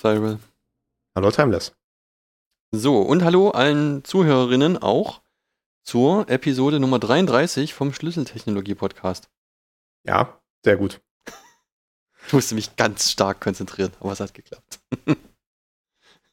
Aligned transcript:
Cyril. 0.00 0.38
Hallo, 1.14 1.30
Timeless. 1.30 1.72
So, 2.72 3.02
und 3.02 3.22
hallo 3.22 3.50
allen 3.50 4.02
Zuhörerinnen 4.02 4.78
auch 4.78 5.20
zur 5.82 6.26
Episode 6.30 6.80
Nummer 6.80 6.98
33 6.98 7.74
vom 7.74 7.92
Schlüsseltechnologie-Podcast. 7.92 9.28
Ja, 10.06 10.40
sehr 10.64 10.78
gut. 10.78 11.02
Ich 12.26 12.32
musste 12.32 12.54
mich 12.54 12.76
ganz 12.76 13.10
stark 13.10 13.40
konzentrieren, 13.40 13.92
aber 14.00 14.12
es 14.12 14.20
hat 14.20 14.32
geklappt. 14.32 14.80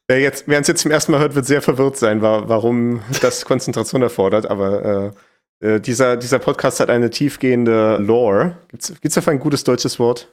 Wer 0.08 0.22
jetzt, 0.22 0.48
wer 0.48 0.60
uns 0.60 0.70
jetzt 0.70 0.84
zum 0.84 0.92
ersten 0.92 1.12
Mal 1.12 1.20
hört, 1.20 1.36
wird 1.36 1.46
sehr 1.46 1.62
verwirrt 1.62 1.98
sein, 1.98 2.22
warum 2.22 3.02
das 3.22 3.44
Konzentration 3.44 4.02
erfordert, 4.02 4.46
aber 4.46 5.14
äh, 5.60 5.68
äh, 5.68 5.82
dieser, 5.82 6.16
dieser 6.16 6.40
Podcast 6.40 6.80
hat 6.80 6.90
eine 6.90 7.10
tiefgehende 7.10 7.98
Lore. 7.98 8.58
Gibt 8.70 9.04
es 9.04 9.14
dafür 9.16 9.34
ein 9.34 9.40
gutes 9.40 9.66
deutsches 9.66 10.00
Wort? 10.00 10.32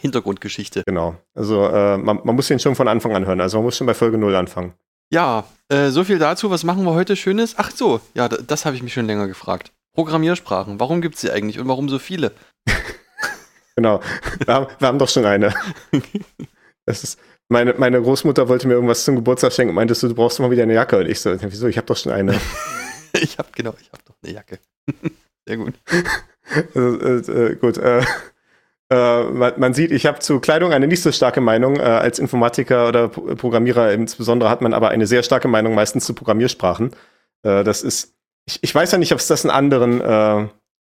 Hintergrundgeschichte. 0.00 0.82
Genau. 0.86 1.16
Also 1.34 1.66
äh, 1.66 1.96
man, 1.98 2.20
man, 2.24 2.34
muss 2.34 2.48
den 2.48 2.58
schon 2.58 2.74
von 2.74 2.88
Anfang 2.88 3.14
an 3.14 3.26
hören. 3.26 3.40
Also 3.40 3.58
man 3.58 3.64
muss 3.64 3.76
schon 3.76 3.86
bei 3.86 3.94
Folge 3.94 4.18
0 4.18 4.34
anfangen. 4.34 4.74
Ja, 5.10 5.44
äh, 5.68 5.90
so 5.90 6.04
viel 6.04 6.18
dazu. 6.18 6.50
Was 6.50 6.64
machen 6.64 6.84
wir 6.84 6.94
heute 6.94 7.16
Schönes? 7.16 7.54
Ach 7.56 7.70
so, 7.70 8.00
ja, 8.14 8.28
das 8.28 8.64
habe 8.64 8.76
ich 8.76 8.82
mich 8.82 8.92
schon 8.92 9.06
länger 9.06 9.28
gefragt. 9.28 9.72
Programmiersprachen. 9.94 10.80
Warum 10.80 11.00
gibt 11.00 11.14
es 11.14 11.22
sie 11.22 11.30
eigentlich 11.30 11.58
und 11.58 11.68
warum 11.68 11.88
so 11.88 11.98
viele? 11.98 12.32
genau. 13.76 14.00
Wir 14.44 14.54
haben, 14.54 14.66
wir 14.78 14.88
haben 14.88 14.98
doch 14.98 15.08
schon 15.08 15.24
eine. 15.24 15.54
Das 16.86 17.04
ist, 17.04 17.20
meine, 17.50 17.74
meine 17.74 18.00
Großmutter 18.00 18.48
wollte 18.48 18.66
mir 18.66 18.72
irgendwas 18.72 19.04
zum 19.04 19.14
Geburtstag 19.14 19.52
schenken 19.52 19.70
und 19.70 19.74
meintest 19.74 20.02
du, 20.02 20.08
du 20.08 20.14
brauchst 20.14 20.40
mal 20.40 20.50
wieder 20.50 20.62
eine 20.62 20.72
Jacke. 20.72 20.96
Und 20.96 21.06
ich 21.06 21.20
so, 21.20 21.36
wieso? 21.38 21.66
Ich 21.66 21.76
habe 21.76 21.86
doch 21.86 21.98
schon 21.98 22.12
eine. 22.12 22.32
ich 23.12 23.36
habe 23.36 23.50
genau, 23.54 23.74
ich 23.78 23.92
habe 23.92 24.02
doch 24.06 24.14
eine 24.22 24.32
Jacke. 24.32 24.58
Sehr 25.46 25.58
gut. 25.58 25.74
Also, 26.74 26.98
äh, 26.98 27.50
äh, 27.50 27.54
gut. 27.56 27.76
Äh, 27.76 28.02
äh, 28.90 29.22
man, 29.24 29.52
man, 29.58 29.74
sieht, 29.74 29.92
ich 29.92 30.06
habe 30.06 30.18
zu 30.20 30.40
Kleidung 30.40 30.72
eine 30.72 30.86
nicht 30.86 31.02
so 31.02 31.12
starke 31.12 31.40
Meinung. 31.40 31.76
Äh, 31.76 31.82
als 31.82 32.18
Informatiker 32.18 32.88
oder 32.88 33.08
Programmierer 33.08 33.92
insbesondere 33.92 34.50
hat 34.50 34.62
man 34.62 34.72
aber 34.72 34.88
eine 34.88 35.06
sehr 35.06 35.22
starke 35.22 35.48
Meinung 35.48 35.74
meistens 35.74 36.06
zu 36.06 36.14
Programmiersprachen. 36.14 36.92
Äh, 37.42 37.64
das 37.64 37.82
ist, 37.82 38.14
ich, 38.46 38.58
ich, 38.62 38.74
weiß 38.74 38.92
ja 38.92 38.98
nicht, 38.98 39.12
ob 39.12 39.18
es 39.18 39.26
das 39.26 39.44
in 39.44 39.50
anderen 39.50 40.00
äh, 40.00 40.48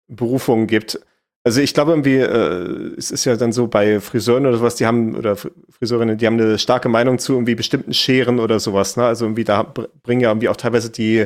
Berufungen 0.07 0.67
gibt. 0.67 0.99
Also 1.43 1.61
ich 1.61 1.73
glaube 1.73 1.91
irgendwie, 1.91 2.17
äh, 2.17 2.95
es 2.97 3.09
ist 3.09 3.25
ja 3.25 3.35
dann 3.35 3.51
so 3.51 3.67
bei 3.67 3.99
Friseuren 3.99 4.45
oder 4.45 4.57
sowas, 4.57 4.75
die 4.75 4.85
haben, 4.85 5.15
oder 5.15 5.35
Friseurinnen, 5.35 6.17
die 6.17 6.27
haben 6.27 6.39
eine 6.39 6.59
starke 6.59 6.89
Meinung 6.89 7.19
zu 7.19 7.33
irgendwie 7.33 7.55
bestimmten 7.55 7.93
Scheren 7.93 8.39
oder 8.39 8.59
sowas. 8.59 8.97
Ne? 8.97 9.05
Also 9.05 9.25
irgendwie 9.25 9.45
da 9.45 9.63
bringen 9.63 10.21
ja 10.21 10.29
irgendwie 10.29 10.49
auch 10.49 10.57
teilweise 10.57 10.91
die 10.91 11.25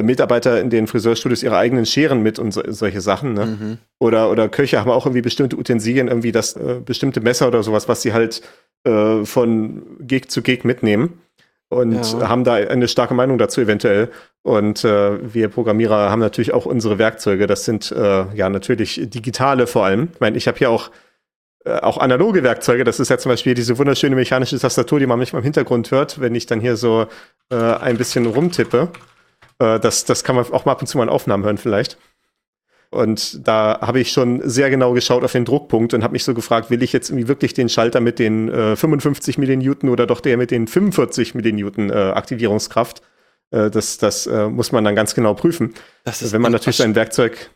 Mitarbeiter 0.00 0.58
in 0.60 0.70
den 0.70 0.86
Friseurstudios 0.86 1.42
ihre 1.42 1.58
eigenen 1.58 1.84
Scheren 1.84 2.22
mit 2.22 2.38
und 2.38 2.52
so, 2.52 2.62
solche 2.68 3.02
Sachen. 3.02 3.34
Ne? 3.34 3.46
Mhm. 3.46 3.78
Oder, 3.98 4.30
oder 4.30 4.48
Köche 4.48 4.80
haben 4.80 4.90
auch 4.90 5.04
irgendwie 5.04 5.20
bestimmte 5.20 5.56
Utensilien, 5.56 6.08
irgendwie 6.08 6.32
das 6.32 6.56
äh, 6.56 6.80
bestimmte 6.82 7.20
Messer 7.20 7.48
oder 7.48 7.62
sowas, 7.62 7.88
was 7.88 8.00
sie 8.00 8.14
halt 8.14 8.40
äh, 8.84 9.24
von 9.24 9.82
Gig 10.00 10.30
zu 10.30 10.40
Gig 10.40 10.64
mitnehmen. 10.64 11.20
Und 11.68 11.94
ja. 11.94 12.28
haben 12.28 12.44
da 12.44 12.54
eine 12.54 12.86
starke 12.86 13.14
Meinung 13.14 13.38
dazu 13.38 13.60
eventuell. 13.60 14.10
Und 14.42 14.84
äh, 14.84 15.34
wir 15.34 15.48
Programmierer 15.48 16.10
haben 16.10 16.20
natürlich 16.20 16.52
auch 16.52 16.66
unsere 16.66 16.98
Werkzeuge. 16.98 17.46
Das 17.46 17.64
sind 17.64 17.92
äh, 17.92 18.24
ja 18.34 18.48
natürlich 18.50 19.00
digitale 19.04 19.66
vor 19.66 19.84
allem. 19.84 20.08
Ich 20.12 20.20
meine, 20.20 20.36
ich 20.36 20.48
habe 20.48 20.58
hier 20.58 20.70
auch 20.70 20.90
äh, 21.64 21.78
auch 21.78 21.98
analoge 21.98 22.42
Werkzeuge. 22.42 22.84
Das 22.84 23.00
ist 23.00 23.08
ja 23.08 23.18
zum 23.18 23.30
Beispiel 23.30 23.54
diese 23.54 23.78
wunderschöne 23.78 24.16
mechanische 24.16 24.58
Tastatur, 24.58 24.98
die 24.98 25.06
man 25.06 25.18
manchmal 25.18 25.40
im 25.40 25.44
Hintergrund 25.44 25.90
hört, 25.90 26.20
wenn 26.20 26.34
ich 26.34 26.46
dann 26.46 26.60
hier 26.60 26.76
so 26.76 27.06
äh, 27.50 27.56
ein 27.56 27.96
bisschen 27.96 28.26
rumtippe. 28.26 28.88
Äh, 29.62 29.80
das, 29.80 30.04
das 30.04 30.24
kann 30.24 30.36
man 30.36 30.44
auch 30.52 30.64
mal 30.64 30.72
ab 30.72 30.80
und 30.80 30.86
zu 30.86 30.98
mal 30.98 31.04
in 31.04 31.10
Aufnahmen 31.10 31.44
hören 31.44 31.58
vielleicht. 31.58 31.96
Und 32.90 33.46
da 33.48 33.78
habe 33.80 34.00
ich 34.00 34.12
schon 34.12 34.46
sehr 34.46 34.68
genau 34.68 34.92
geschaut 34.92 35.24
auf 35.24 35.32
den 35.32 35.46
Druckpunkt 35.46 35.94
und 35.94 36.02
habe 36.02 36.12
mich 36.12 36.24
so 36.24 36.34
gefragt, 36.34 36.68
will 36.68 36.82
ich 36.82 36.92
jetzt 36.92 37.08
irgendwie 37.08 37.26
wirklich 37.26 37.54
den 37.54 37.70
Schalter 37.70 38.00
mit 38.00 38.18
den 38.18 38.50
äh, 38.50 38.76
55 38.76 39.38
Millinewton 39.38 39.88
oder 39.88 40.06
doch 40.06 40.20
der 40.20 40.36
mit 40.36 40.50
den 40.50 40.66
45 40.66 41.34
Millinewton 41.34 41.88
äh, 41.88 41.94
Aktivierungskraft? 41.94 43.00
Äh, 43.50 43.70
das 43.70 43.96
das 43.96 44.26
äh, 44.26 44.48
muss 44.48 44.72
man 44.72 44.84
dann 44.84 44.94
ganz 44.94 45.14
genau 45.14 45.32
prüfen. 45.32 45.72
Das 46.04 46.20
ist 46.20 46.32
Wenn 46.32 46.42
man 46.42 46.52
natürlich 46.52 46.76
sein 46.76 46.94
Werkzeug. 46.94 47.50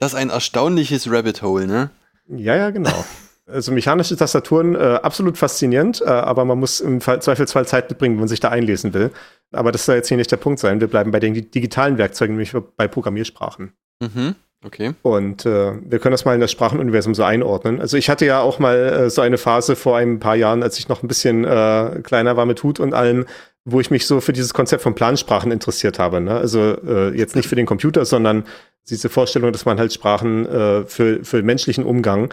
Das 0.00 0.12
ist 0.12 0.18
ein 0.18 0.28
erstaunliches 0.28 1.10
Rabbit 1.10 1.40
Hole, 1.40 1.66
ne? 1.66 1.90
Ja, 2.26 2.56
ja, 2.56 2.70
genau. 2.70 3.04
Also 3.46 3.72
mechanische 3.72 4.16
Tastaturen 4.16 4.74
äh, 4.74 4.78
absolut 5.02 5.36
faszinierend, 5.36 6.00
äh, 6.00 6.08
aber 6.08 6.46
man 6.46 6.58
muss 6.58 6.80
im 6.80 7.02
Fall, 7.02 7.20
Zweifelsfall 7.20 7.66
Zeit 7.66 7.90
mitbringen, 7.90 8.14
wenn 8.14 8.20
man 8.20 8.28
sich 8.28 8.40
da 8.40 8.48
einlesen 8.48 8.94
will. 8.94 9.10
Aber 9.52 9.70
das 9.70 9.84
soll 9.84 9.96
jetzt 9.96 10.08
hier 10.08 10.16
nicht 10.16 10.32
der 10.32 10.38
Punkt 10.38 10.60
sein. 10.60 10.80
Wir 10.80 10.88
bleiben 10.88 11.10
bei 11.10 11.20
den 11.20 11.34
digitalen 11.34 11.98
Werkzeugen, 11.98 12.36
nämlich 12.36 12.54
bei 12.76 12.88
Programmiersprachen. 12.88 13.72
Mhm. 14.00 14.34
Okay. 14.64 14.94
Und 15.02 15.44
äh, 15.44 15.72
wir 15.84 15.98
können 15.98 16.12
das 16.12 16.24
mal 16.24 16.34
in 16.34 16.40
das 16.40 16.50
Sprachenuniversum 16.50 17.14
so 17.14 17.22
einordnen. 17.22 17.82
Also 17.82 17.98
ich 17.98 18.08
hatte 18.08 18.24
ja 18.24 18.40
auch 18.40 18.58
mal 18.58 18.76
äh, 18.76 19.10
so 19.10 19.20
eine 19.20 19.36
Phase 19.36 19.76
vor 19.76 19.98
ein 19.98 20.20
paar 20.20 20.36
Jahren, 20.36 20.62
als 20.62 20.78
ich 20.78 20.88
noch 20.88 21.02
ein 21.02 21.08
bisschen 21.08 21.44
äh, 21.44 22.00
kleiner 22.02 22.38
war 22.38 22.46
mit 22.46 22.62
Hut 22.62 22.80
und 22.80 22.94
allem, 22.94 23.26
wo 23.66 23.80
ich 23.80 23.90
mich 23.90 24.06
so 24.06 24.22
für 24.22 24.32
dieses 24.32 24.54
Konzept 24.54 24.82
von 24.82 24.94
Plansprachen 24.94 25.52
interessiert 25.52 25.98
habe. 25.98 26.22
Ne? 26.22 26.34
Also 26.34 26.78
äh, 26.86 27.14
jetzt 27.14 27.36
nicht 27.36 27.48
für 27.48 27.56
den 27.56 27.66
Computer, 27.66 28.06
sondern 28.06 28.44
diese 28.88 29.10
Vorstellung, 29.10 29.52
dass 29.52 29.66
man 29.66 29.78
halt 29.78 29.92
Sprachen 29.92 30.46
äh, 30.46 30.84
für, 30.86 31.22
für 31.24 31.42
menschlichen 31.42 31.84
Umgang 31.84 32.32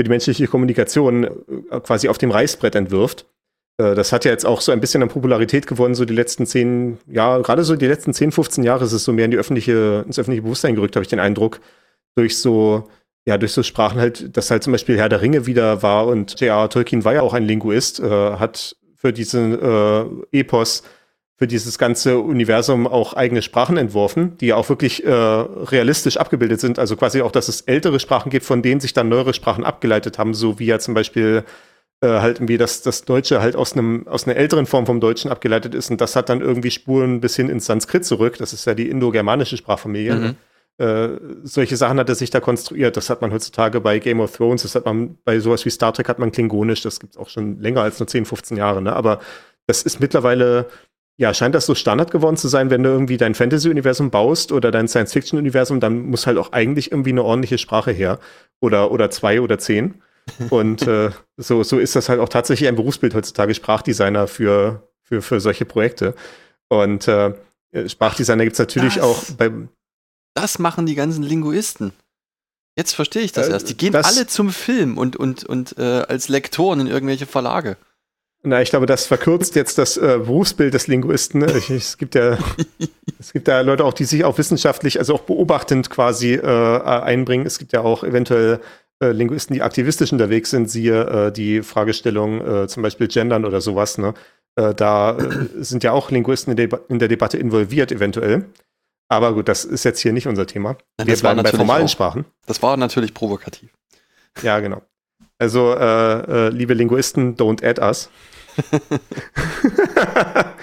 für 0.00 0.04
die 0.04 0.08
menschliche 0.08 0.46
Kommunikation 0.46 1.24
äh, 1.24 1.80
quasi 1.80 2.08
auf 2.08 2.16
dem 2.16 2.30
Reißbrett 2.30 2.74
entwirft. 2.74 3.26
Äh, 3.76 3.94
das 3.94 4.12
hat 4.12 4.24
ja 4.24 4.30
jetzt 4.30 4.46
auch 4.46 4.62
so 4.62 4.72
ein 4.72 4.80
bisschen 4.80 5.02
an 5.02 5.10
Popularität 5.10 5.66
gewonnen, 5.66 5.94
so 5.94 6.06
die 6.06 6.14
letzten 6.14 6.46
zehn 6.46 6.96
Jahre, 7.06 7.42
gerade 7.42 7.64
so 7.64 7.76
die 7.76 7.86
letzten 7.86 8.14
10, 8.14 8.32
15 8.32 8.64
Jahre 8.64 8.86
ist 8.86 8.92
es 8.92 9.04
so 9.04 9.12
mehr 9.12 9.26
in 9.26 9.30
die 9.30 9.36
öffentliche, 9.36 10.02
ins 10.06 10.18
öffentliche 10.18 10.40
Bewusstsein 10.40 10.74
gerückt, 10.74 10.96
habe 10.96 11.02
ich 11.02 11.10
den 11.10 11.20
Eindruck, 11.20 11.60
durch 12.16 12.38
so, 12.38 12.88
ja, 13.26 13.36
durch 13.36 13.52
so 13.52 13.62
Sprachen 13.62 14.00
halt, 14.00 14.34
dass 14.38 14.50
halt 14.50 14.62
zum 14.62 14.72
Beispiel 14.72 14.96
Herr 14.96 15.10
der 15.10 15.20
Ringe 15.20 15.44
wieder 15.44 15.82
war 15.82 16.06
und 16.06 16.40
J.R. 16.40 16.70
Tolkien 16.70 17.04
war 17.04 17.12
ja 17.12 17.20
auch 17.20 17.34
ein 17.34 17.44
Linguist, 17.44 18.00
äh, 18.00 18.08
hat 18.08 18.76
für 18.94 19.12
diesen 19.12 19.52
äh, 19.60 20.04
Epos 20.32 20.82
für 21.40 21.46
dieses 21.46 21.78
ganze 21.78 22.18
Universum 22.18 22.86
auch 22.86 23.14
eigene 23.14 23.40
Sprachen 23.40 23.78
entworfen, 23.78 24.36
die 24.36 24.48
ja 24.48 24.56
auch 24.56 24.68
wirklich 24.68 25.06
äh, 25.06 25.10
realistisch 25.10 26.18
abgebildet 26.18 26.60
sind. 26.60 26.78
Also 26.78 26.96
quasi 26.96 27.22
auch, 27.22 27.32
dass 27.32 27.48
es 27.48 27.62
ältere 27.62 27.98
Sprachen 27.98 28.28
gibt, 28.28 28.44
von 28.44 28.60
denen 28.60 28.78
sich 28.78 28.92
dann 28.92 29.08
neuere 29.08 29.32
Sprachen 29.32 29.64
abgeleitet 29.64 30.18
haben, 30.18 30.34
so 30.34 30.58
wie 30.58 30.66
ja 30.66 30.78
zum 30.78 30.92
Beispiel 30.92 31.44
äh, 32.02 32.08
halt 32.08 32.40
irgendwie 32.40 32.58
das, 32.58 32.82
das 32.82 33.06
Deutsche 33.06 33.40
halt 33.40 33.56
aus 33.56 33.72
einem 33.72 34.06
aus 34.06 34.26
einer 34.26 34.36
älteren 34.36 34.66
Form 34.66 34.84
vom 34.84 35.00
Deutschen 35.00 35.30
abgeleitet 35.30 35.74
ist 35.74 35.90
und 35.90 36.02
das 36.02 36.14
hat 36.14 36.28
dann 36.28 36.42
irgendwie 36.42 36.70
Spuren 36.70 37.22
bis 37.22 37.36
hin 37.36 37.48
ins 37.48 37.64
Sanskrit 37.64 38.04
zurück. 38.04 38.36
Das 38.36 38.52
ist 38.52 38.66
ja 38.66 38.74
die 38.74 38.90
indogermanische 38.90 39.56
Sprachfamilie. 39.56 40.14
Mhm. 40.14 40.36
Äh, 40.76 41.08
solche 41.42 41.78
Sachen 41.78 41.98
hat 41.98 42.10
er 42.10 42.16
sich 42.16 42.28
da 42.28 42.40
konstruiert. 42.40 42.98
Das 42.98 43.08
hat 43.08 43.22
man 43.22 43.32
heutzutage 43.32 43.80
bei 43.80 43.98
Game 43.98 44.20
of 44.20 44.36
Thrones, 44.36 44.60
das 44.60 44.74
hat 44.74 44.84
man 44.84 45.16
bei 45.24 45.40
sowas 45.40 45.64
wie 45.64 45.70
Star 45.70 45.94
Trek 45.94 46.10
hat 46.10 46.18
man 46.18 46.32
Klingonisch, 46.32 46.82
das 46.82 47.00
gibt 47.00 47.14
es 47.14 47.18
auch 47.18 47.30
schon 47.30 47.58
länger 47.60 47.80
als 47.80 47.98
nur 47.98 48.08
10, 48.08 48.26
15 48.26 48.58
Jahre. 48.58 48.82
Ne? 48.82 48.94
Aber 48.94 49.20
das 49.66 49.82
ist 49.82 50.00
mittlerweile 50.00 50.66
ja, 51.20 51.34
scheint 51.34 51.54
das 51.54 51.66
so 51.66 51.74
Standard 51.74 52.10
geworden 52.10 52.38
zu 52.38 52.48
sein, 52.48 52.70
wenn 52.70 52.82
du 52.82 52.88
irgendwie 52.88 53.18
dein 53.18 53.34
Fantasy-Universum 53.34 54.10
baust 54.10 54.52
oder 54.52 54.70
dein 54.70 54.88
Science-Fiction-Universum, 54.88 55.78
dann 55.78 56.06
muss 56.06 56.26
halt 56.26 56.38
auch 56.38 56.52
eigentlich 56.52 56.92
irgendwie 56.92 57.10
eine 57.10 57.24
ordentliche 57.24 57.58
Sprache 57.58 57.90
her. 57.90 58.18
Oder, 58.58 58.90
oder 58.90 59.10
zwei 59.10 59.42
oder 59.42 59.58
zehn. 59.58 60.00
Und 60.48 60.80
äh, 60.86 61.10
so, 61.36 61.62
so 61.62 61.78
ist 61.78 61.94
das 61.94 62.08
halt 62.08 62.20
auch 62.20 62.30
tatsächlich 62.30 62.70
ein 62.70 62.76
Berufsbild 62.76 63.14
heutzutage, 63.14 63.54
Sprachdesigner 63.54 64.28
für, 64.28 64.88
für, 65.02 65.20
für 65.20 65.40
solche 65.40 65.66
Projekte. 65.66 66.14
Und 66.68 67.06
äh, 67.06 67.34
Sprachdesigner 67.86 68.44
gibt 68.44 68.54
es 68.54 68.58
natürlich 68.58 68.94
das, 68.94 69.04
auch 69.04 69.22
bei. 69.36 69.50
Das 70.32 70.58
machen 70.58 70.86
die 70.86 70.94
ganzen 70.94 71.22
Linguisten. 71.22 71.92
Jetzt 72.78 72.94
verstehe 72.94 73.22
ich 73.22 73.32
das 73.32 73.48
äh, 73.48 73.50
erst. 73.50 73.68
Die 73.68 73.76
gehen 73.76 73.94
alle 73.94 74.26
zum 74.26 74.48
Film 74.48 74.96
und, 74.96 75.16
und, 75.16 75.44
und 75.44 75.76
äh, 75.76 75.82
als 75.82 76.28
Lektoren 76.28 76.80
in 76.80 76.86
irgendwelche 76.86 77.26
Verlage. 77.26 77.76
Na, 78.42 78.62
ich 78.62 78.70
glaube, 78.70 78.86
das 78.86 79.06
verkürzt 79.06 79.54
jetzt 79.54 79.76
das 79.76 79.98
äh, 79.98 80.18
Berufsbild 80.18 80.72
des 80.72 80.86
Linguisten. 80.86 81.46
Ich, 81.56 81.68
es 81.68 81.98
gibt 81.98 82.14
ja, 82.14 82.38
es 83.18 83.32
gibt 83.32 83.48
ja 83.48 83.60
Leute 83.60 83.84
auch, 83.84 83.92
die 83.92 84.04
sich 84.04 84.24
auch 84.24 84.38
wissenschaftlich, 84.38 84.98
also 84.98 85.14
auch 85.14 85.20
beobachtend 85.20 85.90
quasi 85.90 86.34
äh, 86.34 86.80
einbringen. 86.80 87.44
Es 87.46 87.58
gibt 87.58 87.72
ja 87.72 87.82
auch 87.82 88.02
eventuell 88.02 88.60
äh, 89.02 89.12
Linguisten, 89.12 89.54
die 89.54 89.62
aktivistisch 89.62 90.12
unterwegs 90.12 90.50
sind, 90.50 90.70
siehe 90.70 91.26
äh, 91.26 91.32
die 91.32 91.62
Fragestellung 91.62 92.40
äh, 92.46 92.68
zum 92.68 92.82
Beispiel 92.82 93.08
Gendern 93.08 93.44
oder 93.44 93.60
sowas. 93.60 93.98
Ne? 93.98 94.14
Äh, 94.56 94.74
da 94.74 95.18
sind 95.56 95.84
ja 95.84 95.92
auch 95.92 96.10
Linguisten 96.10 96.52
in, 96.52 96.56
de 96.56 96.68
in, 96.88 96.98
der 96.98 97.08
Debatte 97.08 97.36
involviert, 97.36 97.92
eventuell. 97.92 98.46
Aber 99.08 99.34
gut, 99.34 99.48
das 99.48 99.64
ist 99.64 99.84
jetzt 99.84 100.00
hier 100.00 100.12
nicht 100.12 100.28
unser 100.28 100.46
Thema. 100.46 100.76
Ja, 100.98 101.06
Wir 101.06 101.16
bleiben 101.16 101.42
bei 101.42 101.50
formalen 101.50 101.86
auch, 101.86 101.90
Sprachen. 101.90 102.24
Das 102.46 102.62
war 102.62 102.76
natürlich 102.76 103.12
provokativ. 103.12 103.70
Ja, 104.42 104.60
genau. 104.60 104.82
Also, 105.40 105.74
liebe 106.50 106.74
Linguisten, 106.74 107.36
don't 107.36 107.64
add 107.64 107.80
us. 107.80 108.10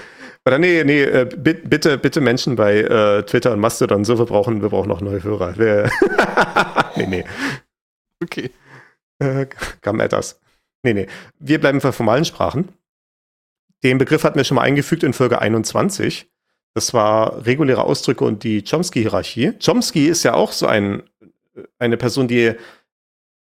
Oder 0.47 0.59
nee, 0.59 0.83
nee, 0.85 1.03
äh, 1.03 1.25
bitte, 1.25 1.97
bitte 1.97 2.21
Menschen 2.21 2.56
bei 2.56 2.77
äh, 2.77 3.24
Twitter 3.24 3.51
und 3.51 3.59
Mastodon, 3.59 4.06
so 4.06 4.18
wir 4.18 4.25
brauchen, 4.25 4.62
wir 4.62 4.69
brauchen 4.69 4.88
noch 4.88 5.01
neue 5.01 5.21
Hörer. 5.21 5.53
nee, 6.95 7.06
nee. 7.06 7.25
Okay. 8.24 8.51
Äh, 9.19 9.47
come 9.81 10.01
at 10.01 10.13
us. 10.13 10.39
Nee, 10.83 10.94
nee. 10.94 11.07
Wir 11.38 11.59
bleiben 11.59 11.79
bei 11.79 11.91
formalen 11.91 12.24
Sprachen. 12.24 12.69
Den 13.83 13.97
Begriff 13.97 14.24
hatten 14.24 14.38
wir 14.38 14.45
schon 14.45 14.56
mal 14.56 14.62
eingefügt 14.62 15.03
in 15.03 15.12
Folge 15.12 15.41
21. 15.41 16.29
Das 16.74 16.94
war 16.94 17.45
reguläre 17.45 17.83
Ausdrücke 17.83 18.24
und 18.24 18.44
die 18.44 18.63
Chomsky-Hierarchie. 18.63 19.51
Chomsky 19.63 20.07
ist 20.07 20.24
ja 20.24 20.33
auch 20.33 20.53
so 20.53 20.65
ein, 20.65 21.03
eine 21.77 21.97
Person, 21.97 22.29
die, 22.29 22.53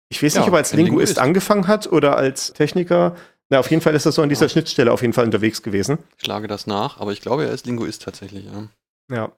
ich 0.10 0.24
weiß 0.24 0.36
nicht, 0.36 0.44
ja, 0.44 0.48
ob 0.48 0.54
er 0.54 0.60
als 0.60 0.74
Linguist, 0.74 0.92
Linguist 0.92 1.20
angefangen 1.20 1.68
hat 1.68 1.92
oder 1.92 2.18
als 2.18 2.54
Techniker. 2.54 3.16
Na, 3.50 3.60
auf 3.60 3.70
jeden 3.70 3.82
Fall 3.82 3.96
ist 3.96 4.06
er 4.06 4.12
so 4.12 4.22
an 4.22 4.30
dieser 4.30 4.46
ja. 4.46 4.50
Schnittstelle 4.50 4.92
auf 4.92 5.02
jeden 5.02 5.14
Fall 5.14 5.26
unterwegs 5.26 5.62
gewesen. 5.62 6.00
Ich 6.18 6.26
schlage 6.26 6.48
das 6.48 6.68
nach, 6.68 7.00
aber 7.00 7.12
ich 7.12 7.22
glaube, 7.22 7.46
er 7.46 7.52
ist 7.52 7.66
Linguist 7.66 8.02
tatsächlich, 8.04 8.46
ja. 8.46 8.68
Ja. 9.10 9.32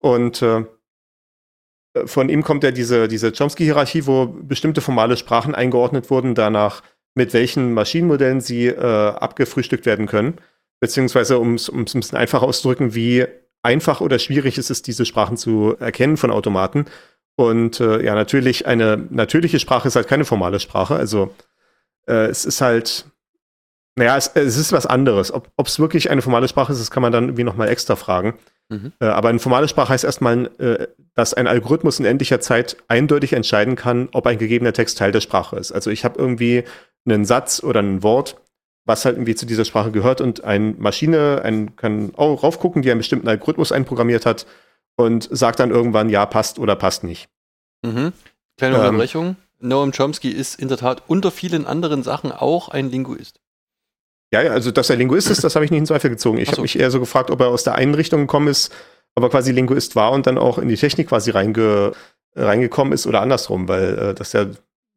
Und 0.00 0.42
äh, 0.42 0.64
von 2.04 2.28
ihm 2.28 2.42
kommt 2.42 2.64
ja 2.64 2.70
diese, 2.70 3.08
diese 3.08 3.32
Chomsky-Hierarchie, 3.32 4.06
wo 4.06 4.26
bestimmte 4.26 4.80
formale 4.80 5.16
Sprachen 5.16 5.54
eingeordnet 5.54 6.10
wurden, 6.10 6.34
danach 6.34 6.82
mit 7.14 7.32
welchen 7.32 7.72
Maschinenmodellen 7.72 8.40
sie 8.40 8.66
äh, 8.66 8.76
abgefrühstückt 8.78 9.86
werden 9.86 10.06
können. 10.06 10.38
Beziehungsweise, 10.80 11.38
um 11.38 11.54
es 11.54 11.70
ein 11.70 11.84
bisschen 11.84 12.18
einfacher 12.18 12.44
auszudrücken, 12.44 12.94
wie 12.94 13.24
einfach 13.62 14.00
oder 14.00 14.18
schwierig 14.18 14.58
ist 14.58 14.70
es, 14.70 14.82
diese 14.82 15.06
Sprachen 15.06 15.36
zu 15.36 15.76
erkennen 15.78 16.18
von 16.18 16.30
Automaten. 16.30 16.84
Und 17.36 17.80
äh, 17.80 18.02
ja, 18.02 18.14
natürlich, 18.14 18.66
eine 18.66 19.06
natürliche 19.10 19.58
Sprache 19.58 19.88
ist 19.88 19.96
halt 19.96 20.08
keine 20.08 20.24
formale 20.24 20.58
Sprache. 20.58 20.96
Also 20.96 21.34
äh, 22.06 22.26
es 22.26 22.46
ist 22.46 22.62
halt, 22.62 23.06
naja, 23.94 24.16
es, 24.16 24.30
es 24.34 24.56
ist 24.56 24.72
was 24.72 24.86
anderes. 24.86 25.32
Ob 25.32 25.66
es 25.66 25.78
wirklich 25.78 26.10
eine 26.10 26.22
formale 26.22 26.48
Sprache 26.48 26.72
ist, 26.72 26.80
das 26.80 26.90
kann 26.90 27.02
man 27.02 27.12
dann 27.12 27.24
irgendwie 27.24 27.44
nochmal 27.44 27.68
extra 27.68 27.94
fragen. 27.94 28.34
Mhm. 28.70 28.92
Äh, 29.00 29.06
aber 29.06 29.28
eine 29.28 29.38
formale 29.38 29.68
Sprache 29.68 29.90
heißt 29.90 30.04
erstmal, 30.04 30.50
äh, 30.58 30.88
dass 31.14 31.34
ein 31.34 31.46
Algorithmus 31.46 32.00
in 32.00 32.06
endlicher 32.06 32.40
Zeit 32.40 32.78
eindeutig 32.88 33.34
entscheiden 33.34 33.76
kann, 33.76 34.08
ob 34.12 34.26
ein 34.26 34.38
gegebener 34.38 34.72
Text 34.72 34.98
Teil 34.98 35.12
der 35.12 35.20
Sprache 35.20 35.56
ist. 35.56 35.72
Also 35.72 35.90
ich 35.90 36.04
habe 36.04 36.18
irgendwie 36.18 36.64
einen 37.06 37.26
Satz 37.26 37.62
oder 37.62 37.80
ein 37.80 38.02
Wort, 38.02 38.40
was 38.86 39.04
halt 39.04 39.16
irgendwie 39.16 39.34
zu 39.34 39.46
dieser 39.46 39.64
Sprache 39.64 39.90
gehört 39.90 40.20
und 40.20 40.44
eine 40.44 40.74
Maschine 40.78 41.42
ein, 41.44 41.76
kann 41.76 42.12
auch 42.16 42.42
raufgucken, 42.42 42.82
die 42.82 42.90
einen 42.90 43.00
bestimmten 43.00 43.28
Algorithmus 43.28 43.72
einprogrammiert 43.72 44.24
hat 44.24 44.46
und 44.96 45.28
sagt 45.30 45.60
dann 45.60 45.70
irgendwann, 45.70 46.08
ja, 46.08 46.26
passt 46.26 46.58
oder 46.58 46.74
passt 46.76 47.04
nicht. 47.04 47.28
Mhm. 47.82 48.12
Kleine 48.56 48.76
ähm, 48.76 48.80
Unterbrechung. 48.80 49.36
Noam 49.58 49.92
Chomsky 49.92 50.30
ist 50.30 50.58
in 50.60 50.68
der 50.68 50.76
Tat 50.76 51.02
unter 51.06 51.30
vielen 51.30 51.66
anderen 51.66 52.02
Sachen 52.02 52.32
auch 52.32 52.68
ein 52.68 52.90
Linguist. 52.90 53.40
Ja, 54.32 54.42
ja, 54.42 54.50
also 54.50 54.70
dass 54.70 54.90
er 54.90 54.96
Linguist 54.96 55.30
ist, 55.30 55.44
das 55.44 55.54
habe 55.54 55.64
ich 55.64 55.70
nicht 55.70 55.78
in 55.78 55.86
Zweifel 55.86 56.10
gezogen. 56.10 56.38
Ich 56.38 56.48
so. 56.48 56.52
habe 56.52 56.62
mich 56.62 56.78
eher 56.78 56.90
so 56.90 57.00
gefragt, 57.00 57.30
ob 57.30 57.40
er 57.40 57.48
aus 57.48 57.64
der 57.64 57.74
einen 57.76 57.94
Richtung 57.94 58.22
gekommen 58.22 58.48
ist, 58.48 58.74
aber 59.14 59.30
quasi 59.30 59.52
Linguist 59.52 59.96
war 59.96 60.12
und 60.12 60.26
dann 60.26 60.36
auch 60.36 60.58
in 60.58 60.68
die 60.68 60.76
Technik 60.76 61.08
quasi 61.08 61.30
reinge, 61.30 61.92
reingekommen 62.34 62.92
ist 62.92 63.06
oder 63.06 63.22
andersrum, 63.22 63.68
weil 63.68 63.98
äh, 63.98 64.14
das 64.14 64.32
ja, 64.32 64.46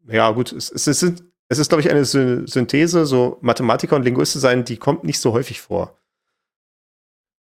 ja 0.08 0.32
gut, 0.32 0.52
es, 0.52 0.72
es 0.72 0.88
ist, 0.88 1.24
es 1.48 1.58
ist, 1.58 1.70
glaube 1.70 1.82
ich, 1.82 1.90
eine 1.90 2.06
Synthese, 2.06 3.06
so 3.06 3.38
Mathematiker 3.42 3.96
und 3.96 4.04
Linguiste 4.04 4.40
sein, 4.40 4.66
die 4.66 4.78
kommt 4.78 5.04
nicht 5.04 5.20
so 5.20 5.34
häufig 5.34 5.62
vor. 5.62 5.96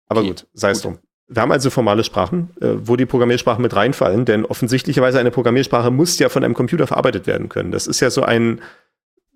Aber 0.07 0.21
okay. 0.21 0.29
gut, 0.29 0.47
sei 0.53 0.71
es 0.71 0.81
drum. 0.81 1.00
Wir 1.31 1.43
haben 1.43 1.51
also 1.51 1.69
formale 1.69 2.03
Sprachen, 2.03 2.49
äh, 2.59 2.69
wo 2.75 2.95
die 2.95 3.05
Programmiersprachen 3.05 3.61
mit 3.61 3.75
reinfallen, 3.75 4.25
denn 4.25 4.45
offensichtlicherweise 4.45 5.19
eine 5.19 5.31
Programmiersprache 5.31 5.91
muss 5.91 6.17
ja 6.17 6.27
von 6.27 6.43
einem 6.43 6.55
Computer 6.55 6.87
verarbeitet 6.87 7.27
werden 7.27 7.49
können. 7.49 7.71
Das 7.71 7.85
ist 7.85 7.99
ja 7.99 8.09
so 8.09 8.23
ein, 8.23 8.61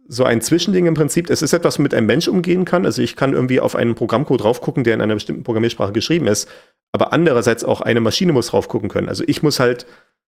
so 0.07 0.23
ein 0.23 0.41
Zwischending 0.41 0.87
im 0.87 0.95
Prinzip. 0.95 1.29
Es 1.29 1.43
ist 1.43 1.53
etwas, 1.53 1.77
womit 1.77 1.93
ein 1.93 2.07
Mensch 2.07 2.27
umgehen 2.27 2.65
kann. 2.65 2.85
Also 2.85 3.01
ich 3.01 3.15
kann 3.15 3.33
irgendwie 3.33 3.59
auf 3.59 3.75
einen 3.75 3.93
Programmcode 3.93 4.41
draufgucken, 4.41 4.83
der 4.83 4.95
in 4.95 5.01
einer 5.01 5.13
bestimmten 5.13 5.43
Programmiersprache 5.43 5.93
geschrieben 5.93 6.27
ist. 6.27 6.49
Aber 6.91 7.13
andererseits 7.13 7.63
auch 7.63 7.81
eine 7.81 8.01
Maschine 8.01 8.33
muss 8.33 8.47
draufgucken 8.47 8.89
können. 8.89 9.07
Also 9.07 9.23
ich 9.27 9.43
muss 9.43 9.59
halt 9.59 9.85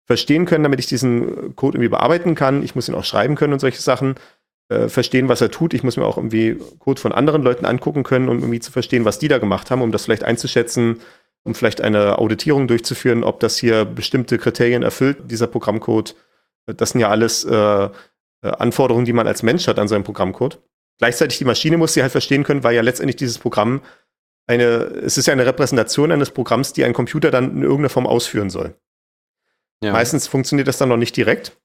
verstehen 0.05 0.45
können, 0.45 0.63
damit 0.63 0.79
ich 0.79 0.87
diesen 0.87 1.55
Code 1.55 1.77
irgendwie 1.77 1.89
bearbeiten 1.89 2.35
kann. 2.35 2.63
Ich 2.63 2.75
muss 2.75 2.89
ihn 2.89 2.95
auch 2.95 3.05
schreiben 3.05 3.35
können 3.35 3.53
und 3.53 3.59
solche 3.59 3.81
Sachen. 3.81 4.15
Äh, 4.69 4.87
verstehen, 4.87 5.27
was 5.27 5.41
er 5.41 5.51
tut. 5.51 5.73
Ich 5.73 5.83
muss 5.83 5.97
mir 5.97 6.05
auch 6.05 6.17
irgendwie 6.17 6.57
Code 6.79 6.99
von 6.99 7.11
anderen 7.11 7.43
Leuten 7.43 7.65
angucken 7.65 8.03
können, 8.03 8.29
um 8.29 8.39
irgendwie 8.39 8.61
zu 8.61 8.71
verstehen, 8.71 9.03
was 9.03 9.19
die 9.19 9.27
da 9.27 9.37
gemacht 9.37 9.69
haben, 9.69 9.81
um 9.81 9.91
das 9.91 10.05
vielleicht 10.05 10.23
einzuschätzen, 10.23 11.01
um 11.43 11.55
vielleicht 11.55 11.81
eine 11.81 12.19
Auditierung 12.19 12.67
durchzuführen, 12.67 13.23
ob 13.23 13.39
das 13.39 13.57
hier 13.57 13.85
bestimmte 13.85 14.37
Kriterien 14.37 14.83
erfüllt, 14.83 15.31
dieser 15.31 15.47
Programmcode. 15.47 16.15
Das 16.65 16.91
sind 16.91 17.01
ja 17.01 17.09
alles 17.09 17.43
äh, 17.43 17.55
äh, 17.55 17.89
Anforderungen, 18.41 19.05
die 19.05 19.13
man 19.13 19.27
als 19.27 19.43
Mensch 19.43 19.67
hat 19.67 19.79
an 19.79 19.87
seinem 19.87 20.03
Programmcode. 20.03 20.61
Gleichzeitig 20.99 21.37
die 21.37 21.45
Maschine 21.45 21.77
muss 21.77 21.93
sie 21.93 22.01
halt 22.01 22.11
verstehen 22.11 22.43
können, 22.43 22.63
weil 22.63 22.75
ja 22.75 22.81
letztendlich 22.81 23.15
dieses 23.15 23.39
Programm 23.39 23.81
eine, 24.47 24.65
es 24.65 25.17
ist 25.17 25.25
ja 25.25 25.33
eine 25.33 25.45
Repräsentation 25.45 26.11
eines 26.11 26.31
Programms, 26.31 26.73
die 26.73 26.83
ein 26.83 26.93
Computer 26.93 27.31
dann 27.31 27.51
in 27.51 27.63
irgendeiner 27.63 27.89
Form 27.89 28.05
ausführen 28.05 28.49
soll. 28.49 28.75
Ja. 29.81 29.93
Meistens 29.93 30.27
funktioniert 30.27 30.67
das 30.67 30.77
dann 30.77 30.89
noch 30.89 30.97
nicht 30.97 31.15
direkt, 31.15 31.57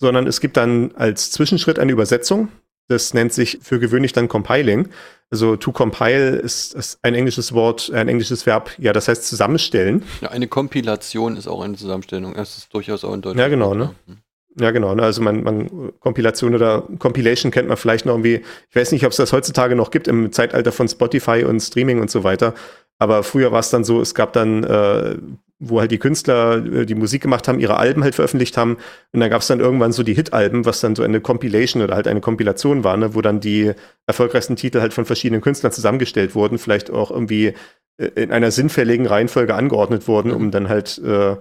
sondern 0.00 0.26
es 0.26 0.40
gibt 0.40 0.56
dann 0.56 0.92
als 0.96 1.30
Zwischenschritt 1.30 1.78
eine 1.78 1.92
Übersetzung. 1.92 2.48
Das 2.88 3.14
nennt 3.14 3.32
sich 3.32 3.58
für 3.62 3.78
gewöhnlich 3.78 4.12
dann 4.12 4.28
Compiling. 4.28 4.88
Also 5.30 5.56
to 5.56 5.72
compile 5.72 6.36
ist, 6.36 6.74
ist 6.74 6.98
ein 7.02 7.14
englisches 7.14 7.52
Wort, 7.54 7.90
ein 7.92 8.08
englisches 8.08 8.46
Verb, 8.46 8.70
ja, 8.78 8.92
das 8.92 9.08
heißt 9.08 9.26
zusammenstellen. 9.26 10.04
Ja, 10.20 10.30
eine 10.30 10.46
Kompilation 10.46 11.36
ist 11.36 11.48
auch 11.48 11.62
eine 11.62 11.74
Zusammenstellung. 11.74 12.34
Das 12.34 12.56
ist 12.56 12.72
durchaus 12.72 13.04
auch 13.04 13.14
in 13.14 13.22
Deutsch. 13.22 13.38
Ja, 13.38 13.48
genau, 13.48 13.74
ne? 13.74 13.94
Mhm. 14.06 14.18
Ja, 14.60 14.70
genau. 14.70 14.94
Ne? 14.94 15.02
Also 15.02 15.20
man, 15.20 15.42
man 15.42 15.92
Kompilation 15.98 16.54
oder 16.54 16.84
Compilation 16.98 17.50
kennt 17.50 17.68
man 17.68 17.76
vielleicht 17.76 18.06
noch 18.06 18.14
irgendwie. 18.14 18.42
Ich 18.70 18.76
weiß 18.76 18.92
nicht, 18.92 19.04
ob 19.04 19.10
es 19.10 19.16
das 19.16 19.32
heutzutage 19.32 19.74
noch 19.74 19.90
gibt 19.90 20.06
im 20.06 20.30
Zeitalter 20.30 20.70
von 20.70 20.86
Spotify 20.88 21.44
und 21.44 21.60
Streaming 21.60 22.00
und 22.00 22.10
so 22.10 22.22
weiter. 22.22 22.54
Aber 22.98 23.22
früher 23.22 23.52
war 23.52 23.60
es 23.60 23.70
dann 23.70 23.84
so, 23.84 24.00
es 24.00 24.14
gab 24.14 24.32
dann, 24.32 24.64
äh, 24.64 25.16
wo 25.58 25.80
halt 25.80 25.90
die 25.90 25.98
Künstler, 25.98 26.64
äh, 26.64 26.86
die 26.86 26.94
Musik 26.94 27.22
gemacht 27.22 27.48
haben, 27.48 27.60
ihre 27.60 27.76
Alben 27.76 28.02
halt 28.02 28.14
veröffentlicht 28.14 28.56
haben. 28.56 28.76
Und 29.12 29.20
dann 29.20 29.30
gab 29.30 29.42
es 29.42 29.48
dann 29.48 29.60
irgendwann 29.60 29.92
so 29.92 30.02
die 30.02 30.14
Hit-Alben, 30.14 30.64
was 30.64 30.80
dann 30.80 30.94
so 30.94 31.02
eine 31.02 31.20
Compilation 31.20 31.82
oder 31.82 31.94
halt 31.94 32.08
eine 32.08 32.20
Kompilation 32.20 32.84
war, 32.84 32.96
ne? 32.96 33.14
wo 33.14 33.20
dann 33.20 33.40
die 33.40 33.72
erfolgreichsten 34.06 34.56
Titel 34.56 34.80
halt 34.80 34.92
von 34.92 35.04
verschiedenen 35.04 35.40
Künstlern 35.40 35.72
zusammengestellt 35.72 36.34
wurden, 36.34 36.58
vielleicht 36.58 36.90
auch 36.90 37.10
irgendwie 37.10 37.54
äh, 37.98 38.06
in 38.16 38.32
einer 38.32 38.50
sinnfälligen 38.50 39.06
Reihenfolge 39.06 39.54
angeordnet 39.54 40.08
wurden, 40.08 40.30
um 40.30 40.50
dann 40.50 40.68
halt, 40.68 40.98
äh, 40.98 41.36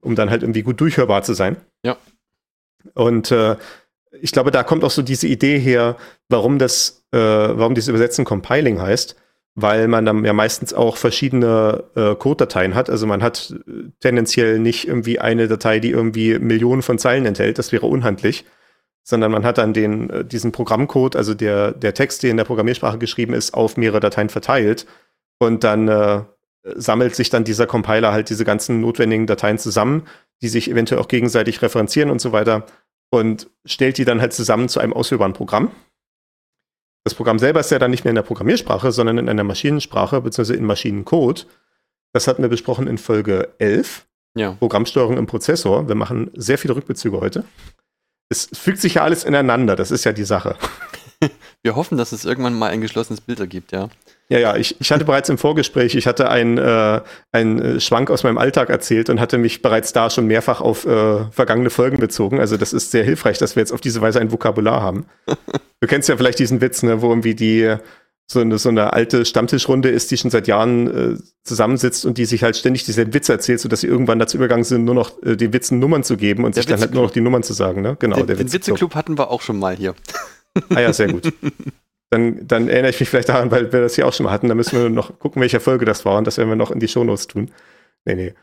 um 0.00 0.14
dann 0.14 0.30
halt 0.30 0.42
irgendwie 0.42 0.62
gut 0.62 0.80
durchhörbar 0.80 1.22
zu 1.22 1.34
sein. 1.34 1.56
Ja. 1.84 1.96
Und 2.94 3.30
äh, 3.30 3.56
ich 4.20 4.32
glaube, 4.32 4.50
da 4.50 4.62
kommt 4.62 4.84
auch 4.84 4.90
so 4.90 5.02
diese 5.02 5.26
Idee 5.26 5.58
her, 5.58 5.96
warum 6.28 6.58
das, 6.58 7.04
äh, 7.12 7.18
warum 7.18 7.74
dieses 7.74 7.88
Übersetzen 7.88 8.24
Compiling 8.24 8.80
heißt, 8.80 9.16
weil 9.54 9.88
man 9.88 10.04
dann 10.04 10.24
ja 10.24 10.32
meistens 10.32 10.72
auch 10.72 10.96
verschiedene 10.96 11.84
äh, 11.94 12.14
Code-Dateien 12.14 12.74
hat. 12.74 12.88
Also 12.88 13.06
man 13.06 13.22
hat 13.22 13.54
äh, 13.66 13.90
tendenziell 14.00 14.58
nicht 14.58 14.86
irgendwie 14.86 15.18
eine 15.18 15.48
Datei, 15.48 15.80
die 15.80 15.90
irgendwie 15.90 16.38
Millionen 16.38 16.82
von 16.82 16.98
Zeilen 16.98 17.26
enthält, 17.26 17.58
das 17.58 17.72
wäre 17.72 17.86
unhandlich, 17.86 18.44
sondern 19.02 19.32
man 19.32 19.44
hat 19.44 19.58
dann 19.58 19.72
den, 19.72 20.10
äh, 20.10 20.24
diesen 20.24 20.52
Programmcode, 20.52 21.16
also 21.16 21.34
der, 21.34 21.72
der 21.72 21.94
Text, 21.94 22.22
der 22.22 22.30
in 22.30 22.36
der 22.36 22.44
Programmiersprache 22.44 22.98
geschrieben 22.98 23.34
ist, 23.34 23.54
auf 23.54 23.76
mehrere 23.76 24.00
Dateien 24.00 24.28
verteilt 24.28 24.86
und 25.38 25.64
dann 25.64 25.88
äh, 25.88 26.22
sammelt 26.62 27.14
sich 27.14 27.30
dann 27.30 27.44
dieser 27.44 27.66
Compiler 27.66 28.12
halt 28.12 28.30
diese 28.30 28.44
ganzen 28.44 28.80
notwendigen 28.80 29.26
Dateien 29.26 29.58
zusammen, 29.58 30.06
die 30.42 30.48
sich 30.48 30.70
eventuell 30.70 31.00
auch 31.00 31.08
gegenseitig 31.08 31.62
referenzieren 31.62 32.10
und 32.10 32.20
so 32.20 32.32
weiter 32.32 32.66
und 33.10 33.50
stellt 33.64 33.98
die 33.98 34.04
dann 34.04 34.20
halt 34.20 34.32
zusammen 34.32 34.68
zu 34.68 34.80
einem 34.80 34.92
ausführbaren 34.92 35.32
Programm. 35.32 35.70
Das 37.04 37.14
Programm 37.14 37.38
selber 37.38 37.60
ist 37.60 37.70
ja 37.70 37.78
dann 37.78 37.90
nicht 37.90 38.04
mehr 38.04 38.10
in 38.10 38.16
der 38.16 38.22
Programmiersprache, 38.22 38.92
sondern 38.92 39.18
in 39.18 39.28
einer 39.28 39.44
Maschinensprache 39.44 40.20
beziehungsweise 40.20 40.58
in 40.58 40.64
Maschinencode. 40.64 41.46
Das 42.12 42.28
hatten 42.28 42.42
wir 42.42 42.48
besprochen 42.48 42.86
in 42.86 42.98
Folge 42.98 43.54
11. 43.58 44.06
Ja. 44.34 44.52
Programmsteuerung 44.52 45.16
im 45.16 45.26
Prozessor. 45.26 45.88
Wir 45.88 45.94
machen 45.94 46.30
sehr 46.34 46.58
viele 46.58 46.76
Rückbezüge 46.76 47.20
heute. 47.20 47.44
Es 48.28 48.48
fügt 48.52 48.78
sich 48.78 48.94
ja 48.94 49.02
alles 49.02 49.24
ineinander, 49.24 49.74
das 49.74 49.90
ist 49.90 50.04
ja 50.04 50.12
die 50.12 50.24
Sache. 50.24 50.56
Wir 51.62 51.76
hoffen, 51.76 51.98
dass 51.98 52.12
es 52.12 52.24
irgendwann 52.24 52.54
mal 52.54 52.70
ein 52.70 52.80
geschlossenes 52.80 53.20
Bild 53.20 53.40
ergibt, 53.40 53.72
ja. 53.72 53.88
Ja, 54.28 54.38
ja, 54.38 54.56
ich, 54.56 54.80
ich 54.80 54.92
hatte 54.92 55.04
bereits 55.04 55.28
im 55.28 55.38
Vorgespräch, 55.38 55.96
ich 55.96 56.06
hatte 56.06 56.30
einen, 56.30 56.56
äh, 56.56 57.00
einen 57.32 57.80
Schwank 57.80 58.10
aus 58.10 58.22
meinem 58.22 58.38
Alltag 58.38 58.70
erzählt 58.70 59.10
und 59.10 59.18
hatte 59.18 59.38
mich 59.38 59.60
bereits 59.60 59.92
da 59.92 60.08
schon 60.08 60.26
mehrfach 60.28 60.60
auf 60.60 60.86
äh, 60.86 61.24
vergangene 61.32 61.68
Folgen 61.68 61.98
bezogen. 61.98 62.38
Also 62.38 62.56
das 62.56 62.72
ist 62.72 62.92
sehr 62.92 63.02
hilfreich, 63.02 63.38
dass 63.38 63.56
wir 63.56 63.60
jetzt 63.60 63.72
auf 63.72 63.80
diese 63.80 64.00
Weise 64.00 64.20
ein 64.20 64.30
Vokabular 64.30 64.82
haben. 64.82 65.06
du 65.80 65.88
kennst 65.88 66.08
ja 66.08 66.16
vielleicht 66.16 66.38
diesen 66.38 66.60
Witz, 66.60 66.84
ne, 66.84 67.02
wo 67.02 67.08
irgendwie 67.08 67.34
die 67.34 67.76
so 68.30 68.38
eine, 68.38 68.58
so 68.58 68.68
eine 68.68 68.92
alte 68.92 69.24
Stammtischrunde 69.24 69.88
ist, 69.88 70.12
die 70.12 70.16
schon 70.16 70.30
seit 70.30 70.46
Jahren 70.46 71.14
äh, 71.14 71.18
zusammensitzt 71.42 72.06
und 72.06 72.16
die 72.16 72.24
sich 72.24 72.44
halt 72.44 72.56
ständig 72.56 72.84
dieselben 72.84 73.12
Witze 73.12 73.32
erzählt, 73.32 73.58
sodass 73.58 73.80
sie 73.80 73.88
irgendwann 73.88 74.20
dazu 74.20 74.36
übergegangen 74.36 74.62
sind, 74.62 74.84
nur 74.84 74.94
noch 74.94 75.20
äh, 75.24 75.36
den 75.36 75.52
Witzen 75.52 75.80
Nummern 75.80 76.04
zu 76.04 76.16
geben 76.16 76.44
und 76.44 76.54
der 76.54 76.62
sich 76.62 76.70
dann 76.70 76.80
halt 76.80 76.94
nur 76.94 77.02
noch 77.02 77.10
die 77.10 77.20
Nummern 77.20 77.42
zu 77.42 77.52
sagen. 77.52 77.82
Ne? 77.82 77.96
Genau, 77.98 78.18
den, 78.18 78.28
der 78.28 78.36
den 78.36 78.52
Witzeclub 78.52 78.94
hatten 78.94 79.18
wir 79.18 79.30
auch 79.30 79.42
schon 79.42 79.58
mal 79.58 79.74
hier. 79.74 79.96
Ah 80.70 80.80
ja, 80.80 80.92
sehr 80.92 81.08
gut. 81.08 81.32
dann, 82.10 82.46
dann 82.46 82.68
erinnere 82.68 82.90
ich 82.90 83.00
mich 83.00 83.08
vielleicht 83.08 83.28
daran, 83.28 83.50
weil 83.50 83.72
wir 83.72 83.80
das 83.80 83.94
hier 83.94 84.06
auch 84.06 84.12
schon 84.12 84.24
mal 84.24 84.32
hatten. 84.32 84.48
Da 84.48 84.54
müssen 84.54 84.80
wir 84.80 84.90
noch 84.90 85.18
gucken, 85.18 85.40
welche 85.40 85.60
Folge 85.60 85.84
das 85.84 86.04
war 86.04 86.18
und 86.18 86.26
das 86.26 86.38
werden 86.38 86.48
wir 86.48 86.56
noch 86.56 86.70
in 86.70 86.80
die 86.80 86.88
Shownotes 86.88 87.28
tun. 87.28 87.50
Nee, 88.04 88.14
nee. 88.14 88.34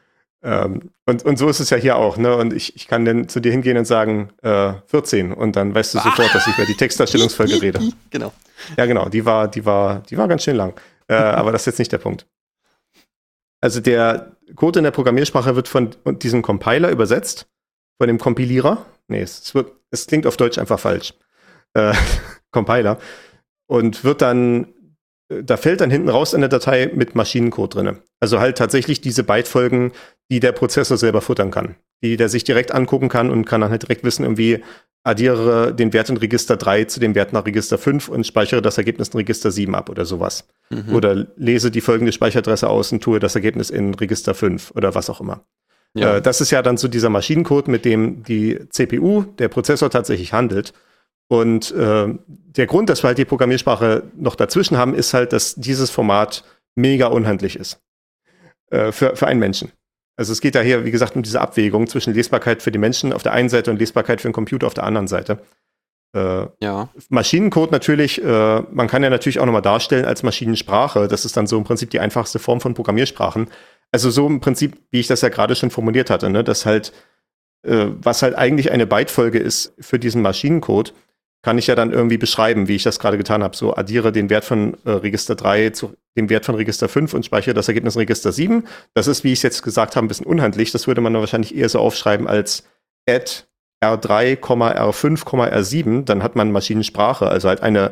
Ähm, 0.43 0.91
und, 1.05 1.25
und 1.25 1.37
so 1.37 1.49
ist 1.49 1.59
es 1.59 1.69
ja 1.69 1.77
hier 1.77 1.97
auch, 1.97 2.17
ne? 2.17 2.35
Und 2.35 2.53
ich, 2.53 2.75
ich 2.75 2.87
kann 2.87 3.05
dann 3.05 3.27
zu 3.27 3.39
dir 3.39 3.51
hingehen 3.51 3.77
und 3.77 3.85
sagen, 3.85 4.29
äh, 4.43 4.73
14 4.85 5.33
und 5.33 5.55
dann 5.55 5.73
weißt 5.73 5.95
du 5.95 5.99
sofort, 5.99 6.33
dass 6.33 6.47
ich 6.47 6.55
über 6.55 6.65
die 6.65 6.75
Textdarstellungsfolge 6.75 7.61
rede. 7.61 7.79
Genau. 8.11 8.31
Ja, 8.77 8.85
genau, 8.85 9.09
die 9.09 9.25
war, 9.25 9.47
die 9.47 9.65
war, 9.65 10.01
die 10.01 10.17
war 10.17 10.27
ganz 10.27 10.43
schön 10.43 10.55
lang. 10.55 10.79
Äh, 11.07 11.13
aber 11.15 11.51
das 11.51 11.63
ist 11.63 11.65
jetzt 11.67 11.79
nicht 11.79 11.91
der 11.91 11.97
Punkt. 11.97 12.27
Also 13.61 13.81
der 13.81 14.31
Code 14.55 14.79
in 14.79 14.83
der 14.83 14.91
Programmiersprache 14.91 15.55
wird 15.55 15.67
von 15.67 15.95
diesem 16.05 16.43
Compiler 16.43 16.91
übersetzt, 16.91 17.47
von 17.99 18.07
dem 18.07 18.19
Kompilierer. 18.19 18.85
Nee, 19.07 19.21
es, 19.21 19.55
wird, 19.55 19.71
es 19.89 20.05
klingt 20.05 20.27
auf 20.27 20.37
Deutsch 20.37 20.59
einfach 20.59 20.79
falsch. 20.79 21.13
Äh, 21.77 21.93
Compiler. 22.51 22.97
Und 23.67 24.03
wird 24.03 24.21
dann 24.21 24.73
da 25.29 25.57
fällt 25.57 25.81
dann 25.81 25.91
hinten 25.91 26.09
raus 26.09 26.33
eine 26.33 26.49
Datei 26.49 26.89
mit 26.93 27.15
Maschinencode 27.15 27.75
drin. 27.75 27.97
Also 28.19 28.39
halt 28.39 28.57
tatsächlich 28.57 29.01
diese 29.01 29.23
Bytefolgen, 29.23 29.91
die 30.31 30.39
der 30.39 30.53
Prozessor 30.53 30.97
selber 30.97 31.21
futtern 31.21 31.51
kann. 31.51 31.75
Die 32.01 32.15
der 32.15 32.29
sich 32.29 32.43
direkt 32.43 32.73
angucken 32.73 33.09
kann 33.09 33.29
und 33.29 33.45
kann 33.45 33.61
dann 33.61 33.69
halt 33.69 33.83
direkt 33.83 34.03
wissen, 34.03 34.23
irgendwie 34.23 34.63
addiere 35.03 35.73
den 35.73 35.93
Wert 35.93 36.09
in 36.09 36.17
Register 36.17 36.57
3 36.57 36.85
zu 36.85 36.99
dem 36.99 37.15
Wert 37.15 37.33
nach 37.33 37.45
Register 37.45 37.77
5 37.77 38.09
und 38.09 38.25
speichere 38.27 38.61
das 38.61 38.77
Ergebnis 38.77 39.09
in 39.09 39.19
Register 39.19 39.51
7 39.51 39.73
ab 39.75 39.89
oder 39.89 40.05
sowas. 40.05 40.47
Mhm. 40.69 40.95
Oder 40.95 41.27
lese 41.35 41.71
die 41.71 41.81
folgende 41.81 42.11
Speicheradresse 42.11 42.69
aus 42.69 42.91
und 42.91 43.01
tue 43.01 43.19
das 43.19 43.35
Ergebnis 43.35 43.69
in 43.69 43.93
Register 43.95 44.33
5 44.33 44.71
oder 44.71 44.95
was 44.95 45.09
auch 45.09 45.21
immer. 45.21 45.45
Ja. 45.93 46.17
Äh, 46.17 46.21
das 46.21 46.41
ist 46.41 46.51
ja 46.51 46.61
dann 46.61 46.77
so 46.77 46.87
dieser 46.87 47.09
Maschinencode, 47.09 47.67
mit 47.69 47.85
dem 47.85 48.23
die 48.23 48.59
CPU, 48.69 49.23
der 49.39 49.47
Prozessor 49.47 49.89
tatsächlich 49.89 50.33
handelt. 50.33 50.73
Und 51.29 51.71
äh, 51.71 52.07
der 52.27 52.67
Grund, 52.67 52.89
dass 52.89 53.03
wir 53.03 53.09
halt 53.09 53.17
die 53.17 53.25
Programmiersprache 53.25 54.03
noch 54.15 54.35
dazwischen 54.35 54.77
haben, 54.77 54.93
ist 54.93 55.13
halt, 55.13 55.33
dass 55.33 55.55
dieses 55.55 55.89
Format 55.89 56.43
mega 56.75 57.07
unhandlich 57.07 57.57
ist. 57.57 57.81
Äh, 58.69 58.91
für, 58.91 59.15
für 59.15 59.27
einen 59.27 59.39
Menschen. 59.39 59.71
Also 60.17 60.33
es 60.33 60.41
geht 60.41 60.55
da 60.55 60.61
hier, 60.61 60.83
wie 60.83 60.91
gesagt, 60.91 61.15
um 61.15 61.23
diese 61.23 61.39
Abwägung 61.39 61.87
zwischen 61.87 62.13
Lesbarkeit 62.13 62.61
für 62.61 62.71
die 62.71 62.79
Menschen 62.79 63.13
auf 63.13 63.23
der 63.23 63.31
einen 63.31 63.49
Seite 63.49 63.71
und 63.71 63.79
Lesbarkeit 63.79 64.19
für 64.19 64.27
den 64.27 64.33
Computer 64.33 64.67
auf 64.67 64.73
der 64.73 64.83
anderen 64.83 65.07
Seite. 65.07 65.39
Äh, 66.13 66.47
ja. 66.59 66.89
Maschinencode 67.09 67.71
natürlich, 67.71 68.21
äh, 68.21 68.61
man 68.71 68.87
kann 68.87 69.03
ja 69.03 69.09
natürlich 69.09 69.39
auch 69.39 69.45
nochmal 69.45 69.61
darstellen 69.61 70.05
als 70.05 70.23
Maschinensprache. 70.23 71.07
Das 71.07 71.23
ist 71.23 71.37
dann 71.37 71.47
so 71.47 71.57
im 71.57 71.63
Prinzip 71.63 71.91
die 71.91 71.99
einfachste 71.99 72.39
Form 72.39 72.59
von 72.59 72.73
Programmiersprachen. 72.73 73.47
Also 73.91 74.09
so 74.09 74.27
im 74.27 74.41
Prinzip, 74.41 74.77
wie 74.91 74.99
ich 74.99 75.07
das 75.07 75.21
ja 75.21 75.29
gerade 75.29 75.55
schon 75.55 75.69
formuliert 75.69 76.09
hatte, 76.09 76.29
ne, 76.29 76.43
dass 76.43 76.65
halt, 76.65 76.91
äh, 77.63 77.87
was 78.01 78.21
halt 78.21 78.35
eigentlich 78.35 78.71
eine 78.71 78.87
Bytefolge 78.87 79.39
ist 79.39 79.75
für 79.79 79.99
diesen 79.99 80.21
Maschinencode, 80.21 80.93
kann 81.43 81.57
ich 81.57 81.67
ja 81.67 81.75
dann 81.75 81.91
irgendwie 81.91 82.17
beschreiben, 82.17 82.67
wie 82.67 82.75
ich 82.75 82.83
das 82.83 82.99
gerade 82.99 83.17
getan 83.17 83.43
habe. 83.43 83.55
So 83.55 83.75
addiere 83.75 84.11
den 84.11 84.29
Wert 84.29 84.45
von 84.45 84.75
äh, 84.85 84.91
Register 84.91 85.35
3 85.35 85.69
zu 85.69 85.93
dem 86.17 86.29
Wert 86.29 86.45
von 86.45 86.55
Register 86.55 86.89
5 86.89 87.13
und 87.13 87.25
speichere 87.25 87.53
das 87.53 87.67
Ergebnis 87.67 87.95
in 87.95 87.99
Register 87.99 88.31
7. 88.31 88.65
Das 88.93 89.07
ist, 89.07 89.23
wie 89.23 89.31
ich 89.31 89.39
es 89.39 89.43
jetzt 89.43 89.63
gesagt 89.63 89.95
habe, 89.95 90.05
ein 90.05 90.07
bisschen 90.07 90.25
unhandlich. 90.25 90.71
Das 90.71 90.87
würde 90.87 91.01
man 91.01 91.13
dann 91.13 91.21
wahrscheinlich 91.21 91.55
eher 91.55 91.69
so 91.69 91.79
aufschreiben 91.79 92.27
als 92.27 92.63
add 93.07 93.43
R3, 93.83 94.39
R5, 94.39 95.23
R7. 95.23 96.05
Dann 96.05 96.23
hat 96.23 96.35
man 96.35 96.51
Maschinensprache, 96.51 97.27
also 97.27 97.47
halt 97.47 97.61
eine, 97.61 97.91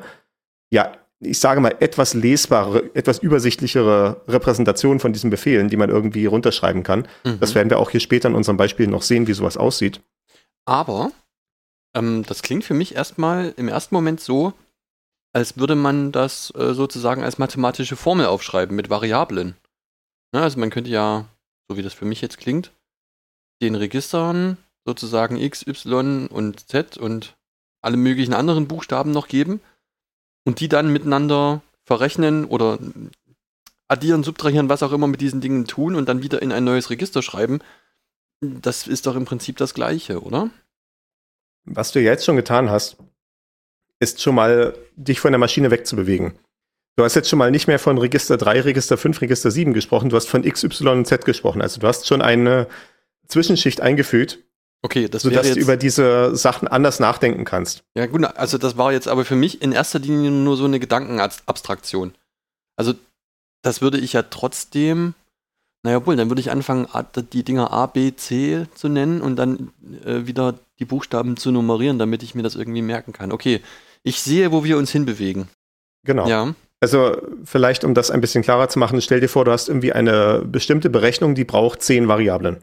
ja, 0.71 0.91
ich 1.19 1.39
sage 1.39 1.61
mal, 1.61 1.75
etwas 1.79 2.13
lesbare, 2.13 2.89
etwas 2.93 3.19
übersichtlichere 3.19 4.21
Repräsentation 4.27 4.99
von 4.99 5.13
diesen 5.13 5.29
Befehlen, 5.29 5.69
die 5.69 5.77
man 5.77 5.89
irgendwie 5.89 6.25
runterschreiben 6.25 6.83
kann. 6.83 7.07
Mhm. 7.23 7.39
Das 7.39 7.55
werden 7.55 7.69
wir 7.69 7.79
auch 7.79 7.89
hier 7.89 8.01
später 8.01 8.27
in 8.27 8.35
unserem 8.35 8.57
Beispiel 8.57 8.87
noch 8.87 9.01
sehen, 9.01 9.27
wie 9.27 9.33
sowas 9.33 9.57
aussieht. 9.57 10.01
Aber 10.65 11.11
ähm, 11.95 12.23
das 12.27 12.43
klingt 12.43 12.63
für 12.63 12.75
mich 12.75 12.93
erstmal 12.93 13.53
im 13.57 13.67
ersten 13.67 13.95
Moment 13.95 14.19
so, 14.19 14.53
als 15.33 15.57
würde 15.57 15.75
man 15.75 16.11
das 16.11 16.53
äh, 16.55 16.73
sozusagen 16.73 17.23
als 17.23 17.37
mathematische 17.37 17.95
Formel 17.95 18.27
aufschreiben 18.27 18.75
mit 18.75 18.89
Variablen. 18.89 19.55
Ja, 20.33 20.43
also 20.43 20.59
man 20.59 20.69
könnte 20.69 20.91
ja, 20.91 21.25
so 21.67 21.77
wie 21.77 21.81
das 21.81 21.93
für 21.93 22.05
mich 22.05 22.21
jetzt 22.21 22.37
klingt, 22.37 22.71
den 23.61 23.75
Registern 23.75 24.57
sozusagen 24.85 25.37
x, 25.37 25.65
y 25.65 26.27
und 26.27 26.69
z 26.69 26.97
und 26.97 27.35
alle 27.81 27.97
möglichen 27.97 28.33
anderen 28.33 28.67
Buchstaben 28.67 29.11
noch 29.11 29.27
geben 29.27 29.61
und 30.43 30.59
die 30.59 30.69
dann 30.69 30.91
miteinander 30.91 31.61
verrechnen 31.85 32.45
oder 32.45 32.77
addieren, 33.87 34.23
subtrahieren, 34.23 34.69
was 34.69 34.83
auch 34.83 34.91
immer 34.91 35.07
mit 35.07 35.21
diesen 35.21 35.41
Dingen 35.41 35.65
tun 35.65 35.95
und 35.95 36.09
dann 36.09 36.23
wieder 36.23 36.41
in 36.41 36.51
ein 36.51 36.63
neues 36.63 36.89
Register 36.89 37.21
schreiben. 37.21 37.59
Das 38.41 38.87
ist 38.87 39.05
doch 39.05 39.15
im 39.15 39.25
Prinzip 39.25 39.57
das 39.57 39.73
Gleiche, 39.73 40.21
oder? 40.21 40.49
Was 41.65 41.91
du 41.91 41.99
jetzt 41.99 42.25
schon 42.25 42.35
getan 42.35 42.69
hast, 42.69 42.97
ist 43.99 44.21
schon 44.21 44.35
mal, 44.35 44.77
dich 44.95 45.19
von 45.19 45.31
der 45.31 45.39
Maschine 45.39 45.71
wegzubewegen. 45.71 46.33
Du 46.95 47.03
hast 47.03 47.15
jetzt 47.15 47.29
schon 47.29 47.39
mal 47.39 47.51
nicht 47.51 47.67
mehr 47.67 47.79
von 47.79 47.97
Register 47.97 48.37
3, 48.37 48.61
Register 48.61 48.97
5, 48.97 49.21
Register 49.21 49.51
7 49.51 49.73
gesprochen, 49.73 50.09
du 50.09 50.15
hast 50.15 50.27
von 50.27 50.43
X, 50.43 50.63
Y 50.63 50.99
und 50.99 51.05
Z 51.05 51.25
gesprochen. 51.25 51.61
Also 51.61 51.81
du 51.81 51.87
hast 51.87 52.07
schon 52.07 52.21
eine 52.21 52.67
Zwischenschicht 53.27 53.81
eingefügt, 53.81 54.39
Okay, 54.81 55.09
das 55.09 55.23
sodass 55.23 55.47
jetzt, 55.47 55.55
du 55.55 55.61
über 55.61 55.77
diese 55.77 56.35
Sachen 56.35 56.67
anders 56.67 56.99
nachdenken 56.99 57.43
kannst. 57.43 57.83
Ja, 57.97 58.05
gut, 58.05 58.23
also 58.23 58.59
das 58.59 58.77
war 58.77 58.91
jetzt 58.91 59.07
aber 59.07 59.25
für 59.25 59.35
mich 59.35 59.63
in 59.63 59.71
erster 59.71 59.97
Linie 59.97 60.29
nur 60.29 60.57
so 60.57 60.65
eine 60.65 60.79
Gedankenabstraktion. 60.79 62.13
Also, 62.75 62.93
das 63.63 63.81
würde 63.81 63.97
ich 63.97 64.13
ja 64.13 64.21
trotzdem 64.21 65.15
naja, 65.85 66.03
wohl, 66.03 66.15
dann 66.15 66.31
würde 66.31 66.41
ich 66.41 66.49
anfangen, 66.49 66.87
die 67.31 67.43
Dinger 67.43 67.71
A, 67.71 67.85
B, 67.85 68.15
C 68.15 68.65
zu 68.73 68.89
nennen 68.89 69.21
und 69.21 69.35
dann 69.35 69.71
äh, 70.03 70.25
wieder 70.25 70.55
die 70.79 70.85
Buchstaben 70.85 71.37
zu 71.37 71.51
nummerieren, 71.51 71.99
damit 71.99 72.23
ich 72.23 72.35
mir 72.35 72.43
das 72.43 72.55
irgendwie 72.55 72.81
merken 72.81 73.13
kann. 73.13 73.31
Okay, 73.31 73.61
ich 74.03 74.21
sehe, 74.21 74.51
wo 74.51 74.63
wir 74.63 74.77
uns 74.77 74.91
hinbewegen. 74.91 75.47
Genau. 76.03 76.27
Ja. 76.27 76.53
Also 76.81 77.17
vielleicht, 77.43 77.83
um 77.83 77.93
das 77.93 78.11
ein 78.11 78.21
bisschen 78.21 78.43
klarer 78.43 78.69
zu 78.69 78.77
machen, 78.79 79.01
stell 79.01 79.19
dir 79.19 79.29
vor, 79.29 79.45
du 79.45 79.51
hast 79.51 79.69
irgendwie 79.69 79.93
eine 79.93 80.43
bestimmte 80.45 80.89
Berechnung, 80.89 81.33
die 81.33 81.45
braucht 81.45 81.81
zehn 81.81 82.07
Variablen. 82.07 82.57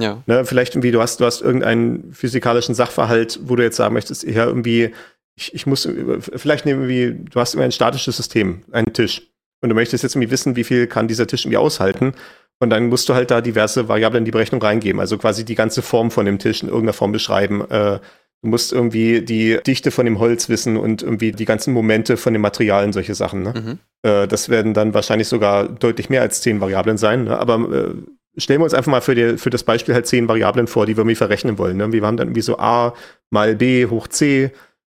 Ja. 0.00 0.22
Ne, 0.26 0.44
vielleicht 0.44 0.74
irgendwie, 0.74 0.90
du 0.90 1.00
hast, 1.00 1.20
du 1.20 1.24
hast 1.24 1.42
irgendeinen 1.42 2.12
physikalischen 2.12 2.74
Sachverhalt, 2.74 3.40
wo 3.44 3.56
du 3.56 3.62
jetzt 3.62 3.76
sagen 3.76 3.94
möchtest, 3.94 4.22
ja, 4.24 4.46
irgendwie, 4.46 4.94
ich, 5.36 5.54
ich 5.54 5.66
muss, 5.66 5.88
vielleicht 6.20 6.66
nehmen 6.66 6.88
wir, 6.88 7.12
du 7.12 7.40
hast 7.40 7.54
immer 7.54 7.64
ein 7.64 7.72
statisches 7.72 8.16
System, 8.16 8.62
einen 8.70 8.92
Tisch. 8.92 9.22
Und 9.60 9.68
du 9.68 9.74
möchtest 9.74 10.04
jetzt 10.04 10.14
irgendwie 10.14 10.30
wissen, 10.30 10.56
wie 10.56 10.64
viel 10.64 10.86
kann 10.86 11.08
dieser 11.08 11.26
Tisch 11.26 11.44
irgendwie 11.44 11.58
aushalten. 11.58 12.14
Und 12.60 12.70
dann 12.70 12.88
musst 12.88 13.08
du 13.08 13.14
halt 13.14 13.30
da 13.30 13.40
diverse 13.40 13.88
Variablen 13.88 14.22
in 14.22 14.24
die 14.24 14.30
Berechnung 14.30 14.60
reingeben. 14.60 15.00
Also 15.00 15.16
quasi 15.16 15.44
die 15.44 15.54
ganze 15.54 15.82
Form 15.82 16.10
von 16.10 16.26
dem 16.26 16.38
Tisch 16.38 16.62
in 16.62 16.68
irgendeiner 16.68 16.92
Form 16.92 17.12
beschreiben. 17.12 17.62
Äh, 17.70 18.00
du 18.42 18.48
musst 18.48 18.72
irgendwie 18.72 19.22
die 19.22 19.58
Dichte 19.64 19.90
von 19.90 20.04
dem 20.04 20.18
Holz 20.18 20.48
wissen 20.48 20.76
und 20.76 21.02
irgendwie 21.02 21.32
die 21.32 21.44
ganzen 21.44 21.72
Momente 21.72 22.16
von 22.16 22.32
dem 22.32 22.42
Material 22.42 22.84
und 22.84 22.92
solche 22.92 23.14
Sachen. 23.14 23.42
Ne? 23.42 23.54
Mhm. 23.54 23.78
Äh, 24.02 24.26
das 24.26 24.48
werden 24.48 24.74
dann 24.74 24.94
wahrscheinlich 24.94 25.28
sogar 25.28 25.68
deutlich 25.68 26.10
mehr 26.10 26.22
als 26.22 26.40
zehn 26.40 26.60
Variablen 26.60 26.98
sein. 26.98 27.24
Ne? 27.24 27.38
Aber 27.38 27.54
äh, 27.56 28.40
stellen 28.40 28.60
wir 28.60 28.64
uns 28.64 28.74
einfach 28.74 28.90
mal 28.90 29.00
für, 29.02 29.14
die, 29.14 29.38
für 29.38 29.50
das 29.50 29.62
Beispiel 29.62 29.94
halt 29.94 30.06
zehn 30.06 30.26
Variablen 30.28 30.66
vor, 30.66 30.86
die 30.86 30.96
wir 30.96 31.02
irgendwie 31.02 31.14
verrechnen 31.14 31.58
wollen. 31.58 31.76
Ne? 31.76 31.92
Wir 31.92 32.02
haben 32.02 32.16
dann 32.16 32.28
irgendwie 32.28 32.42
so 32.42 32.58
A 32.58 32.94
mal 33.30 33.54
B 33.54 33.86
hoch 33.86 34.08
C 34.08 34.50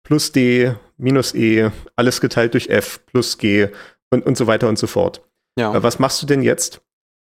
plus 0.02 0.32
D 0.32 0.74
minus 0.96 1.34
E, 1.34 1.70
alles 1.96 2.20
geteilt 2.20 2.54
durch 2.54 2.68
F 2.68 3.04
plus 3.06 3.38
G 3.38 3.68
und, 4.10 4.24
und 4.24 4.36
so 4.36 4.46
weiter 4.46 4.68
und 4.68 4.78
so 4.78 4.86
fort. 4.86 5.22
Ja. 5.58 5.82
Was 5.82 5.98
machst 5.98 6.22
du 6.22 6.26
denn 6.26 6.42
jetzt? 6.42 6.80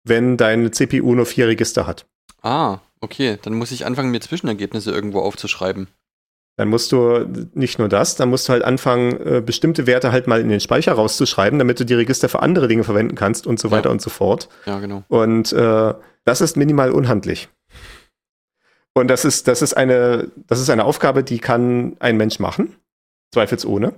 Wenn 0.06 0.36
deine 0.36 0.70
CPU 0.70 1.14
nur 1.14 1.26
vier 1.26 1.48
Register 1.48 1.86
hat. 1.86 2.06
Ah, 2.42 2.78
okay. 3.00 3.38
Dann 3.42 3.54
muss 3.54 3.72
ich 3.72 3.84
anfangen, 3.86 4.10
mir 4.10 4.20
Zwischenergebnisse 4.20 4.92
irgendwo 4.92 5.20
aufzuschreiben. 5.20 5.88
Dann 6.56 6.68
musst 6.68 6.90
du 6.90 7.26
nicht 7.52 7.78
nur 7.78 7.88
das, 7.88 8.16
dann 8.16 8.30
musst 8.30 8.48
du 8.48 8.52
halt 8.52 8.64
anfangen, 8.64 9.20
äh, 9.20 9.42
bestimmte 9.44 9.86
Werte 9.86 10.10
halt 10.10 10.26
mal 10.26 10.40
in 10.40 10.48
den 10.48 10.60
Speicher 10.60 10.92
rauszuschreiben, 10.92 11.58
damit 11.58 11.78
du 11.78 11.84
die 11.84 11.94
Register 11.94 12.30
für 12.30 12.40
andere 12.40 12.66
Dinge 12.66 12.82
verwenden 12.82 13.14
kannst 13.14 13.46
und 13.46 13.60
so 13.60 13.70
weiter 13.70 13.90
und 13.90 14.00
so 14.00 14.08
fort. 14.08 14.48
Ja, 14.64 14.80
genau. 14.80 15.04
Und 15.08 15.52
äh, 15.52 15.94
das 16.24 16.40
ist 16.40 16.56
minimal 16.56 16.92
unhandlich. 16.92 17.48
Und 18.94 19.08
das 19.08 19.26
ist, 19.26 19.48
das 19.48 19.60
ist 19.60 19.74
eine, 19.74 20.30
das 20.46 20.58
ist 20.58 20.70
eine 20.70 20.84
Aufgabe, 20.84 21.22
die 21.22 21.38
kann 21.38 21.96
ein 21.98 22.16
Mensch 22.16 22.38
machen, 22.38 22.74
zweifelsohne. 23.34 23.92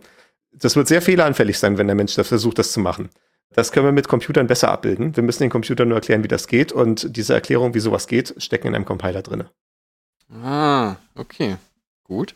Das 0.51 0.75
wird 0.75 0.89
sehr 0.89 1.01
fehleranfällig 1.01 1.57
sein, 1.61 1.79
wenn 1.79 1.87
der 1.87 1.95
Mensch 1.95 2.17
das 2.17 2.27
versucht, 2.27 2.59
das 2.59 2.73
zu 2.73 2.81
machen. 2.81 3.09
Das 3.55 3.73
können 3.73 3.87
wir 3.87 3.93
mit 3.93 4.09
Computern 4.09 4.47
besser 4.47 4.71
abbilden. 4.71 5.17
Wir 5.17 5.23
müssen 5.23 5.43
den 5.43 5.51
Computern 5.51 5.89
nur 5.89 5.99
erklären, 5.99 6.23
wie 6.23 6.29
das 6.29 6.47
geht. 6.47 6.73
Und 6.73 7.17
diese 7.17 7.35
Erklärung, 7.35 7.75
wie 7.75 7.81
sowas 7.81 8.07
geht, 8.07 8.35
stecken 8.39 8.69
in 8.69 8.75
einem 8.75 8.85
Compiler 8.85 9.23
drin. 9.23 9.45
Ah, 10.31 10.97
okay. 11.15 11.57
Gut. 12.05 12.35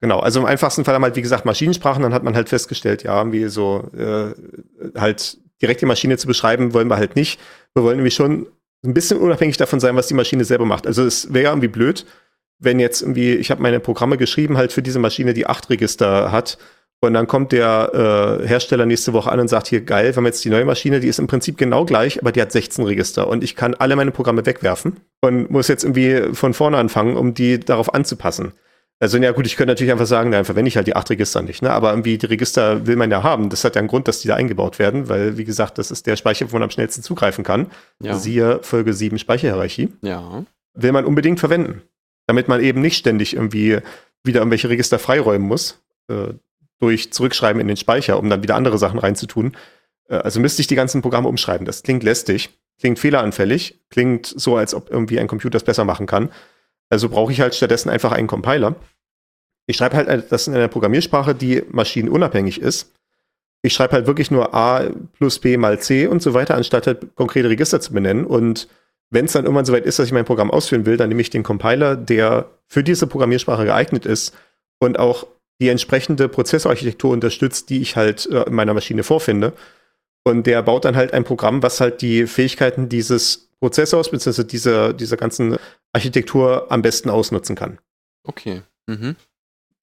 Genau, 0.00 0.18
also 0.18 0.40
im 0.40 0.46
einfachsten 0.46 0.84
Fall 0.84 0.94
haben 0.94 1.04
halt, 1.04 1.16
wie 1.16 1.22
gesagt, 1.22 1.44
Maschinensprachen, 1.44 2.02
dann 2.02 2.12
hat 2.12 2.24
man 2.24 2.34
halt 2.34 2.48
festgestellt, 2.48 3.04
ja, 3.04 3.30
wie 3.30 3.46
so 3.46 3.88
äh, 3.96 4.34
halt 4.98 5.38
direkt 5.62 5.80
die 5.80 5.86
Maschine 5.86 6.18
zu 6.18 6.26
beschreiben, 6.26 6.74
wollen 6.74 6.88
wir 6.88 6.96
halt 6.96 7.14
nicht. 7.14 7.40
Wir 7.72 7.84
wollen 7.84 7.96
nämlich 7.96 8.14
schon 8.14 8.48
ein 8.84 8.94
bisschen 8.94 9.18
unabhängig 9.18 9.58
davon 9.58 9.78
sein, 9.78 9.94
was 9.94 10.08
die 10.08 10.14
Maschine 10.14 10.44
selber 10.44 10.64
macht. 10.64 10.88
Also 10.88 11.04
es 11.04 11.32
wäre 11.32 11.44
ja 11.44 11.50
irgendwie 11.50 11.68
blöd, 11.68 12.04
wenn 12.58 12.80
jetzt 12.80 13.02
irgendwie, 13.02 13.34
ich 13.34 13.52
habe 13.52 13.62
meine 13.62 13.78
Programme 13.78 14.18
geschrieben, 14.18 14.56
halt 14.56 14.72
für 14.72 14.82
diese 14.82 14.98
Maschine, 14.98 15.34
die 15.34 15.46
acht 15.46 15.70
Register 15.70 16.32
hat 16.32 16.58
und 17.04 17.14
dann 17.14 17.26
kommt 17.26 17.50
der 17.50 18.38
äh, 18.42 18.46
Hersteller 18.46 18.86
nächste 18.86 19.12
Woche 19.12 19.30
an 19.30 19.40
und 19.40 19.48
sagt, 19.48 19.66
hier 19.66 19.80
geil, 19.80 20.06
wir 20.06 20.16
haben 20.16 20.26
jetzt 20.26 20.44
die 20.44 20.50
neue 20.50 20.64
Maschine, 20.64 21.00
die 21.00 21.08
ist 21.08 21.18
im 21.18 21.26
Prinzip 21.26 21.58
genau 21.58 21.84
gleich, 21.84 22.20
aber 22.20 22.30
die 22.30 22.40
hat 22.40 22.52
16 22.52 22.84
Register 22.84 23.26
und 23.26 23.42
ich 23.42 23.56
kann 23.56 23.74
alle 23.74 23.96
meine 23.96 24.12
Programme 24.12 24.46
wegwerfen 24.46 25.00
und 25.20 25.50
muss 25.50 25.66
jetzt 25.66 25.82
irgendwie 25.82 26.32
von 26.32 26.54
vorne 26.54 26.78
anfangen, 26.78 27.16
um 27.16 27.34
die 27.34 27.58
darauf 27.58 27.92
anzupassen. 27.92 28.52
Also 29.00 29.18
ja 29.18 29.32
gut, 29.32 29.46
ich 29.46 29.56
könnte 29.56 29.72
natürlich 29.72 29.90
einfach 29.90 30.06
sagen, 30.06 30.30
dann 30.30 30.44
verwende 30.44 30.68
ich 30.68 30.76
halt 30.76 30.86
die 30.86 30.94
acht 30.94 31.10
Register 31.10 31.42
nicht, 31.42 31.60
ne? 31.60 31.72
Aber 31.72 31.90
irgendwie 31.90 32.18
die 32.18 32.26
Register 32.26 32.86
will 32.86 32.94
man 32.94 33.10
ja 33.10 33.24
haben. 33.24 33.50
Das 33.50 33.64
hat 33.64 33.74
ja 33.74 33.80
einen 33.80 33.88
Grund, 33.88 34.06
dass 34.06 34.20
die 34.20 34.28
da 34.28 34.36
eingebaut 34.36 34.78
werden, 34.78 35.08
weil, 35.08 35.36
wie 35.36 35.44
gesagt, 35.44 35.78
das 35.78 35.90
ist 35.90 36.06
der 36.06 36.14
Speicher, 36.14 36.46
wo 36.52 36.54
man 36.54 36.62
am 36.62 36.70
schnellsten 36.70 37.02
zugreifen 37.02 37.42
kann. 37.42 37.66
Ja. 38.00 38.14
Siehe 38.14 38.60
Folge 38.62 38.92
7 38.92 39.18
Speicherhierarchie. 39.18 39.88
Ja. 40.02 40.44
Will 40.74 40.92
man 40.92 41.04
unbedingt 41.04 41.40
verwenden. 41.40 41.82
Damit 42.28 42.46
man 42.46 42.60
eben 42.62 42.80
nicht 42.80 42.96
ständig 42.96 43.34
irgendwie 43.34 43.78
wieder 44.22 44.38
irgendwelche 44.38 44.68
Register 44.68 45.00
freiräumen 45.00 45.48
muss, 45.48 45.82
äh, 46.08 46.34
durch 46.82 47.12
Zurückschreiben 47.12 47.60
in 47.60 47.68
den 47.68 47.76
Speicher, 47.76 48.18
um 48.18 48.28
dann 48.28 48.42
wieder 48.42 48.56
andere 48.56 48.76
Sachen 48.76 48.98
reinzutun. 48.98 49.56
Äh, 50.08 50.16
also 50.16 50.40
müsste 50.40 50.60
ich 50.60 50.66
die 50.66 50.74
ganzen 50.74 51.00
Programme 51.00 51.28
umschreiben. 51.28 51.64
Das 51.64 51.84
klingt 51.84 52.02
lästig, 52.02 52.50
klingt 52.80 52.98
fehleranfällig, 52.98 53.80
klingt 53.88 54.26
so, 54.26 54.56
als 54.56 54.74
ob 54.74 54.90
irgendwie 54.90 55.20
ein 55.20 55.28
Computer 55.28 55.56
es 55.56 55.62
besser 55.62 55.84
machen 55.84 56.06
kann. 56.06 56.30
Also 56.90 57.08
brauche 57.08 57.30
ich 57.30 57.40
halt 57.40 57.54
stattdessen 57.54 57.88
einfach 57.88 58.10
einen 58.10 58.26
Compiler. 58.26 58.74
Ich 59.66 59.76
schreibe 59.76 59.96
halt 59.96 60.32
das 60.32 60.48
in 60.48 60.54
einer 60.54 60.66
Programmiersprache, 60.66 61.36
die 61.36 61.62
maschinenunabhängig 61.70 62.60
ist. 62.60 62.92
Ich 63.62 63.74
schreibe 63.74 63.92
halt 63.92 64.08
wirklich 64.08 64.32
nur 64.32 64.52
A 64.52 64.90
plus 65.16 65.38
B 65.38 65.56
mal 65.56 65.78
C 65.78 66.08
und 66.08 66.20
so 66.20 66.34
weiter, 66.34 66.56
anstatt 66.56 66.88
halt 66.88 67.14
konkrete 67.14 67.48
Register 67.48 67.80
zu 67.80 67.92
benennen. 67.92 68.26
Und 68.26 68.66
wenn 69.10 69.26
es 69.26 69.32
dann 69.32 69.44
irgendwann 69.44 69.66
soweit 69.66 69.86
ist, 69.86 70.00
dass 70.00 70.06
ich 70.06 70.12
mein 70.12 70.24
Programm 70.24 70.50
ausführen 70.50 70.84
will, 70.84 70.96
dann 70.96 71.10
nehme 71.10 71.20
ich 71.20 71.30
den 71.30 71.44
Compiler, 71.44 71.94
der 71.94 72.50
für 72.66 72.82
diese 72.82 73.06
Programmiersprache 73.06 73.66
geeignet 73.66 74.04
ist 74.04 74.34
und 74.80 74.98
auch 74.98 75.28
die 75.62 75.68
entsprechende 75.68 76.28
Prozessorarchitektur 76.28 77.12
unterstützt, 77.12 77.70
die 77.70 77.80
ich 77.80 77.94
halt 77.94 78.26
äh, 78.26 78.42
in 78.42 78.54
meiner 78.54 78.74
Maschine 78.74 79.04
vorfinde. 79.04 79.52
Und 80.24 80.48
der 80.48 80.60
baut 80.62 80.84
dann 80.84 80.96
halt 80.96 81.12
ein 81.14 81.22
Programm, 81.22 81.62
was 81.62 81.80
halt 81.80 82.02
die 82.02 82.26
Fähigkeiten 82.26 82.88
dieses 82.88 83.48
Prozessors 83.60 84.10
bzw. 84.10 84.42
dieser, 84.42 84.92
dieser 84.92 85.16
ganzen 85.16 85.56
Architektur 85.92 86.66
am 86.70 86.82
besten 86.82 87.10
ausnutzen 87.10 87.54
kann. 87.54 87.78
Okay. 88.24 88.62
Mhm. 88.88 89.14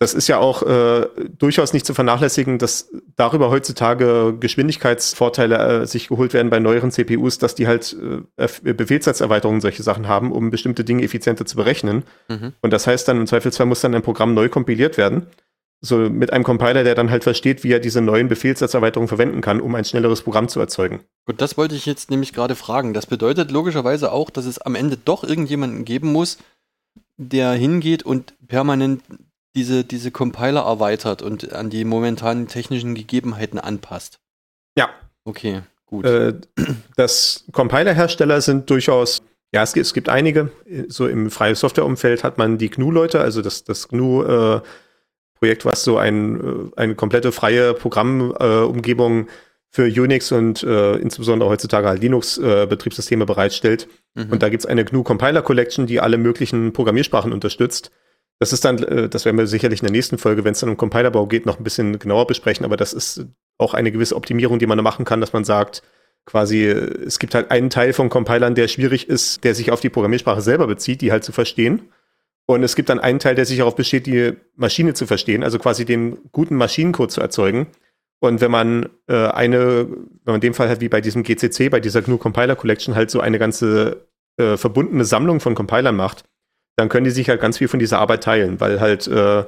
Das 0.01 0.13
ist 0.13 0.29
ja 0.29 0.37
auch 0.37 0.63
äh, 0.63 1.07
durchaus 1.37 1.73
nicht 1.73 1.85
zu 1.85 1.93
vernachlässigen, 1.93 2.57
dass 2.57 2.89
darüber 3.17 3.49
heutzutage 3.49 4.33
Geschwindigkeitsvorteile 4.39 5.81
äh, 5.81 5.85
sich 5.85 6.07
geholt 6.07 6.33
werden 6.33 6.49
bei 6.49 6.59
neueren 6.59 6.91
CPUs, 6.91 7.37
dass 7.37 7.53
die 7.55 7.67
halt 7.67 7.97
äh, 8.37 8.73
Befehlssatzerweiterungen 8.73 9.59
solche 9.59 9.83
Sachen 9.83 10.07
haben, 10.07 10.31
um 10.31 10.51
bestimmte 10.51 10.85
Dinge 10.85 11.03
effizienter 11.03 11.45
zu 11.45 11.57
berechnen. 11.57 12.03
Mhm. 12.29 12.53
Und 12.61 12.71
das 12.71 12.87
heißt 12.87 13.09
dann 13.09 13.17
im 13.17 13.27
Zweifelsfall 13.27 13.65
muss 13.65 13.81
dann 13.81 13.93
ein 13.93 14.01
Programm 14.01 14.33
neu 14.33 14.47
kompiliert 14.47 14.97
werden. 14.97 15.27
So 15.81 15.97
mit 15.97 16.33
einem 16.33 16.43
Compiler, 16.43 16.83
der 16.83 16.93
dann 16.93 17.09
halt 17.09 17.23
versteht, 17.23 17.63
wie 17.63 17.71
er 17.71 17.79
diese 17.79 18.01
neuen 18.01 18.27
Befehlssatzerweiterungen 18.27 19.07
verwenden 19.07 19.39
kann, 19.39 19.61
um 19.61 19.73
ein 19.75 19.85
schnelleres 19.85 20.21
Programm 20.21 20.49
zu 20.49 20.59
erzeugen. 20.59 21.01
Gut, 21.25 21.39
das 21.39 21.57
wollte 21.57 21.75
ich 21.75 21.85
jetzt 21.85 22.11
nämlich 22.11 22.33
gerade 22.33 22.55
fragen. 22.55 22.93
Das 22.93 23.05
bedeutet 23.05 23.49
logischerweise 23.51 24.11
auch, 24.11 24.29
dass 24.29 24.45
es 24.45 24.59
am 24.59 24.75
Ende 24.75 24.97
doch 24.97 25.23
irgendjemanden 25.23 25.85
geben 25.85 26.11
muss, 26.11 26.37
der 27.15 27.53
hingeht 27.53 28.03
und 28.03 28.33
permanent 28.47 29.03
diese, 29.55 29.83
diese 29.83 30.11
Compiler 30.11 30.61
erweitert 30.61 31.21
und 31.21 31.53
an 31.53 31.69
die 31.69 31.85
momentanen 31.85 32.47
technischen 32.47 32.95
Gegebenheiten 32.95 33.59
anpasst. 33.59 34.19
Ja. 34.77 34.89
Okay, 35.23 35.61
gut. 35.85 36.05
Äh, 36.05 36.33
das 36.95 37.45
Compiler-Hersteller 37.51 38.41
sind 38.41 38.69
durchaus, 38.69 39.21
ja, 39.53 39.63
es 39.63 39.73
gibt, 39.73 39.85
es 39.85 39.93
gibt 39.93 40.09
einige. 40.09 40.51
So 40.87 41.07
im 41.07 41.31
freien 41.31 41.55
Software-Umfeld 41.55 42.23
hat 42.23 42.37
man 42.37 42.57
die 42.57 42.69
GNU-Leute, 42.69 43.19
also 43.19 43.41
das, 43.41 43.63
das 43.63 43.87
GNU 43.87 44.23
äh, 44.23 44.61
Projekt, 45.39 45.65
was 45.65 45.83
so 45.83 45.97
ein, 45.97 46.71
äh, 46.75 46.81
eine 46.81 46.95
komplette 46.95 47.31
freie 47.31 47.73
Programmumgebung 47.73 49.27
äh, 49.27 49.31
für 49.71 49.83
Unix 49.83 50.31
und 50.31 50.63
äh, 50.63 50.95
insbesondere 50.95 51.49
heutzutage 51.49 51.87
halt 51.87 52.01
Linux-Betriebssysteme 52.01 53.23
äh, 53.23 53.27
bereitstellt. 53.27 53.87
Mhm. 54.15 54.31
Und 54.31 54.43
da 54.43 54.49
gibt 54.49 54.63
es 54.63 54.65
eine 54.65 54.83
GNU 54.83 55.03
Compiler 55.03 55.41
Collection, 55.41 55.85
die 55.85 55.99
alle 55.99 56.17
möglichen 56.17 56.73
Programmiersprachen 56.73 57.31
unterstützt. 57.31 57.91
Das 58.39 58.51
ist 58.51 58.65
dann, 58.65 58.81
äh, 58.83 59.09
das 59.09 59.25
werden 59.25 59.37
wir 59.37 59.47
sicherlich 59.47 59.81
in 59.81 59.85
der 59.85 59.91
nächsten 59.91 60.17
Folge, 60.17 60.43
wenn 60.43 60.53
es 60.53 60.59
dann 60.59 60.69
um 60.69 60.77
Compilerbau 60.77 61.27
geht, 61.27 61.45
noch 61.45 61.59
ein 61.59 61.63
bisschen 61.63 61.99
genauer 61.99 62.25
besprechen, 62.25 62.65
aber 62.65 62.77
das 62.77 62.93
ist 62.93 63.25
auch 63.57 63.73
eine 63.73 63.91
gewisse 63.91 64.15
Optimierung, 64.15 64.57
die 64.57 64.65
man 64.65 64.77
da 64.77 64.81
machen 64.81 65.05
kann, 65.05 65.21
dass 65.21 65.33
man 65.33 65.43
sagt, 65.43 65.83
quasi, 66.25 66.65
es 66.65 67.19
gibt 67.19 67.35
halt 67.35 67.51
einen 67.51 67.69
Teil 67.69 67.93
von 67.93 68.09
Compilern, 68.09 68.55
der 68.55 68.67
schwierig 68.67 69.09
ist, 69.09 69.43
der 69.43 69.55
sich 69.55 69.71
auf 69.71 69.81
die 69.81 69.89
Programmiersprache 69.89 70.41
selber 70.41 70.67
bezieht, 70.67 71.01
die 71.01 71.11
halt 71.11 71.23
zu 71.23 71.31
verstehen. 71.31 71.91
Und 72.49 72.63
es 72.63 72.75
gibt 72.75 72.89
dann 72.89 72.99
einen 72.99 73.19
Teil, 73.19 73.35
der 73.35 73.45
sich 73.45 73.59
darauf 73.59 73.75
besteht, 73.75 74.07
die 74.07 74.33
Maschine 74.55 74.95
zu 74.95 75.05
verstehen, 75.05 75.43
also 75.43 75.59
quasi 75.59 75.85
den 75.85 76.17
guten 76.31 76.55
Maschinencode 76.55 77.11
zu 77.11 77.21
erzeugen. 77.21 77.67
Und 78.19 78.41
wenn 78.41 78.49
man 78.49 78.89
äh, 79.05 79.27
eine, 79.27 79.87
wenn 79.87 80.25
man 80.25 80.35
in 80.35 80.41
dem 80.41 80.53
Fall 80.55 80.67
halt 80.67 80.81
wie 80.81 80.89
bei 80.89 80.99
diesem 80.99 81.21
GCC, 81.21 81.69
bei 81.69 81.79
dieser 81.79 82.01
GNU 82.01 82.17
Compiler 82.17 82.55
Collection 82.55 82.95
halt 82.95 83.11
so 83.11 83.19
eine 83.19 83.37
ganze 83.37 84.07
äh, 84.37 84.57
verbundene 84.57 85.05
Sammlung 85.05 85.41
von 85.41 85.53
Compilern 85.53 85.95
macht, 85.95 86.23
dann 86.75 86.89
können 86.89 87.03
die 87.03 87.11
sich 87.11 87.29
halt 87.29 87.39
ganz 87.39 87.59
viel 87.59 87.67
von 87.67 87.79
dieser 87.79 87.99
Arbeit 87.99 88.23
teilen, 88.23 88.59
weil 88.59 88.79
halt 88.79 89.07
äh, 89.07 89.43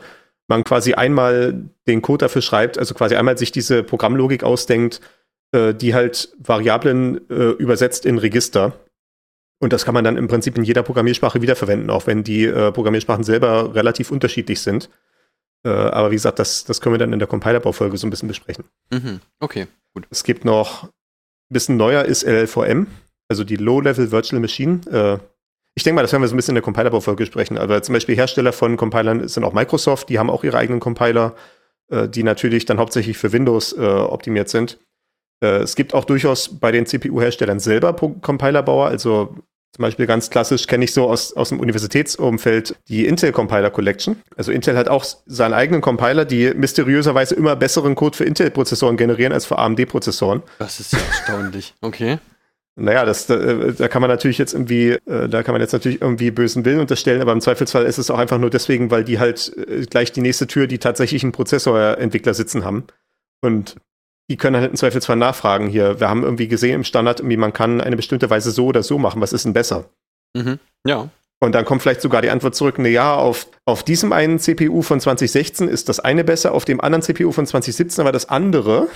man 0.48 0.64
quasi 0.64 0.94
einmal 0.94 1.72
den 1.88 2.04
Code 2.04 2.26
dafür 2.26 2.44
schreibt, 2.44 2.78
also 2.78 2.94
quasi 2.94 3.16
einmal 3.16 3.36
sich 3.36 3.52
diese 3.52 3.82
Programmlogik 3.82 4.44
ausdenkt, 4.44 5.02
äh, 5.56 5.74
die 5.74 5.96
halt 5.96 6.36
Variablen 6.38 7.28
äh, 7.32 7.50
übersetzt 7.54 8.06
in 8.06 8.20
Register 8.20 8.74
und 9.62 9.72
das 9.72 9.86
kann 9.86 9.94
man 9.94 10.04
dann 10.04 10.18
im 10.18 10.28
Prinzip 10.28 10.58
in 10.58 10.64
jeder 10.64 10.82
Programmiersprache 10.82 11.42
wiederverwenden, 11.42 11.92
auch 11.92 12.08
wenn 12.08 12.24
die 12.24 12.46
äh, 12.46 12.72
Programmiersprachen 12.72 13.24
selber 13.24 13.76
relativ 13.76 14.12
unterschiedlich 14.12 14.60
sind. 14.60 14.90
Äh, 15.64 15.70
aber 15.70 16.10
wie 16.10 16.16
gesagt, 16.16 16.40
das, 16.40 16.64
das 16.64 16.82
können 16.82 16.96
wir 16.96 17.00
dann 17.00 17.14
in 17.14 17.20
der 17.20 17.28
Compilerbaufolge 17.28 17.96
so 17.96 18.08
ein 18.08 18.10
bisschen 18.10 18.28
besprechen. 18.28 18.66
Mhm. 18.92 19.22
Okay, 19.40 19.68
gut. 19.94 20.08
Es 20.10 20.24
gibt 20.24 20.46
noch, 20.46 20.86
ein 20.86 20.90
bisschen 21.50 21.78
neuer 21.78 22.06
ist 22.06 22.24
LLVM, 22.24 22.88
also 23.30 23.44
die 23.44 23.56
Low-Level 23.56 24.12
Virtual 24.12 24.42
Machine. 24.42 24.82
Äh, 24.92 25.24
ich 25.76 25.84
denke 25.84 25.96
mal, 25.96 26.02
das 26.02 26.12
werden 26.12 26.24
wir 26.24 26.28
so 26.28 26.34
ein 26.34 26.38
bisschen 26.38 26.54
in 26.54 26.56
der 26.56 26.64
Compilerbaufolge 26.64 27.28
sprechen. 27.28 27.60
Aber 27.60 27.84
zum 27.84 27.94
Beispiel 27.94 28.16
Hersteller 28.16 28.54
von 28.54 28.78
Compilern 28.78 29.28
sind 29.28 29.44
auch 29.44 29.54
Microsoft, 29.54 30.10
die 30.10 30.18
haben 30.18 30.32
auch 30.32 30.44
ihre 30.44 30.58
eigenen 30.58 30.80
Compiler, 30.80 31.36
äh, 31.90 32.10
die 32.10 32.24
natürlich 32.24 32.66
dann 32.66 32.80
hauptsächlich 32.80 33.20
für 33.20 33.32
Windows 33.32 33.74
äh, 33.74 33.80
optimiert 33.80 34.50
sind. 34.50 34.80
Äh, 35.40 35.60
es 35.60 35.76
gibt 35.76 35.94
auch 35.94 36.06
durchaus 36.06 36.60
bei 36.60 36.72
den 36.72 36.88
CPU-Herstellern 36.88 37.60
selber 37.60 37.94
Compilerbauer, 37.94 38.88
also 38.88 39.36
zum 39.74 39.84
Beispiel 39.84 40.06
ganz 40.06 40.30
klassisch 40.30 40.68
kenne 40.68 40.84
ich 40.84 40.94
so 40.94 41.10
aus, 41.10 41.34
aus 41.34 41.50
dem 41.50 41.60
Universitätsumfeld 41.62 42.76
die 42.90 43.06
Intel 43.08 43.32
Compiler 43.32 43.70
Collection. 43.70 44.22
Also 44.36 44.52
Intel 44.52 44.76
hat 44.78 44.90
auch 44.90 45.06
seinen 45.26 45.54
eigenen 45.54 45.80
Compiler, 45.82 46.26
die 46.26 46.54
mysteriöserweise 46.54 47.36
immer 47.36 47.56
besseren 47.56 47.96
Code 47.96 48.18
für 48.18 48.26
Intel-Prozessoren 48.26 48.98
generieren 48.98 49.32
als 49.32 49.46
für 49.46 49.58
AMD-Prozessoren. 49.58 50.44
Das 50.60 50.80
ist 50.80 50.94
ja 50.94 51.00
erstaunlich. 51.00 51.74
Okay. 51.82 52.20
Naja, 52.76 53.06
das, 53.06 53.28
da, 53.28 53.36
da 53.36 53.88
kann 53.90 54.02
man 54.02 54.10
natürlich 54.10 54.38
jetzt 54.38 54.54
irgendwie, 54.54 54.92
äh, 54.92 55.28
da 55.28 55.44
kann 55.44 55.54
man 55.54 55.62
jetzt 55.62 55.74
natürlich 55.74 56.02
irgendwie 56.02 56.32
bösen 56.32 56.64
Willen 56.64 56.80
unterstellen, 56.80 57.22
aber 57.22 57.34
im 57.34 57.42
Zweifelsfall 57.42 57.86
ist 57.86 57.98
es 57.98 58.10
auch 58.10 58.18
einfach 58.18 58.38
nur 58.38 58.50
deswegen, 58.50 58.92
weil 58.92 59.04
die 59.04 59.20
halt 59.20 59.52
äh, 59.58 59.86
gleich 59.86 60.12
die 60.14 60.22
nächste 60.22 60.48
Tür, 60.48 60.68
die 60.68 60.80
tatsächlich 60.80 61.24
einen 61.24 61.34
Prozessorentwickler 61.34 62.34
sitzen 62.34 62.64
haben. 62.64 62.86
Und 63.42 63.76
die 64.32 64.38
können 64.38 64.56
halt 64.56 64.72
im 64.72 64.78
Zweifelsfall 64.78 65.18
nachfragen 65.18 65.68
hier. 65.68 66.00
Wir 66.00 66.08
haben 66.08 66.24
irgendwie 66.24 66.48
gesehen 66.48 66.76
im 66.76 66.84
Standard, 66.86 67.20
irgendwie 67.20 67.36
man 67.36 67.52
kann 67.52 67.82
eine 67.82 67.98
bestimmte 67.98 68.30
Weise 68.30 68.52
so 68.52 68.68
oder 68.68 68.82
so 68.82 68.98
machen. 68.98 69.20
Was 69.20 69.34
ist 69.34 69.44
denn 69.44 69.52
besser? 69.52 69.90
Mhm. 70.34 70.58
Ja. 70.88 71.10
Und 71.42 71.54
dann 71.54 71.66
kommt 71.66 71.82
vielleicht 71.82 72.00
sogar 72.02 72.22
die 72.22 72.30
Antwort 72.30 72.56
zurück, 72.56 72.80
ne 72.80 72.88
ja, 72.88 73.14
auf, 73.14 73.48
auf 73.66 73.84
diesem 73.84 74.14
einen 74.14 74.40
CPU 74.40 74.84
von 74.84 75.02
2016 75.02 75.68
ist 75.68 75.90
das 75.90 76.00
eine 76.00 76.24
besser, 76.24 76.54
auf 76.54 76.64
dem 76.64 76.80
anderen 76.80 77.02
CPU 77.02 77.34
von 77.34 77.46
2017 77.46 78.02
aber 78.02 78.14
das 78.14 78.30
andere. 78.30 78.88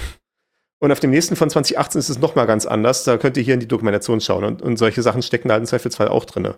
Und 0.79 0.93
auf 0.93 1.01
dem 1.01 1.09
nächsten 1.09 1.35
von 1.35 1.49
2018 1.49 1.99
ist 1.99 2.09
es 2.09 2.19
nochmal 2.19 2.47
ganz 2.47 2.65
anders. 2.65 3.03
Da 3.03 3.17
könnt 3.17 3.35
ihr 3.35 3.43
hier 3.43 3.55
in 3.55 3.59
die 3.59 3.67
Dokumentation 3.67 4.21
schauen. 4.21 4.45
Und, 4.45 4.61
und 4.61 4.77
solche 4.77 5.01
Sachen 5.01 5.21
stecken 5.21 5.49
da 5.49 5.57
im 5.57 5.65
Zweifelsfall 5.65 6.07
auch 6.07 6.23
drin. 6.23 6.53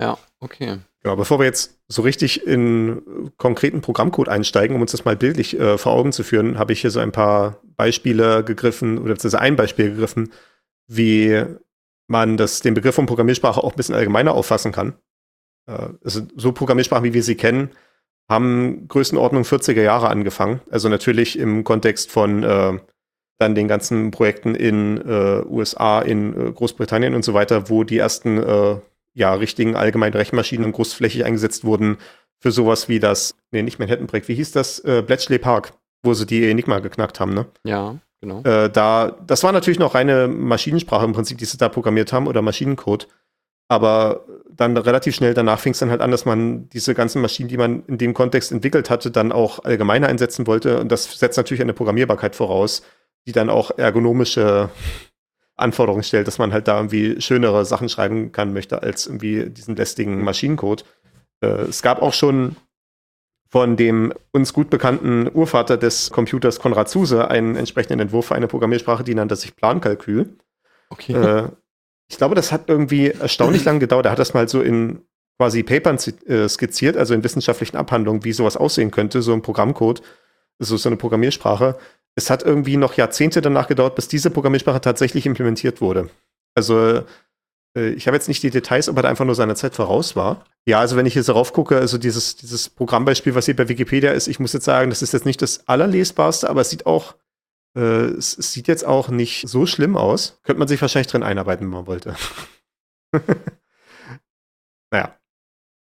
Ja, 0.00 0.18
okay. 0.40 0.78
Ja, 1.04 1.14
bevor 1.14 1.38
wir 1.38 1.46
jetzt 1.46 1.78
so 1.88 2.02
richtig 2.02 2.46
in 2.46 3.30
konkreten 3.36 3.80
Programmcode 3.80 4.28
einsteigen, 4.28 4.74
um 4.74 4.82
uns 4.82 4.90
das 4.90 5.04
mal 5.04 5.16
bildlich 5.16 5.58
äh, 5.58 5.78
vor 5.78 5.92
Augen 5.92 6.12
zu 6.12 6.24
führen, 6.24 6.58
habe 6.58 6.72
ich 6.72 6.80
hier 6.80 6.90
so 6.90 7.00
ein 7.00 7.12
paar 7.12 7.60
Beispiele 7.76 8.42
gegriffen, 8.44 8.98
oder 8.98 9.14
beziehungsweise 9.14 9.40
ein 9.40 9.56
Beispiel 9.56 9.90
gegriffen, 9.90 10.32
wie 10.88 11.44
man 12.08 12.36
das, 12.36 12.60
den 12.60 12.74
Begriff 12.74 12.94
von 12.94 13.06
Programmiersprache 13.06 13.62
auch 13.62 13.72
ein 13.72 13.76
bisschen 13.76 13.94
allgemeiner 13.94 14.34
auffassen 14.34 14.72
kann. 14.72 14.94
Äh, 15.66 15.88
also 16.04 16.22
so 16.36 16.52
Programmiersprachen, 16.52 17.04
wie 17.04 17.14
wir 17.14 17.22
sie 17.22 17.36
kennen, 17.36 17.70
haben 18.28 18.88
Größenordnung 18.88 19.44
40er 19.44 19.82
Jahre 19.82 20.08
angefangen. 20.08 20.60
Also 20.70 20.88
natürlich 20.88 21.38
im 21.38 21.64
Kontext 21.64 22.10
von 22.10 22.42
äh, 22.42 22.78
dann 23.38 23.54
den 23.54 23.68
ganzen 23.68 24.10
Projekten 24.10 24.54
in 24.54 24.98
äh, 25.06 25.44
USA, 25.46 26.00
in 26.00 26.48
äh, 26.48 26.52
Großbritannien 26.52 27.14
und 27.14 27.24
so 27.24 27.34
weiter, 27.34 27.68
wo 27.68 27.84
die 27.84 27.98
ersten 27.98 28.38
äh, 28.38 28.76
ja, 29.16 29.32
richtigen 29.32 29.76
allgemeinen 29.76 30.14
Rechenmaschinen 30.14 30.72
großflächig 30.72 31.24
eingesetzt 31.24 31.64
wurden 31.64 31.96
für 32.38 32.52
sowas 32.52 32.88
wie 32.88 33.00
das, 33.00 33.34
nee, 33.50 33.62
nicht 33.62 33.78
Manhattan-Projekt, 33.78 34.28
wie 34.28 34.34
hieß 34.34 34.52
das? 34.52 34.78
Äh, 34.80 35.02
Bletchley 35.04 35.38
Park, 35.38 35.72
wo 36.02 36.12
sie 36.12 36.26
die 36.26 36.48
Enigma 36.48 36.80
geknackt 36.80 37.18
haben, 37.18 37.32
ne? 37.32 37.46
Ja, 37.64 37.96
genau. 38.20 38.42
Äh, 38.42 38.68
da, 38.68 39.16
das 39.26 39.42
war 39.42 39.52
natürlich 39.52 39.78
noch 39.78 39.94
reine 39.94 40.28
Maschinensprache 40.28 41.06
im 41.06 41.14
Prinzip, 41.14 41.38
die 41.38 41.46
sie 41.46 41.56
da 41.56 41.70
programmiert 41.70 42.12
haben 42.12 42.26
oder 42.26 42.42
Maschinencode. 42.42 43.08
Aber 43.68 44.26
dann 44.50 44.76
relativ 44.76 45.14
schnell 45.16 45.32
danach 45.32 45.60
fing 45.60 45.72
es 45.72 45.78
dann 45.78 45.90
halt 45.90 46.02
an, 46.02 46.10
dass 46.10 46.26
man 46.26 46.68
diese 46.68 46.94
ganzen 46.94 47.22
Maschinen, 47.22 47.48
die 47.48 47.56
man 47.56 47.84
in 47.86 47.96
dem 47.96 48.12
Kontext 48.12 48.52
entwickelt 48.52 48.90
hatte, 48.90 49.10
dann 49.10 49.32
auch 49.32 49.64
allgemeiner 49.64 50.08
einsetzen 50.08 50.46
wollte. 50.46 50.78
Und 50.78 50.92
das 50.92 51.18
setzt 51.18 51.38
natürlich 51.38 51.62
eine 51.62 51.72
Programmierbarkeit 51.72 52.36
voraus, 52.36 52.82
die 53.26 53.32
dann 53.32 53.48
auch 53.48 53.76
ergonomische 53.76 54.68
Anforderungen 55.56 56.02
stellt, 56.02 56.26
dass 56.26 56.38
man 56.38 56.52
halt 56.52 56.68
da 56.68 56.76
irgendwie 56.76 57.20
schönere 57.20 57.64
Sachen 57.64 57.88
schreiben 57.88 58.32
kann 58.32 58.52
möchte, 58.52 58.82
als 58.82 59.06
irgendwie 59.06 59.50
diesen 59.50 59.76
lästigen 59.76 60.22
Maschinencode. 60.22 60.84
Äh, 61.40 61.48
es 61.68 61.82
gab 61.82 62.02
auch 62.02 62.12
schon 62.12 62.56
von 63.48 63.76
dem 63.76 64.12
uns 64.32 64.52
gut 64.52 64.70
bekannten 64.70 65.30
Urvater 65.32 65.76
des 65.76 66.10
Computers 66.10 66.58
Konrad 66.58 66.88
Zuse 66.88 67.30
einen 67.30 67.56
entsprechenden 67.56 68.00
Entwurf 68.00 68.26
für 68.26 68.34
eine 68.34 68.48
Programmiersprache, 68.48 69.04
die 69.04 69.14
nannte 69.14 69.36
sich 69.36 69.56
Plankalkül. 69.56 70.36
Okay. 70.90 71.12
Äh, 71.12 71.48
ich 72.08 72.18
glaube, 72.18 72.34
das 72.34 72.52
hat 72.52 72.68
irgendwie 72.68 73.08
erstaunlich 73.08 73.64
lang 73.64 73.80
gedauert. 73.80 74.06
Er 74.06 74.12
hat 74.12 74.18
das 74.18 74.34
mal 74.34 74.48
so 74.48 74.60
in 74.60 75.00
quasi 75.38 75.62
Papern 75.62 75.98
äh, 76.26 76.48
skizziert, 76.48 76.96
also 76.96 77.14
in 77.14 77.24
wissenschaftlichen 77.24 77.76
Abhandlungen, 77.76 78.24
wie 78.24 78.32
sowas 78.32 78.56
aussehen 78.56 78.90
könnte, 78.90 79.22
so 79.22 79.32
ein 79.32 79.42
Programmcode, 79.42 80.02
so, 80.58 80.76
so 80.76 80.88
eine 80.88 80.96
Programmiersprache. 80.96 81.76
Es 82.16 82.30
hat 82.30 82.42
irgendwie 82.42 82.76
noch 82.76 82.94
Jahrzehnte 82.94 83.40
danach 83.40 83.68
gedauert, 83.68 83.94
bis 83.94 84.08
diese 84.08 84.30
Programmiersprache 84.30 84.80
tatsächlich 84.80 85.26
implementiert 85.26 85.80
wurde. 85.80 86.08
Also 86.54 87.04
äh, 87.76 87.90
ich 87.90 88.06
habe 88.06 88.16
jetzt 88.16 88.28
nicht 88.28 88.42
die 88.42 88.50
Details, 88.50 88.88
ob 88.88 88.96
er 88.96 89.02
da 89.02 89.08
einfach 89.08 89.24
nur 89.24 89.34
seiner 89.34 89.54
Zeit 89.54 89.74
voraus 89.74 90.16
war. 90.16 90.44
Ja, 90.66 90.80
also 90.80 90.96
wenn 90.96 91.06
ich 91.06 91.14
jetzt 91.14 91.28
darauf 91.28 91.52
gucke, 91.52 91.76
also 91.76 91.98
dieses, 91.98 92.36
dieses 92.36 92.68
Programmbeispiel, 92.70 93.34
was 93.34 93.44
hier 93.44 93.54
bei 93.54 93.68
Wikipedia 93.68 94.10
ist, 94.12 94.26
ich 94.26 94.40
muss 94.40 94.52
jetzt 94.52 94.64
sagen, 94.64 94.90
das 94.90 95.02
ist 95.02 95.12
jetzt 95.12 95.26
nicht 95.26 95.42
das 95.42 95.68
allerlesbarste, 95.68 96.50
aber 96.50 96.62
es 96.62 96.70
sieht 96.70 96.86
auch, 96.86 97.14
äh, 97.76 98.06
es, 98.16 98.32
sieht 98.32 98.66
jetzt 98.66 98.84
auch 98.84 99.08
nicht 99.08 99.46
so 99.46 99.66
schlimm 99.66 99.96
aus. 99.96 100.40
Könnte 100.42 100.58
man 100.58 100.68
sich 100.68 100.80
wahrscheinlich 100.80 101.12
drin 101.12 101.22
einarbeiten, 101.22 101.66
wenn 101.66 101.72
man 101.72 101.86
wollte. 101.86 102.16
naja. 104.90 105.16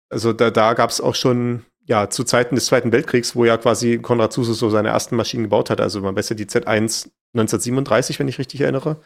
Also 0.09 0.31
da, 0.31 0.51
da 0.51 0.73
gab 0.73 0.89
es 0.89 1.01
auch 1.01 1.15
schon, 1.15 1.65
ja, 1.85 2.09
zu 2.09 2.23
Zeiten 2.23 2.55
des 2.55 2.67
Zweiten 2.67 2.91
Weltkriegs, 2.91 3.35
wo 3.35 3.45
ja 3.45 3.57
quasi 3.57 3.99
Konrad 3.99 4.33
Zuse 4.33 4.53
so 4.53 4.69
seine 4.69 4.89
ersten 4.89 5.15
Maschinen 5.15 5.43
gebaut 5.43 5.69
hat. 5.69 5.81
Also 5.81 6.01
man 6.01 6.15
weiß 6.15 6.29
ja 6.29 6.35
die 6.35 6.45
Z1 6.45 7.09
1937, 7.33 8.19
wenn 8.19 8.27
ich 8.27 8.39
richtig 8.39 8.61
erinnere. 8.61 8.97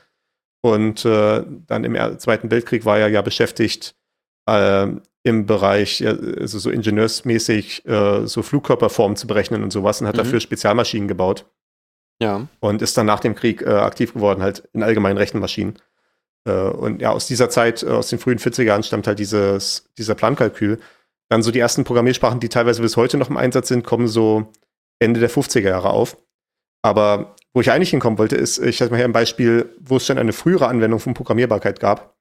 Und 0.62 1.06
äh, 1.06 1.44
dann 1.68 1.84
im 1.84 2.20
Zweiten 2.20 2.52
Weltkrieg 2.52 2.86
war 2.86 3.00
er 3.00 3.08
ja 3.08 3.22
beschäftigt 3.22 3.96
äh, 4.48 4.88
im 5.24 5.46
Bereich, 5.46 6.06
also 6.06 6.60
so 6.60 6.70
ingenieursmäßig, 6.70 7.86
äh, 7.86 8.26
so 8.26 8.42
Flugkörperformen 8.42 9.18
zu 9.18 9.28
berechnen 9.28 9.64
und 9.64 9.72
sowas 9.72 10.02
und 10.02 10.08
hat 10.08 10.16
Mhm. 10.16 10.20
dafür 10.20 10.40
Spezialmaschinen 10.40 11.08
gebaut 11.08 11.46
ja. 12.22 12.48
und 12.60 12.82
ist 12.82 12.98
dann 12.98 13.06
nach 13.06 13.20
dem 13.20 13.36
Krieg 13.36 13.62
äh, 13.62 13.70
aktiv 13.70 14.14
geworden, 14.14 14.42
halt 14.42 14.68
in 14.74 14.84
allgemeinen 14.84 15.18
Rechenmaschinen. 15.18 15.80
Äh, 16.46 16.52
und 16.52 17.02
ja, 17.02 17.12
aus 17.12 17.28
dieser 17.28 17.50
Zeit, 17.50 17.84
äh, 17.84 17.88
aus 17.88 18.10
den 18.10 18.20
frühen 18.20 18.40
40er 18.40 18.64
Jahren, 18.64 18.84
stammt 18.84 19.08
halt 19.08 19.20
dieses, 19.20 19.86
dieser 19.98 20.16
Plankalkül. 20.16 20.80
Dann 21.30 21.44
so 21.44 21.52
die 21.52 21.60
ersten 21.60 21.84
Programmiersprachen, 21.84 22.40
die 22.40 22.50
teilweise 22.50 22.82
bis 22.82 22.98
heute 22.98 23.18
noch 23.18 23.30
im 23.30 23.38
Einsatz 23.38 23.68
sind, 23.68 23.84
kommen 23.84 24.08
so 24.08 24.52
Ende 25.00 25.20
der 25.20 25.30
50er 25.30 25.62
Jahre 25.62 25.90
auf. 25.90 26.18
Aber 26.84 27.36
wo 27.54 27.62
ich 27.62 27.72
eigentlich 27.72 27.90
hinkommen 27.90 28.18
wollte, 28.18 28.36
ist, 28.36 28.60
ich 28.60 28.82
hatte 28.82 28.92
mal 28.92 28.98
hier 28.98 29.06
ein 29.06 29.14
Beispiel, 29.14 29.76
wo 29.80 29.98
es 29.98 30.06
schon 30.06 30.18
eine 30.18 30.34
frühere 30.34 30.68
Anwendung 30.68 31.00
von 31.00 31.14
Programmierbarkeit 31.14 31.80
gab. 31.80 32.16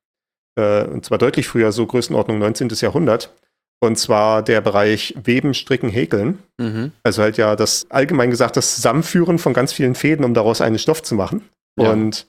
Äh, 0.59 0.85
und 0.85 1.05
zwar 1.05 1.19
deutlich 1.19 1.47
früher, 1.47 1.73
so 1.73 1.87
Größenordnung 1.87 2.38
19. 2.38 2.69
Jahrhundert. 2.81 3.33
Und 3.81 3.99
zwar 3.99 4.42
der 4.42 4.62
Bereich 4.62 5.14
Weben, 5.23 5.53
Stricken, 5.53 5.90
Häkeln. 5.90 6.38
Mhm. 6.59 6.92
Also 7.03 7.23
halt 7.23 7.37
ja 7.37 7.55
das 7.57 7.87
allgemein 7.90 8.31
gesagt 8.31 8.57
das 8.57 8.75
Zusammenführen 8.75 9.38
von 9.38 9.53
ganz 9.53 9.73
vielen 9.73 9.95
Fäden, 9.95 10.25
um 10.25 10.33
daraus 10.33 10.61
einen 10.61 10.79
Stoff 10.79 11.03
zu 11.03 11.14
machen. 11.14 11.49
Ja. 11.79 11.92
Und 11.92 12.27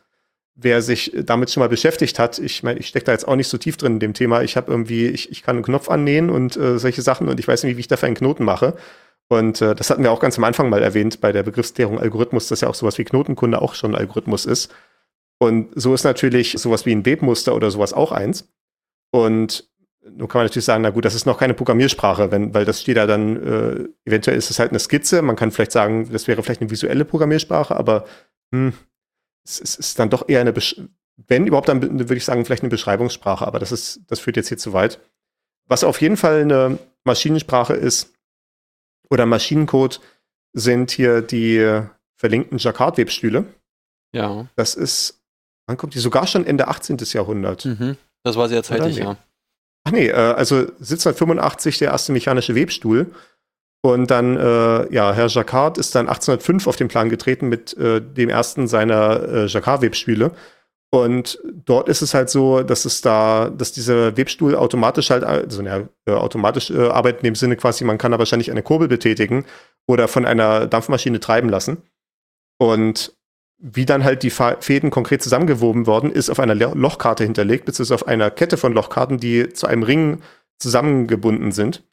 wer 0.59 0.81
sich 0.81 1.11
damit 1.15 1.51
schon 1.51 1.61
mal 1.61 1.69
beschäftigt 1.69 2.17
hat, 2.17 2.39
ich 2.39 2.63
meine, 2.63 2.79
ich 2.79 2.87
stecke 2.87 3.05
da 3.05 3.11
jetzt 3.11 3.27
auch 3.27 3.35
nicht 3.35 3.47
so 3.47 3.57
tief 3.57 3.77
drin 3.77 3.93
in 3.93 3.99
dem 3.99 4.13
Thema. 4.13 4.41
Ich 4.41 4.57
habe 4.57 4.71
irgendwie, 4.71 5.05
ich, 5.07 5.31
ich 5.31 5.43
kann 5.43 5.55
einen 5.55 5.63
Knopf 5.63 5.89
annähen 5.89 6.29
und 6.31 6.57
äh, 6.57 6.79
solche 6.79 7.03
Sachen 7.03 7.29
und 7.29 7.39
ich 7.39 7.47
weiß 7.47 7.63
nicht, 7.63 7.77
wie 7.77 7.81
ich 7.81 7.87
dafür 7.87 8.07
einen 8.07 8.15
Knoten 8.15 8.43
mache. 8.43 8.75
Und 9.29 9.61
äh, 9.61 9.75
das 9.75 9.89
hatten 9.89 10.03
wir 10.03 10.11
auch 10.11 10.19
ganz 10.19 10.37
am 10.37 10.43
Anfang 10.43 10.69
mal 10.69 10.81
erwähnt 10.81 11.21
bei 11.21 11.31
der 11.31 11.43
Begriffsklärung 11.43 11.99
Algorithmus, 11.99 12.47
dass 12.47 12.61
ja 12.61 12.69
auch 12.69 12.75
sowas 12.75 12.97
wie 12.97 13.03
Knotenkunde 13.03 13.61
auch 13.61 13.75
schon 13.75 13.91
ein 13.91 13.99
Algorithmus 13.99 14.45
ist. 14.45 14.73
Und 15.37 15.69
so 15.75 15.93
ist 15.93 16.03
natürlich 16.03 16.53
sowas 16.53 16.85
wie 16.87 16.91
ein 16.91 17.05
Webmuster 17.05 17.53
oder 17.53 17.69
sowas 17.69 17.93
auch 17.93 18.11
eins. 18.11 18.49
Und 19.11 19.69
nun 20.09 20.27
kann 20.27 20.39
man 20.39 20.45
natürlich 20.45 20.65
sagen, 20.65 20.81
na 20.81 20.89
gut, 20.89 21.05
das 21.05 21.13
ist 21.13 21.25
noch 21.25 21.37
keine 21.37 21.53
Programmiersprache, 21.53 22.31
wenn, 22.31 22.53
weil 22.53 22.65
das 22.65 22.81
steht 22.81 22.97
da 22.97 23.05
dann, 23.05 23.43
äh, 23.43 24.09
eventuell 24.09 24.37
ist 24.37 24.49
es 24.49 24.57
halt 24.57 24.71
eine 24.71 24.79
Skizze. 24.79 25.21
Man 25.21 25.35
kann 25.35 25.51
vielleicht 25.51 25.73
sagen, 25.73 26.09
das 26.11 26.27
wäre 26.27 26.41
vielleicht 26.41 26.61
eine 26.61 26.71
visuelle 26.71 27.05
Programmiersprache, 27.05 27.75
aber 27.75 28.05
hm, 28.51 28.73
es, 29.47 29.59
es 29.59 29.75
ist 29.75 29.99
dann 29.99 30.09
doch 30.09 30.27
eher 30.27 30.41
eine, 30.41 30.53
Besch 30.53 30.75
wenn 31.27 31.47
überhaupt, 31.47 31.67
dann 31.67 31.81
würde 31.81 32.15
ich 32.15 32.25
sagen, 32.25 32.45
vielleicht 32.45 32.61
eine 32.61 32.69
Beschreibungssprache, 32.69 33.47
aber 33.47 33.57
das 33.57 33.71
ist, 33.71 34.01
das 34.07 34.19
führt 34.19 34.35
jetzt 34.35 34.49
hier 34.49 34.57
zu 34.57 34.73
weit. 34.73 34.99
Was 35.67 35.83
auf 35.83 35.99
jeden 35.99 36.15
Fall 36.15 36.41
eine 36.41 36.77
Maschinensprache 37.05 37.73
ist, 37.73 38.13
oder 39.09 39.25
Maschinencode, 39.25 39.99
sind 40.53 40.91
hier 40.91 41.21
die 41.21 41.81
verlinkten 42.15 42.57
Jacquard-Webstühle. 42.57 43.45
Ja. 44.13 44.47
Das 44.55 44.75
ist, 44.75 45.21
wann 45.67 45.77
kommt 45.77 45.93
die? 45.93 45.99
Sogar 45.99 46.27
schon 46.27 46.45
Ende 46.45 46.67
18. 46.67 46.97
Jahrhundert. 47.13 47.65
Mhm. 47.65 47.97
Das 48.23 48.35
war 48.35 48.49
sehr 48.49 48.63
zeitig, 48.63 48.97
nee? 48.97 49.03
ja. 49.03 49.17
Ach 49.83 49.91
nee, 49.91 50.07
äh, 50.07 50.13
also 50.13 50.57
1785 50.57 51.77
der 51.77 51.91
erste 51.91 52.11
mechanische 52.11 52.55
Webstuhl. 52.55 53.13
Und 53.87 54.11
dann, 54.11 54.35
äh, 54.35 54.93
ja, 54.93 55.13
Herr 55.13 55.27
Jacquard 55.27 55.77
ist 55.77 55.95
dann 55.95 56.09
1805 56.09 56.67
auf 56.67 56.75
den 56.75 56.89
Plan 56.89 57.07
getreten 57.07 57.47
mit 57.47 57.77
äh, 57.77 58.01
dem 58.01 58.27
ersten 58.27 58.67
seiner 58.67 59.21
äh, 59.23 59.45
Jacquard-Webstühle. 59.45 60.31
Und 60.89 61.39
dort 61.65 61.87
ist 61.87 62.01
es 62.01 62.13
halt 62.13 62.29
so, 62.29 62.63
dass 62.63 62.83
es 62.83 62.99
da, 62.99 63.49
dass 63.49 63.71
dieser 63.71 64.17
Webstuhl 64.17 64.55
automatisch 64.55 65.09
halt, 65.09 65.23
also 65.23 65.61
ja, 65.61 65.87
äh, 66.05 66.11
automatisch 66.11 66.69
äh, 66.69 66.87
arbeitet 66.89 67.21
in 67.21 67.27
dem 67.27 67.35
Sinne 67.35 67.55
quasi, 67.55 67.85
man 67.85 67.97
kann 67.97 68.11
da 68.11 68.19
wahrscheinlich 68.19 68.51
eine 68.51 68.61
Kurbel 68.61 68.89
betätigen 68.89 69.45
oder 69.87 70.09
von 70.09 70.25
einer 70.25 70.67
Dampfmaschine 70.67 71.21
treiben 71.21 71.47
lassen. 71.47 71.77
Und 72.57 73.13
wie 73.57 73.85
dann 73.85 74.03
halt 74.03 74.21
die 74.21 74.29
Fäden 74.31 74.89
konkret 74.89 75.23
zusammengewoben 75.23 75.87
worden, 75.87 76.11
ist 76.11 76.29
auf 76.29 76.41
einer 76.41 76.55
Lo- 76.55 76.75
Lochkarte 76.75 77.23
hinterlegt, 77.23 77.63
beziehungsweise 77.63 77.95
auf 77.95 78.07
einer 78.07 78.31
Kette 78.31 78.57
von 78.57 78.73
Lochkarten, 78.73 79.17
die 79.17 79.53
zu 79.53 79.65
einem 79.65 79.83
Ring 79.83 80.19
zusammengebunden 80.59 81.53
sind. 81.53 81.83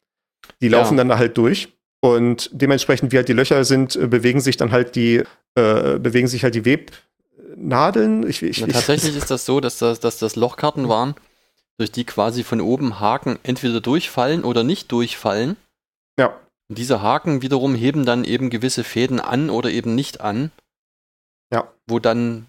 Die 0.61 0.67
Ja. 0.67 0.79
laufen 0.79 0.97
dann 0.97 1.07
da 1.09 1.17
halt 1.17 1.37
durch. 1.37 1.71
Und 2.13 2.49
dementsprechend, 2.53 3.11
wie 3.11 3.17
halt 3.17 3.27
die 3.29 3.33
Löcher 3.33 3.65
sind, 3.65 3.95
äh, 3.95 4.05
bewegen 4.07 4.39
sich 4.39 4.57
dann 4.57 4.71
halt 4.71 4.95
die, 4.95 5.23
äh, 5.55 5.97
bewegen 5.97 6.27
sich 6.27 6.43
halt 6.43 6.53
die 6.53 6.63
Webnadeln. 6.65 8.27
Ich, 8.29 8.43
ich, 8.43 8.57
Ja, 8.59 8.67
ich- 8.67 8.73
tatsächlich 8.73 9.15
ist 9.15 9.31
das 9.31 9.45
so, 9.45 9.59
dass 9.59 9.79
das, 9.79 9.99
dass 9.99 10.19
das 10.19 10.35
Lochkarten 10.35 10.87
waren, 10.87 11.15
durch 11.79 11.91
die 11.91 12.03
quasi 12.05 12.43
von 12.43 12.61
oben 12.61 12.99
Haken 12.99 13.39
entweder 13.43 13.81
durchfallen 13.81 14.43
oder 14.43 14.63
nicht 14.63 14.91
durchfallen. 14.91 15.57
Ja. 16.19 16.27
Und 16.69 16.77
diese 16.77 17.01
Haken 17.01 17.41
wiederum 17.41 17.73
heben 17.75 18.05
dann 18.05 18.23
eben 18.23 18.49
gewisse 18.51 18.83
Fäden 18.83 19.19
an 19.19 19.49
oder 19.49 19.69
eben 19.71 19.95
nicht 19.95 20.21
an. 20.21 20.51
Ja. 21.51 21.71
Wo 21.87 21.99
dann 21.99 22.45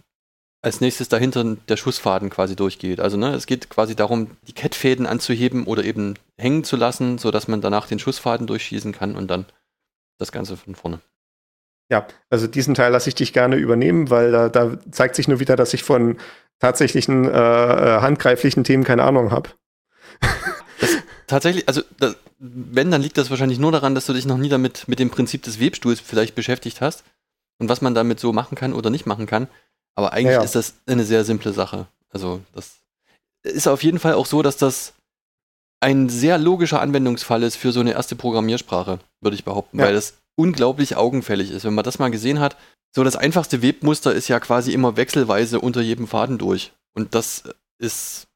als 0.66 0.80
nächstes 0.80 1.08
dahinter 1.08 1.44
der 1.68 1.76
Schussfaden 1.76 2.28
quasi 2.28 2.56
durchgeht. 2.56 2.98
Also 2.98 3.16
ne, 3.16 3.32
es 3.34 3.46
geht 3.46 3.70
quasi 3.70 3.94
darum, 3.94 4.32
die 4.48 4.52
Kettfäden 4.52 5.06
anzuheben 5.06 5.64
oder 5.64 5.84
eben 5.84 6.14
hängen 6.36 6.64
zu 6.64 6.74
lassen, 6.74 7.18
sodass 7.18 7.46
man 7.46 7.60
danach 7.60 7.86
den 7.86 8.00
Schussfaden 8.00 8.48
durchschießen 8.48 8.90
kann 8.90 9.14
und 9.14 9.28
dann 9.28 9.46
das 10.18 10.32
Ganze 10.32 10.56
von 10.56 10.74
vorne. 10.74 10.98
Ja, 11.88 12.08
also 12.30 12.48
diesen 12.48 12.74
Teil 12.74 12.90
lasse 12.90 13.08
ich 13.08 13.14
dich 13.14 13.32
gerne 13.32 13.54
übernehmen, 13.54 14.10
weil 14.10 14.32
da, 14.32 14.48
da 14.48 14.76
zeigt 14.90 15.14
sich 15.14 15.28
nur 15.28 15.38
wieder, 15.38 15.54
dass 15.54 15.72
ich 15.72 15.84
von 15.84 16.18
tatsächlichen 16.58 17.26
äh, 17.26 17.28
äh, 17.30 18.00
handgreiflichen 18.00 18.64
Themen 18.64 18.82
keine 18.82 19.04
Ahnung 19.04 19.30
habe. 19.30 19.50
Tatsächlich, 21.28 21.68
also 21.68 21.82
das, 22.00 22.16
wenn, 22.40 22.90
dann 22.90 23.02
liegt 23.02 23.18
das 23.18 23.30
wahrscheinlich 23.30 23.60
nur 23.60 23.70
daran, 23.70 23.94
dass 23.94 24.06
du 24.06 24.14
dich 24.14 24.26
noch 24.26 24.36
nie 24.36 24.48
damit 24.48 24.88
mit 24.88 24.98
dem 24.98 25.10
Prinzip 25.10 25.44
des 25.44 25.60
Webstuhls 25.60 26.00
vielleicht 26.00 26.34
beschäftigt 26.34 26.80
hast 26.80 27.04
und 27.58 27.68
was 27.68 27.82
man 27.82 27.94
damit 27.94 28.18
so 28.18 28.32
machen 28.32 28.56
kann 28.56 28.72
oder 28.72 28.90
nicht 28.90 29.06
machen 29.06 29.26
kann. 29.26 29.46
Aber 29.96 30.12
eigentlich 30.12 30.26
Ja, 30.34 30.38
ja. 30.40 30.42
ist 30.42 30.54
das 30.54 30.74
eine 30.86 31.04
sehr 31.04 31.24
simple 31.24 31.52
Sache. 31.52 31.86
Also 32.10 32.40
das 32.52 32.76
ist 33.42 33.66
auf 33.66 33.82
jeden 33.82 33.98
Fall 33.98 34.14
auch 34.14 34.26
so, 34.26 34.42
dass 34.42 34.56
das 34.56 34.92
ein 35.80 36.08
sehr 36.08 36.38
logischer 36.38 36.80
Anwendungsfall 36.80 37.42
ist 37.42 37.56
für 37.56 37.72
so 37.72 37.80
eine 37.80 37.92
erste 37.92 38.16
Programmiersprache, 38.16 38.98
würde 39.20 39.34
ich 39.34 39.44
behaupten, 39.44 39.78
Ja. 39.78 39.86
weil 39.86 39.94
das 39.94 40.14
unglaublich 40.36 40.96
augenfällig 40.96 41.50
ist. 41.50 41.64
Wenn 41.64 41.74
man 41.74 41.84
das 41.84 41.98
mal 41.98 42.10
gesehen 42.10 42.40
hat, 42.40 42.56
so 42.94 43.04
das 43.04 43.16
einfachste 43.16 43.62
Webmuster 43.62 44.14
ist 44.14 44.28
ja 44.28 44.40
quasi 44.40 44.72
immer 44.72 44.96
wechselweise 44.96 45.60
unter 45.60 45.80
jedem 45.82 46.06
Faden 46.06 46.38
durch. 46.38 46.72
Und 46.94 47.14
das 47.14 47.44
ist 47.78 48.26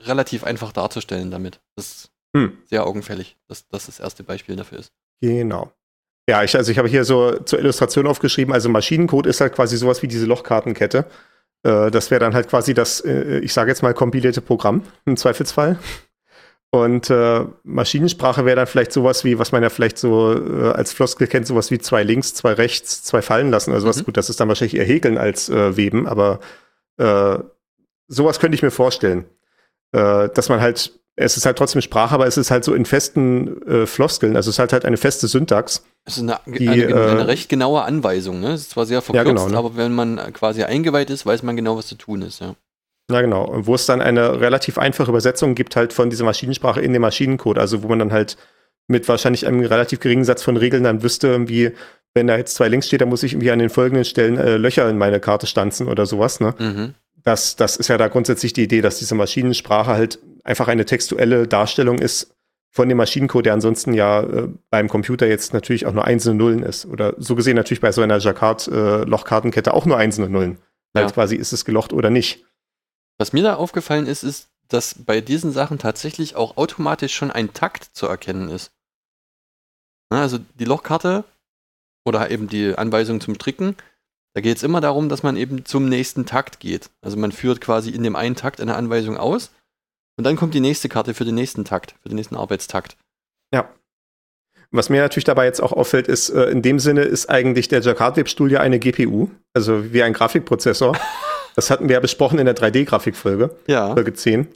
relativ 0.00 0.44
einfach 0.44 0.72
darzustellen 0.72 1.30
damit. 1.30 1.60
Das 1.76 1.86
ist 1.86 2.10
Hm. 2.36 2.58
sehr 2.68 2.84
augenfällig, 2.86 3.36
dass 3.48 3.66
das 3.68 3.86
das 3.86 4.00
erste 4.00 4.24
Beispiel 4.24 4.56
dafür 4.56 4.78
ist. 4.80 4.90
Genau. 5.20 5.72
Ja, 6.28 6.42
ich, 6.42 6.56
also 6.56 6.72
ich 6.72 6.78
habe 6.78 6.88
hier 6.88 7.04
so 7.04 7.36
zur 7.40 7.58
Illustration 7.58 8.06
aufgeschrieben, 8.06 8.54
also 8.54 8.68
Maschinencode 8.70 9.26
ist 9.26 9.40
halt 9.40 9.54
quasi 9.54 9.76
sowas 9.76 10.02
wie 10.02 10.08
diese 10.08 10.24
Lochkartenkette. 10.26 11.04
Äh, 11.64 11.90
das 11.90 12.10
wäre 12.10 12.20
dann 12.20 12.34
halt 12.34 12.48
quasi 12.48 12.72
das, 12.72 13.00
äh, 13.00 13.40
ich 13.40 13.52
sage 13.52 13.70
jetzt 13.70 13.82
mal, 13.82 13.92
kompilierte 13.92 14.40
Programm 14.40 14.82
im 15.04 15.16
Zweifelsfall. 15.16 15.78
Und 16.70 17.08
äh, 17.10 17.44
Maschinensprache 17.62 18.44
wäre 18.44 18.56
dann 18.56 18.66
vielleicht 18.66 18.92
sowas 18.92 19.22
wie, 19.24 19.38
was 19.38 19.52
man 19.52 19.62
ja 19.62 19.68
vielleicht 19.70 19.96
so 19.98 20.32
äh, 20.34 20.70
als 20.70 20.92
Floskel 20.92 21.26
kennt, 21.28 21.46
sowas 21.46 21.70
wie 21.70 21.78
zwei 21.78 22.02
links, 22.02 22.34
zwei 22.34 22.52
rechts, 22.52 23.04
zwei 23.04 23.22
fallen 23.22 23.50
lassen. 23.50 23.72
Also 23.72 23.86
was 23.86 23.98
Mhm. 23.98 24.04
gut, 24.04 24.16
das 24.16 24.28
ist 24.30 24.40
dann 24.40 24.48
wahrscheinlich 24.48 24.76
eher 24.76 24.84
Häkeln 24.86 25.18
als 25.18 25.48
äh, 25.50 25.76
Weben, 25.76 26.08
aber 26.08 26.40
äh, 26.96 27.38
sowas 28.08 28.40
könnte 28.40 28.56
ich 28.56 28.62
mir 28.62 28.70
vorstellen. 28.70 29.24
Dass 29.92 30.48
man 30.48 30.60
halt, 30.60 30.98
es 31.14 31.36
ist 31.36 31.46
halt 31.46 31.56
trotzdem 31.56 31.80
Sprache, 31.80 32.12
aber 32.12 32.26
es 32.26 32.36
ist 32.36 32.50
halt 32.50 32.64
so 32.64 32.74
in 32.74 32.84
festen 32.84 33.86
Floskeln, 33.86 34.34
also 34.34 34.50
es 34.50 34.56
ist 34.56 34.58
halt, 34.58 34.72
halt 34.72 34.84
eine 34.84 34.96
feste 34.96 35.28
Syntax. 35.28 35.84
Es 36.06 36.18
ist 36.18 36.22
eine, 36.22 36.38
Die, 36.46 36.68
eine, 36.68 36.82
äh, 36.82 37.10
eine 37.10 37.26
recht 37.26 37.48
genaue 37.48 37.82
Anweisung. 37.82 38.40
Ne? 38.40 38.52
Es 38.52 38.62
ist 38.62 38.70
zwar 38.70 38.84
sehr 38.84 39.00
verkürzt, 39.00 39.26
genau, 39.26 39.48
ne? 39.48 39.56
aber 39.56 39.76
wenn 39.76 39.94
man 39.94 40.16
quasi 40.34 40.62
eingeweiht 40.62 41.10
ist, 41.10 41.24
weiß 41.24 41.42
man 41.42 41.56
genau, 41.56 41.76
was 41.76 41.86
zu 41.86 41.94
tun 41.94 42.22
ist. 42.22 42.40
Ja. 42.40 42.54
Ja, 43.10 43.20
genau. 43.20 43.44
Und 43.44 43.66
wo 43.66 43.74
es 43.74 43.86
dann 43.86 44.00
eine 44.00 44.40
relativ 44.40 44.78
einfache 44.78 45.10
Übersetzung 45.10 45.54
gibt, 45.54 45.76
halt 45.76 45.92
von 45.92 46.10
dieser 46.10 46.24
Maschinensprache 46.24 46.80
in 46.80 46.92
den 46.92 47.02
Maschinencode, 47.02 47.58
also 47.58 47.82
wo 47.82 47.88
man 47.88 47.98
dann 47.98 48.12
halt 48.12 48.36
mit 48.86 49.08
wahrscheinlich 49.08 49.46
einem 49.46 49.60
relativ 49.60 50.00
geringen 50.00 50.24
Satz 50.24 50.42
von 50.42 50.56
Regeln 50.56 50.84
dann 50.84 51.02
wüsste, 51.02 51.28
irgendwie, 51.28 51.72
wenn 52.14 52.26
da 52.26 52.36
jetzt 52.36 52.54
zwei 52.54 52.68
links 52.68 52.86
steht, 52.86 53.00
dann 53.00 53.08
muss 53.08 53.22
ich 53.22 53.32
irgendwie 53.32 53.50
an 53.50 53.58
den 53.58 53.70
folgenden 53.70 54.04
Stellen 54.04 54.38
äh, 54.38 54.56
Löcher 54.56 54.88
in 54.88 54.98
meine 54.98 55.20
Karte 55.20 55.46
stanzen 55.46 55.88
oder 55.88 56.06
sowas. 56.06 56.40
Ne? 56.40 56.54
Mhm. 56.58 56.94
Das, 57.22 57.56
das 57.56 57.76
ist 57.76 57.88
ja 57.88 57.98
da 57.98 58.08
grundsätzlich 58.08 58.52
die 58.52 58.64
Idee, 58.64 58.82
dass 58.82 58.98
diese 58.98 59.14
Maschinensprache 59.14 59.92
halt 59.92 60.18
einfach 60.42 60.68
eine 60.68 60.84
textuelle 60.84 61.46
Darstellung 61.46 61.98
ist 61.98 62.34
von 62.74 62.88
dem 62.88 62.98
Maschinencode, 62.98 63.46
der 63.46 63.54
ansonsten 63.54 63.94
ja 63.94 64.22
äh, 64.22 64.48
beim 64.68 64.88
Computer 64.88 65.28
jetzt 65.28 65.54
natürlich 65.54 65.86
auch 65.86 65.92
nur 65.92 66.04
einzelne 66.04 66.34
Nullen 66.34 66.64
ist. 66.64 66.86
Oder 66.86 67.14
so 67.18 67.36
gesehen 67.36 67.54
natürlich 67.54 67.80
bei 67.80 67.92
so 67.92 68.02
einer 68.02 68.18
Jacquard-Lochkartenkette 68.18 69.70
äh, 69.70 69.72
auch 69.72 69.86
nur 69.86 69.96
einzelne 69.96 70.28
Nullen. 70.28 70.58
Ja. 70.92 71.02
Halt 71.02 71.14
quasi 71.14 71.36
ist 71.36 71.52
es 71.52 71.64
gelocht 71.64 71.92
oder 71.92 72.10
nicht. 72.10 72.44
Was 73.16 73.32
mir 73.32 73.44
da 73.44 73.54
aufgefallen 73.54 74.08
ist, 74.08 74.24
ist, 74.24 74.48
dass 74.66 74.96
bei 75.04 75.20
diesen 75.20 75.52
Sachen 75.52 75.78
tatsächlich 75.78 76.34
auch 76.34 76.56
automatisch 76.56 77.14
schon 77.14 77.30
ein 77.30 77.52
Takt 77.52 77.90
zu 77.92 78.08
erkennen 78.08 78.48
ist. 78.48 78.72
Also 80.10 80.38
die 80.58 80.64
Lochkarte 80.64 81.22
oder 82.04 82.28
eben 82.32 82.48
die 82.48 82.74
Anweisung 82.76 83.20
zum 83.20 83.36
Stricken, 83.36 83.76
da 84.34 84.40
geht 84.40 84.56
es 84.56 84.64
immer 84.64 84.80
darum, 84.80 85.08
dass 85.08 85.22
man 85.22 85.36
eben 85.36 85.64
zum 85.64 85.88
nächsten 85.88 86.26
Takt 86.26 86.58
geht. 86.58 86.90
Also 87.02 87.16
man 87.16 87.30
führt 87.30 87.60
quasi 87.60 87.90
in 87.90 88.02
dem 88.02 88.16
einen 88.16 88.34
Takt 88.34 88.60
eine 88.60 88.74
Anweisung 88.74 89.16
aus 89.16 89.52
und 90.16 90.24
dann 90.24 90.36
kommt 90.36 90.54
die 90.54 90.60
nächste 90.60 90.88
Karte 90.88 91.14
für 91.14 91.24
den 91.24 91.34
nächsten 91.34 91.64
Takt, 91.64 91.94
für 92.02 92.08
den 92.08 92.16
nächsten 92.16 92.36
Arbeitstakt. 92.36 92.96
Ja. 93.52 93.68
Was 94.70 94.88
mir 94.88 95.00
natürlich 95.00 95.24
dabei 95.24 95.44
jetzt 95.44 95.60
auch 95.60 95.72
auffällt, 95.72 96.08
ist, 96.08 96.30
äh, 96.30 96.44
in 96.46 96.62
dem 96.62 96.78
Sinne 96.78 97.02
ist 97.02 97.30
eigentlich 97.30 97.68
der 97.68 97.80
Jacquard-Webstuhl 97.80 98.50
ja 98.50 98.60
eine 98.60 98.78
GPU, 98.78 99.30
also 99.52 99.92
wie 99.92 100.02
ein 100.02 100.12
Grafikprozessor. 100.12 100.96
das 101.54 101.70
hatten 101.70 101.88
wir 101.88 101.94
ja 101.94 102.00
besprochen 102.00 102.38
in 102.38 102.46
der 102.46 102.56
3D-Grafikfolge, 102.56 103.50
ja. 103.66 103.92
Folge 103.92 104.14
10, 104.14 104.48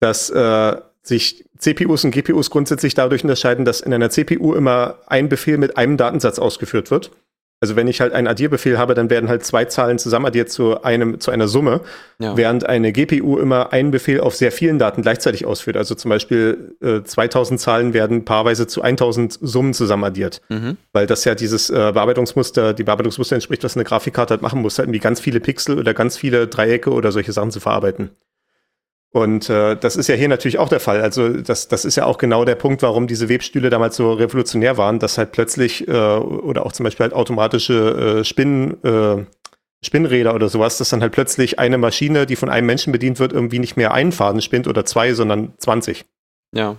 dass 0.00 0.28
äh, 0.30 0.76
sich 1.02 1.44
CPUs 1.58 2.04
und 2.04 2.10
GPUs 2.10 2.50
grundsätzlich 2.50 2.94
dadurch 2.94 3.22
unterscheiden, 3.22 3.64
dass 3.64 3.80
in 3.80 3.92
einer 3.92 4.10
CPU 4.10 4.54
immer 4.54 4.98
ein 5.06 5.28
Befehl 5.28 5.58
mit 5.58 5.76
einem 5.76 5.96
Datensatz 5.96 6.38
ausgeführt 6.38 6.90
wird. 6.90 7.10
Also 7.62 7.76
wenn 7.76 7.86
ich 7.86 8.00
halt 8.00 8.12
einen 8.12 8.26
Addierbefehl 8.26 8.76
habe, 8.76 8.94
dann 8.94 9.08
werden 9.08 9.28
halt 9.28 9.44
zwei 9.44 9.66
Zahlen 9.66 9.96
zusammenaddiert 9.96 10.50
zu 10.50 10.82
einem 10.82 11.20
zu 11.20 11.30
einer 11.30 11.46
Summe, 11.46 11.80
ja. 12.18 12.36
während 12.36 12.66
eine 12.66 12.90
GPU 12.90 13.38
immer 13.38 13.72
einen 13.72 13.92
Befehl 13.92 14.20
auf 14.20 14.34
sehr 14.34 14.50
vielen 14.50 14.80
Daten 14.80 15.02
gleichzeitig 15.02 15.46
ausführt. 15.46 15.76
Also 15.76 15.94
zum 15.94 16.08
Beispiel 16.08 16.74
äh, 16.82 17.04
2000 17.04 17.60
Zahlen 17.60 17.94
werden 17.94 18.24
paarweise 18.24 18.66
zu 18.66 18.82
1000 18.82 19.38
Summen 19.40 19.74
zusammenaddiert, 19.74 20.40
mhm. 20.48 20.76
weil 20.92 21.06
das 21.06 21.24
ja 21.24 21.36
dieses 21.36 21.70
äh, 21.70 21.92
Bearbeitungsmuster, 21.94 22.74
die 22.74 22.82
Bearbeitungsmuster 22.82 23.36
entspricht, 23.36 23.62
was 23.62 23.76
eine 23.76 23.84
Grafikkarte 23.84 24.34
halt 24.34 24.42
machen 24.42 24.60
muss, 24.60 24.78
halt 24.78 24.88
irgendwie 24.88 24.98
ganz 24.98 25.20
viele 25.20 25.38
Pixel 25.38 25.78
oder 25.78 25.94
ganz 25.94 26.16
viele 26.16 26.48
Dreiecke 26.48 26.90
oder 26.90 27.12
solche 27.12 27.30
Sachen 27.30 27.52
zu 27.52 27.60
verarbeiten. 27.60 28.10
Und 29.12 29.50
äh, 29.50 29.76
das 29.76 29.96
ist 29.96 30.08
ja 30.08 30.14
hier 30.14 30.28
natürlich 30.28 30.58
auch 30.58 30.70
der 30.70 30.80
Fall. 30.80 31.02
Also 31.02 31.28
das, 31.28 31.68
das 31.68 31.84
ist 31.84 31.96
ja 31.96 32.06
auch 32.06 32.16
genau 32.16 32.46
der 32.46 32.54
Punkt, 32.54 32.82
warum 32.82 33.06
diese 33.06 33.28
Webstühle 33.28 33.68
damals 33.68 33.96
so 33.96 34.12
revolutionär 34.14 34.78
waren, 34.78 34.98
dass 34.98 35.18
halt 35.18 35.32
plötzlich 35.32 35.86
äh, 35.86 35.92
oder 35.92 36.64
auch 36.64 36.72
zum 36.72 36.84
Beispiel 36.84 37.04
halt 37.04 37.12
automatische 37.12 38.20
äh, 38.20 38.24
Spinnen, 38.24 38.82
äh, 38.82 39.24
Spinnräder 39.84 40.34
oder 40.34 40.48
sowas, 40.48 40.78
dass 40.78 40.88
dann 40.88 41.02
halt 41.02 41.12
plötzlich 41.12 41.58
eine 41.58 41.76
Maschine, 41.76 42.24
die 42.24 42.36
von 42.36 42.48
einem 42.48 42.66
Menschen 42.66 42.90
bedient 42.90 43.18
wird, 43.18 43.34
irgendwie 43.34 43.58
nicht 43.58 43.76
mehr 43.76 43.92
einen 43.92 44.12
Faden 44.12 44.40
spinnt 44.40 44.66
oder 44.66 44.86
zwei, 44.86 45.12
sondern 45.12 45.52
20. 45.58 46.06
Ja. 46.54 46.76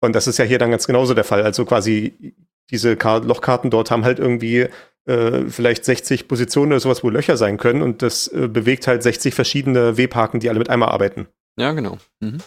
Und 0.00 0.14
das 0.14 0.28
ist 0.28 0.38
ja 0.38 0.44
hier 0.44 0.58
dann 0.58 0.70
ganz 0.70 0.86
genauso 0.86 1.14
der 1.14 1.24
Fall. 1.24 1.42
Also 1.42 1.64
quasi 1.64 2.34
diese 2.70 2.92
Lochkarten 2.94 3.70
dort 3.70 3.90
haben 3.90 4.04
halt 4.04 4.20
irgendwie 4.20 4.68
äh, 5.06 5.44
vielleicht 5.48 5.84
60 5.84 6.28
Positionen 6.28 6.72
oder 6.72 6.80
sowas, 6.80 7.02
wo 7.02 7.10
Löcher 7.10 7.36
sein 7.36 7.56
können 7.56 7.82
und 7.82 8.02
das 8.02 8.28
äh, 8.28 8.46
bewegt 8.46 8.86
halt 8.86 9.02
60 9.02 9.34
verschiedene 9.34 9.96
Webhaken, 9.96 10.38
die 10.38 10.48
alle 10.48 10.60
mit 10.60 10.70
einmal 10.70 10.90
arbeiten. 10.90 11.26
Ja, 11.58 11.72
genau. 11.72 11.98
Mhm. 12.20 12.38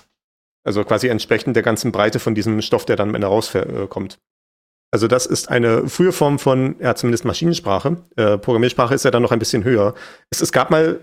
Also 0.64 0.84
quasi 0.84 1.08
entsprechend 1.08 1.56
der 1.56 1.64
ganzen 1.64 1.92
Breite 1.92 2.20
von 2.20 2.34
diesem 2.34 2.62
Stoff, 2.62 2.86
der 2.86 2.96
dann 2.96 3.10
am 3.10 3.16
Ende 3.16 3.28
rauskommt. 3.28 4.20
Also 4.92 5.08
das 5.08 5.26
ist 5.26 5.50
eine 5.50 5.88
frühe 5.90 6.12
Form 6.12 6.40
von, 6.40 6.78
ja, 6.80 6.96
zumindest 6.96 7.26
Maschinensprache. 7.26 7.98
Äh, 8.16 8.38
Programmiersprache 8.38 8.96
ist 8.96 9.06
ja 9.06 9.12
dann 9.12 9.22
noch 9.22 9.32
ein 9.32 9.40
bisschen 9.40 9.64
höher. 9.64 9.94
Es, 10.30 10.42
es 10.42 10.52
gab 10.52 10.72
mal, 10.72 11.02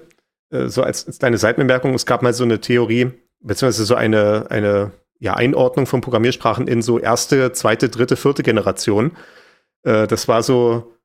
äh, 0.50 0.68
so 0.68 0.82
als, 0.82 1.06
als 1.06 1.18
kleine 1.18 1.38
Seitenbemerkung, 1.38 1.94
es 1.94 2.06
gab 2.06 2.22
mal 2.22 2.32
so 2.32 2.42
eine 2.44 2.60
Theorie, 2.60 3.12
beziehungsweise 3.40 3.84
so 3.84 3.94
eine, 3.94 4.46
eine 4.50 4.92
ja, 5.20 5.34
Einordnung 5.34 5.86
von 5.86 6.00
Programmiersprachen 6.00 6.66
in 6.66 6.82
so 6.82 6.98
erste, 6.98 7.52
zweite, 7.52 7.88
dritte, 7.88 8.16
vierte 8.16 8.42
Generation. 8.42 9.12
Äh, 9.84 10.06
das 10.06 10.26
war 10.26 10.42
so, 10.42 10.96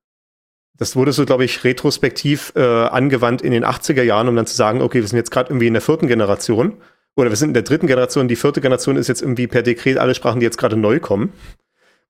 das 0.78 0.96
wurde 0.96 1.12
so, 1.12 1.26
glaube 1.26 1.44
ich, 1.44 1.64
retrospektiv 1.64 2.54
äh, 2.56 2.62
angewandt 2.62 3.42
in 3.42 3.52
den 3.52 3.66
80er 3.66 4.04
Jahren, 4.04 4.28
um 4.28 4.36
dann 4.36 4.46
zu 4.46 4.56
sagen, 4.56 4.82
okay, 4.82 5.02
wir 5.02 5.08
sind 5.08 5.18
jetzt 5.18 5.32
gerade 5.32 5.50
irgendwie 5.50 5.68
in 5.68 5.74
der 5.74 5.82
vierten 5.82 6.08
Generation 6.08 6.74
oder 7.16 7.30
wir 7.30 7.36
sind 7.36 7.50
in 7.50 7.54
der 7.56 7.64
dritten 7.64 7.88
Generation, 7.88 8.28
die 8.28 8.36
vierte 8.36 8.62
Generation 8.62 8.96
ist 8.96 9.08
jetzt 9.08 9.22
irgendwie 9.22 9.48
per 9.48 9.64
Dekret 9.64 9.98
alle 9.98 10.14
Sprachen, 10.14 10.40
die 10.40 10.46
jetzt 10.46 10.58
gerade 10.58 10.78
neu 10.78 11.00
kommen. 11.00 11.34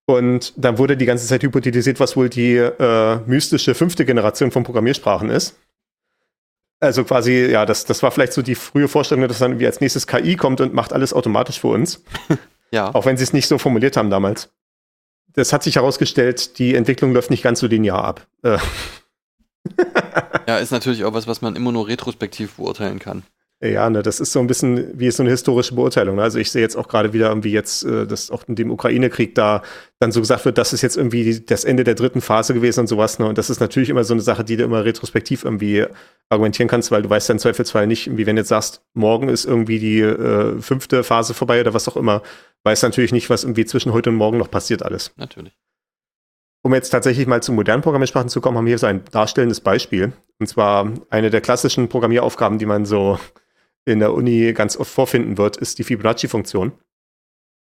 Und 0.05 0.53
dann 0.57 0.77
wurde 0.77 0.97
die 0.97 1.05
ganze 1.05 1.27
Zeit 1.27 1.43
hypothetisiert, 1.43 1.99
was 1.99 2.15
wohl 2.15 2.29
die 2.29 2.55
äh, 2.55 3.17
mystische 3.25 3.73
fünfte 3.73 4.05
Generation 4.05 4.51
von 4.51 4.63
Programmiersprachen 4.63 5.29
ist. 5.29 5.57
Also 6.79 7.03
quasi, 7.03 7.47
ja, 7.47 7.65
das, 7.65 7.85
das 7.85 8.03
war 8.03 8.11
vielleicht 8.11 8.33
so 8.33 8.41
die 8.41 8.55
frühe 8.55 8.87
Vorstellung, 8.87 9.27
dass 9.27 9.39
dann 9.39 9.51
irgendwie 9.51 9.65
als 9.65 9.81
nächstes 9.81 10.07
KI 10.07 10.35
kommt 10.35 10.61
und 10.61 10.73
macht 10.73 10.93
alles 10.93 11.13
automatisch 11.13 11.59
für 11.59 11.67
uns. 11.67 12.03
ja. 12.71 12.93
Auch 12.93 13.05
wenn 13.05 13.17
sie 13.17 13.23
es 13.23 13.33
nicht 13.33 13.47
so 13.47 13.57
formuliert 13.57 13.97
haben 13.97 14.09
damals 14.09 14.49
das 15.37 15.53
hat 15.53 15.61
sich 15.61 15.75
herausgestellt, 15.75 16.57
die 16.57 16.73
Entwicklung 16.73 17.13
läuft 17.13 17.29
nicht 17.29 17.43
ganz 17.43 17.59
so 17.59 17.67
linear 17.67 18.03
ab. 18.03 18.27
Äh. 18.41 18.57
ja, 20.47 20.57
ist 20.57 20.71
natürlich 20.71 21.03
auch 21.05 21.13
was, 21.13 21.27
was 21.27 21.41
man 21.41 21.55
immer 21.55 21.71
nur 21.71 21.87
retrospektiv 21.87 22.55
beurteilen 22.55 22.97
kann. 22.97 23.21
Ja, 23.59 23.89
ne, 23.89 24.03
das 24.03 24.19
ist 24.19 24.33
so 24.33 24.39
ein 24.39 24.45
bisschen 24.45 24.99
wie 24.99 25.09
so 25.09 25.23
eine 25.23 25.31
historische 25.31 25.73
Beurteilung. 25.73 26.17
Ne? 26.17 26.21
Also 26.21 26.37
ich 26.37 26.51
sehe 26.51 26.61
jetzt 26.61 26.75
auch 26.75 26.87
gerade 26.87 27.11
wieder 27.13 27.29
irgendwie 27.29 27.51
jetzt, 27.51 27.83
äh, 27.83 28.05
dass 28.05 28.29
auch 28.29 28.47
in 28.47 28.55
dem 28.55 28.69
Ukraine-Krieg 28.69 29.33
da 29.33 29.63
dann 29.99 30.11
so 30.11 30.19
gesagt 30.19 30.45
wird, 30.45 30.59
das 30.59 30.73
ist 30.73 30.83
jetzt 30.83 30.95
irgendwie 30.95 31.39
das 31.39 31.63
Ende 31.63 31.83
der 31.83 31.95
dritten 31.95 32.21
Phase 32.21 32.53
gewesen 32.53 32.81
und 32.81 32.87
sowas. 32.87 33.17
Ne? 33.17 33.25
Und 33.25 33.39
das 33.39 33.49
ist 33.49 33.59
natürlich 33.59 33.89
immer 33.89 34.03
so 34.03 34.13
eine 34.13 34.21
Sache, 34.21 34.43
die 34.43 34.57
du 34.57 34.63
immer 34.63 34.85
retrospektiv 34.85 35.43
irgendwie 35.43 35.87
argumentieren 36.29 36.67
kannst, 36.67 36.91
weil 36.91 37.01
du 37.01 37.09
weißt 37.09 37.29
ja 37.29 37.33
im 37.33 37.39
Zweifelsfall 37.39 37.87
nicht, 37.87 38.15
wie 38.15 38.27
wenn 38.27 38.35
du 38.35 38.41
jetzt 38.41 38.49
sagst, 38.49 38.83
morgen 38.93 39.27
ist 39.27 39.45
irgendwie 39.45 39.79
die 39.79 40.01
äh, 40.01 40.61
fünfte 40.61 41.03
Phase 41.03 41.33
vorbei 41.33 41.59
oder 41.59 41.73
was 41.73 41.87
auch 41.87 41.97
immer, 41.97 42.21
weißt 42.63 42.83
natürlich 42.83 43.11
nicht, 43.11 43.31
was 43.31 43.43
irgendwie 43.43 43.65
zwischen 43.65 43.91
heute 43.91 44.11
und 44.11 44.17
morgen 44.17 44.37
noch 44.37 44.51
passiert 44.51 44.83
alles. 44.83 45.13
Natürlich. 45.17 45.57
Um 46.61 46.75
jetzt 46.75 46.89
tatsächlich 46.89 47.25
mal 47.25 47.41
zu 47.41 47.53
modernen 47.53 47.81
Programmiersprachen 47.81 48.29
zu 48.29 48.39
kommen, 48.39 48.57
haben 48.57 48.65
wir 48.65 48.71
hier 48.71 48.77
so 48.77 48.87
ein 48.87 49.03
darstellendes 49.11 49.61
Beispiel. 49.61 50.13
Und 50.39 50.45
zwar 50.45 50.91
eine 51.09 51.31
der 51.31 51.41
klassischen 51.41 51.89
Programmieraufgaben, 51.89 52.59
die 52.59 52.65
man 52.67 52.85
so 52.85 53.17
in 53.87 53.99
der 53.99 54.13
Uni 54.13 54.53
ganz 54.53 54.77
oft 54.77 54.91
vorfinden 54.91 55.37
wird, 55.37 55.57
ist 55.57 55.79
die 55.79 55.83
Fibonacci-Funktion. 55.83 56.73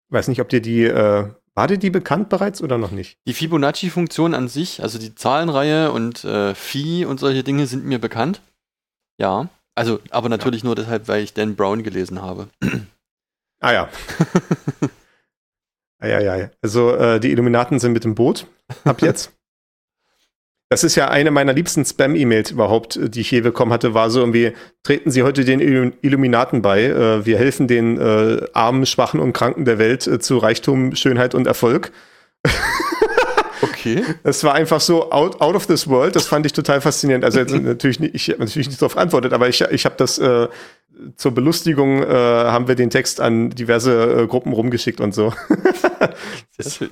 Weiß 0.08 0.28
nicht, 0.28 0.40
ob 0.40 0.48
dir 0.48 0.60
die, 0.60 0.84
äh, 0.84 1.28
war 1.54 1.66
dir 1.66 1.78
die 1.78 1.90
bekannt 1.90 2.28
bereits 2.28 2.62
oder 2.62 2.78
noch 2.78 2.92
nicht? 2.92 3.18
Die 3.26 3.32
Fibonacci-Funktion 3.32 4.34
an 4.34 4.48
sich, 4.48 4.82
also 4.82 4.98
die 4.98 5.14
Zahlenreihe 5.14 5.90
und 5.90 6.24
äh, 6.24 6.54
Phi 6.54 7.04
und 7.04 7.18
solche 7.18 7.42
Dinge 7.42 7.66
sind 7.66 7.84
mir 7.84 7.98
bekannt. 7.98 8.40
Ja. 9.18 9.48
Also, 9.74 10.00
aber 10.10 10.28
natürlich 10.28 10.62
ja. 10.62 10.66
nur 10.66 10.74
deshalb, 10.76 11.08
weil 11.08 11.24
ich 11.24 11.34
Dan 11.34 11.56
Brown 11.56 11.82
gelesen 11.82 12.22
habe. 12.22 12.48
Ah 13.60 13.72
ja. 13.72 13.88
ah, 15.98 16.06
ja, 16.06 16.20
ja. 16.20 16.50
Also 16.60 16.94
äh, 16.94 17.20
die 17.20 17.30
Illuminaten 17.30 17.78
sind 17.78 17.92
mit 17.92 18.04
dem 18.04 18.14
Boot 18.14 18.46
ab 18.84 19.02
jetzt. 19.02 19.32
Das 20.72 20.84
ist 20.84 20.94
ja 20.94 21.08
eine 21.08 21.30
meiner 21.30 21.52
liebsten 21.52 21.84
Spam-E-Mails 21.84 22.50
überhaupt, 22.50 22.98
die 22.98 23.20
ich 23.20 23.30
je 23.30 23.42
bekommen 23.42 23.74
hatte, 23.74 23.92
war 23.92 24.08
so 24.08 24.20
irgendwie, 24.20 24.52
treten 24.82 25.10
Sie 25.10 25.22
heute 25.22 25.44
den 25.44 25.60
Illuminaten 25.60 26.62
bei. 26.62 26.84
Äh, 26.84 27.26
wir 27.26 27.36
helfen 27.36 27.68
den 27.68 28.00
äh, 28.00 28.46
Armen, 28.54 28.86
Schwachen 28.86 29.20
und 29.20 29.34
Kranken 29.34 29.66
der 29.66 29.78
Welt 29.78 30.06
äh, 30.06 30.18
zu 30.18 30.38
Reichtum, 30.38 30.96
Schönheit 30.96 31.34
und 31.34 31.46
Erfolg. 31.46 31.92
Okay. 33.64 34.02
Das 34.24 34.42
war 34.42 34.54
einfach 34.54 34.80
so 34.80 35.12
out, 35.12 35.40
out 35.40 35.54
of 35.54 35.66
this 35.66 35.86
world. 35.88 36.16
Das 36.16 36.26
fand 36.26 36.46
ich 36.46 36.52
total 36.52 36.80
faszinierend. 36.80 37.24
Also 37.24 37.38
jetzt 37.38 37.52
natürlich 37.62 38.00
nicht, 38.00 38.14
ich 38.14 38.28
habe 38.30 38.40
natürlich 38.40 38.66
nicht 38.66 38.82
darauf 38.82 38.96
antwortet, 38.96 39.32
aber 39.32 39.48
ich, 39.48 39.60
ich 39.60 39.84
habe 39.84 39.94
das 39.98 40.18
äh, 40.18 40.48
zur 41.16 41.32
Belustigung 41.32 42.02
äh, 42.02 42.06
haben 42.06 42.66
wir 42.66 42.74
den 42.74 42.90
Text 42.90 43.20
an 43.20 43.50
diverse 43.50 44.22
äh, 44.22 44.26
Gruppen 44.26 44.52
rumgeschickt 44.52 45.00
und 45.00 45.14
so. 45.14 45.32
Sehr 46.58 46.70
schön. 46.72 46.90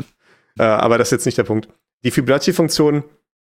Äh, 0.60 0.62
aber 0.62 0.96
das 0.96 1.08
ist 1.08 1.12
jetzt 1.12 1.26
nicht 1.26 1.38
der 1.38 1.44
Punkt. 1.44 1.68
Die 2.04 2.12
Fibonacci-Funktion 2.12 3.02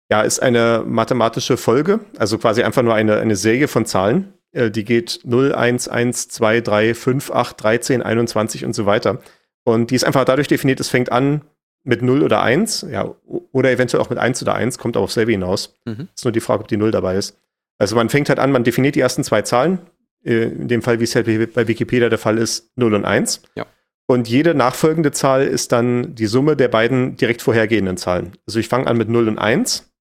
ja, 0.10 0.22
ist 0.22 0.40
eine 0.40 0.84
mathematische 0.86 1.58
Folge, 1.58 2.00
also 2.18 2.38
quasi 2.38 2.64
einfach 2.64 2.84
nur 2.84 2.94
eine, 2.94 3.20
eine 3.20 3.36
Serie 3.36 3.68
von 3.68 3.86
Zahlen. 3.86 4.34
Äh, 4.52 4.72
die 4.72 4.86
geht 4.86 5.22
0, 5.24 5.54
1, 5.54 5.88
1, 5.88 6.28
2, 6.30 6.62
3, 6.62 6.94
5, 6.94 7.32
8, 7.32 7.64
13, 7.64 8.02
21 8.04 8.66
und 8.66 8.74
so 8.74 8.86
weiter. 8.86 9.20
Und 9.64 9.90
die 9.90 9.96
ist 9.96 10.04
einfach 10.04 10.26
dadurch 10.26 10.48
definiert, 10.48 10.80
es 10.80 10.90
fängt 10.90 11.12
an 11.12 11.42
mit 11.84 12.02
0 12.02 12.24
oder 12.24 12.42
1, 12.42 12.88
ja, 12.92 13.16
oder 13.52 13.72
eventuell 13.72 14.02
auch 14.02 14.10
mit 14.10 14.20
1 14.20 14.42
oder 14.42 14.56
1, 14.56 14.78
kommt 14.78 14.98
auch 14.98 15.04
auf 15.04 15.12
selbe 15.12 15.32
hinaus. 15.32 15.76
Mhm. 15.86 16.08
Ist 16.16 16.26
nur 16.26 16.32
die 16.32 16.40
Frage, 16.40 16.62
ob 16.62 16.68
die 16.68 16.78
0 16.78 16.92
dabei 16.92 17.16
ist. 17.16 17.38
Also 17.78 17.96
man 17.96 18.10
fängt 18.10 18.30
halt 18.30 18.40
an, 18.40 18.52
man 18.52 18.64
definiert 18.64 18.96
die 18.96 19.02
ersten 19.02 19.24
zwei 19.24 19.42
Zahlen, 19.42 19.80
äh, 20.24 20.44
in 20.44 20.68
dem 20.68 20.82
Fall, 20.82 21.00
wie 21.00 21.04
es 21.04 21.16
halt 21.16 21.26
bei 21.54 21.68
Wikipedia 21.68 22.10
der 22.10 22.20
Fall 22.20 22.38
ist, 22.38 22.72
0 22.76 22.94
und 22.94 23.06
1. 23.06 23.42
Ja. 23.56 23.66
Und 24.08 24.28
jede 24.28 24.54
nachfolgende 24.54 25.12
Zahl 25.12 25.44
ist 25.46 25.72
dann 25.72 26.14
die 26.14 26.28
Summe 26.28 26.56
der 26.56 26.68
beiden 26.68 27.18
direkt 27.18 27.42
vorhergehenden 27.42 27.98
Zahlen. 27.98 28.34
Also 28.46 28.60
ich 28.60 28.68
fange 28.68 28.86
an 28.86 28.98
mit 28.98 29.10
0 29.10 29.28
und 29.28 29.40
1 29.40 29.92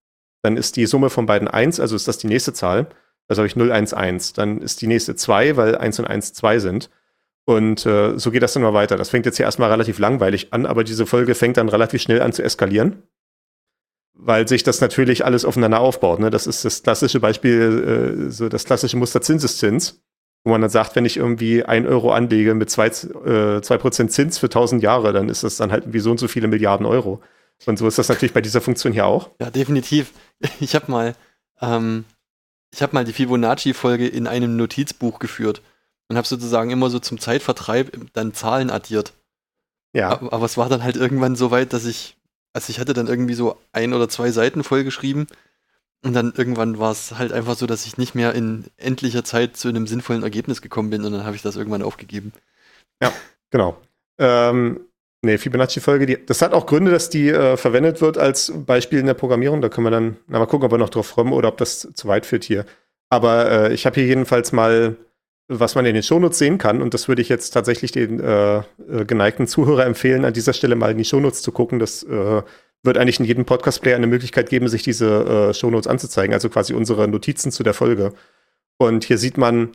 dann 0.45 0.59
ist 0.59 0.77
die 0.77 0.85
Summe 0.85 1.09
von 1.09 1.25
beiden 1.25 1.49
1, 1.49 1.81
also 1.81 1.97
ist 1.97 2.07
das 2.07 2.19
die 2.19 2.27
nächste 2.27 2.53
Zahl. 2.53 2.87
Also 3.29 3.41
habe 3.41 3.47
ich 3.47 3.57
0, 3.57 3.73
1, 3.73 3.95
1. 3.95 4.35
Dann 4.35 4.61
ist 4.61 4.83
die 4.83 4.87
nächste 4.87 5.17
2, 5.17 5.57
weil 5.57 5.75
1 5.75 6.01
und 6.01 6.05
1 6.05 6.35
2 6.35 6.59
sind. 6.59 6.91
Und 7.47 7.87
äh, 7.87 8.19
so 8.19 8.31
geht 8.31 8.43
das 8.43 8.53
dann 8.53 8.63
mal 8.63 8.75
weiter. 8.75 8.99
Das 8.99 9.09
fängt 9.09 9.25
jetzt 9.25 9.39
hier 9.39 9.47
erstmal 9.47 9.71
relativ 9.71 9.99
langweilig 9.99 10.53
an, 10.53 10.67
aber 10.67 10.85
diese 10.85 11.07
Folge 11.07 11.35
fängt 11.35 11.57
dann 11.57 11.71
relativ 11.71 12.03
schnell 12.03 12.21
an 12.21 12.35
zu 12.35 12.43
eskalieren, 12.43 13.05
weil 14.13 14.47
sich 14.47 14.65
das 14.65 14.83
natürlich 14.83 15.25
alles 15.25 15.47
aufeinander 15.47 15.81
aufbaut. 15.81 16.21
Ne? 16.21 16.29
Das 16.29 16.47
ist 16.47 16.67
das 16.67 16.83
klassische 16.83 17.21
Beispiel, 17.21 18.27
äh, 18.29 18.31
so 18.31 18.51
das 18.51 18.67
klassische 18.67 18.99
Muster 18.99 19.23
Zinseszins, 19.23 20.03
wo 20.45 20.51
man 20.51 20.61
dann 20.61 20.69
sagt, 20.69 20.95
wenn 20.95 21.07
ich 21.07 21.17
irgendwie 21.17 21.65
ein 21.65 21.87
Euro 21.87 22.13
anlege 22.13 22.53
mit 22.55 22.69
zwei, 22.69 22.89
äh, 22.89 23.63
zwei 23.63 23.79
Prozent 23.79 24.13
Zins 24.13 24.37
für 24.37 24.51
1000 24.51 24.83
Jahre, 24.83 25.15
dann 25.15 25.31
ist 25.31 25.43
das 25.43 25.57
dann 25.57 25.73
halt 25.73 25.95
wie 25.95 26.01
so 26.01 26.11
und 26.11 26.21
so 26.21 26.29
viele 26.29 26.49
Milliarden 26.49 26.85
Euro. 26.85 27.23
Und 27.67 27.79
so 27.79 27.87
ist 27.87 27.99
das 27.99 28.09
natürlich 28.09 28.35
bei 28.35 28.41
dieser 28.41 28.61
Funktion 28.61 28.93
hier 28.93 29.07
auch. 29.07 29.31
Ja, 29.41 29.51
definitiv. 29.51 30.13
Ich 30.61 30.75
habe 30.75 30.91
mal, 30.91 31.15
ähm, 31.61 32.05
ich 32.73 32.83
habe 32.83 32.95
mal 32.95 33.05
die 33.05 33.13
Fibonacci-Folge 33.13 34.07
in 34.07 34.27
einem 34.27 34.57
Notizbuch 34.57 35.19
geführt 35.19 35.63
und 36.09 36.17
habe 36.17 36.27
sozusagen 36.27 36.71
immer 36.71 36.91
so 36.91 36.99
zum 36.99 37.19
Zeitvertreib 37.19 37.97
dann 38.13 38.35
Zahlen 38.35 38.71
addiert. 38.71 39.15
Ja. 39.95 40.11
Aber, 40.11 40.33
aber 40.33 40.45
es 40.45 40.57
war 40.57 40.69
dann 40.69 40.83
halt 40.83 40.97
irgendwann 40.97 41.37
so 41.37 41.51
weit, 41.51 41.73
dass 41.73 41.87
ich, 41.87 42.17
also 42.53 42.71
ich 42.71 42.81
hatte 42.81 42.93
dann 42.93 43.07
irgendwie 43.07 43.35
so 43.35 43.57
ein 43.73 43.95
oder 43.95 44.09
zwei 44.09 44.31
Seiten 44.31 44.65
vollgeschrieben 44.65 45.27
und 46.03 46.13
dann 46.13 46.35
irgendwann 46.37 46.79
war 46.79 46.93
es 46.93 47.17
halt 47.17 47.33
einfach 47.33 47.57
so, 47.57 47.67
dass 47.67 47.87
ich 47.87 47.97
nicht 47.97 48.15
mehr 48.15 48.35
in 48.35 48.67
endlicher 48.77 49.25
Zeit 49.25 49.57
zu 49.57 49.69
einem 49.69 49.87
sinnvollen 49.87 50.23
Ergebnis 50.23 50.61
gekommen 50.61 50.91
bin 50.91 51.05
und 51.05 51.13
dann 51.13 51.25
habe 51.25 51.37
ich 51.37 51.43
das 51.43 51.57
irgendwann 51.57 51.83
aufgegeben. 51.83 52.33
Ja, 53.03 53.13
genau. 53.51 53.79
Ähm, 54.19 54.81
nee, 55.25 55.39
Fibonacci-Folge, 55.39 56.19
das 56.27 56.43
hat 56.43 56.53
auch 56.53 56.67
Gründe, 56.67 56.91
dass 56.91 57.11
die 57.11 57.29
äh, 57.29 57.57
verwendet 57.57 58.01
wird 58.01 58.19
als 58.19 58.53
Beispiel 58.55 58.99
in 58.99 59.07
der 59.07 59.15
Programmierung. 59.15 59.61
Da 59.61 59.69
können 59.69 59.87
wir 59.87 59.91
dann 59.91 60.17
na, 60.29 60.39
mal 60.39 60.47
gucken, 60.47 60.67
ob 60.67 60.73
wir 60.73 60.79
noch 60.79 60.91
drauf 60.91 61.15
kommen 61.15 61.33
oder 61.33 61.49
ob 61.49 61.57
das 61.59 61.89
zu 61.95 62.09
weit 62.09 62.27
führt 62.27 62.45
hier. 62.45 62.65
Aber 63.11 63.51
äh, 63.51 63.75
ich 63.75 63.87
habe 63.87 63.95
hier 63.97 64.07
jedenfalls 64.07 64.53
mal 64.53 64.97
was 65.49 65.75
man 65.75 65.85
in 65.85 65.95
den 65.95 66.03
Shownotes 66.03 66.39
sehen 66.39 66.59
kann, 66.59 66.81
und 66.81 66.95
das 66.95 67.09
würde 67.09 67.23
ich 67.23 67.29
jetzt 67.29 67.51
tatsächlich 67.51 67.93
den 67.93 68.21
äh, 68.21 68.59
äh, 68.59 68.63
geneigten 69.07 69.47
Zuhörer 69.47 69.85
empfehlen, 69.85 70.25
an 70.25 70.33
dieser 70.33 70.53
Stelle 70.53 70.75
mal 70.75 70.91
in 70.91 70.99
die 70.99 71.05
Shownotes 71.05 71.43
zu 71.43 71.53
gucken. 71.53 71.79
Das 71.79 72.03
äh, 72.03 72.43
wird 72.83 72.99
eigentlich 72.99 73.21
in 73.21 73.27
jedem 73.27 73.45
Podcast-Player 73.45 73.97
eine 73.97 74.07
Möglichkeit 74.07 74.49
geben, 74.49 74.69
sich 74.69 74.83
diese 74.83 75.51
äh, 75.51 75.55
Shownotes 75.55 75.87
anzuzeigen, 75.87 76.33
also 76.33 76.49
quasi 76.49 76.73
unsere 76.73 77.09
Notizen 77.09 77.53
zu 77.53 77.63
der 77.63 77.75
Folge. 77.75 78.13
Und 78.79 79.05
hier 79.05 79.19
sieht 79.19 79.37
man 79.37 79.71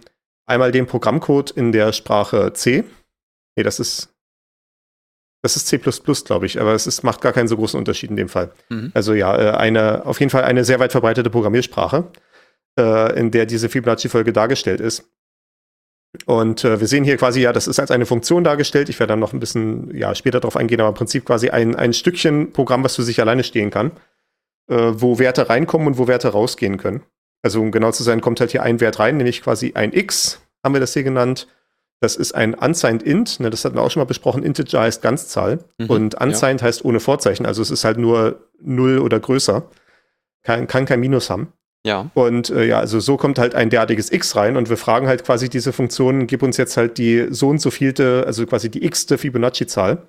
einmal 0.46 0.72
den 0.72 0.88
Programmcode 0.88 1.52
in 1.52 1.72
der 1.72 1.94
Sprache 1.94 2.54
C. 2.54 2.84
Nee, 3.56 3.64
das 3.64 3.80
ist 3.80 4.10
das 5.42 5.56
ist 5.56 5.68
C++, 5.68 5.78
glaube 5.78 6.46
ich, 6.46 6.60
aber 6.60 6.74
es 6.74 6.86
ist, 6.86 7.04
macht 7.04 7.22
gar 7.22 7.32
keinen 7.32 7.48
so 7.48 7.56
großen 7.56 7.78
Unterschied 7.78 8.10
in 8.10 8.18
dem 8.18 8.30
Fall. 8.30 8.52
Mhm. 8.70 8.92
Also 8.94 9.14
ja, 9.14 9.38
äh, 9.38 9.58
eine, 9.58 10.06
auf 10.06 10.20
jeden 10.20 10.30
Fall 10.30 10.44
eine 10.44 10.66
sehr 10.66 10.80
weit 10.80 10.92
verbreitete 10.92 11.30
Programmiersprache, 11.30 12.06
äh, 12.78 13.20
in 13.20 13.32
der 13.32 13.46
diese 13.46 13.70
Fibonacci-Folge 13.70 14.34
dargestellt 14.34 14.82
ist. 14.82 15.10
Und 16.26 16.66
äh, 16.66 16.80
wir 16.80 16.88
sehen 16.88 17.04
hier 17.04 17.18
quasi, 17.18 17.42
ja, 17.42 17.54
das 17.54 17.68
ist 17.68 17.80
als 17.80 17.92
eine 17.92 18.06
Funktion 18.06 18.44
dargestellt. 18.44 18.90
Ich 18.90 19.00
werde 19.00 19.12
dann 19.12 19.20
noch 19.20 19.32
ein 19.32 19.40
bisschen 19.40 19.96
ja, 19.96 20.14
später 20.16 20.40
darauf 20.40 20.58
eingehen, 20.58 20.82
aber 20.82 20.90
im 20.90 20.96
Prinzip 20.96 21.26
quasi 21.26 21.50
ein, 21.50 21.76
ein 21.76 21.94
Stückchen 21.94 22.52
Programm, 22.52 22.84
was 22.84 22.96
für 22.96 23.04
sich 23.04 23.22
alleine 23.22 23.44
stehen 23.44 23.70
kann, 23.70 23.92
wo 24.68 25.18
Werte 25.18 25.50
reinkommen 25.50 25.88
und 25.88 25.98
wo 25.98 26.08
Werte 26.08 26.30
rausgehen 26.30 26.78
können. 26.78 27.02
Also 27.42 27.62
um 27.62 27.72
genau 27.72 27.92
zu 27.92 28.04
sein, 28.04 28.22
kommt 28.22 28.40
halt 28.40 28.52
hier 28.52 28.64
ein 28.64 28.80
Wert 28.80 29.00
rein, 29.00 29.18
nämlich 29.18 29.42
quasi 29.42 29.74
ein 29.76 29.94
x, 29.94 30.42
haben 30.64 30.74
wir 30.74 30.82
das 30.82 30.94
hier 30.94 31.04
genannt. 31.04 31.48
Das 32.02 32.16
ist 32.16 32.34
ein 32.34 32.54
unsigned 32.54 33.04
int, 33.04 33.40
ne, 33.40 33.50
das 33.50 33.66
hatten 33.66 33.76
wir 33.76 33.82
auch 33.82 33.92
schon 33.92 34.00
mal 34.00 34.06
besprochen. 34.06 34.44
Integer 34.44 34.82
heißt 34.82 35.02
Ganzzahl 35.02 35.60
mhm, 35.78 35.90
und 35.90 36.16
unsigned 36.16 36.62
ja. 36.62 36.68
heißt 36.68 36.86
ohne 36.86 37.00
Vorzeichen, 37.00 37.46
also 37.46 37.62
es 37.62 37.72
ist 37.72 37.84
halt 37.84 37.98
nur 37.98 38.48
0 38.62 39.00
oder 39.00 39.20
größer. 39.20 39.64
Kann, 40.44 40.68
kann 40.68 40.86
kein 40.86 41.02
Minus 41.02 41.30
haben. 41.30 41.52
Ja. 41.86 42.10
Und 42.14 42.50
äh, 42.50 42.66
ja, 42.66 42.80
also 42.80 43.00
so 43.00 43.18
kommt 43.18 43.40
halt 43.40 43.56
ein 43.56 43.70
derartiges 43.70 44.12
x 44.12 44.36
rein 44.36 44.58
und 44.58 44.70
wir 44.70 44.78
fragen 44.78 45.08
halt 45.08 45.26
quasi 45.26 45.50
diese 45.50 45.74
Funktion, 45.74 46.28
gib 46.28 46.44
uns 46.44 46.58
jetzt 46.58 46.78
halt 46.78 46.98
die 46.98 47.28
so 47.30 47.50
und 47.50 47.60
so 47.60 47.72
vielte, 47.72 48.24
also 48.26 48.46
quasi 48.46 48.70
die 48.70 48.86
x-te 48.86 49.18
Fibonacci-Zahl. 49.18 50.04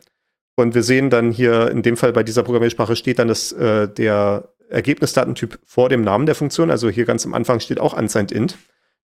Und 0.56 0.74
wir 0.74 0.82
sehen 0.82 1.10
dann 1.10 1.30
hier, 1.30 1.70
in 1.70 1.82
dem 1.82 1.96
Fall 1.96 2.12
bei 2.12 2.22
dieser 2.22 2.42
Programmiersprache 2.42 2.96
steht 2.96 3.18
dann 3.18 3.28
das, 3.28 3.52
äh, 3.52 3.88
der 3.88 4.48
Ergebnisdatentyp 4.68 5.58
vor 5.64 5.88
dem 5.88 6.02
Namen 6.02 6.26
der 6.26 6.34
Funktion. 6.34 6.70
Also 6.70 6.88
hier 6.88 7.04
ganz 7.04 7.24
am 7.24 7.34
Anfang 7.34 7.60
steht 7.60 7.80
auch 7.80 7.96
unsigned 7.96 8.32
int. 8.32 8.56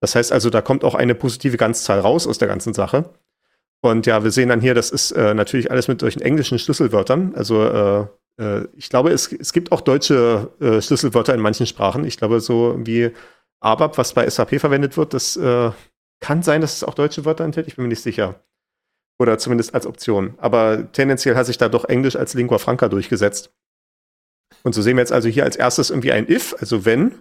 Das 0.04 0.16
heißt 0.16 0.34
also, 0.34 0.50
da 0.50 0.62
kommt 0.62 0.84
auch 0.84 0.96
eine 0.96 1.16
positive 1.16 1.56
Ganzzahl 1.56 2.02
raus 2.02 2.28
aus 2.28 2.38
der 2.38 2.50
ganzen 2.50 2.74
Sache. 2.74 3.06
Und 3.82 4.06
ja, 4.06 4.22
wir 4.22 4.32
sehen 4.32 4.50
dann 4.50 4.60
hier, 4.60 4.74
das 4.74 4.92
ist 4.92 5.12
äh, 5.12 5.34
natürlich 5.34 5.72
alles 5.72 5.88
mit 5.88 6.02
solchen 6.02 6.22
englischen 6.22 6.60
Schlüsselwörtern. 6.60 7.34
Also 7.36 7.64
äh, 7.64 8.08
äh, 8.38 8.68
ich 8.76 8.90
glaube, 8.90 9.12
es, 9.12 9.32
es 9.32 9.54
gibt 9.54 9.72
auch 9.72 9.80
deutsche 9.80 10.52
äh, 10.60 10.82
Schlüsselwörter 10.82 11.34
in 11.34 11.40
manchen 11.40 11.68
Sprachen. 11.68 12.04
Ich 12.04 12.18
glaube, 12.18 12.42
so 12.42 12.76
wie 12.80 13.12
ABAP, 13.62 13.98
was 13.98 14.14
bei 14.14 14.30
SAP 14.30 14.60
verwendet 14.60 14.98
wird, 14.98 15.14
das 15.14 15.38
äh, 15.38 15.72
kann 16.20 16.44
sein, 16.44 16.60
dass 16.60 16.76
es 16.76 16.84
auch 16.84 16.96
deutsche 16.96 17.24
Wörter 17.24 17.46
enthält. 17.46 17.70
Ich 17.70 17.78
bin 17.78 17.84
mir 17.84 17.90
nicht 17.90 18.04
sicher. 18.04 18.44
Oder 19.20 19.38
zumindest 19.38 19.74
als 19.74 19.86
Option. 19.86 20.34
Aber 20.38 20.92
tendenziell 20.92 21.38
hat 21.38 21.46
sich 21.46 21.58
da 21.58 21.70
doch 21.70 21.86
Englisch 21.86 22.18
als 22.18 22.34
Lingua 22.34 22.58
Franca 22.58 22.90
durchgesetzt. 22.90 23.54
Und 24.64 24.76
so 24.76 24.82
sehen 24.82 24.98
wir 24.98 25.02
jetzt 25.02 25.14
also 25.14 25.30
hier 25.30 25.46
als 25.46 25.56
erstes 25.56 25.92
irgendwie 25.92 26.12
ein 26.12 26.30
if, 26.30 26.58
also 26.60 26.84
wenn. 26.84 27.14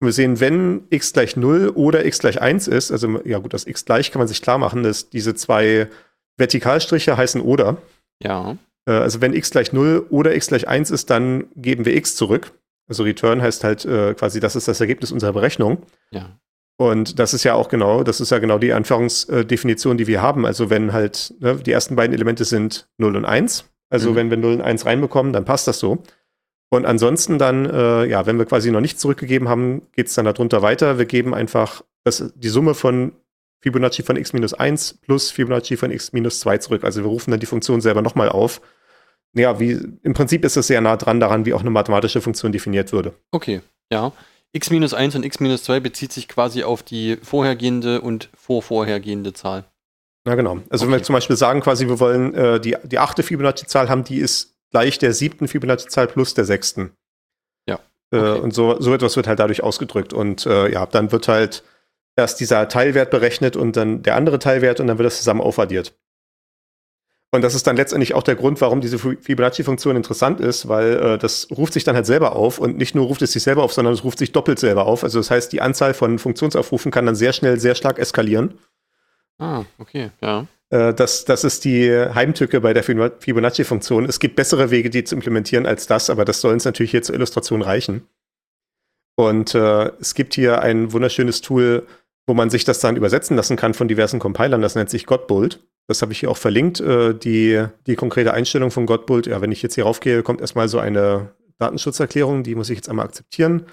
Und 0.00 0.06
wir 0.06 0.12
sehen, 0.12 0.40
wenn 0.40 0.84
x 0.90 1.12
gleich 1.12 1.36
0 1.36 1.72
oder 1.74 2.04
x 2.04 2.20
gleich 2.20 2.40
1 2.40 2.68
ist, 2.68 2.92
also 2.92 3.20
ja 3.24 3.38
gut, 3.38 3.52
das 3.52 3.66
x 3.66 3.84
gleich 3.84 4.12
kann 4.12 4.20
man 4.20 4.28
sich 4.28 4.42
klar 4.42 4.58
machen, 4.58 4.82
dass 4.82 5.10
diese 5.10 5.34
zwei 5.34 5.88
Vertikalstriche 6.36 7.16
heißen 7.16 7.40
oder. 7.40 7.78
Ja. 8.22 8.56
Äh, 8.86 8.92
also 8.92 9.20
wenn 9.20 9.34
x 9.34 9.50
gleich 9.50 9.72
0 9.72 10.06
oder 10.10 10.34
x 10.34 10.48
gleich 10.48 10.68
1 10.68 10.90
ist, 10.90 11.10
dann 11.10 11.46
geben 11.56 11.84
wir 11.84 11.96
x 11.96 12.14
zurück. 12.14 12.52
Also 12.88 13.02
Return 13.02 13.42
heißt 13.42 13.64
halt 13.64 13.84
äh, 13.84 14.14
quasi, 14.14 14.40
das 14.40 14.56
ist 14.56 14.68
das 14.68 14.80
Ergebnis 14.80 15.12
unserer 15.12 15.32
Berechnung. 15.32 15.82
Ja. 16.10 16.38
Und 16.80 17.18
das 17.18 17.34
ist 17.34 17.42
ja 17.42 17.54
auch 17.54 17.68
genau, 17.68 18.04
das 18.04 18.20
ist 18.20 18.30
ja 18.30 18.38
genau 18.38 18.58
die 18.58 18.72
Anführungsdefinition, 18.72 19.98
die 19.98 20.06
wir 20.06 20.22
haben. 20.22 20.46
Also 20.46 20.70
wenn 20.70 20.92
halt, 20.92 21.34
ne, 21.40 21.56
die 21.56 21.72
ersten 21.72 21.96
beiden 21.96 22.14
Elemente 22.14 22.44
sind 22.44 22.88
0 22.98 23.16
und 23.16 23.24
1. 23.24 23.64
Also 23.90 24.12
mhm. 24.12 24.14
wenn 24.14 24.30
wir 24.30 24.36
0 24.36 24.52
und 24.54 24.62
1 24.62 24.86
reinbekommen, 24.86 25.32
dann 25.32 25.44
passt 25.44 25.66
das 25.66 25.80
so. 25.80 26.02
Und 26.70 26.84
ansonsten 26.84 27.38
dann, 27.38 27.66
äh, 27.66 28.04
ja, 28.06 28.26
wenn 28.26 28.38
wir 28.38 28.44
quasi 28.44 28.70
noch 28.70 28.80
nichts 28.80 29.00
zurückgegeben 29.00 29.48
haben, 29.48 29.82
geht 29.92 30.08
es 30.08 30.14
dann 30.14 30.26
darunter 30.26 30.62
weiter. 30.62 30.98
Wir 30.98 31.06
geben 31.06 31.34
einfach 31.34 31.82
das, 32.04 32.32
die 32.34 32.48
Summe 32.48 32.74
von 32.74 33.12
Fibonacci 33.60 34.02
von 34.02 34.16
x 34.16 34.32
minus 34.32 34.54
1 34.54 34.98
plus 35.02 35.30
Fibonacci 35.30 35.76
von 35.76 35.90
x 35.90 36.12
minus 36.12 36.40
2 36.40 36.58
zurück. 36.58 36.84
Also 36.84 37.02
wir 37.02 37.08
rufen 37.08 37.30
dann 37.30 37.40
die 37.40 37.46
Funktion 37.46 37.80
selber 37.80 38.02
nochmal 38.02 38.28
auf 38.28 38.60
ja, 39.34 39.60
wie 39.60 39.78
im 40.02 40.14
Prinzip 40.14 40.44
ist 40.44 40.56
es 40.56 40.66
sehr 40.66 40.80
nah 40.80 40.96
dran 40.96 41.20
daran, 41.20 41.44
wie 41.44 41.54
auch 41.54 41.60
eine 41.60 41.70
mathematische 41.70 42.20
Funktion 42.20 42.52
definiert 42.52 42.92
würde. 42.92 43.14
Okay, 43.30 43.60
ja. 43.92 44.12
x 44.52 44.70
minus 44.70 44.94
1 44.94 45.16
und 45.16 45.24
x 45.24 45.40
minus 45.40 45.64
2 45.64 45.80
bezieht 45.80 46.12
sich 46.12 46.28
quasi 46.28 46.64
auf 46.64 46.82
die 46.82 47.18
vorhergehende 47.22 48.00
und 48.00 48.30
vorvorhergehende 48.34 49.32
Zahl. 49.32 49.64
Na 50.24 50.34
genau. 50.34 50.58
Also 50.68 50.84
okay. 50.84 50.92
wenn 50.92 50.98
wir 50.98 51.04
zum 51.04 51.14
Beispiel 51.14 51.36
sagen, 51.36 51.60
quasi, 51.60 51.86
wir 51.88 52.00
wollen 52.00 52.34
äh, 52.34 52.60
die, 52.60 52.76
die 52.84 52.98
achte 52.98 53.22
Fibonacci-Zahl 53.22 53.88
haben, 53.88 54.04
die 54.04 54.18
ist 54.18 54.57
gleich 54.70 54.98
der 54.98 55.12
siebten 55.12 55.48
Fibonacci-Zahl 55.48 56.08
plus 56.08 56.34
der 56.34 56.44
sechsten. 56.44 56.92
Ja. 57.66 57.80
Äh, 58.10 58.16
okay. 58.16 58.38
Äh, 58.38 58.40
und 58.40 58.54
so, 58.54 58.80
so 58.80 58.94
etwas 58.94 59.16
wird 59.16 59.26
halt 59.26 59.38
dadurch 59.38 59.62
ausgedrückt. 59.62 60.12
Und 60.12 60.46
äh, 60.46 60.70
ja, 60.72 60.86
dann 60.86 61.12
wird 61.12 61.28
halt 61.28 61.64
erst 62.16 62.40
dieser 62.40 62.68
Teilwert 62.68 63.10
berechnet 63.10 63.56
und 63.56 63.76
dann 63.76 64.02
der 64.02 64.16
andere 64.16 64.38
Teilwert 64.38 64.80
und 64.80 64.88
dann 64.88 64.98
wird 64.98 65.06
das 65.06 65.18
zusammen 65.18 65.40
aufaddiert. 65.40 65.94
Und 67.30 67.42
das 67.42 67.54
ist 67.54 67.66
dann 67.66 67.76
letztendlich 67.76 68.14
auch 68.14 68.22
der 68.22 68.36
Grund, 68.36 68.60
warum 68.62 68.80
diese 68.80 68.98
Fibonacci-Funktion 68.98 69.96
interessant 69.96 70.40
ist, 70.40 70.66
weil 70.66 70.94
äh, 70.94 71.18
das 71.18 71.48
ruft 71.50 71.74
sich 71.74 71.84
dann 71.84 71.94
halt 71.94 72.06
selber 72.06 72.34
auf 72.34 72.58
und 72.58 72.78
nicht 72.78 72.94
nur 72.94 73.06
ruft 73.06 73.20
es 73.20 73.32
sich 73.32 73.42
selber 73.42 73.62
auf, 73.62 73.72
sondern 73.74 73.92
es 73.92 74.02
ruft 74.02 74.18
sich 74.18 74.32
doppelt 74.32 74.58
selber 74.58 74.86
auf. 74.86 75.04
Also 75.04 75.18
das 75.18 75.30
heißt, 75.30 75.52
die 75.52 75.60
Anzahl 75.60 75.92
von 75.92 76.18
Funktionsaufrufen 76.18 76.90
kann 76.90 77.04
dann 77.04 77.14
sehr 77.14 77.34
schnell, 77.34 77.60
sehr 77.60 77.74
stark 77.74 77.98
eskalieren. 77.98 78.54
Ah, 79.38 79.64
okay, 79.78 80.10
ja. 80.22 80.46
Äh, 80.70 80.94
das, 80.94 81.24
das 81.24 81.44
ist 81.44 81.64
die 81.64 81.90
Heimtücke 81.90 82.60
bei 82.60 82.72
der 82.72 82.82
Fibonacci-Funktion. 82.82 84.04
Es 84.04 84.20
gibt 84.20 84.36
bessere 84.36 84.70
Wege, 84.70 84.90
die 84.90 85.04
zu 85.04 85.14
implementieren 85.14 85.66
als 85.66 85.86
das, 85.86 86.10
aber 86.10 86.24
das 86.24 86.40
soll 86.40 86.52
uns 86.52 86.64
natürlich 86.64 86.90
hier 86.90 87.02
zur 87.02 87.14
Illustration 87.14 87.62
reichen. 87.62 88.06
Und 89.16 89.54
äh, 89.54 89.90
es 90.00 90.14
gibt 90.14 90.34
hier 90.34 90.60
ein 90.62 90.92
wunderschönes 90.92 91.40
Tool, 91.40 91.86
wo 92.26 92.34
man 92.34 92.50
sich 92.50 92.64
das 92.64 92.78
dann 92.78 92.96
übersetzen 92.96 93.36
lassen 93.36 93.56
kann 93.56 93.74
von 93.74 93.88
diversen 93.88 94.20
Compilern. 94.20 94.62
Das 94.62 94.74
nennt 94.74 94.90
sich 94.90 95.06
Godbolt. 95.06 95.60
Das 95.88 96.02
habe 96.02 96.12
ich 96.12 96.20
hier 96.20 96.30
auch 96.30 96.36
verlinkt. 96.36 96.80
Äh, 96.80 97.14
die, 97.14 97.64
die 97.86 97.96
konkrete 97.96 98.32
Einstellung 98.32 98.70
von 98.70 98.86
Godbolt, 98.86 99.26
ja, 99.26 99.40
wenn 99.40 99.50
ich 99.50 99.62
jetzt 99.62 99.74
hier 99.74 99.84
raufgehe, 99.84 100.22
kommt 100.22 100.40
erstmal 100.40 100.68
so 100.68 100.78
eine 100.78 101.30
Datenschutzerklärung, 101.58 102.44
die 102.44 102.54
muss 102.54 102.70
ich 102.70 102.76
jetzt 102.76 102.88
einmal 102.88 103.06
akzeptieren. 103.06 103.66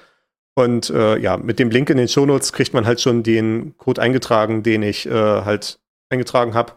Und 0.56 0.90
äh, 0.90 1.18
ja, 1.20 1.38
mit 1.38 1.60
dem 1.60 1.70
Link 1.70 1.90
in 1.90 1.98
den 1.98 2.08
Shownotes 2.08 2.54
kriegt 2.54 2.74
man 2.74 2.86
halt 2.86 3.02
schon 3.02 3.22
den 3.22 3.78
Code 3.78 4.02
eingetragen, 4.02 4.64
den 4.64 4.82
ich 4.84 5.06
äh, 5.06 5.12
halt 5.12 5.80
eingetragen 6.10 6.54
habe. 6.54 6.74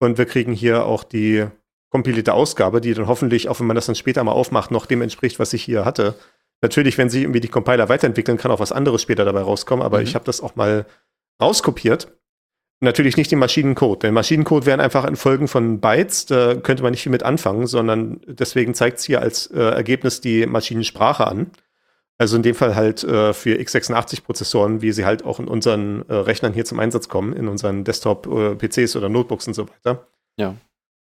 Und 0.00 0.18
wir 0.18 0.26
kriegen 0.26 0.52
hier 0.52 0.84
auch 0.84 1.04
die 1.04 1.46
kompilierte 1.90 2.34
Ausgabe, 2.34 2.80
die 2.80 2.94
dann 2.94 3.06
hoffentlich, 3.06 3.48
auch 3.48 3.60
wenn 3.60 3.66
man 3.66 3.74
das 3.74 3.86
dann 3.86 3.94
später 3.94 4.22
mal 4.22 4.32
aufmacht, 4.32 4.70
noch 4.70 4.86
dem 4.86 5.02
entspricht, 5.02 5.38
was 5.38 5.52
ich 5.52 5.62
hier 5.62 5.84
hatte. 5.84 6.14
Natürlich, 6.60 6.98
wenn 6.98 7.08
sich 7.08 7.22
irgendwie 7.22 7.40
die 7.40 7.48
Compiler 7.48 7.88
weiterentwickeln, 7.88 8.36
kann 8.36 8.50
auch 8.50 8.60
was 8.60 8.72
anderes 8.72 9.02
später 9.02 9.24
dabei 9.24 9.42
rauskommen, 9.42 9.84
aber 9.84 9.98
mhm. 9.98 10.04
ich 10.04 10.14
habe 10.14 10.24
das 10.24 10.40
auch 10.40 10.56
mal 10.56 10.86
rauskopiert. 11.40 12.08
Natürlich 12.80 13.16
nicht 13.16 13.32
den 13.32 13.40
Maschinencode. 13.40 14.04
Denn 14.04 14.14
Maschinencode 14.14 14.66
wären 14.66 14.80
einfach 14.80 15.04
in 15.04 15.16
Folgen 15.16 15.48
von 15.48 15.80
Bytes, 15.80 16.26
da 16.26 16.54
könnte 16.54 16.82
man 16.82 16.92
nicht 16.92 17.02
viel 17.02 17.12
mit 17.12 17.24
anfangen, 17.24 17.66
sondern 17.66 18.20
deswegen 18.26 18.74
zeigt 18.74 18.98
es 18.98 19.04
hier 19.04 19.20
als 19.20 19.46
äh, 19.48 19.58
Ergebnis 19.58 20.20
die 20.20 20.46
Maschinensprache 20.46 21.26
an. 21.26 21.50
Also 22.20 22.36
in 22.36 22.42
dem 22.42 22.56
Fall 22.56 22.74
halt 22.74 23.04
äh, 23.04 23.32
für 23.32 23.54
x86-Prozessoren, 23.58 24.82
wie 24.82 24.90
sie 24.92 25.04
halt 25.04 25.24
auch 25.24 25.38
in 25.38 25.46
unseren 25.46 26.08
äh, 26.08 26.14
Rechnern 26.14 26.52
hier 26.52 26.64
zum 26.64 26.80
Einsatz 26.80 27.08
kommen, 27.08 27.32
in 27.32 27.46
unseren 27.46 27.84
Desktop-PCs 27.84 28.96
oder 28.96 29.08
Notebooks 29.08 29.46
und 29.46 29.54
so 29.54 29.68
weiter. 29.68 30.08
Ja. 30.36 30.56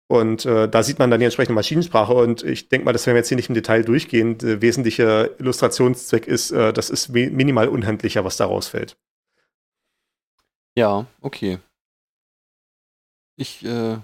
Und 0.08 0.46
äh, 0.46 0.68
da 0.68 0.82
sieht 0.84 0.98
man 1.00 1.12
dann 1.12 1.20
die 1.20 1.26
entsprechende 1.26 1.54
Maschinensprache. 1.56 2.14
Und 2.14 2.44
ich 2.44 2.68
denke 2.70 2.86
mal, 2.86 2.94
das 2.94 3.06
werden 3.06 3.16
wir 3.16 3.20
jetzt 3.20 3.30
hier 3.30 3.38
nicht 3.38 3.50
im 3.50 3.56
Detail 3.56 3.84
durchgehen. 3.84 4.38
Der 4.40 4.62
wesentliche 4.62 5.36
Illustrationszweck 5.40 6.28
ist, 6.28 6.52
äh, 6.52 6.74
das 6.74 6.90
ist 6.90 7.10
mi- 7.14 7.30
minimal 7.30 7.68
unhandlicher, 7.70 8.26
was 8.26 8.38
da 8.38 8.46
rausfällt. 8.46 8.98
Ja, 10.76 11.06
okay. 11.22 11.60
Ich, 13.36 13.64
äh, 13.66 13.98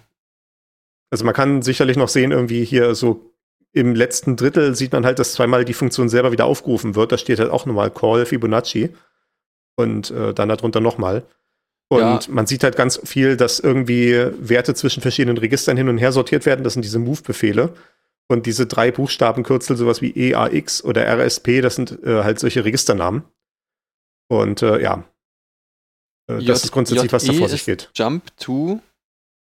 Also 1.12 1.26
man 1.26 1.34
kann 1.34 1.64
sicherlich 1.64 1.98
noch 1.98 2.08
sehen, 2.08 2.32
irgendwie 2.32 2.64
hier 2.66 2.94
so 2.96 3.29
im 3.74 3.94
letzten 3.96 4.36
Drittel 4.36 4.76
sieht 4.76 4.94
man 4.94 5.06
halt, 5.06 5.20
dass 5.20 5.34
zweimal 5.34 5.64
die 5.66 5.74
Funktion 5.74 6.10
selber 6.10 6.32
wieder 6.32 6.46
aufgerufen 6.46 6.96
wird. 6.96 7.12
Da 7.12 7.18
steht 7.18 7.40
halt 7.40 7.52
auch 7.52 7.66
nochmal 7.66 7.92
Call 7.92 8.26
Fibonacci 8.26 8.90
und 9.78 10.10
äh, 10.12 10.34
dann 10.34 10.50
darunter 10.50 10.80
nochmal. 10.80 11.24
Und 11.92 12.00
Ja. 12.02 12.20
man 12.30 12.46
sieht 12.48 12.64
halt 12.64 12.76
ganz 12.76 13.00
viel, 13.04 13.36
dass 13.38 13.60
irgendwie 13.60 14.14
Werte 14.40 14.74
zwischen 14.76 15.02
verschiedenen 15.02 15.38
Registern 15.38 15.78
hin 15.78 15.90
und 15.90 15.98
her 15.98 16.12
sortiert 16.12 16.46
werden. 16.46 16.64
Das 16.64 16.74
sind 16.74 16.84
diese 16.84 17.00
Move-Befehle. 17.00 17.74
Und 18.32 18.46
diese 18.46 18.68
drei 18.68 18.92
Buchstabenkürzel, 18.92 19.76
sowas 19.76 20.02
wie 20.04 20.12
EAX 20.16 20.84
oder 20.84 21.08
RSP, 21.08 21.62
das 21.62 21.76
sind 21.76 21.98
äh, 22.04 22.24
halt 22.24 22.40
solche 22.40 22.64
Registernamen. 22.64 23.24
Und 24.28 24.62
äh, 24.62 24.80
ja, 24.84 25.04
äh, 26.30 26.36
J- 26.36 26.50
das 26.50 26.64
ist 26.64 26.72
grundsätzlich, 26.72 27.12
was 27.12 27.24
da 27.26 27.34
vor 27.34 27.50
sich 27.50 27.66
geht. 27.66 27.90
Jump 27.96 28.36
to 28.38 28.80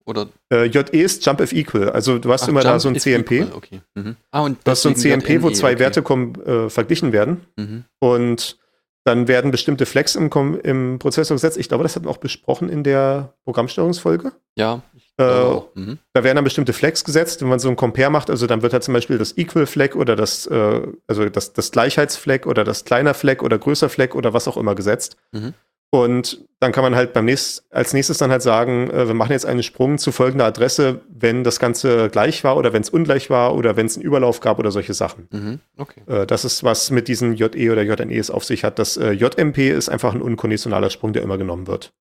oder 0.07 0.29
Äh, 0.53 0.65
JE 0.67 1.03
ist 1.03 1.25
Jump 1.27 1.41
if 1.41 1.53
equal. 1.53 1.91
Also 1.91 2.19
du 2.19 2.33
hast 2.33 2.45
ach, 2.45 2.49
immer 2.49 2.63
da 2.63 2.71
Jump 2.71 2.81
so 2.83 2.89
ein 2.89 2.99
CMP. 2.99 3.41
equal, 3.43 3.53
Okay. 3.57 3.81
Mhm. 3.95 4.17
Ah, 4.31 4.41
und 4.41 4.59
Du 4.65 4.71
hast 4.71 4.83
so 4.83 4.89
ein 4.89 4.97
CMP, 4.97 5.43
wo 5.43 5.49
JME, 5.49 5.53
zwei 5.53 5.73
okay. 5.73 5.81
Werte 5.81 6.03
kommen, 6.03 6.35
äh, 6.47 6.71
verglichen 6.71 7.13
werden. 7.13 7.43
Mhm. 7.57 7.85
Und 7.99 8.59
dann 9.05 9.29
werden 9.29 9.53
bestimmte 9.53 9.87
Flex 9.87 10.17
im, 10.17 10.31
im 10.65 10.99
Prozessor 10.99 11.37
gesetzt. 11.37 11.57
Ich 11.59 11.69
glaube, 11.69 11.85
das 11.85 11.95
hatten 11.95 12.07
wir 12.07 12.11
auch 12.11 12.17
besprochen 12.17 12.69
in 12.69 12.83
der 12.83 13.35
Programmsteuerungsfolge. 13.45 14.33
Ja, 14.57 14.83
ich 14.97 15.13
Äh. 15.19 15.61
Mhm. 15.75 15.99
Da 16.13 16.25
werden 16.25 16.37
dann 16.37 16.45
bestimmte 16.45 16.73
Flags 16.73 17.05
gesetzt, 17.05 17.41
wenn 17.41 17.49
man 17.49 17.59
so 17.61 17.69
ein 17.69 17.77
Compare 17.77 18.11
macht. 18.11 18.31
Also 18.31 18.47
dann 18.49 18.63
wird 18.63 18.73
halt 18.73 18.83
zum 18.83 18.95
Beispiel 18.95 19.17
das 19.19 19.37
Equal 19.39 19.67
Flag 19.67 19.95
oder 19.95 20.17
das, 20.17 20.47
äh, 20.47 20.83
also 21.07 21.29
das, 21.29 21.53
das 21.53 21.71
Gleichheitsflag 21.71 22.47
oder 22.47 22.65
das 22.65 22.85
kleiner 22.85 23.15
Flag 23.15 23.43
oder 23.43 23.59
größer 23.59 23.89
Flag 23.89 24.15
oder 24.15 24.33
was 24.35 24.49
auch 24.49 24.57
immer 24.57 24.75
gesetzt. 24.75 25.17
Mhm. 25.33 25.55
Und 25.91 26.45
dann 26.59 26.73
kann 26.73 26.83
man 26.83 26.97
halt 26.97 27.13
beim 27.13 27.27
nächst, 27.27 27.65
als 27.71 27.93
nächstes 27.93 28.19
dann 28.19 28.31
halt 28.31 28.43
sagen, 28.43 28.91
äh, 28.91 29.07
wir 29.07 29.15
machen 29.15 29.33
jetzt 29.33 29.47
einen 29.47 29.63
Sprung 29.63 29.99
zu 29.99 30.11
folgender 30.11 30.45
Adresse, 30.47 31.01
wenn 31.09 31.45
das 31.45 31.61
Ganze 31.61 32.09
gleich 32.11 32.45
war 32.45 32.57
oder 32.57 32.73
wenn 32.73 32.83
es 32.83 32.91
ungleich 32.91 33.31
war 33.31 33.55
oder 33.55 33.77
wenn 33.77 33.87
es 33.87 33.97
einen 33.97 34.05
Überlauf 34.05 34.41
gab 34.41 34.59
oder 34.59 34.71
solche 34.71 34.95
Sachen. 34.95 35.29
Mhm. 35.31 35.61
Okay. 35.77 36.03
Äh, 36.07 36.27
Das 36.27 36.45
ist, 36.45 36.65
was 36.65 36.91
mit 36.91 37.09
diesen 37.09 37.35
JE 37.35 37.71
oder 37.71 37.83
JNEs 37.83 38.31
auf 38.31 38.45
sich 38.45 38.65
hat. 38.65 38.79
Das 38.79 38.97
äh, 38.97 39.13
JMP 39.13 39.59
ist 39.71 39.89
einfach 39.89 40.15
ein 40.15 40.23
unkonditionaler 40.23 40.91
Sprung, 40.91 41.13
der 41.13 41.23
immer 41.23 41.39
genommen 41.39 41.67
wird. 41.67 41.93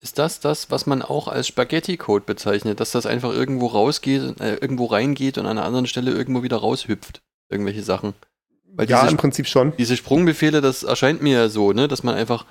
Ist 0.00 0.18
das 0.18 0.40
das, 0.40 0.70
was 0.70 0.86
man 0.86 1.02
auch 1.02 1.26
als 1.26 1.48
Spaghetti-Code 1.48 2.24
bezeichnet, 2.26 2.80
dass 2.80 2.90
das 2.90 3.06
einfach 3.06 3.32
irgendwo 3.32 3.66
rausgeht, 3.66 4.40
äh, 4.40 4.54
irgendwo 4.56 4.86
reingeht 4.86 5.38
und 5.38 5.46
an 5.46 5.58
einer 5.58 5.66
anderen 5.66 5.86
Stelle 5.86 6.12
irgendwo 6.12 6.42
wieder 6.42 6.58
raushüpft? 6.58 7.22
Irgendwelche 7.48 7.82
Sachen. 7.82 8.14
Weil 8.72 8.88
ja, 8.88 9.00
diese, 9.00 9.12
im 9.12 9.16
Prinzip 9.16 9.46
schon. 9.46 9.72
diese 9.78 9.96
Sprungbefehle, 9.96 10.60
das 10.60 10.82
erscheint 10.82 11.22
mir 11.22 11.38
ja 11.38 11.48
so, 11.48 11.72
ne, 11.72 11.88
dass 11.88 12.02
man 12.02 12.14
einfach 12.14 12.44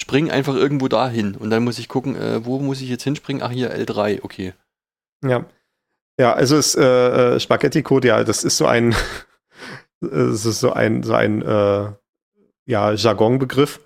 spring 0.00 0.30
einfach 0.30 0.54
irgendwo 0.54 0.88
dahin 0.88 1.34
und 1.36 1.50
dann 1.50 1.64
muss 1.64 1.78
ich 1.78 1.88
gucken, 1.88 2.16
äh, 2.16 2.44
wo 2.44 2.58
muss 2.58 2.80
ich 2.80 2.88
jetzt 2.88 3.04
hinspringen? 3.04 3.42
Ach 3.42 3.50
hier 3.50 3.74
L3, 3.74 4.20
okay. 4.22 4.54
Ja. 5.24 5.44
Ja, 6.20 6.32
also 6.32 6.56
ist 6.56 6.76
äh, 6.76 7.36
äh, 7.36 7.40
Spaghetti-Code, 7.40 8.08
ja, 8.08 8.24
das 8.24 8.42
ist 8.42 8.56
so 8.56 8.66
ein, 8.66 8.94
es 10.00 10.44
ist 10.44 10.60
so 10.60 10.72
ein, 10.72 11.02
so 11.02 11.14
ein 11.14 11.42
äh, 11.42 11.92
ja, 12.66 12.92
Jargon-Begriff. 12.92 13.80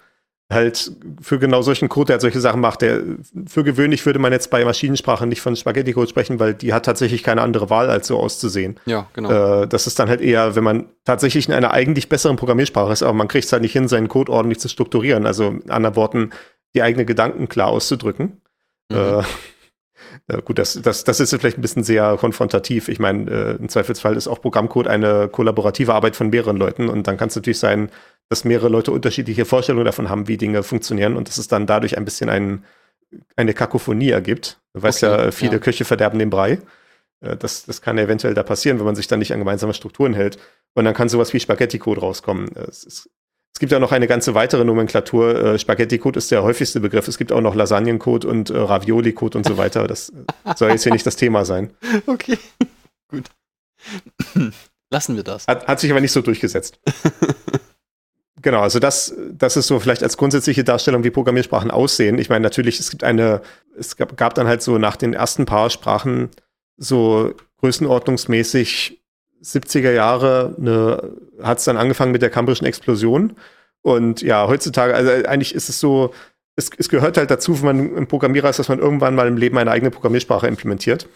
Halt 0.53 0.93
für 1.21 1.39
genau 1.39 1.63
solchen 1.63 1.89
Code, 1.89 2.07
der 2.07 2.15
halt 2.15 2.23
solche 2.23 2.41
Sachen 2.41 2.61
macht. 2.61 2.83
Der, 2.83 3.01
für 3.47 3.65
gewöhnlich 3.65 4.05
würde 4.05 4.19
man 4.19 4.33
jetzt 4.33 4.51
bei 4.51 4.65
Maschinensprache 4.65 5.27
nicht 5.27 5.41
von 5.41 5.57
Spaghetti-Code 5.57 6.09
sprechen, 6.09 6.41
weil 6.41 6.55
die 6.55 6.73
hat 6.73 6.85
tatsächlich 6.85 7.23
keine 7.23 7.43
andere 7.43 7.71
Wahl, 7.71 7.91
als 7.91 8.07
so 8.07 8.19
auszusehen. 8.19 8.79
Ja, 8.87 9.07
genau. 9.13 9.63
Äh, 9.63 9.69
das 9.69 9.87
ist 9.87 9.99
dann 9.99 10.09
halt 10.09 10.21
eher, 10.21 10.55
wenn 10.55 10.65
man 10.65 10.87
tatsächlich 11.05 11.49
in 11.49 11.55
einer 11.55 11.73
eigentlich 11.73 12.09
besseren 12.09 12.37
Programmiersprache 12.37 12.93
ist, 12.93 13.03
aber 13.03 13.13
man 13.13 13.29
kriegt 13.29 13.45
es 13.45 13.53
halt 13.53 13.63
nicht 13.63 13.73
hin, 13.73 13.89
seinen 13.89 14.09
Code 14.09 14.33
ordentlich 14.33 14.61
zu 14.61 14.69
strukturieren. 14.69 15.27
Also 15.27 15.49
in 15.49 15.71
anderen 15.71 15.97
Worten, 15.97 16.31
die 16.75 16.83
eigenen 16.83 17.07
Gedanken 17.07 17.49
klar 17.49 17.69
auszudrücken. 17.69 18.41
Mhm. 18.91 18.97
Äh, 18.97 19.23
ja, 20.31 20.41
gut, 20.41 20.59
das, 20.59 20.81
das, 20.83 21.05
das 21.05 21.21
ist 21.21 21.35
vielleicht 21.35 21.59
ein 21.59 21.63
bisschen 21.63 21.85
sehr 21.85 22.17
konfrontativ. 22.19 22.89
Ich 22.89 22.99
meine, 22.99 23.31
äh, 23.31 23.57
im 23.57 23.69
Zweifelsfall 23.69 24.17
ist 24.17 24.29
auch 24.29 24.41
Programmcode 24.41 24.89
eine 24.89 25.29
kollaborative 25.29 25.95
Arbeit 25.95 26.17
von 26.17 26.31
mehreren 26.31 26.57
Leuten 26.57 26.89
und 26.89 27.07
dann 27.07 27.17
kann 27.17 27.29
es 27.29 27.37
natürlich 27.37 27.59
sein, 27.59 27.91
dass 28.29 28.45
mehrere 28.45 28.69
Leute 28.69 28.93
unterschiedliche 28.93 29.45
Vorstellungen 29.45 29.85
davon 29.85 30.09
haben, 30.09 30.29
wie 30.29 30.37
Dinge 30.37 30.63
funktionieren 30.63 31.17
und 31.17 31.29
dass 31.29 31.39
es 31.39 31.49
dann 31.49 31.67
dadurch 31.67 31.97
ein 31.99 32.05
bisschen 32.05 32.31
ein, 32.31 32.65
eine 33.37 33.55
Kakophonie 33.55 34.11
ergibt. 34.11 34.61
Du 34.75 34.83
weißt 34.83 35.05
Okay, 35.05 35.25
ja, 35.25 35.31
viele 35.33 35.53
ja. 35.53 35.59
Köche 35.59 35.85
verderben 35.85 36.19
den 36.19 36.31
Brei. 36.31 36.59
Äh, 37.21 37.37
Das, 37.37 37.65
das 37.65 37.83
kann 37.83 37.99
eventuell 37.99 38.35
da 38.35 38.43
passieren, 38.43 38.79
wenn 38.79 38.87
man 38.87 38.97
sich 38.97 39.07
dann 39.07 39.19
nicht 39.19 39.33
an 39.33 39.39
gemeinsame 39.39 39.75
Strukturen 39.75 40.15
hält. 40.15 40.39
Und 40.75 40.85
dann 40.85 40.95
kann 40.95 41.09
sowas 41.09 41.33
wie 41.33 41.41
Spaghetti-Code 41.41 42.01
rauskommen. 42.01 42.49
Es, 42.57 42.85
ist, 42.85 43.11
es 43.55 43.61
gibt 43.61 43.71
ja 43.73 43.79
noch 43.79 43.93
eine 43.93 44.07
ganze 44.07 44.35
weitere 44.35 44.65
Nomenklatur. 44.65 45.55
Äh, 45.55 45.59
Spaghetti-Code 45.59 46.17
ist 46.19 46.31
der 46.31 46.43
häufigste 46.43 46.81
Begriff. 46.81 47.09
Es 47.09 47.19
gibt 47.19 47.33
auch 47.33 47.43
noch 47.43 47.55
Lasagnen-Code 47.55 48.27
und 48.27 48.49
äh, 48.51 48.57
Ravioli-Code 48.57 49.39
und 49.39 49.47
so 49.47 49.59
weiter. 49.59 49.87
Das 49.87 50.09
äh, 50.09 50.55
soll 50.57 50.71
jetzt 50.71 50.85
hier 50.85 50.93
nicht 50.93 51.07
das 51.07 51.17
Thema 51.17 51.45
sein. 51.45 51.71
Okay, 52.07 52.39
gut. 53.09 53.27
Lassen 54.91 55.17
wir 55.17 55.23
das. 55.23 55.47
Hat, 55.47 55.67
hat 55.69 55.81
sich 55.81 55.91
aber 55.91 56.01
nicht 56.01 56.13
so 56.13 56.23
durchgesetzt. 56.23 56.79
Genau, 58.43 58.61
also 58.61 58.81
das, 58.81 59.15
das 59.33 59.57
ist 59.57 59.69
so 59.69 59.79
vielleicht 59.79 60.03
als 60.03 60.17
grundsätzliche 60.17 60.65
Darstellung, 60.65 61.05
wie 61.05 61.11
Programmiersprachen 61.11 61.71
aussehen. 61.71 62.19
Ich 62.19 62.29
meine, 62.29 62.43
natürlich, 62.43 62.81
es 62.81 62.91
gibt 62.91 63.05
eine, 63.05 63.41
es 63.79 63.97
gab, 63.97 64.17
gab 64.17 64.35
dann 64.35 64.49
halt 64.49 64.63
so 64.63 64.79
nach 64.79 64.97
den 64.97 65.15
ersten 65.15 65.47
paar 65.47 65.71
Sprachen 65.71 66.29
so 66.77 67.35
größenordnungsmäßig 67.61 69.01
70er 69.43 69.93
Jahre 69.93 70.55
eine, 70.59 71.13
hat 71.43 71.59
es 71.59 71.65
dann 71.65 71.77
angefangen 71.77 72.13
mit 72.13 72.23
der 72.23 72.31
kambrischen 72.31 72.67
Explosion. 72.67 73.37
Und 73.83 74.23
ja, 74.23 74.47
heutzutage, 74.49 74.95
also 74.95 75.11
eigentlich 75.29 75.55
ist 75.55 75.69
es 75.69 75.79
so, 75.79 76.13
es, 76.57 76.71
es 76.77 76.89
gehört 76.89 77.17
halt 77.17 77.31
dazu, 77.31 77.63
wenn 77.63 77.77
man 77.77 77.97
ein 77.97 78.07
Programmierer 78.09 78.51
ist, 78.51 78.59
dass 78.59 78.69
man 78.69 78.79
irgendwann 78.79 79.15
mal 79.15 79.27
im 79.29 79.37
Leben 79.37 79.59
eine 79.59 79.71
eigene 79.71 79.91
Programmiersprache 79.91 80.47
implementiert. 80.47 81.09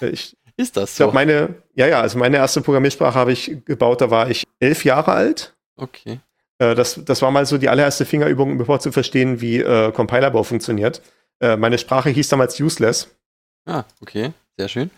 Ich, 0.00 0.36
Ist 0.56 0.76
das 0.76 0.90
ich 0.90 0.96
so? 0.96 1.04
glaube, 1.04 1.14
meine, 1.14 1.54
ja, 1.74 1.86
ja, 1.86 2.00
also 2.00 2.18
meine 2.18 2.36
erste 2.36 2.60
Programmiersprache 2.60 3.14
habe 3.14 3.32
ich 3.32 3.64
gebaut, 3.64 4.00
da 4.00 4.10
war 4.10 4.30
ich 4.30 4.44
elf 4.60 4.84
Jahre 4.84 5.12
alt. 5.12 5.55
Okay. 5.76 6.20
Äh, 6.58 6.74
das, 6.74 7.00
das 7.04 7.22
war 7.22 7.30
mal 7.30 7.46
so 7.46 7.58
die 7.58 7.68
allererste 7.68 8.04
Fingerübung, 8.04 8.52
um 8.52 8.60
überhaupt 8.60 8.82
zu 8.82 8.92
verstehen, 8.92 9.40
wie 9.40 9.60
äh, 9.60 9.92
Compilerbau 9.92 10.42
funktioniert. 10.42 11.02
Äh, 11.40 11.56
meine 11.56 11.78
Sprache 11.78 12.10
hieß 12.10 12.28
damals 12.28 12.58
Useless. 12.60 13.08
Ah, 13.66 13.84
okay. 14.00 14.32
Sehr 14.56 14.68
schön. 14.68 14.90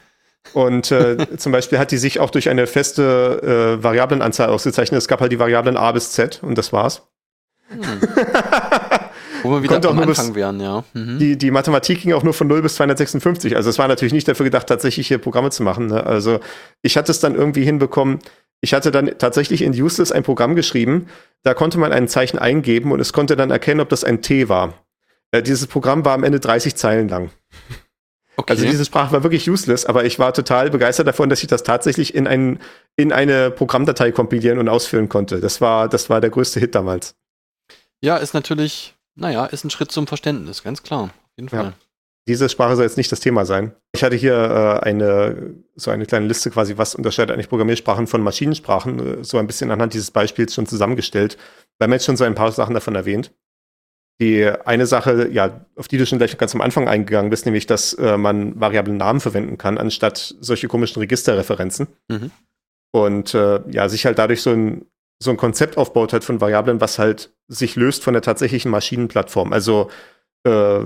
Und 0.53 0.91
äh, 0.91 1.16
zum 1.37 1.53
Beispiel 1.53 1.79
hat 1.79 1.91
die 1.91 1.99
sich 1.99 2.20
auch 2.20 2.31
durch 2.31 2.49
eine 2.49 2.66
feste 2.66 3.76
äh, 3.79 3.83
Variablenanzahl 3.83 4.51
ausgezeichnet. 4.51 4.99
Es 4.99 5.09
gab 5.09 5.20
halt 5.20 5.33
die 5.33 5.39
Variablen 5.39 5.76
A 5.76 5.93
bis 5.93 6.12
Z 6.12 6.43
und 6.43 6.57
das 6.57 6.72
war's. 6.72 7.03
Hm. 7.68 7.83
Wo 9.43 9.51
wir 9.53 9.62
wieder 9.62 9.74
Konnte 9.74 9.89
auch 9.89 9.93
am 9.93 9.99
nur 9.99 10.07
bis- 10.07 10.18
Anfang 10.18 10.34
wären, 10.34 10.61
ja. 10.61 10.84
Mhm. 10.95 11.18
Die, 11.18 11.36
die 11.39 11.51
Mathematik 11.51 12.01
ging 12.03 12.12
auch 12.12 12.22
nur 12.22 12.34
von 12.34 12.47
0 12.47 12.62
bis 12.62 12.74
256. 12.76 13.57
Also 13.57 13.70
es 13.70 13.78
war 13.78 13.89
natürlich 13.89 14.12
nicht 14.12 14.26
dafür 14.28 14.45
gedacht, 14.45 14.66
tatsächlich 14.66 15.07
hier 15.09 15.18
Programme 15.18 15.51
zu 15.51 15.62
machen. 15.62 15.86
Ne? 15.86 16.05
Also 16.05 16.41
ich 16.82 16.97
hatte 16.97 17.11
es 17.12 17.20
dann 17.20 17.34
irgendwie 17.34 17.64
hinbekommen. 17.64 18.18
Ich 18.61 18.74
hatte 18.74 18.91
dann 18.91 19.12
tatsächlich 19.18 19.62
in 19.62 19.72
Useless 19.72 20.11
ein 20.12 20.22
Programm 20.24 20.55
geschrieben. 20.57 21.07
Da 21.45 21.55
konnte 21.55 21.78
man 21.78 21.93
ein 21.93 22.09
Zeichen 22.09 22.39
eingeben 22.39 22.91
und 22.93 22.99
es 23.01 23.12
konnte 23.12 23.36
dann 23.36 23.51
erkennen, 23.51 23.80
ob 23.80 23.89
das 23.89 24.03
ein 24.05 24.20
T 24.22 24.49
war. 24.49 24.74
Äh, 25.30 25.43
dieses 25.43 25.66
Programm 25.68 26.05
war 26.05 26.14
am 26.14 26.24
Ende 26.24 26.41
30 26.41 26.74
Zeilen 26.74 27.09
lang. 27.09 27.30
okay. 28.36 28.53
Also 28.55 28.64
diese 28.64 28.84
Sprache 28.84 29.12
war 29.12 29.22
wirklich 29.22 29.49
useless, 29.49 29.84
aber 29.86 30.05
ich 30.05 30.18
war 30.18 30.32
total 30.34 30.70
begeistert 30.70 31.07
davon, 31.07 31.28
dass 31.28 31.41
ich 31.43 31.47
das 31.49 31.62
tatsächlich 31.62 32.14
in, 32.14 32.26
ein, 32.26 32.59
in 32.97 33.12
eine 33.12 33.51
Programmdatei 33.53 34.11
kompilieren 34.11 34.59
und 34.59 34.68
ausführen 34.68 35.09
konnte. 35.09 35.39
Das 35.41 35.61
war, 35.61 35.89
das 35.89 36.11
war 36.11 36.20
der 36.20 36.30
größte 36.30 36.59
Hit 36.59 36.74
damals. 36.74 37.14
ja, 38.01 38.16
ist 38.16 38.34
natürlich, 38.34 38.97
naja, 39.19 39.47
ist 39.47 39.64
ein 39.64 39.71
Schritt 39.71 39.91
zum 39.93 40.07
Verständnis, 40.07 40.62
ganz 40.62 40.83
klar. 40.83 41.05
Auf 41.05 41.11
jeden 41.37 41.49
Ja. 41.55 41.62
Fall. 41.62 41.73
Diese 42.29 42.49
Sprache 42.51 42.77
soll 42.77 42.85
jetzt 42.85 42.99
nicht 42.99 43.11
das 43.11 43.21
Thema 43.21 43.47
sein. 43.47 43.75
Ich 43.95 44.03
hatte 44.05 44.14
hier 44.14 44.35
äh, 44.35 44.85
eine, 44.87 45.55
so 45.77 45.91
eine 45.91 46.05
kleine 46.05 46.27
Liste 46.27 46.51
quasi, 46.51 46.77
was 46.77 46.95
unterscheidet 46.95 47.33
eigentlich 47.33 47.49
Programmiersprachen 47.49 48.07
von 48.07 48.23
Maschinensprachen, 48.23 49.21
äh, 49.21 49.25
so 49.25 49.39
ein 49.39 49.47
bisschen 49.47 49.71
anhand 49.71 49.95
dieses 49.95 50.11
Beispiels 50.11 50.55
schon 50.55 50.66
zusammengestellt. 50.66 51.39
Wir 51.79 51.85
haben 51.85 51.93
jetzt 51.93 52.05
schon 52.05 52.19
so 52.19 52.25
ein 52.25 52.35
paar 52.35 52.53
Sachen 52.53 52.75
davon 52.75 52.95
erwähnt. 52.97 53.33
Die 54.21 54.45
eine 54.45 54.87
Sache, 54.87 55.29
ja, 55.31 55.64
auf 55.77 55.89
die 55.89 55.97
du 55.97 56.05
schon 56.05 56.19
gleich 56.19 56.37
ganz 56.37 56.55
am 56.55 56.61
Anfang 56.61 56.87
eingegangen 56.89 57.31
bist, 57.31 57.47
nämlich, 57.47 57.66
dass 57.66 57.95
äh, 57.95 58.19
man 58.19 58.61
variablen 58.61 58.97
Namen 58.99 59.21
verwenden 59.21 59.57
kann, 59.57 59.79
anstatt 59.79 60.35
solche 60.41 60.69
komischen 60.69 61.01
Registerreferenzen. 61.01 61.87
Mhm. 62.09 62.31
Und 62.93 63.33
äh, 63.35 63.61
ja, 63.71 63.89
sich 63.89 64.05
halt 64.05 64.19
dadurch 64.19 64.43
so 64.43 64.51
ein, 64.51 64.85
so 65.23 65.31
ein 65.31 65.37
Konzept 65.39 65.79
aufbaut 65.79 66.12
halt 66.12 66.25
von 66.25 66.41
Variablen, 66.43 66.81
was 66.81 66.99
halt 66.99 67.31
sich 67.49 67.76
löst 67.76 68.05
von 68.05 68.14
der 68.14 68.22
tatsächlichen 68.22 68.70
Maschinenplattform. 68.70 69.53
Also 69.53 69.90
äh, 70.44 70.80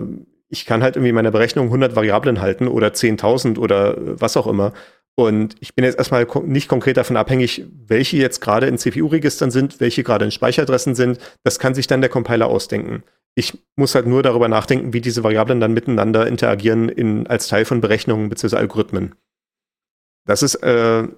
ich 0.49 0.67
kann 0.67 0.83
halt 0.83 0.97
irgendwie 0.97 1.11
in 1.11 1.15
meiner 1.15 1.31
Berechnung 1.31 1.67
100 1.67 1.97
Variablen 1.97 2.41
halten 2.41 2.69
oder 2.69 2.89
10.000 2.89 3.59
oder 3.59 3.97
äh, 3.97 4.21
was 4.21 4.37
auch 4.37 4.47
immer. 4.47 4.73
Und 5.15 5.57
ich 5.61 5.75
bin 5.75 5.85
jetzt 5.85 5.99
erstmal 5.99 6.27
nicht 6.45 6.69
konkret 6.69 6.97
davon 6.97 7.17
abhängig, 7.17 7.67
welche 7.87 8.17
jetzt 8.17 8.41
gerade 8.41 8.67
in 8.67 8.79
CPU-Registern 8.79 9.51
sind, 9.51 9.79
welche 9.79 10.03
gerade 10.03 10.25
in 10.25 10.31
Speicheradressen 10.31 10.95
sind. 10.95 11.19
Das 11.43 11.59
kann 11.59 11.75
sich 11.75 11.87
dann 11.87 12.01
der 12.01 12.09
Compiler 12.09 12.47
ausdenken. 12.47 13.03
Ich 13.35 13.59
muss 13.77 13.95
halt 13.95 14.07
nur 14.07 14.23
darüber 14.23 14.49
nachdenken, 14.49 14.93
wie 14.93 15.01
diese 15.01 15.23
Variablen 15.23 15.61
dann 15.61 15.75
miteinander 15.75 16.27
interagieren 16.27 16.89
in, 16.89 17.27
als 17.27 17.49
Teil 17.49 17.65
von 17.65 17.81
Berechnungen 17.81 18.29
bzw. 18.31 18.57
Algorithmen. 18.57 19.15
Das 20.25 20.43
ist 20.43 20.57
äh, 20.57 21.09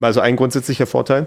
also 0.00 0.20
ein 0.20 0.36
grundsätzlicher 0.36 0.86
Vorteil. 0.86 1.26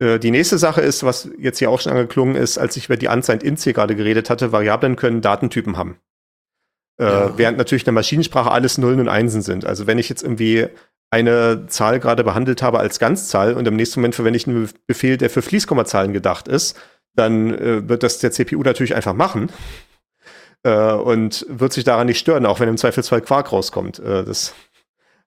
Äh, 0.00 0.18
die 0.18 0.30
nächste 0.30 0.58
Sache 0.58 0.80
ist, 0.80 1.04
was 1.04 1.28
jetzt 1.38 1.58
hier 1.58 1.70
auch 1.70 1.80
schon 1.80 1.92
angeklungen 1.92 2.34
ist, 2.34 2.58
als 2.58 2.76
ich 2.76 2.86
über 2.86 2.96
die 2.96 3.08
Unsigned 3.08 3.42
Ints 3.42 3.62
hier 3.64 3.72
gerade 3.72 3.94
geredet 3.94 4.30
hatte, 4.30 4.52
Variablen 4.52 4.96
können 4.96 5.20
Datentypen 5.20 5.76
haben. 5.76 5.98
Äh, 6.98 7.04
ja. 7.04 7.38
Während 7.38 7.58
natürlich 7.58 7.82
in 7.82 7.86
der 7.86 7.94
Maschinensprache 7.94 8.50
alles 8.50 8.78
Nullen 8.78 9.00
und 9.00 9.08
Einsen 9.08 9.42
sind. 9.42 9.64
Also 9.64 9.86
wenn 9.86 9.98
ich 9.98 10.08
jetzt 10.08 10.22
irgendwie 10.22 10.66
eine 11.10 11.66
Zahl 11.66 12.00
gerade 12.00 12.24
behandelt 12.24 12.62
habe 12.62 12.78
als 12.78 12.98
Ganzzahl 12.98 13.54
und 13.54 13.66
im 13.66 13.76
nächsten 13.76 14.00
Moment 14.00 14.14
verwende 14.14 14.36
ich 14.36 14.46
einen 14.46 14.70
Befehl, 14.86 15.16
der 15.16 15.28
für 15.28 15.42
Fließkommazahlen 15.42 16.12
gedacht 16.12 16.48
ist, 16.48 16.78
dann 17.14 17.52
äh, 17.58 17.88
wird 17.88 18.02
das 18.02 18.18
der 18.18 18.30
CPU 18.30 18.62
natürlich 18.62 18.94
einfach 18.94 19.14
machen 19.14 19.50
äh, 20.62 20.92
und 20.92 21.46
wird 21.48 21.72
sich 21.72 21.84
daran 21.84 22.06
nicht 22.06 22.18
stören, 22.18 22.46
auch 22.46 22.60
wenn 22.60 22.68
im 22.68 22.76
Zweifelsfall 22.76 23.22
Quark 23.22 23.50
rauskommt. 23.50 23.98
Äh, 23.98 24.24
das 24.24 24.54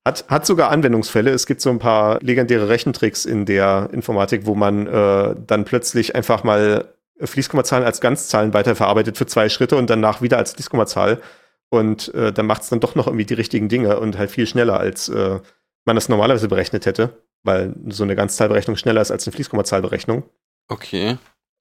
hat, 0.06 0.26
hat 0.28 0.46
sogar 0.46 0.70
Anwendungsfälle. 0.72 1.32
Es 1.32 1.46
gibt 1.46 1.62
so 1.62 1.70
ein 1.70 1.80
paar 1.80 2.20
legendäre 2.22 2.70
Rechentricks 2.70 3.26
in 3.26 3.46
der 3.46 3.90
Informatik, 3.92 4.46
wo 4.46 4.56
man 4.56 4.88
äh, 4.88 5.36
dann 5.48 5.66
plötzlich 5.66 6.16
einfach 6.16 6.44
mal 6.44 6.94
Fließkommazahlen 7.22 7.86
als 7.86 8.02
Ganzzahlen 8.02 8.54
weiterverarbeitet 8.54 9.18
für 9.18 9.26
zwei 9.26 9.50
Schritte 9.50 9.78
und 9.78 9.90
danach 9.90 10.22
wieder 10.22 10.38
als 10.38 10.54
Fließkommazahl. 10.54 11.22
Und 11.70 12.14
äh, 12.14 12.32
dann 12.34 12.46
macht 12.46 12.64
es 12.64 12.70
dann 12.70 12.80
doch 12.80 12.96
noch 12.96 13.08
irgendwie 13.08 13.26
die 13.26 13.34
richtigen 13.34 13.70
Dinge 13.70 14.00
und 14.00 14.18
halt 14.18 14.30
viel 14.30 14.46
schneller, 14.46 14.80
als 14.80 15.10
äh, 15.10 15.40
man 15.86 15.96
das 15.96 16.10
normalerweise 16.10 16.48
berechnet 16.48 16.86
hätte, 16.86 17.18
weil 17.44 17.74
so 17.88 18.04
eine 18.04 18.16
Ganzzahlberechnung 18.16 18.76
schneller 18.78 19.02
ist 19.02 19.12
als 19.12 19.26
eine 19.26 19.34
Fließkommazahlberechnung. 19.34 20.24
Okay. 20.68 21.18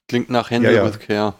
Klingt 0.09 0.31
nach 0.31 0.51
Handle 0.51 0.71
Ja, 0.73 0.83
ja. 0.83 0.87
with 0.87 0.99
Care. 1.01 1.35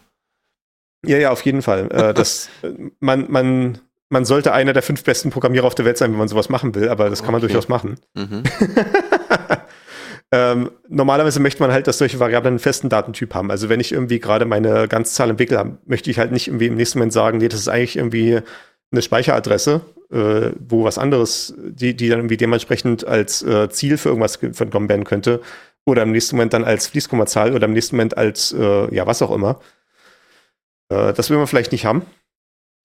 Ja, 1.05 1.19
ja, 1.19 1.31
auf 1.33 1.45
jeden 1.45 1.63
Fall. 1.63 1.91
äh, 1.91 2.15
das, 2.15 2.49
äh, 2.63 2.71
man, 3.01 3.31
man, 3.31 3.81
man 4.13 4.25
sollte 4.25 4.53
einer 4.53 4.73
der 4.75 4.83
fünf 4.83 5.03
besten 5.05 5.31
Programmierer 5.31 5.67
auf 5.67 5.75
der 5.75 5.85
Welt 5.85 5.97
sein, 5.99 6.13
wenn 6.13 6.19
man 6.19 6.29
sowas 6.29 6.49
machen 6.49 6.75
will, 6.75 6.89
aber 6.89 7.09
das 7.11 7.23
kann 7.23 7.33
man 7.33 7.41
Okay. 7.43 7.53
durchaus 7.53 7.69
machen. 7.69 7.97
Mhm. 8.15 8.43
ähm, 10.33 10.71
normalerweise 10.89 11.41
möchte 11.41 11.63
man 11.63 11.73
halt, 11.73 11.87
dass 11.87 11.99
solche 11.99 12.19
Variablen 12.21 12.53
einen 12.53 12.59
festen 12.59 12.89
Datentyp 12.89 13.35
haben. 13.35 13.51
Also 13.51 13.69
wenn 13.69 13.81
ich 13.81 13.93
irgendwie 13.93 14.19
gerade 14.21 14.45
meine 14.45 14.89
Ganzzahl 14.89 15.31
entwickle, 15.31 15.79
möchte 15.87 16.11
ich 16.11 16.19
halt 16.19 16.33
nicht 16.33 16.49
irgendwie 16.49 16.67
im 16.67 16.75
nächsten 16.75 16.99
Moment 16.99 17.13
sagen, 17.13 17.39
nee, 17.39 17.49
das 17.49 17.61
ist 17.61 17.69
eigentlich 17.69 17.97
irgendwie 17.97 18.41
eine 18.91 19.03
Speicheradresse, 19.03 19.81
äh, 20.13 20.51
wo 20.59 20.85
was 20.85 20.99
anderes, 20.99 21.55
die, 21.59 21.95
die 21.97 22.09
dann 22.09 22.19
irgendwie 22.21 22.37
dementsprechend 22.37 23.07
als 23.07 23.43
äh, 23.43 23.69
Ziel 23.71 23.97
für 23.99 24.11
irgendwas 24.11 24.41
ge- 24.41 24.53
genommen 24.53 24.89
werden 24.89 25.05
könnte. 25.05 25.41
Oder 25.85 26.03
im 26.03 26.13
nächsten 26.13 26.37
Moment 26.37 26.53
dann 26.53 26.65
als 26.65 26.87
Fließkommazahl 26.87 27.55
oder 27.55 27.65
im 27.67 27.73
nächsten 27.73 27.97
Moment 27.97 28.17
als, 28.17 28.53
äh, 28.53 28.95
ja, 28.95 29.07
was 29.07 29.21
auch 29.23 29.35
immer. 29.35 29.59
Äh, 30.91 31.13
das 31.15 31.29
will 31.31 31.39
man 31.39 31.47
vielleicht 31.47 31.73
nicht 31.73 31.85
haben. 31.87 32.03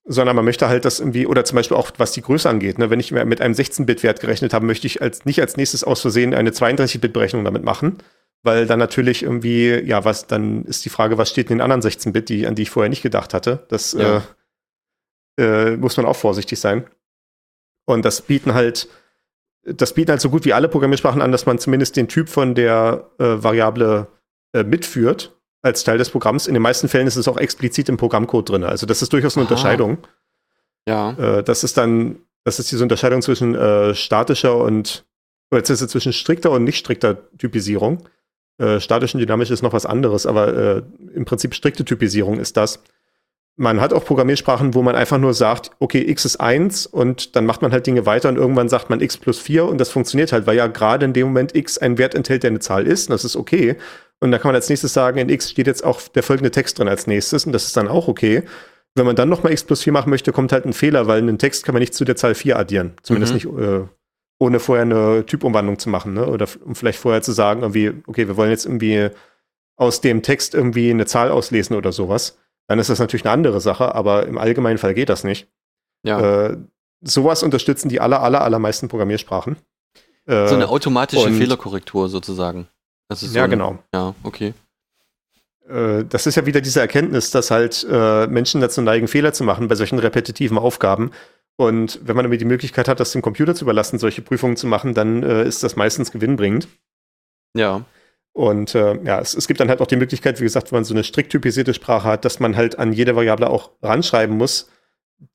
Sondern 0.10 0.36
man 0.38 0.46
möchte 0.46 0.70
halt 0.70 0.86
das 0.86 1.00
irgendwie, 1.00 1.28
oder 1.28 1.44
zum 1.44 1.58
Beispiel 1.58 1.76
auch 1.76 1.92
was 1.98 2.14
die 2.14 2.22
Größe 2.22 2.50
angeht. 2.50 2.80
Ne? 2.80 2.90
Wenn 2.90 3.00
ich 3.00 3.12
mir 3.12 3.26
mit 3.26 3.42
einem 3.42 3.54
16-Bit-Wert 3.54 4.22
gerechnet 4.22 4.54
habe, 4.54 4.66
möchte 4.66 4.88
ich 4.88 5.02
als, 5.02 5.26
nicht 5.26 5.42
als 5.42 5.58
nächstes 5.58 5.84
aus 5.84 6.00
Versehen 6.02 6.34
eine 6.34 6.52
32-Bit-Berechnung 6.52 7.44
damit 7.44 7.64
machen. 7.64 7.98
Weil 8.44 8.68
dann 8.68 8.80
natürlich 8.80 9.24
irgendwie, 9.24 9.70
ja, 9.84 10.06
was, 10.06 10.28
dann 10.28 10.64
ist 10.64 10.86
die 10.86 10.90
Frage, 10.90 11.18
was 11.18 11.30
steht 11.30 11.50
in 11.50 11.58
den 11.58 11.62
anderen 11.62 11.82
16-Bit, 11.82 12.30
die, 12.30 12.48
an 12.48 12.56
die 12.56 12.62
ich 12.62 12.70
vorher 12.70 12.90
nicht 12.90 13.02
gedacht 13.02 13.34
hatte. 13.34 13.66
Das 13.68 13.94
Ja. 13.94 14.24
äh, 15.38 15.72
äh, 15.72 15.78
muss 15.78 15.98
man 15.98 16.06
auch 16.06 16.16
vorsichtig 16.16 16.60
sein. 16.60 16.86
Und 17.86 18.06
das 18.06 18.22
bieten 18.22 18.54
halt, 18.54 18.88
das 19.64 19.94
bieten 19.94 20.12
halt 20.12 20.22
so 20.22 20.30
gut 20.30 20.46
wie 20.46 20.54
alle 20.54 20.70
Programmiersprachen 20.70 21.22
an, 21.22 21.32
dass 21.32 21.46
man 21.46 21.60
zumindest 21.60 21.96
den 21.96 22.08
Typ 22.08 22.30
von 22.30 22.56
der 22.56 23.10
äh, 23.20 23.44
Variable 23.44 24.08
äh, 24.54 24.64
mitführt 24.64 25.37
als 25.68 25.84
Teil 25.84 25.98
des 25.98 26.10
Programms. 26.10 26.48
In 26.48 26.54
den 26.54 26.64
meisten 26.64 26.88
Fällen 26.88 27.08
ist 27.08 27.16
es 27.16 27.28
auch 27.28 27.38
explizit 27.38 27.90
im 27.90 27.98
Programmcode 27.98 28.50
drin. 28.50 28.64
Also 28.64 28.86
das 28.86 29.02
ist 29.02 29.14
durchaus 29.14 29.38
eine 29.38 29.46
Aha. 29.46 29.54
Unterscheidung. 29.54 29.98
Ja. 30.88 31.12
Äh, 31.12 31.44
das 31.44 31.64
ist 31.64 31.78
dann, 31.78 32.18
das 32.44 32.60
ist 32.60 32.72
diese 32.72 32.84
Unterscheidung 32.84 33.22
zwischen 33.22 33.56
äh, 33.56 33.94
statischer 33.94 34.58
und, 34.58 35.06
oder 35.52 35.60
jetzt 35.60 35.70
ist 35.70 35.82
es 35.82 35.92
zwischen 35.92 36.14
strikter 36.14 36.52
und 36.52 36.64
nicht 36.64 36.78
strikter 36.78 37.30
Typisierung. 37.38 38.08
Äh, 38.58 38.80
statisch 38.80 39.14
und 39.14 39.20
dynamisch 39.20 39.52
ist 39.52 39.62
noch 39.62 39.74
was 39.74 39.86
anderes, 39.86 40.26
aber 40.26 40.54
äh, 40.54 40.82
im 41.14 41.26
Prinzip 41.26 41.54
strikte 41.54 41.86
Typisierung 41.86 42.40
ist 42.40 42.58
das. 42.58 42.82
Man 43.60 43.82
hat 43.82 43.92
auch 43.92 44.06
Programmiersprachen, 44.06 44.76
wo 44.76 44.84
man 44.84 44.96
einfach 44.96 45.18
nur 45.18 45.34
sagt, 45.34 45.72
okay, 45.80 46.04
x 46.08 46.26
ist 46.26 46.38
1 46.38 46.86
und 46.86 47.36
dann 47.36 47.46
macht 47.48 47.64
man 47.64 47.72
halt 47.72 47.88
Dinge 47.88 48.06
weiter 48.06 48.30
und 48.30 48.38
irgendwann 48.38 48.70
sagt 48.70 48.90
man 48.92 49.02
x 49.02 49.18
plus 49.18 49.40
4 49.40 49.66
und 49.66 49.80
das 49.80 49.90
funktioniert 49.90 50.32
halt, 50.32 50.46
weil 50.46 50.56
ja 50.56 50.68
gerade 50.68 51.06
in 51.06 51.14
dem 51.14 51.28
Moment 51.28 51.56
x 51.56 51.80
einen 51.80 51.98
Wert 51.98 52.14
enthält, 52.14 52.44
der 52.44 52.52
eine 52.52 52.60
Zahl 52.60 52.86
ist 52.86 53.10
und 53.10 53.14
das 53.14 53.26
ist 53.26 53.36
okay. 53.36 53.76
Und 54.20 54.32
dann 54.32 54.40
kann 54.40 54.50
man 54.50 54.56
als 54.56 54.70
nächstes 54.70 54.94
sagen, 54.94 55.18
in 55.18 55.30
x 55.30 55.50
steht 55.50 55.66
jetzt 55.68 55.84
auch 55.84 56.02
der 56.02 56.22
folgende 56.24 56.52
Text 56.52 56.78
drin 56.78 56.88
als 56.88 57.08
nächstes 57.08 57.46
und 57.46 57.52
das 57.52 57.66
ist 57.66 57.76
dann 57.76 57.88
auch 57.88 58.08
okay. 58.08 58.44
Wenn 58.94 59.06
man 59.08 59.16
dann 59.16 59.30
nochmal 59.30 59.52
x 59.52 59.64
plus 59.64 59.82
4 59.84 59.94
machen 59.94 60.12
möchte, 60.12 60.32
kommt 60.32 60.52
halt 60.52 60.66
ein 60.66 60.74
Fehler, 60.74 61.08
weil 61.08 61.20
einen 61.20 61.40
Text 61.40 61.66
kann 61.66 61.74
man 61.74 61.82
nicht 61.82 61.96
zu 61.96 62.06
der 62.06 62.16
Zahl 62.16 62.36
4 62.36 62.58
addieren. 62.60 62.94
Zumindest 63.02 63.34
Mhm. 63.34 63.56
nicht 63.56 63.68
äh, 63.68 63.86
ohne 64.40 64.60
vorher 64.60 64.84
eine 64.84 65.26
Typumwandlung 65.26 65.80
zu 65.80 65.90
machen. 65.90 66.14
Ne? 66.14 66.28
Oder 66.28 66.48
um 66.64 66.76
vielleicht 66.76 67.00
vorher 67.00 67.24
zu 67.24 67.32
sagen, 67.32 67.62
irgendwie, 67.62 67.92
okay, 68.06 68.28
wir 68.28 68.38
wollen 68.38 68.52
jetzt 68.52 68.66
irgendwie 68.66 69.10
aus 69.78 70.02
dem 70.02 70.22
Text 70.22 70.54
irgendwie 70.54 70.92
eine 70.92 71.06
Zahl 71.08 71.32
auslesen 71.32 71.76
oder 71.76 71.92
sowas. 71.92 72.38
Dann 72.68 72.80
ist 72.80 72.90
das 72.90 73.00
natürlich 73.00 73.26
eine 73.26 73.32
andere 73.34 73.62
Sache, 73.62 73.96
aber 73.96 74.26
im 74.28 74.38
allgemeinen 74.38 74.78
Fall 74.78 74.94
geht 74.94 75.10
das 75.10 75.24
nicht. 75.24 75.48
Ja. 76.04 76.48
Äh, 76.48 76.58
sowas 77.02 77.44
unterstützen 77.44 77.90
die 77.90 78.00
aller, 78.02 78.22
aller, 78.22 78.42
allermeisten 78.42 78.88
Programmiersprachen. 78.90 79.56
Äh, 80.26 80.48
so 80.48 80.56
eine 80.56 80.68
automatische 80.70 81.26
und- 81.28 81.36
Fehlerkorrektur 81.38 82.10
sozusagen. 82.10 82.68
Das 83.08 83.24
ist 83.24 83.32
so 83.32 83.38
ja, 83.38 83.46
ein- 83.46 83.50
genau. 83.50 83.80
Ja, 83.94 84.14
okay. 84.24 84.54
Äh, 85.70 86.04
das 86.06 86.28
ist 86.28 86.36
ja 86.36 86.46
wieder 86.46 86.62
diese 86.62 86.82
Erkenntnis, 86.82 87.32
dass 87.32 87.52
halt 87.52 87.86
äh, 87.90 88.28
Menschen 88.28 88.62
dazu 88.62 88.82
neigen, 88.82 89.08
Fehler 89.08 89.34
zu 89.34 89.44
machen 89.44 89.68
bei 89.68 89.76
solchen 89.76 90.00
repetitiven 90.00 90.58
Aufgaben. 90.58 91.12
Und 91.56 92.00
wenn 92.04 92.16
man 92.16 92.26
irgendwie 92.26 92.38
die 92.38 92.46
Möglichkeit 92.46 92.88
hat, 92.88 93.00
das 93.00 93.12
dem 93.14 93.22
Computer 93.22 93.56
zu 93.56 93.66
überlassen, 93.66 93.98
solche 93.98 94.22
Prüfungen 94.22 94.58
zu 94.58 94.68
machen, 94.68 94.94
dann 94.94 95.24
äh, 95.24 95.44
ist 95.46 95.64
das 95.64 95.76
meistens 95.76 96.12
gewinnbringend. 96.12 96.68
Ja. 97.56 97.82
Und 98.38 98.76
äh, 98.76 99.04
ja, 99.04 99.20
es, 99.20 99.34
es 99.34 99.48
gibt 99.48 99.60
dann 99.60 99.68
halt 99.68 99.82
auch 99.82 99.88
die 99.88 99.96
Möglichkeit, 99.96 100.40
wie 100.40 100.44
gesagt, 100.44 100.72
wenn 100.72 100.78
man 100.78 100.84
so 100.84 100.94
eine 100.94 101.04
strikt 101.04 101.32
typisierte 101.32 101.74
Sprache 101.74 102.08
hat, 102.08 102.24
dass 102.24 102.40
man 102.40 102.56
halt 102.56 102.78
an 102.78 102.94
jede 102.94 103.16
Variable 103.16 103.50
auch 103.50 103.72
ranschreiben 103.82 104.38
muss. 104.38 104.70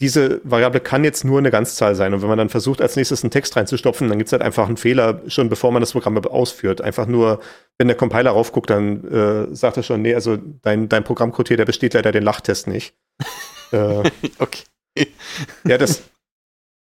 Diese 0.00 0.40
Variable 0.44 0.78
kann 0.78 1.02
jetzt 1.02 1.24
nur 1.24 1.40
eine 1.40 1.50
Ganzzahl 1.50 1.96
sein. 1.96 2.14
Und 2.14 2.22
wenn 2.22 2.28
man 2.28 2.38
dann 2.38 2.48
versucht, 2.48 2.80
als 2.80 2.94
nächstes 2.94 3.24
einen 3.24 3.32
Text 3.32 3.56
reinzustopfen, 3.56 4.08
dann 4.08 4.18
gibt 4.18 4.28
es 4.28 4.32
halt 4.32 4.42
einfach 4.42 4.68
einen 4.68 4.76
Fehler, 4.76 5.20
schon 5.26 5.48
bevor 5.48 5.72
man 5.72 5.80
das 5.80 5.90
Programm 5.90 6.16
ausführt. 6.16 6.80
Einfach 6.80 7.06
nur, 7.06 7.40
wenn 7.76 7.88
der 7.88 7.96
Compiler 7.96 8.30
raufguckt, 8.30 8.70
dann 8.70 9.04
äh, 9.08 9.52
sagt 9.52 9.78
er 9.78 9.82
schon, 9.82 10.00
nee, 10.02 10.14
also 10.14 10.36
dein, 10.36 10.88
dein 10.88 11.02
Programmcode 11.02 11.48
hier, 11.48 11.56
der 11.56 11.64
besteht 11.64 11.94
leider 11.94 12.12
den 12.12 12.22
Lachtest 12.22 12.68
nicht. 12.68 12.94
äh, 13.72 14.08
Okay. 14.38 14.62
ja, 15.66 15.76
das, 15.76 16.04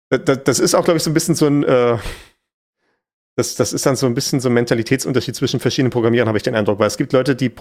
das, 0.10 0.44
das 0.44 0.60
ist 0.60 0.74
auch, 0.74 0.84
glaube 0.84 0.98
ich, 0.98 1.04
so 1.04 1.12
ein 1.12 1.14
bisschen 1.14 1.36
so 1.36 1.46
ein, 1.46 1.64
äh, 1.64 2.00
das, 3.38 3.54
das 3.54 3.72
ist 3.72 3.86
dann 3.86 3.96
so 3.96 4.08
ein 4.08 4.16
bisschen 4.16 4.40
so 4.40 4.50
ein 4.50 4.54
Mentalitätsunterschied 4.56 5.36
zwischen 5.36 5.60
verschiedenen 5.60 5.92
Programmierern, 5.92 6.28
habe 6.28 6.40
ich 6.40 6.44
den 6.44 6.56
Eindruck, 6.56 6.80
weil 6.80 6.88
es 6.88 6.98
gibt 6.98 7.14
Leute, 7.14 7.36
die 7.36 7.52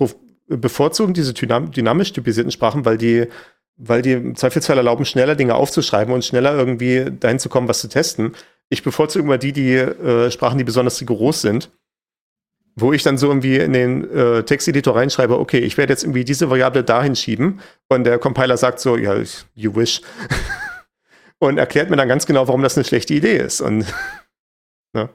bevorzugen 0.48 1.12
diese 1.12 1.34
dynam 1.34 1.70
dynamisch 1.70 2.14
typisierten 2.14 2.50
Sprachen, 2.50 2.86
weil 2.86 2.96
die, 2.96 3.26
weil 3.76 4.00
die 4.00 4.12
im 4.12 4.36
Zweifelsfall 4.36 4.78
erlauben, 4.78 5.04
schneller 5.04 5.34
Dinge 5.34 5.54
aufzuschreiben 5.54 6.14
und 6.14 6.24
schneller 6.24 6.56
irgendwie 6.56 7.12
dahin 7.20 7.38
zu 7.38 7.50
kommen, 7.50 7.68
was 7.68 7.80
zu 7.80 7.88
testen. 7.88 8.34
Ich 8.70 8.82
bevorzuge 8.82 9.22
immer 9.22 9.36
die, 9.36 9.52
die 9.52 9.74
äh, 9.74 10.30
Sprachen, 10.30 10.56
die 10.56 10.64
besonders 10.64 10.98
rigoros 10.98 11.42
sind, 11.42 11.70
wo 12.74 12.94
ich 12.94 13.02
dann 13.02 13.18
so 13.18 13.28
irgendwie 13.28 13.56
in 13.56 13.74
den 13.74 14.10
äh, 14.10 14.44
Texteditor 14.44 14.96
reinschreibe, 14.96 15.38
okay, 15.38 15.58
ich 15.58 15.76
werde 15.76 15.92
jetzt 15.92 16.04
irgendwie 16.04 16.24
diese 16.24 16.48
Variable 16.48 16.84
dahin 16.84 17.16
schieben 17.16 17.60
und 17.90 18.04
der 18.04 18.18
Compiler 18.18 18.56
sagt 18.56 18.80
so, 18.80 18.96
ja, 18.96 19.14
you 19.54 19.76
wish. 19.76 20.00
und 21.38 21.58
erklärt 21.58 21.90
mir 21.90 21.96
dann 21.96 22.08
ganz 22.08 22.24
genau, 22.24 22.48
warum 22.48 22.62
das 22.62 22.78
eine 22.78 22.84
schlechte 22.84 23.12
Idee 23.12 23.36
ist. 23.36 23.60
Und 23.60 23.84
ne, 24.94 25.10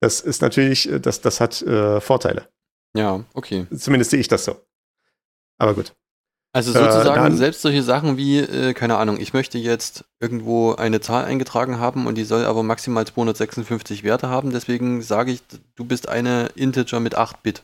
das 0.00 0.20
ist 0.20 0.42
natürlich, 0.42 0.90
äh, 0.90 1.00
das, 1.00 1.20
das 1.20 1.40
hat 1.40 1.60
äh, 1.62 2.00
Vorteile. 2.00 2.48
Ja, 2.96 3.24
okay. 3.34 3.66
Zumindest 3.76 4.10
sehe 4.10 4.20
ich 4.20 4.28
das 4.28 4.44
so. 4.44 4.56
Aber 5.58 5.74
gut. 5.74 5.94
Also 6.52 6.72
Äh, 6.72 6.82
sozusagen 6.82 7.22
dann- 7.22 7.36
selbst 7.36 7.62
solche 7.62 7.82
Sachen 7.84 8.16
wie, 8.16 8.38
äh, 8.38 8.74
keine 8.74 8.96
Ahnung, 8.96 9.20
ich 9.20 9.32
möchte 9.32 9.56
jetzt 9.58 10.04
irgendwo 10.18 10.74
eine 10.74 11.00
Zahl 11.00 11.24
eingetragen 11.24 11.78
haben 11.78 12.06
und 12.08 12.16
die 12.16 12.24
soll 12.24 12.44
aber 12.44 12.64
maximal 12.64 13.06
256 13.06 14.02
Werte 14.02 14.28
haben, 14.28 14.50
deswegen 14.50 15.00
sage 15.02 15.30
ich, 15.30 15.42
du 15.76 15.84
bist 15.84 16.08
eine 16.08 16.48
Integer 16.56 16.98
mit 16.98 17.14
8 17.14 17.42
Bit. 17.44 17.62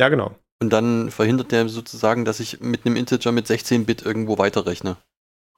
Ja, 0.00 0.08
genau. 0.08 0.34
Und 0.60 0.70
dann 0.72 1.10
verhindert 1.12 1.52
der 1.52 1.68
sozusagen, 1.68 2.24
dass 2.24 2.40
ich 2.40 2.60
mit 2.60 2.84
einem 2.86 2.96
Integer 2.96 3.30
mit 3.30 3.46
16 3.46 3.84
Bit 3.84 4.02
irgendwo 4.02 4.38
weiterrechne. 4.38 4.96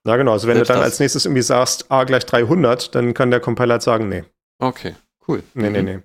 Ja, 0.07 0.17
genau. 0.17 0.33
Also 0.33 0.47
wenn 0.47 0.57
Selbst 0.57 0.69
du 0.69 0.73
dann 0.75 0.83
das. 0.83 0.91
als 0.93 1.01
nächstes 1.01 1.25
irgendwie 1.25 1.41
sagst, 1.43 1.91
a 1.91 2.05
gleich 2.05 2.27
300, 2.27 2.95
dann 2.95 3.15
kann 3.15 3.31
der 3.31 3.41
Compiler 3.41 3.75
halt 3.75 3.83
sagen, 3.83 4.09
nee, 4.11 4.25
Okay, 4.59 4.95
cool. 5.29 5.43
nee, 5.55 5.71
nee, 5.71 5.81
Mhm. 5.81 5.85
nee. 5.87 5.99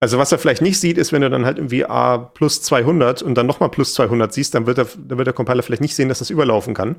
Also 0.00 0.18
was 0.18 0.32
er 0.32 0.38
vielleicht 0.38 0.62
nicht 0.62 0.80
sieht, 0.80 0.98
ist, 0.98 1.12
wenn 1.12 1.22
du 1.22 1.30
dann 1.30 1.44
halt 1.44 1.58
irgendwie 1.58 1.84
a 1.84 2.18
plus 2.18 2.60
200 2.62 3.22
und 3.22 3.34
dann 3.36 3.46
nochmal 3.46 3.68
plus 3.68 3.94
200 3.94 4.32
siehst, 4.32 4.52
dann 4.54 4.66
wird, 4.66 4.78
der, 4.78 4.86
dann 4.98 5.16
wird 5.16 5.26
der 5.28 5.32
Compiler 5.32 5.62
vielleicht 5.62 5.80
nicht 5.82 5.94
sehen, 5.94 6.08
dass 6.08 6.18
das 6.18 6.30
überlaufen 6.30 6.74
kann. 6.74 6.96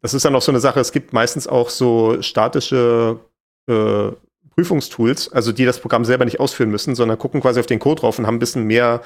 Das 0.00 0.14
ist 0.14 0.24
dann 0.24 0.34
auch 0.34 0.40
so 0.42 0.50
eine 0.50 0.58
Sache, 0.60 0.80
es 0.80 0.92
gibt 0.92 1.12
meistens 1.12 1.46
auch 1.46 1.68
so 1.68 2.22
statische 2.22 3.20
äh, 3.68 4.12
Prüfungstools, 4.56 5.30
also 5.32 5.52
die 5.52 5.64
das 5.64 5.78
Programm 5.80 6.04
selber 6.04 6.24
nicht 6.24 6.40
ausführen 6.40 6.70
müssen, 6.70 6.94
sondern 6.94 7.18
gucken 7.18 7.40
quasi 7.40 7.60
auf 7.60 7.66
den 7.66 7.78
Code 7.78 8.00
drauf 8.00 8.18
und 8.18 8.26
haben 8.26 8.36
ein 8.36 8.40
bisschen 8.40 8.64
mehr 8.64 9.02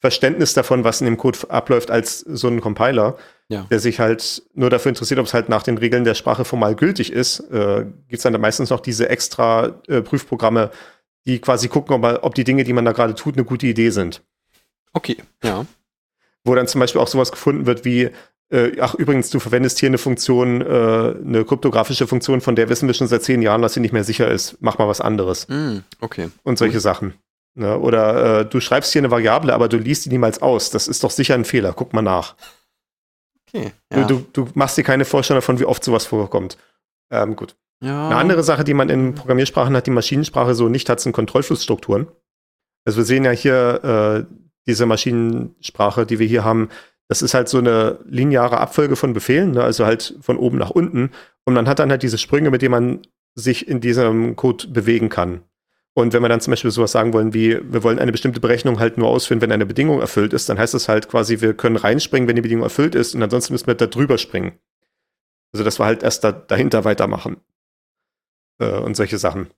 Verständnis 0.00 0.52
davon, 0.52 0.84
was 0.84 1.00
in 1.00 1.06
dem 1.06 1.16
Code 1.16 1.38
abläuft, 1.48 1.90
als 1.90 2.20
so 2.20 2.48
ein 2.48 2.60
Compiler, 2.60 3.16
Ja. 3.48 3.66
der 3.70 3.78
sich 3.80 3.98
halt 4.00 4.42
nur 4.54 4.68
dafür 4.68 4.90
interessiert, 4.90 5.18
ob 5.18 5.26
es 5.26 5.32
halt 5.34 5.48
nach 5.48 5.62
den 5.62 5.78
Regeln 5.78 6.04
der 6.04 6.14
Sprache 6.14 6.44
formal 6.44 6.74
gültig 6.74 7.10
ist. 7.12 7.40
Äh, 7.50 7.86
Gibt 8.08 8.18
es 8.18 8.22
dann 8.22 8.38
meistens 8.40 8.68
noch 8.70 8.80
diese 8.80 9.08
extra 9.08 9.80
äh, 9.88 10.02
Prüfprogramme, 10.02 10.70
die 11.26 11.40
quasi 11.40 11.68
gucken, 11.68 11.94
ob, 11.94 12.24
ob 12.24 12.34
die 12.34 12.44
Dinge, 12.44 12.64
die 12.64 12.72
man 12.72 12.84
da 12.84 12.92
gerade 12.92 13.14
tut, 13.14 13.34
eine 13.36 13.44
gute 13.44 13.66
Idee 13.66 13.90
sind. 13.90 14.22
Okay, 14.92 15.16
ja. 15.42 15.66
Wo 16.44 16.54
dann 16.54 16.68
zum 16.68 16.80
Beispiel 16.80 17.00
auch 17.00 17.08
sowas 17.08 17.32
gefunden 17.32 17.66
wird 17.66 17.84
wie, 17.84 18.10
äh, 18.50 18.80
ach 18.80 18.94
übrigens, 18.94 19.30
du 19.30 19.40
verwendest 19.40 19.80
hier 19.80 19.88
eine 19.88 19.98
Funktion, 19.98 20.62
äh, 20.62 20.64
eine 20.64 21.44
kryptografische 21.44 22.06
Funktion, 22.06 22.40
von 22.40 22.54
der 22.54 22.68
wissen 22.68 22.86
wir 22.86 22.94
schon 22.94 23.08
seit 23.08 23.24
zehn 23.24 23.42
Jahren, 23.42 23.62
dass 23.62 23.74
sie 23.74 23.80
nicht 23.80 23.92
mehr 23.92 24.04
sicher 24.04 24.30
ist. 24.30 24.56
Mach 24.60 24.78
mal 24.78 24.88
was 24.88 25.00
anderes. 25.00 25.48
Mm, 25.48 25.78
okay. 26.00 26.30
Und 26.44 26.58
solche 26.58 26.80
Sachen. 26.80 27.14
Ne? 27.54 27.78
Oder 27.78 28.40
äh, 28.40 28.46
du 28.46 28.60
schreibst 28.60 28.92
hier 28.92 29.00
eine 29.00 29.10
Variable, 29.10 29.52
aber 29.52 29.68
du 29.68 29.78
liest 29.78 30.04
die 30.04 30.10
niemals 30.10 30.40
aus. 30.40 30.70
Das 30.70 30.86
ist 30.86 31.02
doch 31.02 31.10
sicher 31.10 31.34
ein 31.34 31.44
Fehler. 31.44 31.72
Guck 31.72 31.92
mal 31.92 32.02
nach. 32.02 32.36
Okay. 33.48 33.72
Ja. 33.92 34.04
Du, 34.04 34.26
du 34.32 34.48
machst 34.54 34.76
dir 34.76 34.84
keine 34.84 35.04
Vorstellung 35.04 35.38
davon, 35.40 35.58
wie 35.58 35.64
oft 35.64 35.82
sowas 35.82 36.06
vorkommt. 36.06 36.58
Ähm, 37.10 37.34
gut. 37.34 37.56
Ja. 37.80 38.06
Eine 38.06 38.16
andere 38.16 38.42
Sache, 38.42 38.64
die 38.64 38.74
man 38.74 38.88
in 38.88 39.14
Programmiersprachen 39.14 39.76
hat, 39.76 39.86
die 39.86 39.90
Maschinensprache 39.90 40.54
so 40.54 40.68
nicht 40.68 40.88
hat, 40.88 41.00
sind 41.00 41.12
Kontrollflussstrukturen. 41.12 42.08
Also 42.84 42.98
wir 42.98 43.04
sehen 43.04 43.24
ja 43.24 43.32
hier 43.32 44.26
äh, 44.28 44.34
diese 44.66 44.86
Maschinensprache, 44.86 46.06
die 46.06 46.18
wir 46.18 46.26
hier 46.26 46.44
haben, 46.44 46.68
das 47.08 47.22
ist 47.22 47.34
halt 47.34 47.48
so 47.48 47.58
eine 47.58 47.98
lineare 48.04 48.58
Abfolge 48.58 48.96
von 48.96 49.12
Befehlen, 49.12 49.52
ne? 49.52 49.62
also 49.62 49.86
halt 49.86 50.16
von 50.20 50.38
oben 50.38 50.58
nach 50.58 50.70
unten. 50.70 51.10
Und 51.44 51.54
man 51.54 51.68
hat 51.68 51.78
dann 51.78 51.90
halt 51.90 52.02
diese 52.02 52.18
Sprünge, 52.18 52.50
mit 52.50 52.62
denen 52.62 52.72
man 52.72 53.02
sich 53.34 53.68
in 53.68 53.80
diesem 53.80 54.34
Code 54.34 54.68
bewegen 54.68 55.08
kann. 55.08 55.42
Und 55.94 56.12
wenn 56.12 56.22
wir 56.22 56.28
dann 56.28 56.40
zum 56.40 56.52
Beispiel 56.52 56.70
sowas 56.70 56.92
sagen 56.92 57.12
wollen 57.12 57.32
wie, 57.32 57.58
wir 57.72 57.82
wollen 57.82 57.98
eine 57.98 58.12
bestimmte 58.12 58.40
Berechnung 58.40 58.80
halt 58.80 58.98
nur 58.98 59.08
ausführen, 59.08 59.40
wenn 59.40 59.52
eine 59.52 59.66
Bedingung 59.66 60.00
erfüllt 60.00 60.32
ist, 60.32 60.48
dann 60.48 60.58
heißt 60.58 60.74
das 60.74 60.88
halt 60.88 61.08
quasi, 61.08 61.40
wir 61.40 61.54
können 61.54 61.76
reinspringen, 61.76 62.28
wenn 62.28 62.36
die 62.36 62.42
Bedingung 62.42 62.64
erfüllt 62.64 62.94
ist 62.94 63.14
und 63.14 63.22
ansonsten 63.22 63.54
müssen 63.54 63.66
wir 63.66 63.74
da 63.76 63.86
drüber 63.86 64.18
springen. 64.18 64.58
Also 65.52 65.64
dass 65.64 65.78
wir 65.78 65.86
halt 65.86 66.02
erst 66.02 66.24
da, 66.24 66.32
dahinter 66.32 66.84
weitermachen. 66.84 67.38
Äh, 68.58 68.78
und 68.78 68.96
solche 68.96 69.18
Sachen. 69.18 69.50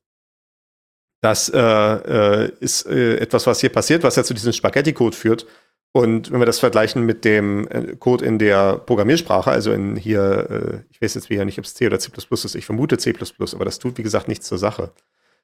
Das 1.21 1.49
äh, 1.49 1.59
äh, 1.59 2.53
ist 2.61 2.87
äh, 2.87 3.17
etwas, 3.17 3.47
was 3.47 3.61
hier 3.61 3.71
passiert, 3.71 4.03
was 4.03 4.17
ja 4.17 4.25
zu 4.25 4.35
diesem 4.35 4.53
Spaghetti-Code 4.53 5.17
führt. 5.17 5.47
Und 5.93 6.31
wenn 6.31 6.41
wir 6.41 6.47
das 6.47 6.61
vergleichen 6.61 7.05
mit 7.05 7.25
dem 7.25 7.67
äh, 7.69 7.97
Code 7.97 8.25
in 8.25 8.39
der 8.39 8.79
Programmiersprache, 8.79 9.51
also 9.51 9.73
in 9.73 9.97
hier, 9.97 10.85
ich 10.91 11.01
weiß 11.01 11.15
jetzt 11.15 11.31
wieder 11.31 11.45
nicht, 11.45 11.59
ob 11.59 11.65
es 11.65 11.75
C 11.75 11.87
oder 11.87 11.99
C 11.99 12.11
ist, 12.31 12.55
ich 12.55 12.67
vermute 12.67 12.99
C, 12.99 13.15
aber 13.53 13.65
das 13.65 13.79
tut, 13.79 13.99
wie 13.99 14.03
gesagt, 14.03 14.29
nichts 14.29 14.47
zur 14.47 14.59
Sache. 14.59 14.93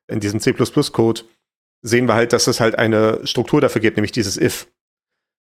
In 0.06 0.20
diesem 0.20 0.38
C-Code 0.38 1.22
sehen 1.82 2.06
wir 2.06 2.14
halt, 2.14 2.32
dass 2.32 2.46
es 2.46 2.60
halt 2.60 2.78
eine 2.78 3.26
Struktur 3.26 3.60
dafür 3.60 3.80
gibt, 3.80 3.96
nämlich 3.96 4.12
dieses 4.12 4.36
if, 4.36 4.68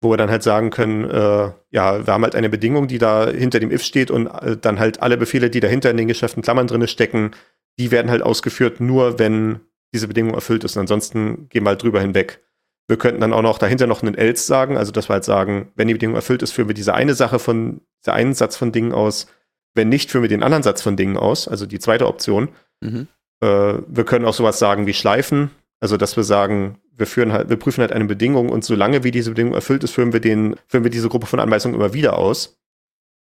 wo 0.03 0.11
wir 0.11 0.16
dann 0.16 0.30
halt 0.30 0.42
sagen 0.42 0.70
können, 0.70 1.09
äh, 1.09 1.50
ja, 1.70 2.07
wir 2.07 2.12
haben 2.12 2.24
halt 2.24 2.34
eine 2.34 2.50
Bedingung, 2.50 2.88
die 2.88 2.98
da 2.98 3.28
hinter 3.28 3.61
dem 3.61 3.70
if 3.70 3.84
steht 3.84 4.11
und 4.11 4.26
äh, 4.26 4.57
dann 4.57 4.80
halt 4.80 5.00
alle 5.00 5.16
Befehle, 5.16 5.48
die 5.48 5.61
dahinter 5.61 5.90
in 5.90 5.96
den 5.96 6.09
Geschäften 6.09 6.42
Klammern 6.42 6.66
drinne 6.66 6.88
stecken, 6.88 7.30
die 7.78 7.92
werden 7.92 8.11
halt 8.11 8.22
ausgeführt, 8.22 8.80
nur 8.80 9.20
wenn 9.20 9.61
diese 9.94 10.09
Bedingung 10.09 10.34
erfüllt 10.34 10.64
ist. 10.64 10.76
Und 10.76 10.82
ansonsten 10.82 11.48
gehen 11.48 11.64
wir 11.64 11.70
halt 11.70 11.82
drüber 11.82 12.00
hinweg. 12.00 12.42
Wir 12.88 12.98
könnten 12.98 13.20
dann 13.20 13.32
auch 13.32 13.42
noch 13.42 13.59
dahinter 13.59 13.86
noch 13.86 14.03
einen 14.03 14.16
else 14.16 14.44
sagen, 14.44 14.76
also 14.76 14.90
dass 14.90 15.09
wir 15.09 15.14
halt 15.14 15.24
sagen, 15.24 15.70
wenn 15.76 15.86
die 15.86 15.94
Bedingung 15.94 16.16
erfüllt 16.16 16.42
ist, 16.42 16.50
führen 16.50 16.68
wir 16.68 16.74
diese 16.74 16.94
eine 16.94 17.14
Sache 17.14 17.38
von, 17.38 17.80
dieser 18.03 18.14
einen 18.14 18.34
Satz 18.34 18.57
von 18.57 18.72
Dingen 18.72 18.92
aus. 18.92 19.28
Wenn 19.74 19.88
nicht, 19.88 20.11
führen 20.11 20.22
wir 20.22 20.28
den 20.28 20.42
anderen 20.42 20.64
Satz 20.64 20.82
von 20.82 20.96
Dingen 20.96 21.16
aus, 21.16 21.46
also 21.46 21.64
die 21.64 21.78
zweite 21.78 22.09
Option. 22.09 22.48
Mhm. 22.80 23.07
Äh, 23.40 23.46
wir 23.86 24.05
können 24.05 24.24
auch 24.24 24.34
sowas 24.34 24.59
sagen 24.59 24.86
wie 24.86 24.94
Schleifen, 24.94 25.53
also 25.82 25.96
dass 25.96 26.16
wir 26.16 26.22
sagen, 26.22 26.78
wir 26.96 27.06
führen 27.06 27.32
halt, 27.32 27.48
wir 27.50 27.56
prüfen 27.56 27.80
halt 27.80 27.92
eine 27.92 28.04
Bedingung 28.04 28.48
und 28.50 28.64
solange 28.64 29.02
wie 29.02 29.10
diese 29.10 29.30
Bedingung 29.30 29.54
erfüllt 29.54 29.82
ist, 29.82 29.90
führen 29.90 30.12
wir 30.12 30.20
den, 30.20 30.54
führen 30.68 30.84
wir 30.84 30.90
diese 30.92 31.08
Gruppe 31.08 31.26
von 31.26 31.40
Anweisungen 31.40 31.74
immer 31.74 31.92
wieder 31.92 32.16
aus. 32.16 32.58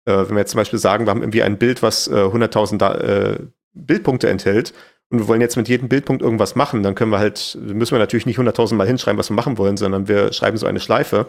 Äh, 0.06 0.12
wenn 0.12 0.30
wir 0.30 0.40
jetzt 0.40 0.50
zum 0.50 0.58
Beispiel 0.58 0.78
sagen, 0.80 1.06
wir 1.06 1.10
haben 1.10 1.22
irgendwie 1.22 1.44
ein 1.44 1.56
Bild, 1.58 1.82
was 1.82 2.08
äh, 2.08 2.14
100.000 2.14 2.78
Da- 2.78 2.94
äh, 2.96 3.38
Bildpunkte 3.74 4.28
enthält 4.28 4.74
und 5.08 5.20
wir 5.20 5.28
wollen 5.28 5.40
jetzt 5.40 5.56
mit 5.56 5.68
jedem 5.68 5.88
Bildpunkt 5.88 6.20
irgendwas 6.20 6.56
machen, 6.56 6.82
dann 6.82 6.96
können 6.96 7.12
wir 7.12 7.20
halt, 7.20 7.56
müssen 7.60 7.92
wir 7.92 8.00
natürlich 8.00 8.26
nicht 8.26 8.38
100.000 8.40 8.74
Mal 8.74 8.88
hinschreiben, 8.88 9.18
was 9.18 9.30
wir 9.30 9.36
machen 9.36 9.56
wollen, 9.56 9.76
sondern 9.76 10.08
wir 10.08 10.32
schreiben 10.32 10.56
so 10.56 10.66
eine 10.66 10.80
Schleife 10.80 11.26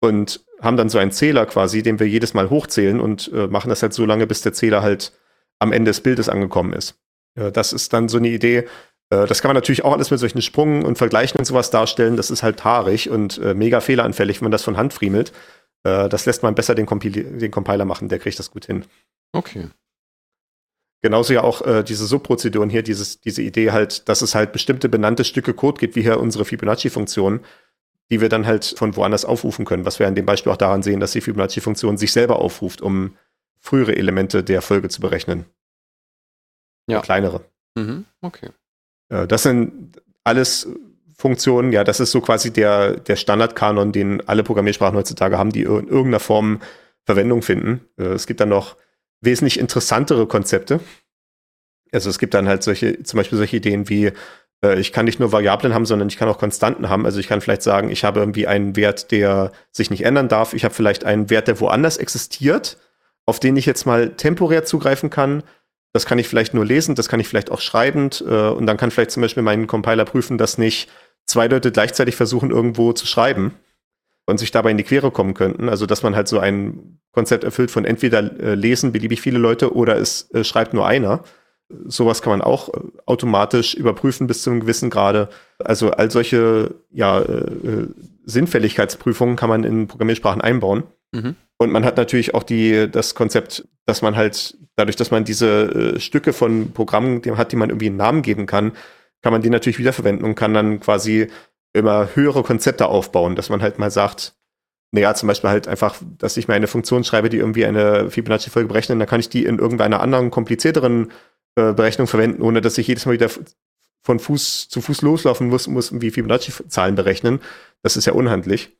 und 0.00 0.44
haben 0.62 0.76
dann 0.76 0.90
so 0.90 0.98
einen 0.98 1.10
Zähler 1.10 1.44
quasi, 1.46 1.82
den 1.82 1.98
wir 1.98 2.06
jedes 2.08 2.34
Mal 2.34 2.50
hochzählen 2.50 3.00
und 3.00 3.32
äh, 3.34 3.48
machen 3.48 3.68
das 3.68 3.82
halt 3.82 3.94
so 3.94 4.06
lange, 4.06 4.28
bis 4.28 4.42
der 4.42 4.52
Zähler 4.52 4.82
halt 4.82 5.12
am 5.58 5.72
Ende 5.72 5.90
des 5.90 6.02
Bildes 6.02 6.28
angekommen 6.28 6.72
ist. 6.72 6.94
Ja, 7.36 7.50
das 7.50 7.72
ist 7.72 7.92
dann 7.92 8.08
so 8.08 8.18
eine 8.18 8.28
Idee. 8.28 8.68
Äh, 9.10 9.26
das 9.26 9.42
kann 9.42 9.48
man 9.48 9.56
natürlich 9.56 9.84
auch 9.84 9.92
alles 9.92 10.10
mit 10.10 10.20
solchen 10.20 10.42
Sprungen 10.42 10.84
und 10.84 10.98
Vergleichen 10.98 11.38
und 11.38 11.44
sowas 11.44 11.70
darstellen. 11.70 12.16
Das 12.16 12.30
ist 12.30 12.42
halt 12.42 12.64
haarig 12.64 13.10
und 13.10 13.38
äh, 13.38 13.54
mega 13.54 13.80
fehleranfällig, 13.80 14.40
wenn 14.40 14.46
man 14.46 14.52
das 14.52 14.64
von 14.64 14.76
Hand 14.76 14.92
friemelt. 14.92 15.32
Äh, 15.84 16.08
das 16.08 16.26
lässt 16.26 16.42
man 16.42 16.54
besser 16.54 16.74
den, 16.74 16.86
den 16.86 17.50
Compiler 17.50 17.84
machen, 17.84 18.08
der 18.08 18.18
kriegt 18.18 18.38
das 18.38 18.50
gut 18.50 18.66
hin. 18.66 18.84
Okay. 19.32 19.68
Genauso 21.00 21.32
ja 21.32 21.42
auch 21.42 21.62
äh, 21.62 21.84
diese 21.84 22.06
Subprozeduren 22.06 22.70
hier, 22.70 22.82
dieses, 22.82 23.20
diese 23.20 23.42
Idee 23.42 23.70
halt, 23.70 24.08
dass 24.08 24.20
es 24.20 24.34
halt 24.34 24.52
bestimmte 24.52 24.88
benannte 24.88 25.24
Stücke 25.24 25.54
Code 25.54 25.78
gibt, 25.78 25.94
wie 25.94 26.02
hier 26.02 26.18
unsere 26.18 26.44
Fibonacci-Funktion, 26.44 27.40
die 28.10 28.20
wir 28.20 28.28
dann 28.28 28.46
halt 28.46 28.74
von 28.76 28.96
woanders 28.96 29.24
aufrufen 29.24 29.64
können. 29.64 29.84
Was 29.84 30.00
wir 30.00 30.08
an 30.08 30.16
dem 30.16 30.26
Beispiel 30.26 30.50
auch 30.50 30.56
daran 30.56 30.82
sehen, 30.82 30.98
dass 30.98 31.12
die 31.12 31.20
Fibonacci-Funktion 31.20 31.98
sich 31.98 32.12
selber 32.12 32.40
aufruft, 32.40 32.82
um 32.82 33.16
frühere 33.60 33.94
Elemente 33.94 34.42
der 34.42 34.60
Folge 34.60 34.88
zu 34.88 35.00
berechnen. 35.00 35.44
Ja. 36.88 37.00
Kleinere. 37.00 37.44
Mhm. 37.76 38.06
Okay. 38.20 38.50
Äh, 39.08 39.26
Das 39.26 39.42
sind 39.42 40.00
alles 40.24 40.68
Funktionen, 41.16 41.72
ja, 41.72 41.82
das 41.82 41.98
ist 42.00 42.12
so 42.12 42.20
quasi 42.20 42.52
der, 42.52 42.94
der 43.00 43.16
Standardkanon, 43.16 43.92
den 43.92 44.26
alle 44.28 44.44
Programmiersprachen 44.44 44.96
heutzutage 44.96 45.36
haben, 45.36 45.50
die 45.50 45.62
in 45.62 45.88
irgendeiner 45.88 46.20
Form 46.20 46.60
Verwendung 47.04 47.42
finden. 47.42 47.80
Äh, 47.98 48.04
Es 48.14 48.26
gibt 48.26 48.40
dann 48.40 48.50
noch 48.50 48.76
wesentlich 49.20 49.58
interessantere 49.58 50.26
Konzepte. 50.26 50.80
Also 51.90 52.10
es 52.10 52.18
gibt 52.18 52.34
dann 52.34 52.46
halt 52.48 52.62
solche, 52.62 53.02
zum 53.02 53.16
Beispiel 53.16 53.38
solche 53.38 53.56
Ideen 53.56 53.88
wie, 53.88 54.12
äh, 54.62 54.78
ich 54.78 54.92
kann 54.92 55.06
nicht 55.06 55.18
nur 55.18 55.32
Variablen 55.32 55.74
haben, 55.74 55.86
sondern 55.86 56.08
ich 56.08 56.18
kann 56.18 56.28
auch 56.28 56.38
Konstanten 56.38 56.88
haben. 56.88 57.06
Also 57.06 57.18
ich 57.18 57.28
kann 57.28 57.40
vielleicht 57.40 57.62
sagen, 57.62 57.90
ich 57.90 58.04
habe 58.04 58.20
irgendwie 58.20 58.46
einen 58.46 58.76
Wert, 58.76 59.10
der 59.10 59.52
sich 59.72 59.90
nicht 59.90 60.04
ändern 60.04 60.28
darf. 60.28 60.52
Ich 60.54 60.64
habe 60.64 60.74
vielleicht 60.74 61.04
einen 61.04 61.30
Wert, 61.30 61.48
der 61.48 61.60
woanders 61.60 61.96
existiert, 61.96 62.78
auf 63.26 63.40
den 63.40 63.56
ich 63.56 63.66
jetzt 63.66 63.86
mal 63.86 64.10
temporär 64.10 64.64
zugreifen 64.64 65.10
kann. 65.10 65.42
Das 65.98 66.06
kann 66.06 66.20
ich 66.20 66.28
vielleicht 66.28 66.54
nur 66.54 66.64
lesen, 66.64 66.94
das 66.94 67.08
kann 67.08 67.18
ich 67.18 67.26
vielleicht 67.26 67.50
auch 67.50 67.60
schreibend. 67.60 68.24
Äh, 68.24 68.50
und 68.50 68.66
dann 68.66 68.76
kann 68.76 68.92
vielleicht 68.92 69.10
zum 69.10 69.20
Beispiel 69.20 69.42
mein 69.42 69.66
Compiler 69.66 70.04
prüfen, 70.04 70.38
dass 70.38 70.56
nicht 70.56 70.88
zwei 71.26 71.48
Leute 71.48 71.72
gleichzeitig 71.72 72.14
versuchen, 72.14 72.52
irgendwo 72.52 72.92
zu 72.92 73.04
schreiben 73.04 73.56
und 74.24 74.38
sich 74.38 74.52
dabei 74.52 74.70
in 74.70 74.76
die 74.76 74.84
Quere 74.84 75.10
kommen 75.10 75.34
könnten. 75.34 75.68
Also 75.68 75.86
dass 75.86 76.04
man 76.04 76.14
halt 76.14 76.28
so 76.28 76.38
ein 76.38 77.00
Konzept 77.10 77.42
erfüllt 77.42 77.72
von 77.72 77.84
entweder 77.84 78.20
äh, 78.40 78.54
lesen 78.54 78.92
beliebig 78.92 79.20
viele 79.20 79.40
Leute 79.40 79.74
oder 79.74 79.96
es 79.96 80.30
äh, 80.30 80.44
schreibt 80.44 80.72
nur 80.72 80.86
einer. 80.86 81.24
Sowas 81.86 82.22
kann 82.22 82.30
man 82.30 82.42
auch 82.42 82.68
äh, 82.68 82.78
automatisch 83.04 83.74
überprüfen 83.74 84.28
bis 84.28 84.42
zu 84.42 84.50
einem 84.50 84.60
gewissen 84.60 84.90
Grade. 84.90 85.30
Also 85.58 85.90
all 85.90 86.12
solche 86.12 86.76
ja, 86.92 87.18
äh, 87.18 87.32
äh, 87.32 87.88
Sinnfälligkeitsprüfungen 88.24 89.34
kann 89.34 89.48
man 89.48 89.64
in 89.64 89.88
Programmiersprachen 89.88 90.42
einbauen. 90.42 90.84
Mhm. 91.10 91.34
Und 91.58 91.72
man 91.72 91.84
hat 91.84 91.96
natürlich 91.96 92.34
auch 92.34 92.44
die, 92.44 92.88
das 92.90 93.14
Konzept, 93.14 93.66
dass 93.84 94.00
man 94.00 94.16
halt, 94.16 94.56
dadurch, 94.76 94.96
dass 94.96 95.10
man 95.10 95.24
diese 95.24 95.94
äh, 95.96 96.00
Stücke 96.00 96.32
von 96.32 96.72
Programmen 96.72 97.20
die 97.20 97.32
hat, 97.32 97.52
die 97.52 97.56
man 97.56 97.70
irgendwie 97.70 97.88
einen 97.88 97.96
Namen 97.96 98.22
geben 98.22 98.46
kann, 98.46 98.72
kann 99.22 99.32
man 99.32 99.42
die 99.42 99.50
natürlich 99.50 99.78
wiederverwenden 99.78 100.24
und 100.24 100.36
kann 100.36 100.54
dann 100.54 100.78
quasi 100.78 101.28
immer 101.72 102.08
höhere 102.14 102.44
Konzepte 102.44 102.86
aufbauen, 102.86 103.34
dass 103.34 103.48
man 103.50 103.60
halt 103.60 103.78
mal 103.78 103.90
sagt, 103.90 104.34
naja, 104.92 105.14
zum 105.14 105.26
Beispiel 105.26 105.50
halt 105.50 105.68
einfach, 105.68 105.96
dass 106.18 106.36
ich 106.36 106.48
mir 106.48 106.54
eine 106.54 106.66
Funktion 106.66 107.04
schreibe, 107.04 107.28
die 107.28 107.38
irgendwie 107.38 107.66
eine 107.66 108.10
Fibonacci-Folge 108.10 108.68
berechnet, 108.68 109.00
dann 109.00 109.08
kann 109.08 109.20
ich 109.20 109.28
die 109.28 109.44
in 109.44 109.58
irgendeiner 109.58 110.00
anderen, 110.00 110.30
komplizierteren 110.30 111.10
äh, 111.56 111.72
Berechnung 111.72 112.06
verwenden, 112.06 112.42
ohne 112.42 112.60
dass 112.60 112.78
ich 112.78 112.86
jedes 112.86 113.04
Mal 113.04 113.12
wieder 113.12 113.28
von 114.02 114.18
Fuß 114.18 114.68
zu 114.68 114.80
Fuß 114.80 115.02
loslaufen 115.02 115.48
muss, 115.48 115.66
muss 115.66 115.90
irgendwie 115.90 116.10
Fibonacci-Zahlen 116.10 116.94
berechnen. 116.94 117.40
Das 117.82 117.96
ist 117.96 118.06
ja 118.06 118.14
unhandlich. 118.14 118.77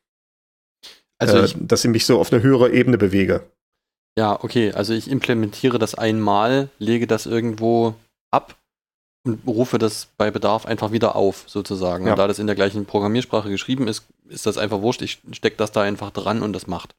Also 1.19 1.39
äh, 1.39 1.45
ich, 1.45 1.57
dass 1.59 1.85
ich 1.85 1.91
mich 1.91 2.07
so 2.07 2.19
auf 2.21 2.33
eine 2.33 2.43
höhere 2.43 2.71
Ebene 2.71 2.99
bewege. 2.99 3.43
ja, 4.19 4.39
okay, 4.43 4.73
also 4.73 4.93
ich 4.95 5.11
implementiere 5.11 5.79
das 5.79 5.95
einmal, 5.95 6.69
lege 6.79 7.07
das 7.07 7.27
irgendwo 7.27 7.95
ab 8.31 8.57
und 9.25 9.41
rufe 9.47 9.79
das 9.79 10.09
bei 10.16 10.31
Bedarf 10.31 10.64
einfach 10.66 10.93
wieder 10.93 11.16
auf, 11.16 11.45
sozusagen. 11.47 12.07
Ja. 12.07 12.12
Und 12.12 12.19
da 12.19 12.27
das 12.29 12.39
in 12.39 12.47
der 12.47 12.57
gleichen 12.57 12.87
Programmiersprache 12.87 13.51
geschrieben 13.51 13.89
ist, 13.89 14.05
ist 14.29 14.47
das 14.47 14.59
einfach 14.59 14.81
wurscht. 14.81 15.03
Ich 15.03 15.21
stecke 15.33 15.57
das 15.57 15.73
da 15.73 15.83
einfach 15.83 16.11
dran 16.11 16.43
und 16.43 16.53
das 16.53 16.66
macht. 16.66 16.95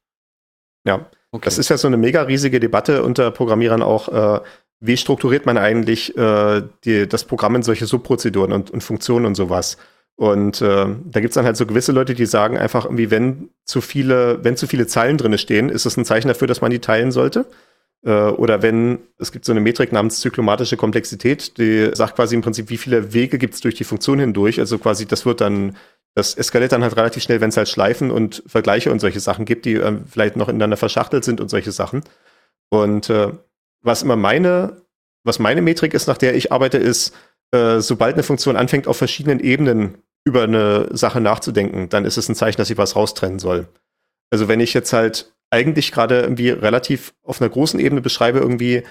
Ja, 0.86 1.05
Okay. 1.32 1.45
das 1.45 1.59
ist 1.59 1.70
ja 1.70 1.78
so 1.78 1.88
eine 1.88 1.97
mega 1.97 2.24
riesige 2.24 2.59
Debatte 2.59 3.03
unter 3.03 3.30
Programmierern 3.30 3.84
auch. 3.84 4.09
Äh, 4.09 4.41
wie 4.80 4.97
strukturiert 4.97 5.45
man 5.45 5.59
eigentlich 5.59 6.17
äh, 6.17 6.63
die, 6.86 7.07
das 7.07 7.24
Programm 7.26 7.55
in 7.55 7.61
solche 7.61 7.86
Subprozeduren 7.86 8.51
und, 8.51 8.72
und 8.72 8.82
Funktionen 8.82 9.28
und 9.28 9.36
sowas? 9.36 9.78
Und 10.20 10.61
äh, 10.61 10.86
da 11.05 11.22
gibt's 11.22 11.36
dann 11.36 11.45
halt 11.45 11.55
so 11.55 11.65
gewisse 11.65 11.93
Leute, 11.93 12.13
die 12.13 12.26
sagen 12.26 12.57
einfach 12.57 12.84
irgendwie, 12.84 13.09
wenn 13.09 13.51
zu 13.63 13.80
viele, 13.80 14.43
wenn 14.43 14.57
zu 14.57 14.67
viele 14.67 14.86
Zeilen 14.86 15.17
drinne 15.17 15.38
stehen, 15.38 15.70
ist 15.70 15.86
es 15.86 15.95
ein 15.95 16.03
Zeichen 16.03 16.28
dafür, 16.28 16.45
dass 16.45 16.59
man 16.59 16.72
die 16.72 16.80
teilen 16.80 17.13
sollte. 17.13 17.45
Äh, 18.03 18.11
oder 18.11 18.61
wenn, 18.61 18.99
es 19.17 19.32
gibt 19.32 19.45
so 19.45 19.53
eine 19.53 19.61
Metrik 19.61 19.93
namens 19.93 20.20
zyklomatische 20.20 20.76
Komplexität, 20.76 21.57
die 21.57 21.91
sagt 21.93 22.17
quasi 22.17 22.36
im 22.36 22.41
Prinzip, 22.41 22.70
wie 22.70 22.76
viele 22.76 23.13
Wege 23.13 23.38
gibt 23.38 23.53
es 23.53 23.61
durch 23.61 23.76
die 23.76 23.86
Funktion 23.86 24.20
hindurch. 24.20 24.59
Also 24.59 24.78
quasi, 24.78 25.05
das 25.05 25.26
wird 25.26 25.39
dann, 25.39 25.78
das 26.15 26.34
eskaliert 26.34 26.74
dann 26.74 26.84
halt 26.84 26.97
relativ 26.97 27.24
schnell, 27.24 27.39
wenn 27.39 27.47
es 27.47 27.55
halt 27.55 27.70
Schleifen 27.70 28.11
und 28.11 28.43
Vergleiche 28.45 28.91
und 28.91 28.99
solche 28.99 29.22
Sachen 29.22 29.45
gibt, 29.45 29.63
die 29.63 29.76
äh, 29.76 29.99
vielleicht 30.05 30.36
noch 30.36 30.49
ineinander 30.49 30.76
verschachtelt 30.76 31.24
sind 31.24 31.39
und 31.39 31.47
solche 31.47 31.72
Sachen. 31.72 32.03
Und 32.67 33.09
äh, 33.09 33.32
was 33.82 34.03
immer 34.03 34.17
meine, 34.17 34.82
was 35.24 35.39
meine 35.39 35.61
Metrik 35.61 35.93
ist, 35.93 36.09
nach 36.09 36.17
der 36.17 36.36
ich 36.36 36.51
arbeite, 36.51 36.78
ist, 36.78 37.15
äh, 37.51 37.80
sobald 37.80 38.15
eine 38.15 38.24
Funktion 38.24 38.57
anfängt, 38.57 38.86
auf 38.86 38.97
verschiedenen 38.97 39.39
Ebenen 39.39 39.99
über 40.26 40.43
eine 40.43 40.89
Sache 40.95 41.22
nachzudenken, 41.22 41.89
dann 41.89 42.05
ist 42.05 42.17
es 42.17 42.30
ein 42.30 42.36
Zeichen, 42.36 42.57
dass 42.57 42.67
sie 42.67 42.78
was 42.78 42.95
raustrennen 42.95 43.39
soll. 43.39 43.67
Also 44.32 44.47
wenn 44.47 44.59
ich 44.59 44.74
jetzt 44.74 44.93
halt 44.93 45.34
eigentlich 45.49 45.91
gerade 45.91 46.22
irgendwie 46.22 46.49
relativ 46.49 47.13
auf 47.24 47.41
einer 47.41 47.49
großen 47.49 47.80
Ebene 47.80 48.01
beschreibe, 48.01 48.39
irgendwie, 48.39 48.84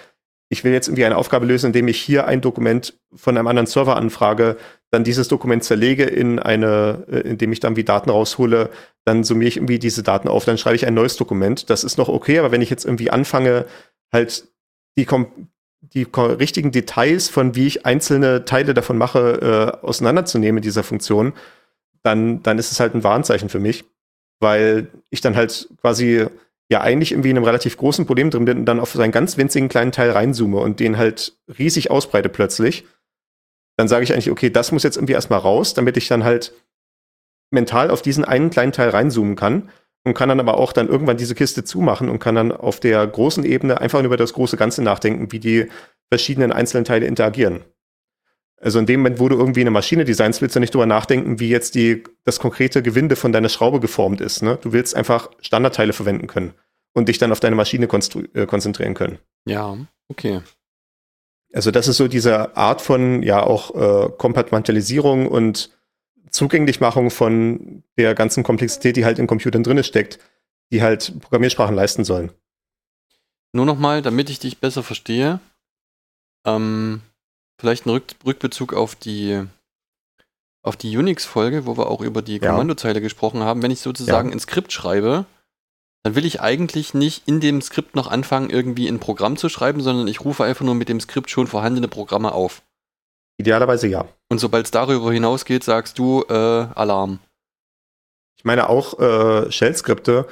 ich 0.48 0.64
will 0.64 0.72
jetzt 0.72 0.88
irgendwie 0.88 1.04
eine 1.04 1.16
Aufgabe 1.16 1.46
lösen, 1.46 1.66
indem 1.66 1.88
ich 1.88 2.00
hier 2.00 2.26
ein 2.26 2.40
Dokument 2.40 2.98
von 3.14 3.36
einem 3.36 3.46
anderen 3.46 3.66
Server 3.66 3.96
anfrage, 3.96 4.56
dann 4.90 5.04
dieses 5.04 5.28
Dokument 5.28 5.62
zerlege 5.62 6.04
in 6.04 6.38
eine, 6.38 7.04
äh, 7.08 7.20
indem 7.20 7.52
ich 7.52 7.60
dann 7.60 7.76
wie 7.76 7.84
Daten 7.84 8.10
raushole, 8.10 8.70
dann 9.04 9.22
summiere 9.22 9.48
ich 9.48 9.56
irgendwie 9.56 9.78
diese 9.78 10.02
Daten 10.02 10.28
auf, 10.28 10.44
dann 10.44 10.58
schreibe 10.58 10.76
ich 10.76 10.86
ein 10.86 10.94
neues 10.94 11.16
Dokument. 11.16 11.70
Das 11.70 11.84
ist 11.84 11.98
noch 11.98 12.08
okay, 12.08 12.38
aber 12.38 12.50
wenn 12.50 12.62
ich 12.62 12.70
jetzt 12.70 12.84
irgendwie 12.84 13.10
anfange, 13.10 13.66
halt 14.12 14.48
die, 14.96 15.06
die 15.80 16.06
richtigen 16.14 16.72
Details 16.72 17.28
von 17.28 17.54
wie 17.54 17.66
ich 17.66 17.86
einzelne 17.86 18.44
Teile 18.44 18.74
davon 18.74 18.98
mache, 18.98 19.78
äh, 19.82 19.86
auseinanderzunehmen 19.86 20.58
in 20.58 20.62
dieser 20.62 20.82
Funktion, 20.82 21.32
dann, 22.02 22.42
dann 22.42 22.58
ist 22.58 22.72
es 22.72 22.80
halt 22.80 22.94
ein 22.94 23.04
Warnzeichen 23.04 23.48
für 23.48 23.60
mich, 23.60 23.84
weil 24.40 24.88
ich 25.10 25.20
dann 25.20 25.36
halt 25.36 25.68
quasi 25.80 26.26
ja 26.70 26.80
eigentlich 26.80 27.12
irgendwie 27.12 27.30
in 27.30 27.36
einem 27.36 27.44
relativ 27.44 27.76
großen 27.76 28.06
Problem 28.06 28.30
drin 28.30 28.44
bin 28.44 28.58
und 28.58 28.66
dann 28.66 28.80
auf 28.80 28.92
so 28.92 29.00
einen 29.00 29.12
ganz 29.12 29.36
winzigen 29.36 29.68
kleinen 29.68 29.92
Teil 29.92 30.10
reinzoome 30.10 30.58
und 30.58 30.80
den 30.80 30.98
halt 30.98 31.36
riesig 31.58 31.90
ausbreite 31.90 32.28
plötzlich, 32.28 32.84
dann 33.76 33.88
sage 33.88 34.04
ich 34.04 34.12
eigentlich, 34.12 34.30
okay, 34.30 34.50
das 34.50 34.72
muss 34.72 34.82
jetzt 34.82 34.96
irgendwie 34.96 35.14
erstmal 35.14 35.38
raus, 35.38 35.74
damit 35.74 35.96
ich 35.96 36.08
dann 36.08 36.24
halt 36.24 36.52
mental 37.50 37.90
auf 37.90 38.02
diesen 38.02 38.24
einen 38.24 38.50
kleinen 38.50 38.72
Teil 38.72 38.90
reinzoomen 38.90 39.36
kann 39.36 39.70
und 40.04 40.14
kann 40.14 40.28
dann 40.28 40.40
aber 40.40 40.56
auch 40.56 40.72
dann 40.72 40.88
irgendwann 40.88 41.16
diese 41.16 41.34
Kiste 41.34 41.64
zumachen 41.64 42.08
und 42.08 42.18
kann 42.18 42.34
dann 42.34 42.52
auf 42.52 42.80
der 42.80 43.06
großen 43.06 43.44
Ebene 43.44 43.80
einfach 43.80 44.02
über 44.02 44.16
das 44.16 44.32
große 44.32 44.56
Ganze 44.56 44.82
nachdenken, 44.82 45.32
wie 45.32 45.40
die 45.40 45.66
verschiedenen 46.08 46.52
einzelnen 46.52 46.84
Teile 46.84 47.06
interagieren. 47.06 47.64
Also 48.60 48.78
in 48.78 48.86
dem 48.86 49.00
Moment, 49.00 49.20
wo 49.20 49.28
du 49.28 49.36
irgendwie 49.36 49.60
eine 49.60 49.70
Maschine 49.70 50.04
designst, 50.04 50.42
willst 50.42 50.56
du 50.56 50.60
nicht 50.60 50.74
drüber 50.74 50.86
nachdenken, 50.86 51.38
wie 51.38 51.48
jetzt 51.48 51.74
die, 51.74 52.02
das 52.24 52.40
konkrete 52.40 52.82
Gewinde 52.82 53.14
von 53.14 53.32
deiner 53.32 53.48
Schraube 53.48 53.78
geformt 53.78 54.20
ist. 54.20 54.42
Ne? 54.42 54.58
Du 54.60 54.72
willst 54.72 54.96
einfach 54.96 55.30
Standardteile 55.40 55.92
verwenden 55.92 56.26
können 56.26 56.54
und 56.92 57.08
dich 57.08 57.18
dann 57.18 57.30
auf 57.30 57.40
deine 57.40 57.54
Maschine 57.54 57.86
äh, 57.86 58.46
konzentrieren 58.46 58.94
können. 58.94 59.18
Ja, 59.46 59.76
okay. 60.08 60.40
Also 61.52 61.70
das 61.70 61.88
ist 61.88 61.96
so 61.96 62.08
diese 62.08 62.56
Art 62.56 62.82
von 62.82 63.22
ja 63.22 63.42
auch 63.42 63.74
äh, 63.74 64.10
Kompartmentalisierung 64.18 65.28
und 65.28 65.77
Zugänglichmachung 66.30 67.10
von 67.10 67.82
der 67.96 68.14
ganzen 68.14 68.42
Komplexität, 68.42 68.96
die 68.96 69.04
halt 69.04 69.18
in 69.18 69.26
Computern 69.26 69.62
drin 69.62 69.82
steckt, 69.84 70.18
die 70.72 70.82
halt 70.82 71.18
Programmiersprachen 71.20 71.74
leisten 71.74 72.04
sollen. 72.04 72.32
Nur 73.52 73.66
nochmal, 73.66 74.02
damit 74.02 74.30
ich 74.30 74.38
dich 74.38 74.58
besser 74.58 74.82
verstehe. 74.82 75.40
Ähm, 76.46 77.02
Vielleicht 77.60 77.86
ein 77.86 77.90
Rück 77.90 78.04
Rückbezug 78.24 78.72
auf 78.72 78.94
die, 78.94 79.44
auf 80.62 80.76
die 80.76 80.96
Unix-Folge, 80.96 81.66
wo 81.66 81.76
wir 81.76 81.90
auch 81.90 82.00
über 82.00 82.22
die 82.22 82.38
ja. 82.38 82.50
Kommandozeile 82.50 83.00
gesprochen 83.00 83.40
haben. 83.40 83.62
Wenn 83.62 83.72
ich 83.72 83.80
sozusagen 83.80 84.28
ja. 84.28 84.34
ein 84.34 84.40
Skript 84.40 84.72
schreibe, 84.72 85.26
dann 86.04 86.14
will 86.14 86.24
ich 86.24 86.40
eigentlich 86.40 86.94
nicht 86.94 87.26
in 87.26 87.40
dem 87.40 87.60
Skript 87.60 87.96
noch 87.96 88.06
anfangen, 88.08 88.50
irgendwie 88.50 88.86
ein 88.86 89.00
Programm 89.00 89.36
zu 89.36 89.48
schreiben, 89.48 89.80
sondern 89.80 90.06
ich 90.06 90.24
rufe 90.24 90.44
einfach 90.44 90.64
nur 90.64 90.76
mit 90.76 90.88
dem 90.88 91.00
Skript 91.00 91.30
schon 91.30 91.48
vorhandene 91.48 91.88
Programme 91.88 92.32
auf. 92.32 92.62
Idealerweise 93.38 93.88
ja. 93.88 94.06
Und 94.28 94.38
sobald 94.38 94.66
es 94.66 94.70
darüber 94.70 95.12
hinausgeht, 95.12 95.64
sagst 95.64 95.98
du 95.98 96.24
äh, 96.28 96.32
Alarm. 96.32 97.18
Ich 98.36 98.44
meine 98.44 98.68
auch 98.68 98.98
äh, 98.98 99.50
Shell-Skripte, 99.50 100.26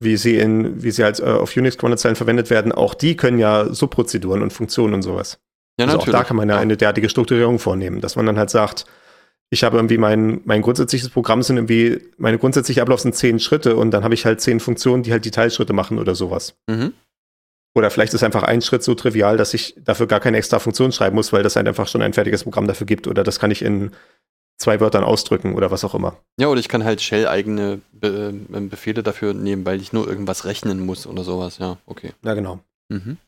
wie 0.00 0.16
sie 0.16 0.36
in, 0.38 0.82
wie 0.82 0.90
sie 0.90 1.04
halt 1.04 1.20
äh, 1.20 1.24
auf 1.24 1.56
Unix-Kommandozeilen 1.56 2.16
verwendet 2.16 2.50
werden, 2.50 2.72
auch 2.72 2.94
die 2.94 3.16
können 3.16 3.38
ja 3.38 3.72
Subprozeduren 3.72 4.42
und 4.42 4.52
Funktionen 4.52 4.94
und 4.94 5.02
sowas. 5.02 5.38
Ja, 5.78 5.86
also 5.86 5.98
natürlich. 5.98 6.14
Auch 6.14 6.20
da 6.20 6.24
kann 6.24 6.36
man 6.36 6.48
ja 6.48 6.58
eine 6.58 6.76
derartige 6.76 7.08
Strukturierung 7.08 7.58
vornehmen, 7.58 8.00
dass 8.00 8.16
man 8.16 8.26
dann 8.26 8.38
halt 8.38 8.50
sagt, 8.50 8.84
ich 9.50 9.62
habe 9.62 9.76
irgendwie 9.76 9.98
mein, 9.98 10.40
mein 10.44 10.60
grundsätzliches 10.60 11.08
Programm 11.08 11.42
sind 11.42 11.56
irgendwie, 11.56 12.02
meine 12.18 12.38
grundsätzliche 12.38 12.82
Ablauf 12.82 13.00
sind 13.00 13.14
zehn 13.14 13.38
Schritte 13.38 13.76
und 13.76 13.92
dann 13.92 14.02
habe 14.02 14.14
ich 14.14 14.26
halt 14.26 14.40
zehn 14.40 14.58
Funktionen, 14.58 15.02
die 15.02 15.12
halt 15.12 15.24
die 15.24 15.30
Teilschritte 15.30 15.72
machen 15.72 15.98
oder 15.98 16.14
sowas. 16.14 16.56
Mhm. 16.68 16.92
Oder 17.76 17.90
vielleicht 17.90 18.14
ist 18.14 18.22
einfach 18.22 18.42
ein 18.42 18.62
Schritt 18.62 18.82
so 18.82 18.94
trivial, 18.94 19.36
dass 19.36 19.52
ich 19.52 19.74
dafür 19.76 20.06
gar 20.06 20.18
keine 20.18 20.38
extra 20.38 20.58
Funktion 20.58 20.92
schreiben 20.92 21.14
muss, 21.14 21.34
weil 21.34 21.42
das 21.42 21.56
halt 21.56 21.68
einfach 21.68 21.88
schon 21.88 22.00
ein 22.00 22.14
fertiges 22.14 22.42
Programm 22.44 22.66
dafür 22.66 22.86
gibt. 22.86 23.06
Oder 23.06 23.22
das 23.22 23.38
kann 23.38 23.50
ich 23.50 23.60
in 23.60 23.90
zwei 24.56 24.80
Wörtern 24.80 25.04
ausdrücken 25.04 25.54
oder 25.54 25.70
was 25.70 25.84
auch 25.84 25.94
immer. 25.94 26.16
Ja, 26.40 26.48
oder 26.48 26.58
ich 26.58 26.68
kann 26.68 26.84
halt 26.84 27.02
Shell-eigene 27.02 27.82
Be 27.92 28.32
äh, 28.50 28.60
Befehle 28.60 29.02
dafür 29.02 29.34
nehmen, 29.34 29.66
weil 29.66 29.82
ich 29.82 29.92
nur 29.92 30.08
irgendwas 30.08 30.46
rechnen 30.46 30.80
muss 30.86 31.06
oder 31.06 31.22
sowas. 31.22 31.58
Ja, 31.58 31.76
okay. 31.84 32.14
Ja, 32.24 32.32
genau. 32.32 32.60
Mhm. 32.88 33.18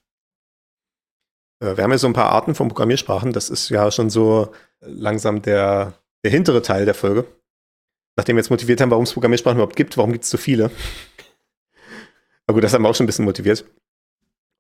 Äh, 1.62 1.76
wir 1.76 1.84
haben 1.84 1.90
ja 1.90 1.98
so 1.98 2.06
ein 2.06 2.14
paar 2.14 2.30
Arten 2.30 2.54
von 2.54 2.68
Programmiersprachen. 2.68 3.34
Das 3.34 3.50
ist 3.50 3.68
ja 3.68 3.90
schon 3.90 4.08
so 4.08 4.50
langsam 4.80 5.42
der, 5.42 5.92
der 6.24 6.30
hintere 6.30 6.62
Teil 6.62 6.86
der 6.86 6.94
Folge. 6.94 7.26
Nachdem 8.16 8.36
wir 8.36 8.40
jetzt 8.40 8.50
motiviert 8.50 8.80
haben, 8.80 8.90
warum 8.90 9.04
es 9.04 9.12
Programmiersprachen 9.12 9.58
überhaupt 9.58 9.76
gibt, 9.76 9.98
warum 9.98 10.12
gibt 10.12 10.24
es 10.24 10.30
so 10.30 10.38
viele? 10.38 10.70
Aber 12.46 12.54
gut, 12.54 12.64
das 12.64 12.72
haben 12.72 12.80
wir 12.80 12.88
auch 12.88 12.94
schon 12.94 13.04
ein 13.04 13.08
bisschen 13.08 13.26
motiviert. 13.26 13.66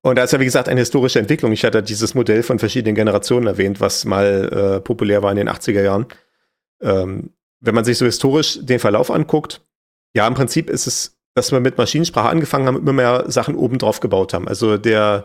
Und 0.02 0.16
da 0.16 0.24
ist 0.24 0.32
ja, 0.32 0.40
wie 0.40 0.44
gesagt, 0.44 0.68
eine 0.68 0.80
historische 0.80 1.18
Entwicklung. 1.18 1.52
Ich 1.52 1.64
hatte 1.64 1.82
dieses 1.82 2.14
Modell 2.14 2.42
von 2.42 2.58
verschiedenen 2.58 2.94
Generationen 2.94 3.46
erwähnt, 3.46 3.80
was 3.80 4.04
mal 4.04 4.76
äh, 4.76 4.80
populär 4.80 5.22
war 5.22 5.30
in 5.30 5.36
den 5.36 5.48
80er 5.48 5.82
Jahren. 5.82 6.06
Ähm, 6.80 7.30
wenn 7.60 7.74
man 7.74 7.84
sich 7.84 7.98
so 7.98 8.04
historisch 8.04 8.60
den 8.62 8.78
Verlauf 8.78 9.10
anguckt, 9.10 9.60
ja, 10.14 10.26
im 10.26 10.34
Prinzip 10.34 10.70
ist 10.70 10.86
es, 10.86 11.18
dass 11.34 11.50
wir 11.50 11.60
mit 11.60 11.78
Maschinensprache 11.78 12.28
angefangen 12.28 12.66
haben, 12.66 12.78
immer 12.78 12.92
mehr 12.92 13.24
Sachen 13.28 13.56
oben 13.56 13.78
drauf 13.78 14.00
gebaut 14.00 14.32
haben. 14.32 14.48
Also 14.48 14.78
der 14.78 15.24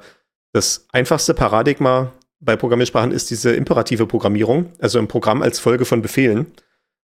das 0.54 0.86
einfachste 0.92 1.34
Paradigma 1.34 2.12
bei 2.40 2.56
Programmiersprachen 2.56 3.12
ist 3.12 3.32
diese 3.32 3.56
imperative 3.56 4.06
Programmierung, 4.06 4.72
also 4.80 5.00
ein 5.00 5.08
Programm 5.08 5.42
als 5.42 5.60
Folge 5.60 5.86
von 5.86 6.02
Befehlen. 6.02 6.52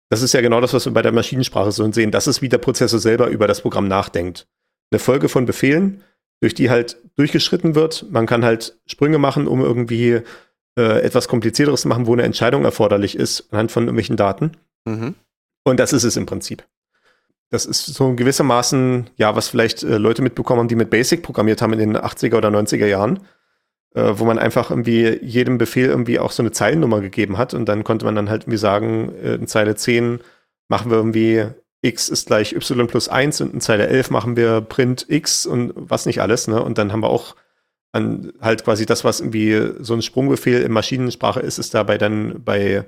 Das 0.10 0.22
ist 0.22 0.34
ja 0.34 0.42
genau 0.42 0.62
das, 0.62 0.74
was 0.74 0.86
wir 0.86 0.94
bei 0.94 1.02
der 1.02 1.12
Maschinensprache 1.12 1.72
so 1.72 1.90
sehen. 1.92 2.12
Das 2.12 2.28
ist, 2.28 2.42
wie 2.42 2.50
der 2.50 2.58
Prozessor 2.58 3.00
selber 3.00 3.28
über 3.28 3.48
das 3.48 3.62
Programm 3.62 3.88
nachdenkt. 3.88 4.48
Eine 4.92 5.00
Folge 5.00 5.30
von 5.30 5.46
Befehlen, 5.46 6.04
durch 6.42 6.54
die 6.54 6.70
halt 6.70 6.98
durchgeschritten 7.16 7.76
wird. 7.76 8.06
Man 8.12 8.26
kann 8.26 8.44
halt 8.44 8.78
Sprünge 8.86 9.20
machen, 9.20 9.48
um 9.48 9.62
irgendwie 9.62 10.22
äh, 10.78 11.02
etwas 11.02 11.28
komplizierteres 11.28 11.82
zu 11.82 11.88
machen, 11.88 12.08
wo 12.08 12.14
eine 12.14 12.24
Entscheidung 12.24 12.66
erforderlich 12.66 13.16
ist, 13.16 13.48
anhand 13.52 13.72
von 13.72 13.84
irgendwelchen 13.84 14.18
Daten. 14.18 14.52
Mhm. 14.86 15.16
Und 15.64 15.80
das 15.80 15.94
ist 15.94 16.04
es 16.04 16.18
im 16.18 16.26
Prinzip. 16.26 16.66
Das 17.52 17.66
ist 17.66 17.86
so 17.86 18.16
gewissermaßen, 18.16 19.10
ja, 19.18 19.36
was 19.36 19.50
vielleicht 19.50 19.84
äh, 19.84 19.98
Leute 19.98 20.22
mitbekommen 20.22 20.62
haben, 20.62 20.68
die 20.68 20.76
mit 20.76 20.90
Basic 20.90 21.22
programmiert 21.22 21.62
haben 21.62 21.74
in 21.74 21.80
den 21.80 21.98
80er 21.98 22.38
oder 22.38 22.50
90er 22.50 22.88
Jahren, 22.88 23.20
äh, 23.94 24.14
wo 24.14 24.26
man 24.26 24.40
einfach 24.40 24.72
irgendwie 24.72 25.20
jedem 25.22 25.58
Befehl 25.58 25.90
irgendwie 25.90 26.18
auch 26.18 26.32
so 26.32 26.42
eine 26.42 26.52
Zeilennummer 26.52 27.02
gegeben 27.02 27.38
hat 27.38 27.54
und 27.54 27.68
dann 27.68 27.84
konnte 27.84 28.06
man 28.06 28.16
dann 28.16 28.30
halt 28.30 28.44
irgendwie 28.44 28.58
sagen, 28.58 29.14
äh, 29.22 29.36
in 29.36 29.48
Zeile 29.48 29.76
10 29.76 30.22
machen 30.70 30.90
wir 30.90 30.98
irgendwie 30.98 31.46
x 31.82 32.10
ist 32.10 32.28
gleich 32.28 32.54
y 32.54 32.88
plus 32.88 33.10
1 33.10 33.42
und 33.42 33.54
in 33.54 33.62
Zeile 33.62 33.88
11 33.88 34.10
machen 34.12 34.36
wir 34.36 34.62
print 34.62 35.06
x 35.08 35.46
und 35.46 35.74
was 35.76 36.06
nicht 36.06 36.22
alles, 36.22 36.48
ne? 36.48 36.62
Und 36.64 36.78
dann 36.78 36.92
haben 36.92 37.02
wir 37.02 37.10
auch 37.10 37.36
an 37.92 38.32
halt 38.40 38.64
quasi 38.64 38.86
das, 38.86 39.04
was 39.04 39.20
irgendwie 39.20 39.84
so 39.84 39.94
ein 39.94 40.02
Sprungbefehl 40.02 40.62
in 40.62 40.72
Maschinensprache 40.72 41.42
ist, 41.42 41.58
ist 41.58 41.74
dabei 41.74 41.98
dann 41.98 42.44
bei 42.44 42.86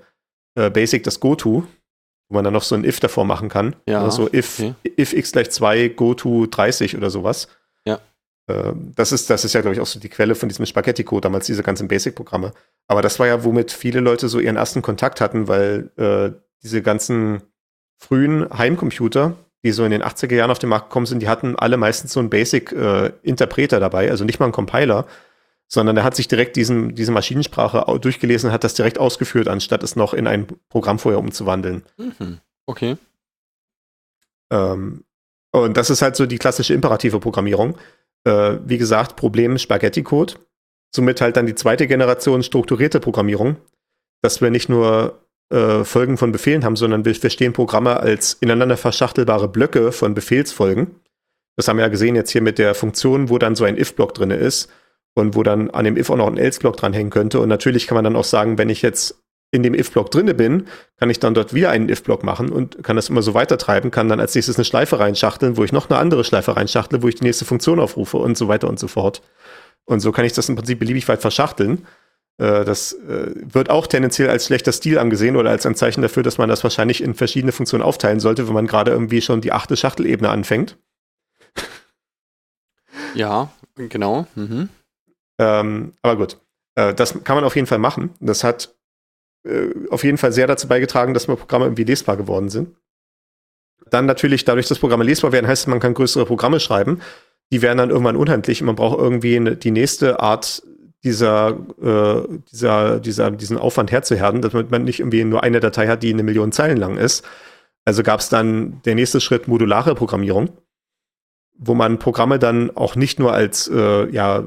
äh, 0.56 0.70
Basic 0.70 1.04
das 1.04 1.20
GoTo 1.20 1.68
wo 2.34 2.36
man 2.36 2.44
dann 2.44 2.54
noch 2.54 2.64
so 2.64 2.76
ein 2.76 2.84
if 2.84 3.00
davor 3.00 3.26
machen 3.26 3.48
kann. 3.48 3.76
Ja. 3.88 4.04
Also 4.04 4.28
if, 4.34 4.60
okay. 4.60 4.74
if 4.98 5.14
x 5.14 5.32
gleich 5.32 5.52
2, 5.52 5.89
go 5.89 6.14
to 6.16 6.48
30 6.48 6.98
oder 6.98 7.12
sowas. 7.12 7.48
Ja. 7.86 8.00
Äh, 8.48 8.74
das 8.96 9.12
ist, 9.12 9.30
das 9.30 9.46
ist 9.46 9.54
ja, 9.54 9.62
glaube 9.62 9.76
ich, 9.76 9.82
auch 9.82 9.86
so 9.86 10.00
die 10.00 10.10
Quelle 10.10 10.34
von 10.34 10.50
diesem 10.50 10.66
Spaghetti-Code, 10.66 11.22
damals 11.22 11.46
diese 11.46 11.62
ganzen 11.62 11.88
Basic-Programme. 11.88 12.54
Aber 12.88 13.04
das 13.04 13.20
war 13.20 13.28
ja, 13.28 13.44
womit 13.44 13.72
viele 13.72 14.00
Leute 14.00 14.30
so 14.30 14.39
ihren 14.39 14.56
ersten 14.56 14.82
Kontakt 14.82 15.22
hatten, 15.22 15.48
weil 15.48 15.91
äh, 15.98 16.32
diese 16.64 16.82
ganzen 16.82 17.44
frühen 18.04 18.47
Heimcomputer, 18.56 19.36
die 19.64 19.72
so 19.72 19.86
in 19.86 19.91
den 19.91 20.04
80er 20.04 20.36
Jahren 20.36 20.51
auf 20.51 20.60
den 20.60 20.70
Markt 20.70 20.89
gekommen 20.89 21.06
sind, 21.06 21.22
die 21.22 21.30
hatten 21.30 21.56
alle 21.56 21.78
meistens 21.78 22.12
so 22.14 22.20
einen 22.20 22.30
Basic-Interpreter 22.30 23.78
äh, 23.78 23.80
dabei, 23.80 24.12
also 24.12 24.26
nicht 24.26 24.39
mal 24.39 24.45
einen 24.45 24.54
Compiler, 24.54 25.08
sondern 25.68 25.95
er 25.95 26.04
hat 26.04 26.16
sich 26.16 26.28
direkt 26.28 26.56
diesen, 26.56 26.95
diese 26.95 27.12
Maschinensprache 27.12 27.86
durchgelesen 27.99 28.49
und 28.49 28.54
hat 28.54 28.64
das 28.64 28.74
direkt 28.74 28.99
ausgeführt, 28.99 29.47
anstatt 29.47 29.84
es 29.84 29.95
noch 29.95 30.14
in 30.14 30.28
ein 30.28 30.47
Programm 30.70 30.99
vorher 30.99 31.20
umzuwandeln. 31.20 31.84
Mhm. 31.97 32.39
Okay. 32.66 32.97
Ähm, 34.51 35.06
und 35.51 35.78
das 35.78 35.89
ist 35.89 36.01
halt 36.01 36.16
so 36.16 36.26
die 36.26 36.38
klassische 36.38 36.74
imperative 36.74 37.20
Programmierung. 37.20 37.78
Äh, 38.26 38.58
wie 38.66 38.78
gesagt, 38.78 39.16
Problem 39.16 39.58
Spaghetti-Code. 39.58 40.36
Somit 40.93 41.22
halt 41.22 41.38
dann 41.38 41.45
die 41.45 41.56
zweite 41.56 41.88
Generation 41.88 42.43
strukturierte 42.43 42.99
Programmierung, 42.99 43.58
dass 44.22 44.41
wir 44.41 44.51
nicht 44.51 44.70
nur 44.70 45.23
äh, 45.54 45.84
Folgen 45.86 46.18
von 46.18 46.32
Befehlen 46.32 46.66
haben, 46.66 46.76
sondern 46.76 47.06
wir 47.06 47.14
verstehen 47.14 47.54
Programme 47.54 47.99
als 47.99 48.34
ineinander 48.34 48.76
verschachtelbare 48.76 49.47
Blöcke 49.47 49.91
von 49.91 50.14
Befehlsfolgen. 50.16 50.95
Das 51.56 51.68
haben 51.68 51.78
wir 51.78 51.84
ja 51.84 51.89
gesehen 51.89 52.16
jetzt 52.16 52.32
hier 52.32 52.41
mit 52.41 52.58
der 52.58 52.74
Funktion, 52.74 53.30
wo 53.30 53.38
dann 53.38 53.56
so 53.56 53.64
ein 53.64 53.78
if-Block 53.78 54.16
drin 54.16 54.32
ist 54.32 54.70
und 55.14 55.36
wo 55.36 55.43
dann 55.43 55.70
an 55.70 55.86
dem 55.86 55.95
if 55.95 56.10
auch 56.10 56.16
noch 56.16 56.28
ein 56.28 56.38
else-Block 56.38 56.78
dranhängen 56.78 57.12
könnte. 57.12 57.39
Und 57.39 57.49
natürlich 57.49 57.86
kann 57.86 57.95
man 57.95 58.04
dann 58.04 58.16
auch 58.16 58.24
sagen, 58.24 58.58
wenn 58.58 58.70
ich 58.70 58.82
jetzt 58.82 59.22
in 59.51 59.62
dem 59.62 59.76
if-Block 59.76 60.10
drinne 60.10 60.34
bin, 60.34 60.66
kann 60.97 61.12
ich 61.12 61.20
dann 61.20 61.36
dort 61.36 61.54
wieder 61.54 61.70
einen 61.70 61.88
if-Block 61.88 62.24
machen 62.24 62.49
und 62.49 62.84
kann 62.84 62.95
das 62.95 63.10
immer 63.10 63.22
so 63.22 63.36
weiter 63.36 63.60
treiben, 63.60 63.91
kann 63.91 64.10
dann 64.10 64.20
als 64.20 64.34
nächstes 64.34 64.56
eine 64.56 64.66
Schleife 64.66 64.99
reinschachteln, 64.99 65.58
wo 65.58 65.64
ich 65.64 65.72
noch 65.72 65.88
eine 65.88 65.99
andere 65.99 66.24
Schleife 66.24 66.56
reinschachtle, 66.56 67.04
wo 67.04 67.08
ich 67.08 67.16
die 67.16 67.26
nächste 67.26 67.45
Funktion 67.45 67.80
aufrufe 67.80 68.18
und 68.18 68.36
so 68.36 68.47
weiter 68.47 68.68
und 68.68 68.80
so 68.80 68.88
fort. 68.88 69.22
Und 69.86 69.99
so 69.99 70.12
kann 70.12 70.26
ich 70.26 70.34
das 70.34 70.49
im 70.49 70.56
Prinzip 70.56 70.80
beliebig 70.80 71.08
weit 71.08 71.22
verschachteln. 71.22 71.86
Äh, 72.38 72.66
das 72.66 72.94
äh, 72.94 73.32
wird 73.36 73.70
auch 73.70 73.88
tendenziell 73.88 74.30
als 74.30 74.46
schlechter 74.46 74.72
Stil 74.72 74.98
angesehen 74.98 75.36
oder 75.36 75.52
als 75.52 75.66
ein 75.66 75.76
Zeichen 75.76 76.02
dafür, 76.02 76.24
dass 76.24 76.38
man 76.38 76.50
das 76.50 76.64
wahrscheinlich 76.64 77.02
in 77.02 77.14
verschiedene 77.14 77.52
Funktionen 77.52 77.84
aufteilen 77.84 78.20
sollte, 78.20 78.48
wenn 78.48 78.54
man 78.54 78.68
gerade 78.68 78.92
irgendwie 78.92 79.22
schon 79.22 79.42
die 79.42 79.52
achte 79.52 79.78
Schachtelebene 79.78 80.30
anfängt. 80.30 80.78
Ja, 83.16 83.52
genau. 83.76 84.26
Mhm. 84.34 84.70
Ähm, 85.38 85.94
aber 86.02 86.18
gut, 86.18 86.40
äh, 86.74 86.96
das 86.96 87.24
kann 87.24 87.36
man 87.36 87.44
auf 87.44 87.56
jeden 87.56 87.68
Fall 87.68 87.78
machen. 87.78 88.12
Das 88.20 88.44
hat 88.44 88.76
auf 89.90 90.06
jeden 90.06 90.18
Fall 90.18 90.32
sehr 90.32 90.48
dazu 90.48 90.70
beigetragen, 90.70 91.14
dass 91.14 91.26
Programme 91.26 91.66
irgendwie 91.66 91.84
lesbar 91.84 92.16
geworden 92.16 92.48
sind. 92.48 92.78
Dann 93.90 94.06
natürlich, 94.06 94.46
dadurch, 94.46 94.70
dass 94.70 94.80
Programme 94.80 95.04
lesbar 95.04 95.34
werden, 95.34 95.48
heißt 95.48 95.64
es, 95.64 95.68
man 95.68 95.82
kann 95.82 95.94
größere 95.94 96.26
Programme 96.26 96.62
schreiben. 96.62 97.02
Die 97.52 97.62
werden 97.62 97.78
dann 97.78 97.90
irgendwann 97.90 98.16
unhandlich 98.16 98.62
und 98.62 98.68
man 98.68 98.78
braucht 98.78 98.98
irgendwie 98.98 99.58
die 99.58 99.72
nächste 99.72 100.22
Art 100.22 100.64
dieser, 101.04 101.58
äh, 101.82 102.28
dieser, 102.51 102.99
dieser, 102.99 103.32
diesen 103.32 103.58
Aufwand 103.58 103.91
herzuherden, 103.91 104.41
damit 104.41 104.72
man 104.72 104.84
nicht 104.84 104.99
irgendwie 104.99 105.24
nur 105.24 105.43
eine 105.43 105.60
Datei 105.60 105.88
hat, 105.88 106.04
die 106.04 106.14
eine 106.14 106.24
Million 106.24 106.51
Zeilen 106.51 106.78
lang 106.78 106.97
ist. 106.97 107.26
Also 107.86 108.04
gab 108.04 108.22
es 108.22 108.30
dann 108.30 108.82
der 108.86 108.95
nächste 108.95 109.20
Schritt 109.20 109.47
modulare 109.47 109.95
Programmierung 109.95 110.49
wo 111.58 111.74
man 111.76 111.99
Programme 111.99 112.39
dann 112.39 112.76
auch 112.76 112.95
nicht 112.95 113.20
nur 113.20 113.34
als 113.34 113.68
äh, 113.68 114.10
ja, 114.10 114.43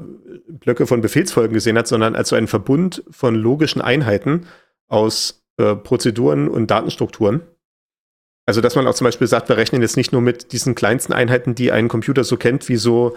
Blöcke 0.47 0.87
von 0.87 1.01
Befehlsfolgen 1.01 1.53
gesehen 1.53 1.77
hat, 1.77 1.87
sondern 1.87 2.15
als 2.15 2.29
so 2.29 2.35
einen 2.35 2.47
Verbund 2.47 3.03
von 3.09 3.35
logischen 3.35 3.81
Einheiten 3.81 4.47
aus 4.87 5.43
äh, 5.57 5.75
Prozeduren 5.75 6.47
und 6.47 6.69
Datenstrukturen. 6.69 7.41
Also, 8.45 8.61
dass 8.61 8.75
man 8.75 8.87
auch 8.87 8.95
zum 8.95 9.05
Beispiel 9.05 9.27
sagt, 9.27 9.49
wir 9.49 9.57
rechnen 9.57 9.81
jetzt 9.81 9.97
nicht 9.97 10.13
nur 10.13 10.21
mit 10.21 10.53
diesen 10.53 10.73
kleinsten 10.73 11.11
Einheiten, 11.11 11.53
die 11.53 11.71
ein 11.71 11.89
Computer 11.89 12.23
so 12.23 12.37
kennt, 12.37 12.69
wie 12.69 12.77
so 12.77 13.15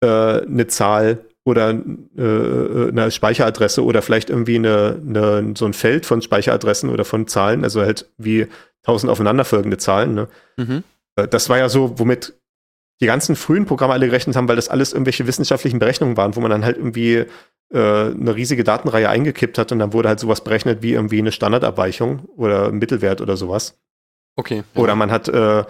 äh, 0.00 0.06
eine 0.06 0.66
Zahl 0.66 1.24
oder 1.44 1.70
äh, 1.70 2.88
eine 2.88 3.10
Speicheradresse 3.10 3.84
oder 3.84 4.02
vielleicht 4.02 4.30
irgendwie 4.30 4.56
eine, 4.56 5.00
eine, 5.06 5.54
so 5.56 5.66
ein 5.66 5.72
Feld 5.72 6.06
von 6.06 6.22
Speicheradressen 6.22 6.88
oder 6.90 7.04
von 7.04 7.26
Zahlen, 7.26 7.64
also 7.64 7.80
halt 7.80 8.10
wie 8.16 8.46
tausend 8.82 9.10
aufeinanderfolgende 9.10 9.76
Zahlen. 9.76 10.14
Ne? 10.14 10.28
Mhm. 10.56 10.84
Äh, 11.16 11.28
das 11.28 11.48
war 11.48 11.58
ja 11.58 11.68
so, 11.68 11.98
womit 11.98 12.34
die 13.00 13.06
ganzen 13.06 13.34
frühen 13.34 13.66
Programme 13.66 13.94
alle 13.94 14.06
gerechnet 14.06 14.36
haben, 14.36 14.48
weil 14.48 14.56
das 14.56 14.68
alles 14.68 14.92
irgendwelche 14.92 15.26
wissenschaftlichen 15.26 15.80
Berechnungen 15.80 16.16
waren, 16.16 16.36
wo 16.36 16.40
man 16.40 16.50
dann 16.50 16.64
halt 16.64 16.76
irgendwie 16.76 17.14
äh, 17.14 17.26
eine 17.72 18.36
riesige 18.36 18.62
Datenreihe 18.62 19.08
eingekippt 19.08 19.58
hat 19.58 19.72
und 19.72 19.80
dann 19.80 19.92
wurde 19.92 20.08
halt 20.08 20.20
sowas 20.20 20.44
berechnet 20.44 20.82
wie 20.82 20.92
irgendwie 20.92 21.18
eine 21.18 21.32
Standardabweichung 21.32 22.26
oder 22.36 22.70
Mittelwert 22.70 23.20
oder 23.20 23.36
sowas. 23.36 23.80
Okay. 24.36 24.62
Ja. 24.74 24.80
Oder 24.80 24.94
man 24.94 25.10
hat 25.10 25.28
äh, 25.28 25.64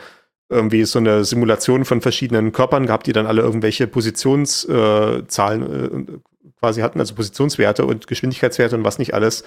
irgendwie 0.53 0.85
so 0.85 0.99
eine 0.99 1.25
Simulation 1.25 1.85
von 1.85 2.01
verschiedenen 2.01 2.53
Körpern 2.53 2.87
gehabt, 2.87 3.07
die 3.07 3.13
dann 3.13 3.27
alle 3.27 3.43
irgendwelche 3.43 3.87
Positionszahlen 3.87 6.09
äh, 6.09 6.13
quasi 6.61 6.81
hatten, 6.81 7.01
also 7.01 7.15
Positionswerte 7.15 7.85
und 7.85 8.07
Geschwindigkeitswerte 8.07 8.77
und 8.77 8.85
was 8.85 8.99
nicht 8.99 9.15
alles. 9.15 9.45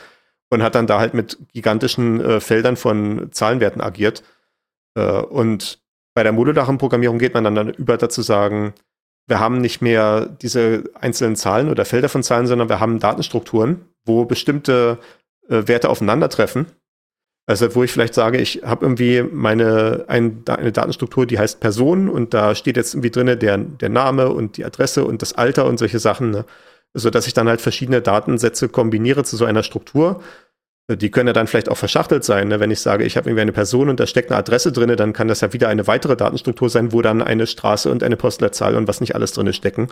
Und 0.49 0.61
hat 0.61 0.75
dann 0.75 0.87
da 0.87 0.99
halt 0.99 1.13
mit 1.13 1.37
gigantischen 1.53 2.21
äh, 2.21 2.39
Feldern 2.39 2.75
von 2.75 3.29
Zahlenwerten 3.31 3.81
agiert. 3.81 4.23
Äh, 4.95 5.21
und 5.21 5.79
bei 6.13 6.23
der 6.23 6.33
modularen 6.33 6.77
Programmierung 6.77 7.17
geht 7.17 7.33
man 7.33 7.43
dann, 7.43 7.55
dann 7.55 7.69
über 7.69 7.97
dazu 7.97 8.21
sagen, 8.21 8.73
wir 9.27 9.39
haben 9.39 9.59
nicht 9.59 9.81
mehr 9.81 10.27
diese 10.27 10.83
einzelnen 10.93 11.35
Zahlen 11.35 11.69
oder 11.69 11.83
Felder 11.83 12.09
von 12.09 12.23
Zahlen, 12.23 12.47
sondern 12.47 12.69
wir 12.69 12.79
haben 12.79 12.99
Datenstrukturen, 12.99 13.85
wo 14.05 14.25
bestimmte 14.25 14.99
äh, 15.49 15.67
Werte 15.67 15.89
aufeinandertreffen. 15.89 16.67
Also 17.47 17.75
wo 17.75 17.83
ich 17.83 17.91
vielleicht 17.91 18.15
sage, 18.15 18.39
ich 18.39 18.61
habe 18.63 18.85
irgendwie 18.85 19.21
meine 19.21 20.05
ein, 20.07 20.43
eine 20.47 20.71
Datenstruktur, 20.71 21.27
die 21.27 21.37
heißt 21.37 21.59
Person 21.59 22.09
und 22.09 22.33
da 22.33 22.55
steht 22.55 22.75
jetzt 22.75 22.95
irgendwie 22.95 23.11
drin 23.11 23.39
der, 23.39 23.57
der 23.57 23.89
Name 23.89 24.29
und 24.29 24.57
die 24.57 24.65
Adresse 24.65 25.05
und 25.05 25.21
das 25.21 25.33
Alter 25.33 25.65
und 25.65 25.77
solche 25.77 25.99
Sachen, 25.99 26.31
ne? 26.31 26.45
so 26.95 27.09
dass 27.11 27.27
ich 27.27 27.33
dann 27.33 27.47
halt 27.47 27.61
verschiedene 27.61 28.01
Datensätze 28.01 28.67
kombiniere 28.67 29.23
zu 29.23 29.37
so 29.37 29.45
einer 29.45 29.61
Struktur 29.61 30.21
die 30.87 31.09
können 31.09 31.27
ja 31.27 31.33
dann 31.33 31.47
vielleicht 31.47 31.69
auch 31.69 31.77
verschachtelt 31.77 32.23
sein. 32.23 32.47
Ne? 32.47 32.59
Wenn 32.59 32.69
ich 32.69 32.79
sage, 32.79 33.05
ich 33.05 33.17
habe 33.17 33.29
irgendwie 33.29 33.41
eine 33.41 33.51
Person 33.51 33.89
und 33.89 33.99
da 33.99 34.05
steckt 34.05 34.29
eine 34.29 34.37
Adresse 34.37 34.71
drin, 34.71 34.95
dann 34.95 35.13
kann 35.13 35.27
das 35.27 35.41
ja 35.41 35.51
wieder 35.51 35.67
eine 35.67 35.87
weitere 35.87 36.15
Datenstruktur 36.15 36.69
sein, 36.69 36.91
wo 36.91 37.01
dann 37.01 37.23
eine 37.23 37.47
Straße 37.47 37.89
und 37.89 38.03
eine 38.03 38.17
Postleitzahl 38.17 38.75
und 38.75 38.87
was 38.87 39.01
nicht 39.01 39.15
alles 39.15 39.31
drin 39.31 39.51
stecken. 39.51 39.87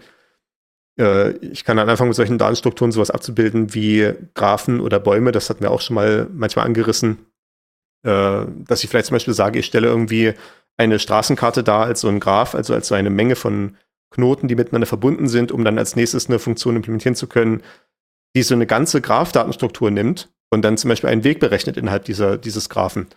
Äh, 0.99 1.31
ich 1.37 1.65
kann 1.65 1.77
dann 1.77 1.89
anfangen, 1.89 2.09
mit 2.09 2.15
solchen 2.15 2.37
Datenstrukturen 2.37 2.91
sowas 2.91 3.09
abzubilden 3.09 3.73
wie 3.73 4.13
Graphen 4.35 4.79
oder 4.79 4.99
Bäume. 4.99 5.31
Das 5.31 5.49
hatten 5.49 5.61
wir 5.61 5.71
auch 5.71 5.81
schon 5.81 5.95
mal 5.95 6.27
manchmal 6.31 6.65
angerissen. 6.65 7.17
Äh, 8.03 8.45
dass 8.67 8.83
ich 8.83 8.89
vielleicht 8.89 9.07
zum 9.07 9.15
Beispiel 9.15 9.33
sage, 9.33 9.59
ich 9.59 9.65
stelle 9.65 9.87
irgendwie 9.87 10.33
eine 10.77 10.99
Straßenkarte 10.99 11.63
dar 11.63 11.85
als 11.85 12.01
so 12.01 12.09
ein 12.09 12.19
Graph, 12.19 12.55
also 12.55 12.73
als 12.73 12.87
so 12.87 12.95
eine 12.95 13.09
Menge 13.09 13.35
von 13.35 13.77
Knoten, 14.11 14.47
die 14.47 14.55
miteinander 14.55 14.87
verbunden 14.87 15.27
sind, 15.27 15.51
um 15.51 15.63
dann 15.63 15.77
als 15.77 15.95
nächstes 15.95 16.27
eine 16.27 16.39
Funktion 16.39 16.75
implementieren 16.75 17.15
zu 17.15 17.27
können, 17.27 17.63
die 18.35 18.43
so 18.43 18.55
eine 18.55 18.67
ganze 18.67 19.01
Graph-Datenstruktur 19.01 19.91
nimmt 19.91 20.31
und 20.51 20.63
dann 20.63 20.77
zum 20.77 20.89
Beispiel 20.89 21.09
einen 21.09 21.23
Weg 21.23 21.39
berechnet 21.39 21.77
innerhalb 21.77 22.05
dieser, 22.05 22.37
dieses 22.37 22.69
Graphen. 22.69 23.07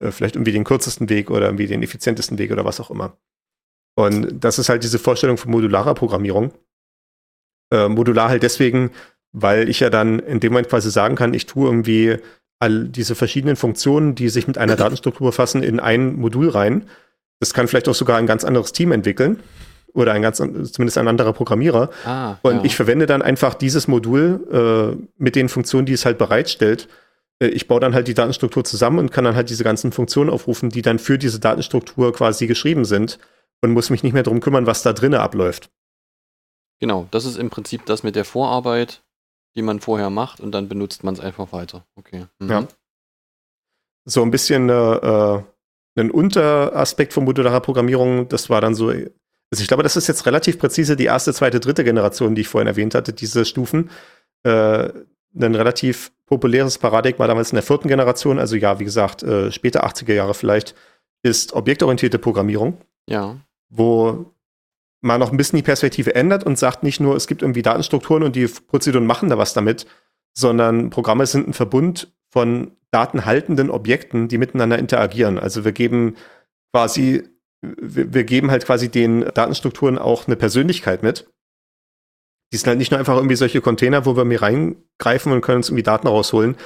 Äh, 0.00 0.10
vielleicht 0.10 0.36
irgendwie 0.36 0.52
den 0.52 0.64
kürzesten 0.64 1.08
Weg 1.08 1.30
oder 1.30 1.46
irgendwie 1.46 1.66
den 1.66 1.82
effizientesten 1.82 2.38
Weg 2.38 2.50
oder 2.52 2.64
was 2.64 2.80
auch 2.80 2.90
immer. 2.90 3.16
Und 3.94 4.44
das 4.44 4.58
ist 4.58 4.68
halt 4.68 4.84
diese 4.84 4.98
Vorstellung 4.98 5.38
von 5.38 5.50
modularer 5.50 5.94
Programmierung. 5.94 6.52
Äh, 7.72 7.88
modular 7.88 8.28
halt 8.28 8.42
deswegen, 8.42 8.90
weil 9.32 9.68
ich 9.68 9.80
ja 9.80 9.90
dann 9.90 10.18
in 10.18 10.40
dem 10.40 10.52
Moment 10.52 10.68
quasi 10.68 10.90
sagen 10.90 11.16
kann, 11.16 11.34
ich 11.34 11.46
tue 11.46 11.66
irgendwie 11.66 12.18
all 12.58 12.88
diese 12.88 13.14
verschiedenen 13.14 13.56
Funktionen, 13.56 14.14
die 14.14 14.28
sich 14.28 14.46
mit 14.46 14.58
einer 14.58 14.76
Datenstruktur 14.76 15.28
befassen, 15.28 15.62
in 15.62 15.80
ein 15.80 16.16
Modul 16.16 16.48
rein. 16.48 16.88
Das 17.38 17.52
kann 17.52 17.68
vielleicht 17.68 17.88
auch 17.88 17.94
sogar 17.94 18.16
ein 18.16 18.26
ganz 18.26 18.44
anderes 18.44 18.72
Team 18.72 18.92
entwickeln 18.92 19.40
oder 19.92 20.12
ein 20.12 20.22
ganz, 20.22 20.38
zumindest 20.38 20.98
ein 20.98 21.08
anderer 21.08 21.32
Programmierer. 21.32 21.90
Ah, 22.04 22.36
und 22.42 22.56
ja. 22.56 22.64
ich 22.64 22.76
verwende 22.76 23.06
dann 23.06 23.22
einfach 23.22 23.54
dieses 23.54 23.88
Modul 23.88 24.96
äh, 24.98 25.04
mit 25.16 25.36
den 25.36 25.48
Funktionen, 25.48 25.86
die 25.86 25.92
es 25.92 26.04
halt 26.04 26.18
bereitstellt. 26.18 26.88
Äh, 27.38 27.48
ich 27.48 27.68
baue 27.68 27.80
dann 27.80 27.94
halt 27.94 28.08
die 28.08 28.14
Datenstruktur 28.14 28.64
zusammen 28.64 28.98
und 28.98 29.10
kann 29.10 29.24
dann 29.24 29.36
halt 29.36 29.50
diese 29.50 29.64
ganzen 29.64 29.92
Funktionen 29.92 30.30
aufrufen, 30.30 30.70
die 30.70 30.82
dann 30.82 30.98
für 30.98 31.18
diese 31.18 31.40
Datenstruktur 31.40 32.12
quasi 32.12 32.46
geschrieben 32.46 32.84
sind 32.84 33.18
und 33.62 33.72
muss 33.72 33.90
mich 33.90 34.02
nicht 34.02 34.12
mehr 34.12 34.22
darum 34.22 34.40
kümmern, 34.40 34.66
was 34.66 34.82
da 34.82 34.92
drinnen 34.92 35.20
abläuft. 35.20 35.70
Genau, 36.78 37.08
das 37.10 37.24
ist 37.24 37.38
im 37.38 37.50
Prinzip 37.50 37.86
das 37.86 38.02
mit 38.02 38.16
der 38.16 38.26
Vorarbeit, 38.26 39.02
die 39.56 39.62
man 39.62 39.80
vorher 39.80 40.10
macht 40.10 40.40
und 40.40 40.52
dann 40.52 40.68
benutzt 40.68 41.02
man 41.04 41.14
es 41.14 41.20
einfach 41.20 41.52
weiter. 41.52 41.84
Okay. 41.96 42.26
Mhm. 42.38 42.50
Ja. 42.50 42.68
So 44.04 44.22
ein 44.22 44.30
bisschen 44.30 44.68
äh, 44.68 45.42
ein 45.98 46.10
Unteraspekt 46.10 47.12
von 47.12 47.24
modularer 47.24 47.60
Programmierung, 47.60 48.28
das 48.28 48.50
war 48.50 48.60
dann 48.60 48.74
so 48.74 48.92
also 49.52 49.62
ich 49.62 49.68
glaube, 49.68 49.84
das 49.84 49.96
ist 49.96 50.08
jetzt 50.08 50.26
relativ 50.26 50.58
präzise 50.58 50.96
die 50.96 51.04
erste, 51.04 51.32
zweite, 51.32 51.60
dritte 51.60 51.84
Generation, 51.84 52.34
die 52.34 52.40
ich 52.40 52.48
vorhin 52.48 52.66
erwähnt 52.66 52.94
hatte, 52.94 53.12
diese 53.12 53.44
Stufen. 53.44 53.90
Äh, 54.42 54.90
ein 55.38 55.54
relativ 55.54 56.12
populäres 56.26 56.78
Paradigma 56.78 57.26
damals 57.26 57.52
in 57.52 57.56
der 57.56 57.62
vierten 57.62 57.88
Generation, 57.88 58.38
also 58.38 58.56
ja, 58.56 58.78
wie 58.78 58.84
gesagt, 58.84 59.22
äh, 59.22 59.52
später 59.52 59.86
80er 59.86 60.14
Jahre 60.14 60.34
vielleicht, 60.34 60.74
ist 61.22 61.52
objektorientierte 61.52 62.18
Programmierung. 62.18 62.78
Ja. 63.08 63.36
Wo 63.68 64.32
man 65.06 65.20
noch 65.20 65.30
ein 65.30 65.36
bisschen 65.36 65.56
die 65.56 65.62
Perspektive 65.62 66.14
ändert 66.14 66.44
und 66.44 66.58
sagt 66.58 66.82
nicht 66.82 67.00
nur, 67.00 67.16
es 67.16 67.26
gibt 67.26 67.42
irgendwie 67.42 67.62
Datenstrukturen 67.62 68.22
und 68.22 68.36
die 68.36 68.46
Prozeduren 68.46 69.06
machen 69.06 69.28
da 69.28 69.38
was 69.38 69.54
damit, 69.54 69.86
sondern 70.34 70.90
Programme 70.90 71.26
sind 71.26 71.48
ein 71.48 71.52
Verbund 71.52 72.12
von 72.30 72.72
datenhaltenden 72.90 73.70
Objekten, 73.70 74.28
die 74.28 74.38
miteinander 74.38 74.78
interagieren. 74.78 75.38
Also 75.38 75.64
wir 75.64 75.72
geben 75.72 76.16
quasi 76.72 77.24
wir, 77.62 78.12
wir 78.12 78.24
geben 78.24 78.50
halt 78.50 78.66
quasi 78.66 78.88
den 78.88 79.22
Datenstrukturen 79.34 79.98
auch 79.98 80.26
eine 80.26 80.36
Persönlichkeit 80.36 81.02
mit. 81.02 81.28
Die 82.52 82.56
sind 82.56 82.68
halt 82.68 82.78
nicht 82.78 82.90
nur 82.90 82.98
einfach 82.98 83.16
irgendwie 83.16 83.36
solche 83.36 83.60
Container, 83.60 84.06
wo 84.06 84.16
wir 84.16 84.24
mir 84.24 84.42
reingreifen 84.42 85.32
und 85.32 85.40
können 85.40 85.58
uns 85.58 85.68
irgendwie 85.68 85.82
Daten 85.82 86.06
rausholen, 86.06 86.56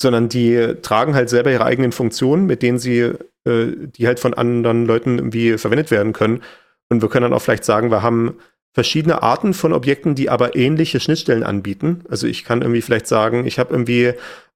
sondern 0.00 0.28
die 0.28 0.74
tragen 0.82 1.14
halt 1.14 1.28
selber 1.28 1.50
ihre 1.50 1.64
eigenen 1.64 1.92
Funktionen, 1.92 2.46
mit 2.46 2.62
denen 2.62 2.78
sie, 2.78 3.12
äh, 3.44 3.72
die 3.76 4.06
halt 4.06 4.20
von 4.20 4.34
anderen 4.34 4.86
Leuten 4.86 5.18
irgendwie 5.18 5.58
verwendet 5.58 5.90
werden 5.90 6.12
können. 6.12 6.42
Und 6.88 7.02
wir 7.02 7.08
können 7.08 7.24
dann 7.24 7.32
auch 7.32 7.42
vielleicht 7.42 7.64
sagen, 7.64 7.90
wir 7.90 8.02
haben 8.02 8.36
verschiedene 8.72 9.22
Arten 9.22 9.54
von 9.54 9.72
Objekten, 9.72 10.14
die 10.14 10.28
aber 10.28 10.54
ähnliche 10.54 11.00
Schnittstellen 11.00 11.42
anbieten. 11.42 12.04
Also 12.08 12.26
ich 12.26 12.44
kann 12.44 12.60
irgendwie 12.60 12.82
vielleicht 12.82 13.06
sagen, 13.06 13.46
ich 13.46 13.58
habe 13.58 13.72
irgendwie 13.72 14.12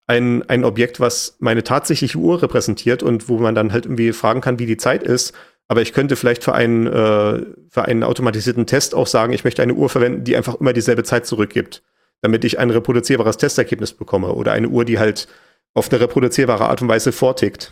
ein, 0.07 0.49
ein 0.49 0.65
Objekt, 0.65 1.01
was 1.01 1.37
meine 1.39 1.63
tatsächliche 1.63 2.19
Uhr 2.19 2.43
repräsentiert 2.43 3.03
und 3.03 3.29
wo 3.29 3.39
man 3.39 3.55
dann 3.55 3.73
halt 3.73 3.87
irgendwie 3.87 4.13
fragen 4.13 4.41
kann, 4.41 4.59
wie 4.59 4.67
die 4.67 4.77
Zeit 4.77 5.03
ist. 5.03 5.33
Aber 5.69 5.83
ich 5.83 5.93
könnte 5.93 6.17
vielleicht 6.17 6.43
für 6.43 6.53
einen, 6.53 6.87
äh, 6.89 7.47
für 7.69 7.85
einen 7.85 8.03
automatisierten 8.03 8.67
Test 8.67 8.95
auch 8.95 9.07
sagen, 9.07 9.33
ich 9.33 9.45
möchte 9.45 9.63
eine 9.63 9.75
Uhr 9.75 9.89
verwenden, 9.89 10.25
die 10.25 10.37
einfach 10.37 10.57
immer 10.57 10.73
dieselbe 10.73 11.05
Zeit 11.05 11.27
zurückgibt, 11.27 11.83
damit 12.23 12.45
ich 12.45 12.59
ein 12.59 12.71
reproduzierbares 12.71 13.37
Testergebnis 13.37 13.93
bekomme. 13.93 14.35
Oder 14.35 14.53
eine 14.53 14.69
Uhr, 14.69 14.85
die 14.85 14.99
halt 14.99 15.29
auf 15.73 15.91
eine 15.91 16.01
reproduzierbare 16.01 16.69
Art 16.69 16.83
und 16.83 16.89
Weise 16.89 17.13
vortickt, 17.13 17.71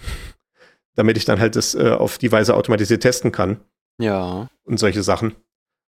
damit 0.94 1.16
ich 1.16 1.24
dann 1.24 1.40
halt 1.40 1.56
das 1.56 1.74
äh, 1.74 1.90
auf 1.90 2.18
die 2.18 2.30
Weise 2.30 2.54
automatisiert 2.54 3.02
testen 3.02 3.32
kann. 3.32 3.58
Ja. 3.98 4.48
Und 4.64 4.78
solche 4.78 5.02
Sachen. 5.02 5.34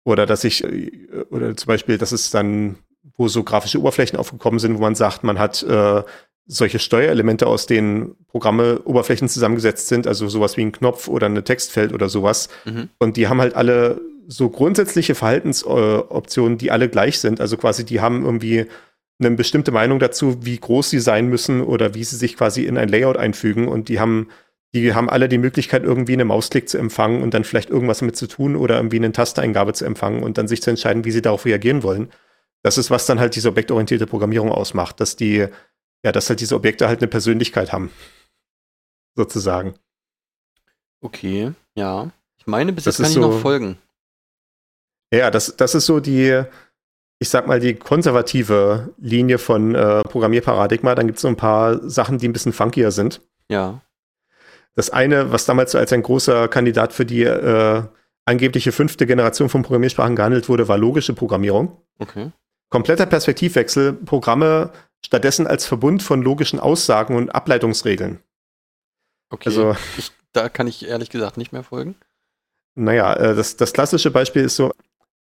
Oder 0.04 0.26
dass 0.26 0.44
ich, 0.44 0.64
äh, 0.64 0.90
oder 1.30 1.56
zum 1.56 1.66
Beispiel, 1.66 1.98
dass 1.98 2.12
es 2.12 2.30
dann, 2.30 2.76
wo 3.16 3.28
so 3.28 3.42
grafische 3.42 3.80
Oberflächen 3.80 4.18
aufgekommen 4.18 4.58
sind, 4.58 4.76
wo 4.76 4.80
man 4.80 4.94
sagt, 4.94 5.24
man 5.24 5.38
hat 5.38 5.62
äh, 5.62 6.02
solche 6.46 6.78
Steuerelemente, 6.78 7.46
aus 7.46 7.66
denen 7.66 8.16
Programme 8.26 8.80
Oberflächen 8.84 9.28
zusammengesetzt 9.28 9.88
sind, 9.88 10.06
also 10.06 10.28
sowas 10.28 10.56
wie 10.56 10.62
ein 10.62 10.72
Knopf 10.72 11.08
oder 11.08 11.26
ein 11.26 11.44
Textfeld 11.44 11.92
oder 11.92 12.08
sowas. 12.08 12.48
Mhm. 12.64 12.88
Und 12.98 13.16
die 13.16 13.28
haben 13.28 13.40
halt 13.40 13.54
alle 13.54 14.00
so 14.26 14.48
grundsätzliche 14.48 15.14
Verhaltensoptionen, 15.14 16.58
die 16.58 16.70
alle 16.70 16.88
gleich 16.88 17.18
sind. 17.18 17.40
Also 17.40 17.56
quasi, 17.56 17.84
die 17.84 18.00
haben 18.00 18.24
irgendwie 18.24 18.66
eine 19.20 19.36
bestimmte 19.36 19.72
Meinung 19.72 19.98
dazu, 19.98 20.44
wie 20.44 20.58
groß 20.58 20.90
sie 20.90 21.00
sein 21.00 21.28
müssen 21.28 21.60
oder 21.60 21.94
wie 21.94 22.04
sie 22.04 22.16
sich 22.16 22.36
quasi 22.36 22.64
in 22.64 22.76
ein 22.76 22.88
Layout 22.88 23.16
einfügen. 23.16 23.68
Und 23.68 23.88
die 23.88 24.00
haben, 24.00 24.28
die 24.74 24.94
haben 24.94 25.10
alle 25.10 25.28
die 25.28 25.38
Möglichkeit, 25.38 25.82
irgendwie 25.82 26.14
eine 26.14 26.24
Mausklick 26.24 26.68
zu 26.68 26.78
empfangen 26.78 27.22
und 27.22 27.34
dann 27.34 27.44
vielleicht 27.44 27.68
irgendwas 27.70 27.98
damit 27.98 28.16
zu 28.16 28.26
tun 28.26 28.56
oder 28.56 28.76
irgendwie 28.76 28.96
eine 28.96 29.12
Tasteeingabe 29.12 29.72
zu 29.74 29.84
empfangen 29.84 30.22
und 30.22 30.38
dann 30.38 30.48
sich 30.48 30.62
zu 30.62 30.70
entscheiden, 30.70 31.04
wie 31.04 31.10
sie 31.10 31.22
darauf 31.22 31.44
reagieren 31.44 31.82
wollen. 31.82 32.10
Das 32.62 32.78
ist, 32.78 32.90
was 32.90 33.06
dann 33.06 33.20
halt 33.20 33.34
diese 33.36 33.48
objektorientierte 33.48 34.06
Programmierung 34.06 34.50
ausmacht, 34.50 35.00
dass 35.00 35.16
die, 35.16 35.46
ja, 36.04 36.12
dass 36.12 36.28
halt 36.28 36.40
diese 36.40 36.54
Objekte 36.54 36.88
halt 36.88 37.00
eine 37.00 37.08
Persönlichkeit 37.08 37.72
haben. 37.72 37.90
Sozusagen. 39.14 39.74
Okay, 41.00 41.52
ja. 41.74 42.10
Ich 42.38 42.46
meine, 42.46 42.72
bis 42.72 42.84
Das 42.84 42.98
jetzt 42.98 43.04
kann 43.04 43.10
ich 43.12 43.18
noch 43.18 43.32
so- 43.32 43.38
folgen. 43.40 43.78
Ja, 45.12 45.30
das, 45.30 45.56
das 45.56 45.74
ist 45.74 45.84
so 45.86 46.00
die, 46.00 46.42
ich 47.18 47.28
sag 47.28 47.46
mal, 47.46 47.60
die 47.60 47.74
konservative 47.74 48.94
Linie 48.96 49.36
von 49.38 49.74
äh, 49.74 50.00
Programmierparadigma. 50.04 50.94
Dann 50.94 51.06
gibt 51.06 51.16
es 51.18 51.22
so 51.22 51.28
ein 51.28 51.36
paar 51.36 51.86
Sachen, 51.88 52.16
die 52.18 52.26
ein 52.28 52.32
bisschen 52.32 52.54
funkier 52.54 52.90
sind. 52.90 53.20
Ja. 53.50 53.82
Das 54.74 54.90
eine, 54.90 55.32
was 55.32 55.44
damals 55.44 55.72
so 55.72 55.78
als 55.78 55.92
ein 55.92 56.02
großer 56.02 56.48
Kandidat 56.48 56.92
für 56.92 57.04
die 57.04 57.24
äh, 57.24 57.82
angebliche 58.24 58.72
fünfte 58.72 59.06
Generation 59.06 59.48
von 59.48 59.62
Programmiersprachen 59.62 60.16
gehandelt 60.16 60.48
wurde, 60.48 60.68
war 60.68 60.78
logische 60.78 61.12
Programmierung. 61.12 61.76
Okay. 61.98 62.30
Kompletter 62.70 63.06
Perspektivwechsel, 63.06 63.92
Programme 63.92 64.70
stattdessen 65.04 65.46
als 65.46 65.66
Verbund 65.66 66.02
von 66.02 66.22
logischen 66.22 66.58
Aussagen 66.58 67.16
und 67.16 67.34
Ableitungsregeln. 67.34 68.20
Okay. 69.30 69.48
Also, 69.48 69.76
ich, 69.98 70.12
da 70.32 70.48
kann 70.48 70.66
ich 70.66 70.86
ehrlich 70.86 71.10
gesagt 71.10 71.36
nicht 71.36 71.52
mehr 71.52 71.64
folgen. 71.64 71.96
naja, 72.74 73.14
äh, 73.14 73.34
das, 73.34 73.56
das 73.56 73.72
klassische 73.72 74.10
Beispiel 74.10 74.42
ist 74.42 74.56
so, 74.56 74.72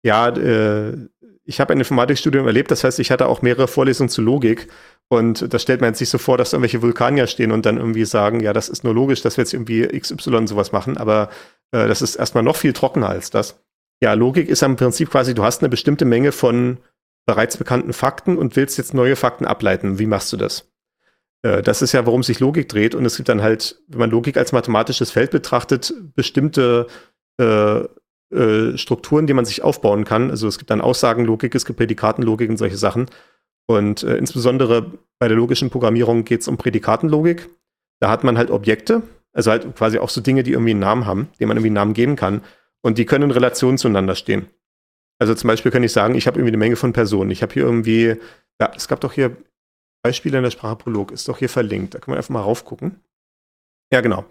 ja, 0.02 0.28
äh, 0.28 0.96
ich 1.44 1.60
habe 1.60 1.72
ein 1.72 1.78
Informatikstudium 1.78 2.46
erlebt, 2.46 2.70
das 2.70 2.84
heißt, 2.84 3.00
ich 3.00 3.10
hatte 3.10 3.26
auch 3.26 3.42
mehrere 3.42 3.68
Vorlesungen 3.68 4.08
zu 4.08 4.22
Logik 4.22 4.68
und 5.12 5.52
da 5.52 5.58
stellt 5.58 5.82
man 5.82 5.92
sich 5.92 6.08
so 6.08 6.16
vor, 6.16 6.38
dass 6.38 6.50
da 6.50 6.56
irgendwelche 6.56 6.80
Vulkanier 6.80 7.26
stehen 7.26 7.52
und 7.52 7.66
dann 7.66 7.76
irgendwie 7.76 8.06
sagen, 8.06 8.40
ja, 8.40 8.54
das 8.54 8.70
ist 8.70 8.82
nur 8.82 8.94
logisch, 8.94 9.20
dass 9.20 9.36
wir 9.36 9.42
jetzt 9.42 9.52
irgendwie 9.52 9.86
XY 9.86 10.46
sowas 10.46 10.72
machen, 10.72 10.96
aber 10.96 11.28
äh, 11.70 11.86
das 11.86 12.00
ist 12.00 12.16
erstmal 12.16 12.42
noch 12.42 12.56
viel 12.56 12.72
trockener 12.72 13.10
als 13.10 13.28
das. 13.28 13.62
Ja, 14.02 14.14
Logik 14.14 14.48
ist 14.48 14.62
im 14.62 14.76
Prinzip 14.76 15.10
quasi, 15.10 15.34
du 15.34 15.44
hast 15.44 15.60
eine 15.60 15.68
bestimmte 15.68 16.06
Menge 16.06 16.32
von 16.32 16.78
bereits 17.26 17.58
bekannten 17.58 17.92
Fakten 17.92 18.38
und 18.38 18.56
willst 18.56 18.78
jetzt 18.78 18.94
neue 18.94 19.14
Fakten 19.14 19.44
ableiten. 19.44 19.98
Wie 19.98 20.06
machst 20.06 20.32
du 20.32 20.38
das? 20.38 20.72
Äh, 21.42 21.60
Das 21.62 21.82
ist 21.82 21.92
ja, 21.92 22.06
worum 22.06 22.22
sich 22.22 22.40
Logik 22.40 22.70
dreht. 22.70 22.94
Und 22.94 23.04
es 23.04 23.16
gibt 23.16 23.28
dann 23.28 23.42
halt, 23.42 23.82
wenn 23.88 24.00
man 24.00 24.10
Logik 24.10 24.38
als 24.38 24.52
mathematisches 24.52 25.10
Feld 25.10 25.30
betrachtet, 25.30 25.92
bestimmte 26.16 26.86
äh, 27.38 27.82
äh, 28.34 28.78
Strukturen, 28.78 29.26
die 29.26 29.34
man 29.34 29.44
sich 29.44 29.62
aufbauen 29.62 30.04
kann. 30.04 30.30
Also 30.30 30.48
es 30.48 30.58
gibt 30.58 30.70
dann 30.70 30.80
Aussagenlogik, 30.80 31.54
es 31.54 31.66
gibt 31.66 31.78
Prädikatenlogik 31.78 32.48
und 32.48 32.56
solche 32.56 32.78
Sachen. 32.78 33.06
Und 33.66 34.02
äh, 34.02 34.16
insbesondere 34.16 34.92
bei 35.18 35.28
der 35.28 35.36
logischen 35.36 35.70
Programmierung 35.70 36.24
geht 36.24 36.40
es 36.40 36.48
um 36.48 36.56
Prädikatenlogik. 36.56 37.48
Da 38.00 38.10
hat 38.10 38.24
man 38.24 38.36
halt 38.36 38.50
Objekte, 38.50 39.02
also 39.32 39.50
halt 39.50 39.76
quasi 39.76 39.98
auch 39.98 40.08
so 40.08 40.20
Dinge, 40.20 40.42
die 40.42 40.52
irgendwie 40.52 40.72
einen 40.72 40.80
Namen 40.80 41.06
haben, 41.06 41.28
denen 41.38 41.48
man 41.48 41.56
irgendwie 41.56 41.68
einen 41.68 41.74
Namen 41.74 41.94
geben 41.94 42.16
kann. 42.16 42.42
Und 42.82 42.98
die 42.98 43.06
können 43.06 43.24
in 43.24 43.30
Relation 43.30 43.78
zueinander 43.78 44.16
stehen. 44.16 44.46
Also 45.20 45.34
zum 45.34 45.48
Beispiel 45.48 45.70
kann 45.70 45.84
ich 45.84 45.92
sagen, 45.92 46.16
ich 46.16 46.26
habe 46.26 46.38
irgendwie 46.38 46.50
eine 46.50 46.56
Menge 46.58 46.76
von 46.76 46.92
Personen. 46.92 47.30
Ich 47.30 47.42
habe 47.42 47.52
hier 47.52 47.62
irgendwie, 47.62 48.16
ja, 48.60 48.72
es 48.74 48.88
gab 48.88 49.00
doch 49.00 49.12
hier 49.12 49.36
Beispiele 50.02 50.36
in 50.36 50.42
der 50.42 50.50
Sprache 50.50 50.76
Prolog, 50.76 51.12
ist 51.12 51.28
doch 51.28 51.38
hier 51.38 51.48
verlinkt. 51.48 51.94
Da 51.94 52.00
kann 52.00 52.10
man 52.10 52.18
einfach 52.18 52.30
mal 52.30 52.40
raufgucken. 52.40 53.00
Ja, 53.92 54.00
genau. 54.00 54.24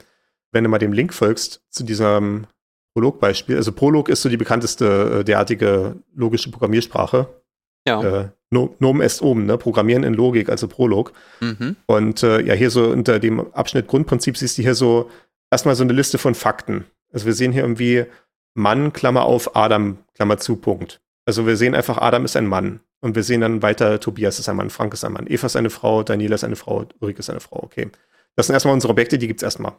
Wenn 0.52 0.66
du 0.66 0.70
mal 0.70 0.80
dem 0.80 0.92
Link 0.92 1.14
folgst 1.14 1.64
zu 1.70 1.86
diesem 1.86 2.48
Prolog-Beispiel, 2.94 3.56
also 3.56 3.72
Prolog 3.72 4.10
ist 4.10 4.22
so 4.22 4.28
die 4.28 4.36
bekannteste 4.36 5.20
äh, 5.20 5.24
derartige 5.24 5.96
logische 6.14 6.52
Programmiersprache. 6.52 7.41
Ja. 7.88 8.22
Äh, 8.22 8.30
No- 8.54 8.76
Nom 8.80 9.00
est 9.02 9.22
oben, 9.22 9.46
ne? 9.46 9.58
Programmieren 9.58 10.04
in 10.04 10.14
Logik, 10.14 10.50
also 10.50 10.68
Prolog. 10.68 11.14
Mhm. 11.40 11.78
Und 11.86 12.22
äh, 12.22 12.42
ja, 12.42 12.54
hier 12.54 12.70
so 12.70 12.86
unter 12.90 13.18
dem 13.20 13.54
Abschnitt 13.54 13.88
Grundprinzip 13.88 14.36
siehst 14.36 14.58
du 14.58 14.62
hier 14.62 14.76
so 14.76 15.10
erstmal 15.50 15.76
so 15.76 15.84
eine 15.84 15.94
Liste 15.94 16.18
von 16.18 16.36
Fakten. 16.36 16.84
Also 17.14 17.26
wir 17.26 17.34
sehen 17.34 17.54
hier 17.54 17.62
irgendwie 17.62 18.06
Mann, 18.54 18.92
Klammer 18.92 19.24
auf, 19.24 19.56
Adam, 19.56 20.00
Klammer 20.16 20.38
zu, 20.38 20.58
Punkt. 20.58 21.00
Also 21.26 21.48
wir 21.48 21.56
sehen 21.56 21.76
einfach, 21.76 21.98
Adam 21.98 22.26
ist 22.26 22.36
ein 22.36 22.46
Mann. 22.48 22.82
Und 23.00 23.16
wir 23.16 23.24
sehen 23.24 23.42
dann 23.42 23.62
weiter, 23.64 24.00
Tobias 24.00 24.38
ist 24.38 24.50
ein 24.50 24.58
Mann, 24.58 24.70
Frank 24.70 24.94
ist 24.94 25.04
ein 25.04 25.14
Mann, 25.14 25.28
Eva 25.28 25.48
ist 25.48 25.56
eine 25.56 25.70
Frau, 25.72 26.04
Daniela 26.04 26.36
ist 26.36 26.44
eine 26.44 26.56
Frau, 26.56 26.86
Ulrike 27.00 27.20
ist 27.20 27.30
eine 27.30 27.40
Frau, 27.40 27.64
okay. 27.64 27.90
Das 28.36 28.48
sind 28.48 28.54
erstmal 28.54 28.74
unsere 28.74 28.92
Objekte, 28.92 29.18
die 29.18 29.28
gibt's 29.28 29.42
erstmal. 29.44 29.74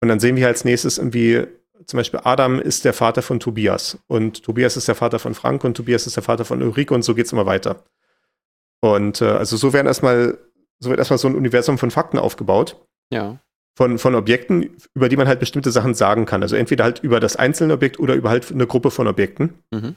Und 0.00 0.08
dann 0.08 0.20
sehen 0.20 0.36
wir 0.36 0.46
als 0.46 0.64
nächstes 0.64 0.98
irgendwie, 0.98 1.46
zum 1.84 1.98
Beispiel 1.98 2.20
Adam 2.24 2.60
ist 2.60 2.84
der 2.84 2.92
Vater 2.92 3.22
von 3.22 3.40
Tobias 3.40 3.98
und 4.06 4.42
Tobias 4.42 4.76
ist 4.76 4.88
der 4.88 4.94
Vater 4.94 5.18
von 5.18 5.34
Frank 5.34 5.64
und 5.64 5.76
Tobias 5.76 6.06
ist 6.06 6.16
der 6.16 6.22
Vater 6.22 6.44
von 6.44 6.62
Ulrike 6.62 6.94
und 6.94 7.02
so 7.02 7.14
geht's 7.14 7.32
immer 7.32 7.46
weiter. 7.46 7.84
Und 8.80 9.20
äh, 9.20 9.26
also 9.26 9.56
so 9.56 9.72
werden 9.72 9.86
erstmal, 9.86 10.38
so 10.78 10.90
wird 10.90 10.98
erstmal 10.98 11.18
so 11.18 11.28
ein 11.28 11.34
Universum 11.34 11.78
von 11.78 11.90
Fakten 11.90 12.18
aufgebaut 12.18 12.76
Ja. 13.12 13.38
von, 13.76 13.98
von 13.98 14.14
Objekten, 14.14 14.76
über 14.94 15.08
die 15.08 15.16
man 15.16 15.28
halt 15.28 15.40
bestimmte 15.40 15.70
Sachen 15.70 15.94
sagen 15.94 16.24
kann. 16.26 16.42
Also 16.42 16.56
entweder 16.56 16.84
halt 16.84 17.00
über 17.00 17.20
das 17.20 17.36
einzelne 17.36 17.74
Objekt 17.74 17.98
oder 17.98 18.14
über 18.14 18.30
halt 18.30 18.50
eine 18.50 18.66
Gruppe 18.66 18.90
von 18.90 19.06
Objekten. 19.06 19.54
Mhm. 19.70 19.96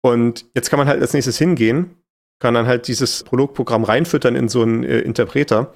Und 0.00 0.46
jetzt 0.54 0.68
kann 0.70 0.78
man 0.78 0.88
halt 0.88 1.00
als 1.00 1.12
nächstes 1.12 1.38
hingehen, 1.38 1.96
kann 2.40 2.54
dann 2.54 2.66
halt 2.66 2.88
dieses 2.88 3.22
Prologprogramm 3.22 3.84
reinfüttern 3.84 4.34
in 4.34 4.48
so 4.48 4.62
einen 4.62 4.82
äh, 4.84 4.98
Interpreter 5.00 5.72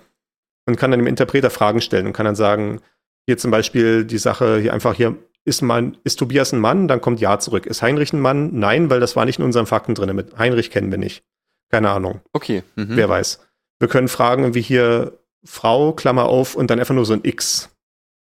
und 0.67 0.77
kann 0.77 0.91
dann 0.91 0.99
dem 1.01 1.07
Interpreter 1.07 1.51
Fragen 1.51 1.81
stellen 1.81 2.07
und 2.07 2.13
kann 2.13 2.27
dann 2.27 2.35
sagen, 2.35 2.81
hier 3.27 3.37
zum 3.39 3.51
Beispiel 3.51 4.05
die 4.05 4.19
Sache 4.19 4.59
hier 4.59 4.73
einfach 4.73 4.95
hier, 4.95 5.17
ist, 5.45 5.63
man, 5.63 5.97
ist 6.03 6.19
Tobias 6.19 6.53
ein 6.53 6.61
Mann? 6.61 6.89
Dann 6.89 7.01
kommt 7.01 7.21
Ja 7.21 7.39
zurück. 7.39 7.67
Ist 7.67 7.83
Heinrich 7.83 8.13
ein 8.13 8.21
Mann? 8.21 8.59
Nein, 8.59 8.91
weil 8.91 8.99
das 8.99 9.15
war 9.15 9.25
nicht 9.25 9.39
in 9.39 9.45
unseren 9.45 9.67
Fakten 9.67 9.95
drin. 9.95 10.15
Mit 10.15 10.37
Heinrich 10.39 10.71
kennen 10.71 10.91
wir 10.91 10.99
nicht. 10.99 11.25
Keine 11.71 11.91
Ahnung. 11.91 12.21
Okay. 12.33 12.63
Mhm. 12.75 12.97
Wer 12.97 13.09
weiß. 13.09 13.41
Wir 13.79 13.89
können 13.89 14.09
fragen, 14.09 14.55
wie 14.55 14.61
hier 14.61 15.13
Frau, 15.45 15.93
Klammer 15.93 16.27
auf, 16.27 16.57
und 16.57 16.71
dann 16.71 16.81
einfach 16.81 16.95
nur 16.95 17.05
so 17.05 17.13
ein 17.13 17.21
X, 17.23 17.71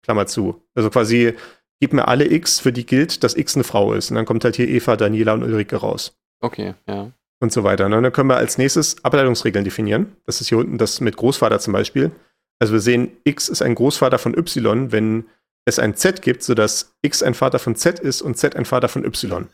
Klammer 0.03 0.27
zu. 0.27 0.63
Also 0.75 0.89
quasi, 0.89 1.35
gib 1.81 1.93
mir 1.93 2.09
alle 2.09 2.31
X, 2.31 2.61
für 2.61 2.73
die 2.73 2.87
gilt, 2.87 3.23
dass 3.23 3.37
X 3.37 3.55
eine 3.55 3.65
Frau 3.65 3.93
ist. 3.93 4.11
Und 4.11 4.17
dann 4.17 4.25
kommt 4.25 4.45
halt 4.45 4.57
hier 4.57 4.69
Eva, 4.69 4.97
Daniela 4.97 5.35
und 5.35 5.43
Ulrike 5.43 5.77
raus. 5.77 6.17
Okay, 6.41 6.75
ja. 6.89 7.11
Und 7.43 7.53
so 7.53 7.65
weiter. 7.65 7.87
Und 7.87 7.93
dann 7.93 8.13
können 8.13 8.29
wir 8.31 8.37
als 8.37 8.59
nächstes 8.59 9.03
Ableitungsregeln 9.05 9.65
definieren. 9.65 10.17
Das 10.27 10.41
ist 10.41 10.49
hier 10.49 10.59
unten 10.59 10.79
das 10.79 11.01
mit 11.01 11.17
Großvater 11.17 11.59
zum 11.59 11.73
Beispiel. 11.73 12.13
Also 12.61 12.75
wir 12.75 12.81
sehen, 12.81 13.11
X 13.25 13.49
ist 13.49 13.63
ein 13.63 13.75
Großvater 13.75 14.19
von 14.19 14.37
Y, 14.37 14.93
wenn 14.93 15.25
es 15.65 15.79
ein 15.79 15.97
Z 15.97 16.23
gibt, 16.23 16.43
sodass 16.43 16.95
X 17.03 17.23
ein 17.23 17.35
Vater 17.35 17.59
von 17.59 17.75
Z 17.75 17.99
ist 17.99 18.23
und 18.23 18.37
Z 18.37 18.55
ein 18.55 18.67
Vater 18.67 18.89
von 18.89 19.05
Y. 19.05 19.49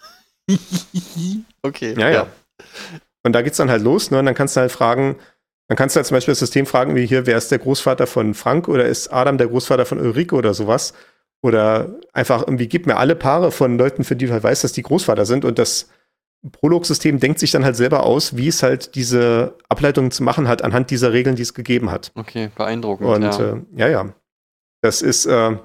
okay. 1.62 1.94
Ja, 1.98 2.11
ja. 2.11 2.26
Und 3.22 3.32
da 3.32 3.42
geht's 3.42 3.57
dann 3.57 3.70
halt 3.70 3.82
los, 3.82 4.11
ne? 4.11 4.18
Und 4.18 4.26
dann 4.26 4.34
kannst 4.34 4.57
du 4.57 4.61
halt 4.61 4.72
fragen, 4.72 5.16
dann 5.68 5.76
kannst 5.76 5.96
du 5.96 5.98
halt 5.98 6.07
zum 6.07 6.16
Beispiel 6.16 6.32
das 6.32 6.38
System 6.40 6.66
fragen, 6.66 6.94
wie 6.94 7.07
hier, 7.07 7.26
wer 7.26 7.36
ist 7.36 7.50
der 7.50 7.59
Großvater 7.59 8.07
von 8.07 8.34
Frank 8.34 8.68
oder 8.68 8.84
ist 8.86 9.12
Adam 9.12 9.38
der 9.38 9.48
Großvater 9.48 9.86
von 9.86 9.98
Ulrike 9.98 10.34
oder 10.34 10.54
sowas? 10.54 10.92
Oder 11.42 11.96
einfach 12.12 12.42
irgendwie, 12.42 12.68
gib 12.68 12.86
mir 12.86 12.96
alle 12.96 13.14
Paare 13.14 13.52
von 13.52 13.78
Leuten, 13.78 14.04
für 14.04 14.16
die 14.16 14.26
du 14.26 14.32
halt 14.32 14.42
weißt, 14.42 14.64
dass 14.64 14.72
die 14.72 14.82
Großvater 14.82 15.26
sind. 15.26 15.44
Und 15.44 15.59
das 15.59 15.88
Prolog-System 16.51 17.18
denkt 17.20 17.38
sich 17.38 17.51
dann 17.51 17.64
halt 17.64 17.76
selber 17.76 18.05
aus, 18.05 18.36
wie 18.36 18.49
es 18.49 18.62
halt 18.62 18.94
diese 18.94 19.55
Ableitung 19.68 20.11
zu 20.11 20.22
machen 20.22 20.49
hat, 20.49 20.62
anhand 20.62 20.90
dieser 20.90 21.12
Regeln, 21.12 21.36
die 21.36 21.42
es 21.42 21.55
gegeben 21.55 21.90
hat. 21.90 22.12
Okay, 22.14 22.51
beeindruckend. 22.55 23.09
Und 23.09 23.22
ja. 23.22 23.53
äh, 23.53 23.62
ja, 23.76 23.88
ja. 23.88 24.14
Das 24.82 25.03
ist, 25.03 25.26
äh, 25.26 25.57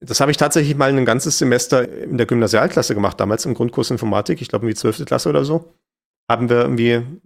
das 0.00 0.20
habe 0.20 0.30
ich 0.30 0.36
tatsächlich 0.36 0.76
mal 0.76 0.90
ein 0.90 1.04
ganzes 1.04 1.38
Semester 1.38 1.88
in 1.88 2.16
der 2.16 2.26
Gymnasialklasse 2.26 2.94
gemacht, 2.94 3.20
damals 3.20 3.44
im 3.44 3.54
Grundkurs 3.54 3.90
Informatik, 3.90 4.40
ich 4.40 4.48
glaube 4.48 4.66
irgendwie 4.66 4.78
12. 4.78 5.04
Klasse 5.04 5.28
oder 5.28 5.44
so. 5.44 5.74
Haben 6.28 6.48
wir 6.48 6.62
irgendwie 6.62 6.94
ein 6.94 7.20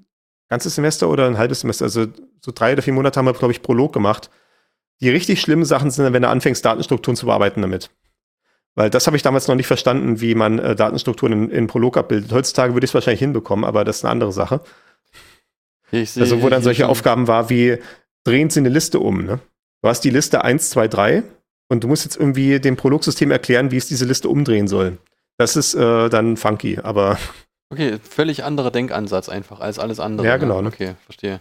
ganzes 0.49 0.75
Semester 0.75 1.09
oder 1.09 1.27
ein 1.27 1.39
halbes 1.39 1.61
Semester, 1.61 1.85
also 1.85 2.07
so 2.41 2.53
drei 2.53 2.73
oder 2.73 2.83
vier 2.83 2.93
Monate 2.93 3.19
haben 3.19 3.27
wir, 3.27 3.33
glaube 3.33 3.53
ich, 3.53 3.63
Prolog 3.63 3.93
gemacht. 3.93 4.31
Die 5.01 5.09
richtig 5.11 5.41
schlimmen 5.41 5.65
Sachen 5.65 5.91
sind, 5.91 6.13
wenn 6.13 6.23
du 6.23 6.29
anfängst, 6.29 6.65
Datenstrukturen 6.65 7.17
zu 7.17 7.27
bearbeiten 7.27 7.63
damit. 7.63 7.91
Weil 8.77 8.91
das 8.91 9.07
habe 9.07 9.17
ich 9.17 9.23
damals 9.23 9.47
noch 9.47 9.55
nicht 9.55 9.67
verstanden, 9.69 10.21
wie 10.21 10.35
man 10.35 10.59
äh, 10.59 10.75
Datenstrukturen 10.75 11.33
in, 11.33 11.51
in 11.51 11.67
Prolog 11.69 11.97
abbildet. 11.97 12.33
Heutzutage 12.33 12.75
würde 12.75 12.85
ich 12.85 12.91
es 12.91 12.95
wahrscheinlich 12.95 13.21
hinbekommen, 13.21 13.65
aber 13.65 13.85
das 13.85 13.99
ist 13.99 14.05
eine 14.05 14.11
andere 14.13 14.33
Sache. 14.33 14.61
Ich 15.91 16.11
sehe 16.11 16.23
Also 16.25 16.43
wo 16.43 16.49
dann 16.49 16.63
solche 16.63 16.83
schon- 16.83 16.91
Aufgaben 16.91 17.29
war 17.29 17.51
wie, 17.51 17.79
drehen 18.25 18.51
Sie 18.51 18.61
eine 18.61 18.69
Liste 18.71 18.99
um. 19.01 19.25
Ne? 19.25 19.39
Du 19.83 19.89
hast 19.89 20.01
die 20.01 20.11
Liste 20.11 20.43
1, 20.43 20.71
2, 20.71 20.89
3 20.89 21.23
und 21.69 21.85
du 21.85 21.89
musst 21.89 22.05
jetzt 22.05 22.17
irgendwie 22.17 22.59
dem 22.59 22.77
Prologsystem 22.77 23.31
erklären, 23.31 23.71
wie 23.71 23.77
es 23.77 23.87
diese 23.87 24.05
Liste 24.07 24.29
umdrehen 24.29 24.67
soll. 24.67 24.99
Das 25.37 25.57
ist 25.57 25.75
äh, 25.75 26.09
dann 26.09 26.37
funky, 26.37 26.79
aber 26.83 27.19
Okay, 27.71 27.99
völlig 28.09 28.45
anderer 28.45 28.71
Denkansatz 28.71 29.29
einfach 29.29 29.61
als 29.61 29.79
alles 29.79 29.99
andere. 30.01 30.27
Ja, 30.27 30.37
genau, 30.37 30.63
ne? 30.63 30.69
Okay, 30.69 30.95
verstehe. 31.05 31.41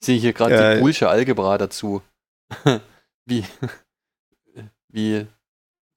Ich 0.00 0.06
sehe 0.06 0.18
hier 0.18 0.32
gerade 0.32 0.54
Äh, 0.54 0.74
die 0.76 0.80
Boolsche 0.80 1.08
Algebra 1.08 1.58
dazu. 1.58 2.02
wie, 3.26 3.44
wie 4.88 5.26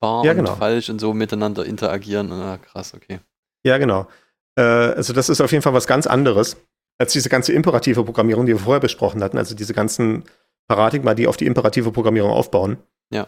wahr 0.04 0.24
Ja, 0.24 0.32
und 0.32 0.38
genau. 0.38 0.56
falsch 0.56 0.90
und 0.90 1.00
so 1.00 1.14
miteinander 1.14 1.66
interagieren. 1.66 2.32
Ah, 2.32 2.58
krass, 2.58 2.94
okay. 2.94 3.20
Ja, 3.66 3.78
genau. 3.78 4.08
Äh, 4.56 4.62
also 4.62 5.14
das 5.14 5.30
ist 5.30 5.42
auf 5.42 5.52
jeden 5.52 5.64
Fall 5.64 5.74
was 5.74 5.88
ganz 5.88 6.06
anderes 6.06 6.58
als 7.00 7.14
diese 7.14 7.30
ganze 7.30 7.54
imperative 7.54 8.04
Programmierung, 8.04 8.46
die 8.46 8.54
wir 8.54 8.60
vorher 8.60 8.80
besprochen 8.80 9.24
hatten, 9.24 9.38
also 9.38 9.56
diese 9.56 9.74
ganzen 9.74 10.24
Paradigma, 10.68 11.16
die 11.16 11.28
auf 11.28 11.38
die 11.38 11.46
imperative 11.46 11.92
Programmierung 11.92 12.32
aufbauen. 12.32 12.78
Ja. 13.12 13.28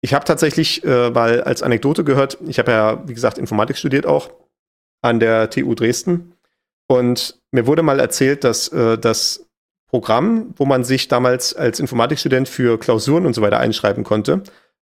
Ich 0.00 0.14
habe 0.14 0.24
tatsächlich 0.24 0.82
äh, 0.84 1.10
mal 1.10 1.42
als 1.42 1.62
Anekdote 1.62 2.04
gehört, 2.04 2.38
ich 2.46 2.58
habe 2.58 2.70
ja, 2.70 3.08
wie 3.08 3.14
gesagt, 3.14 3.36
Informatik 3.36 3.76
studiert 3.76 4.06
auch 4.06 4.30
an 5.02 5.20
der 5.20 5.50
TU 5.50 5.74
Dresden. 5.74 6.32
Und 6.88 7.38
mir 7.52 7.66
wurde 7.66 7.82
mal 7.82 8.00
erzählt, 8.00 8.44
dass 8.44 8.68
äh, 8.68 8.96
das 8.96 9.46
Programm, 9.88 10.54
wo 10.56 10.64
man 10.64 10.84
sich 10.84 11.08
damals 11.08 11.54
als 11.54 11.80
Informatikstudent 11.80 12.48
für 12.48 12.78
Klausuren 12.78 13.26
und 13.26 13.34
so 13.34 13.42
weiter 13.42 13.58
einschreiben 13.58 14.04
konnte, 14.04 14.42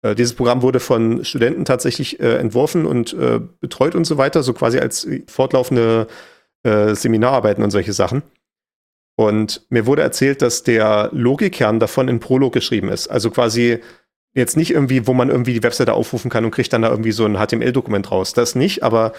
dieses 0.03 0.34
Programm 0.34 0.62
wurde 0.62 0.80
von 0.80 1.24
Studenten 1.24 1.64
tatsächlich 1.64 2.20
äh, 2.20 2.36
entworfen 2.36 2.86
und 2.86 3.12
äh, 3.12 3.40
betreut 3.61 3.94
und 3.94 4.05
so 4.05 4.16
weiter, 4.16 4.42
so 4.42 4.55
quasi 4.55 4.78
als 4.78 5.07
fortlaufende 5.26 6.07
äh, 6.62 6.94
Seminararbeiten 6.94 7.62
und 7.62 7.70
solche 7.70 7.92
Sachen. 7.92 8.22
Und 9.16 9.66
mir 9.68 9.84
wurde 9.84 10.01
erzählt, 10.03 10.40
dass 10.40 10.62
der 10.62 11.11
Logikkern 11.12 11.78
davon 11.78 12.09
in 12.09 12.20
Prolog 12.20 12.55
geschrieben 12.55 12.88
ist. 12.88 13.09
Also 13.09 13.30
quasi 13.30 13.80
jetzt 14.34 14.57
nicht 14.57 14.70
irgendwie, 14.70 15.07
wo 15.07 15.12
man 15.12 15.28
irgendwie 15.28 15.53
die 15.53 15.62
Webseite 15.62 15.92
aufrufen 15.92 16.30
kann 16.30 16.44
und 16.44 16.53
kriegt 16.53 16.72
dann 16.72 16.82
da 16.82 16.88
irgendwie 16.88 17.12
so 17.12 17.26
ein 17.26 17.36
HTML-Dokument 17.36 18.11
raus. 18.11 18.32
Das 18.32 18.55
nicht, 18.55 18.82
aber 18.82 19.12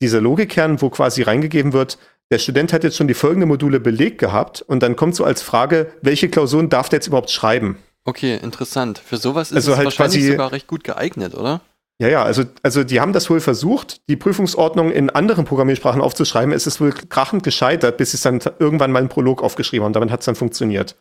dieser 0.00 0.20
Logikkern, 0.20 0.80
wo 0.80 0.88
quasi 0.88 1.22
reingegeben 1.22 1.72
wird, 1.72 1.98
der 2.30 2.38
Student 2.38 2.72
hat 2.72 2.84
jetzt 2.84 2.96
schon 2.96 3.08
die 3.08 3.14
folgenden 3.14 3.48
Module 3.48 3.78
belegt 3.78 4.18
gehabt 4.18 4.62
und 4.62 4.82
dann 4.82 4.96
kommt 4.96 5.14
so 5.14 5.24
als 5.24 5.42
Frage, 5.42 5.92
welche 6.00 6.30
Klausuren 6.30 6.70
darf 6.70 6.88
der 6.88 6.98
jetzt 6.98 7.08
überhaupt 7.08 7.30
schreiben? 7.30 7.76
Okay, 8.04 8.36
interessant. 8.36 8.98
Für 8.98 9.16
sowas 9.16 9.50
ist 9.50 9.56
Also 9.56 9.72
es 9.72 9.76
halt 9.78 9.84
wahrscheinlich 9.86 10.20
quasi- 10.20 10.30
sogar 10.32 10.52
recht 10.52 10.66
gut 10.66 10.84
geeignet, 10.84 11.34
oder? 11.34 11.60
Ja, 12.00 12.08
ja, 12.08 12.24
also, 12.24 12.42
also 12.64 12.82
die 12.82 13.00
haben 13.00 13.12
das 13.12 13.30
wohl 13.30 13.38
versucht, 13.40 14.00
die 14.08 14.16
Prüfungsordnung 14.16 14.90
in 14.90 15.10
anderen 15.10 15.44
Programmiersprachen 15.44 16.00
aufzuschreiben. 16.00 16.52
Es 16.52 16.66
ist 16.66 16.80
wohl 16.80 16.92
krachend 16.92 17.44
gescheitert, 17.44 17.96
bis 17.96 18.10
sie 18.10 18.16
es 18.16 18.22
dann 18.22 18.40
irgendwann 18.58 18.90
mal 18.90 18.98
einen 18.98 19.08
Prolog 19.08 19.40
aufgeschrieben 19.42 19.84
haben 19.84 19.90
und 19.90 19.96
damit 19.96 20.10
hat 20.10 20.20
es 20.20 20.26
dann 20.26 20.34
funktioniert. 20.34 20.96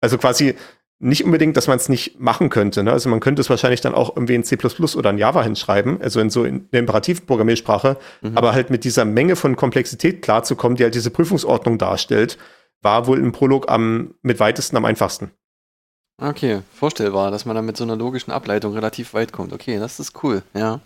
Also 0.00 0.16
quasi 0.16 0.54
nicht 0.98 1.24
unbedingt, 1.24 1.56
dass 1.58 1.66
man 1.66 1.76
es 1.76 1.90
nicht 1.90 2.20
machen 2.20 2.48
könnte. 2.48 2.82
Ne? 2.84 2.92
Also 2.92 3.10
man 3.10 3.20
könnte 3.20 3.42
es 3.42 3.50
wahrscheinlich 3.50 3.82
dann 3.82 3.94
auch 3.94 4.16
irgendwie 4.16 4.34
in 4.36 4.44
C 4.44 4.56
oder 4.96 5.10
in 5.10 5.18
Java 5.18 5.42
hinschreiben, 5.42 6.00
also 6.00 6.20
in 6.20 6.30
so 6.30 6.44
in 6.44 6.70
der 6.70 6.80
imperativen 6.80 7.26
Programmiersprache, 7.26 7.98
Mhm. 8.22 8.38
aber 8.38 8.54
halt 8.54 8.70
mit 8.70 8.84
dieser 8.84 9.04
Menge 9.04 9.36
von 9.36 9.56
Komplexität 9.56 10.22
klarzukommen, 10.22 10.76
die 10.76 10.84
halt 10.84 10.94
diese 10.94 11.10
Prüfungsordnung 11.10 11.76
darstellt, 11.76 12.38
war 12.80 13.06
wohl 13.06 13.18
im 13.18 13.32
Prolog 13.32 13.70
am 13.70 14.14
mit 14.22 14.40
weitesten 14.40 14.76
am 14.78 14.84
einfachsten. 14.86 15.32
Okay, 16.20 16.62
vorstellbar, 16.72 17.30
dass 17.30 17.44
man 17.44 17.56
dann 17.56 17.66
mit 17.66 17.76
so 17.76 17.84
einer 17.84 17.96
logischen 17.96 18.30
Ableitung 18.30 18.72
relativ 18.72 19.14
weit 19.14 19.32
kommt. 19.32 19.52
Okay, 19.52 19.78
das 19.78 19.98
ist 19.98 20.22
cool, 20.22 20.42
ja. 20.54 20.80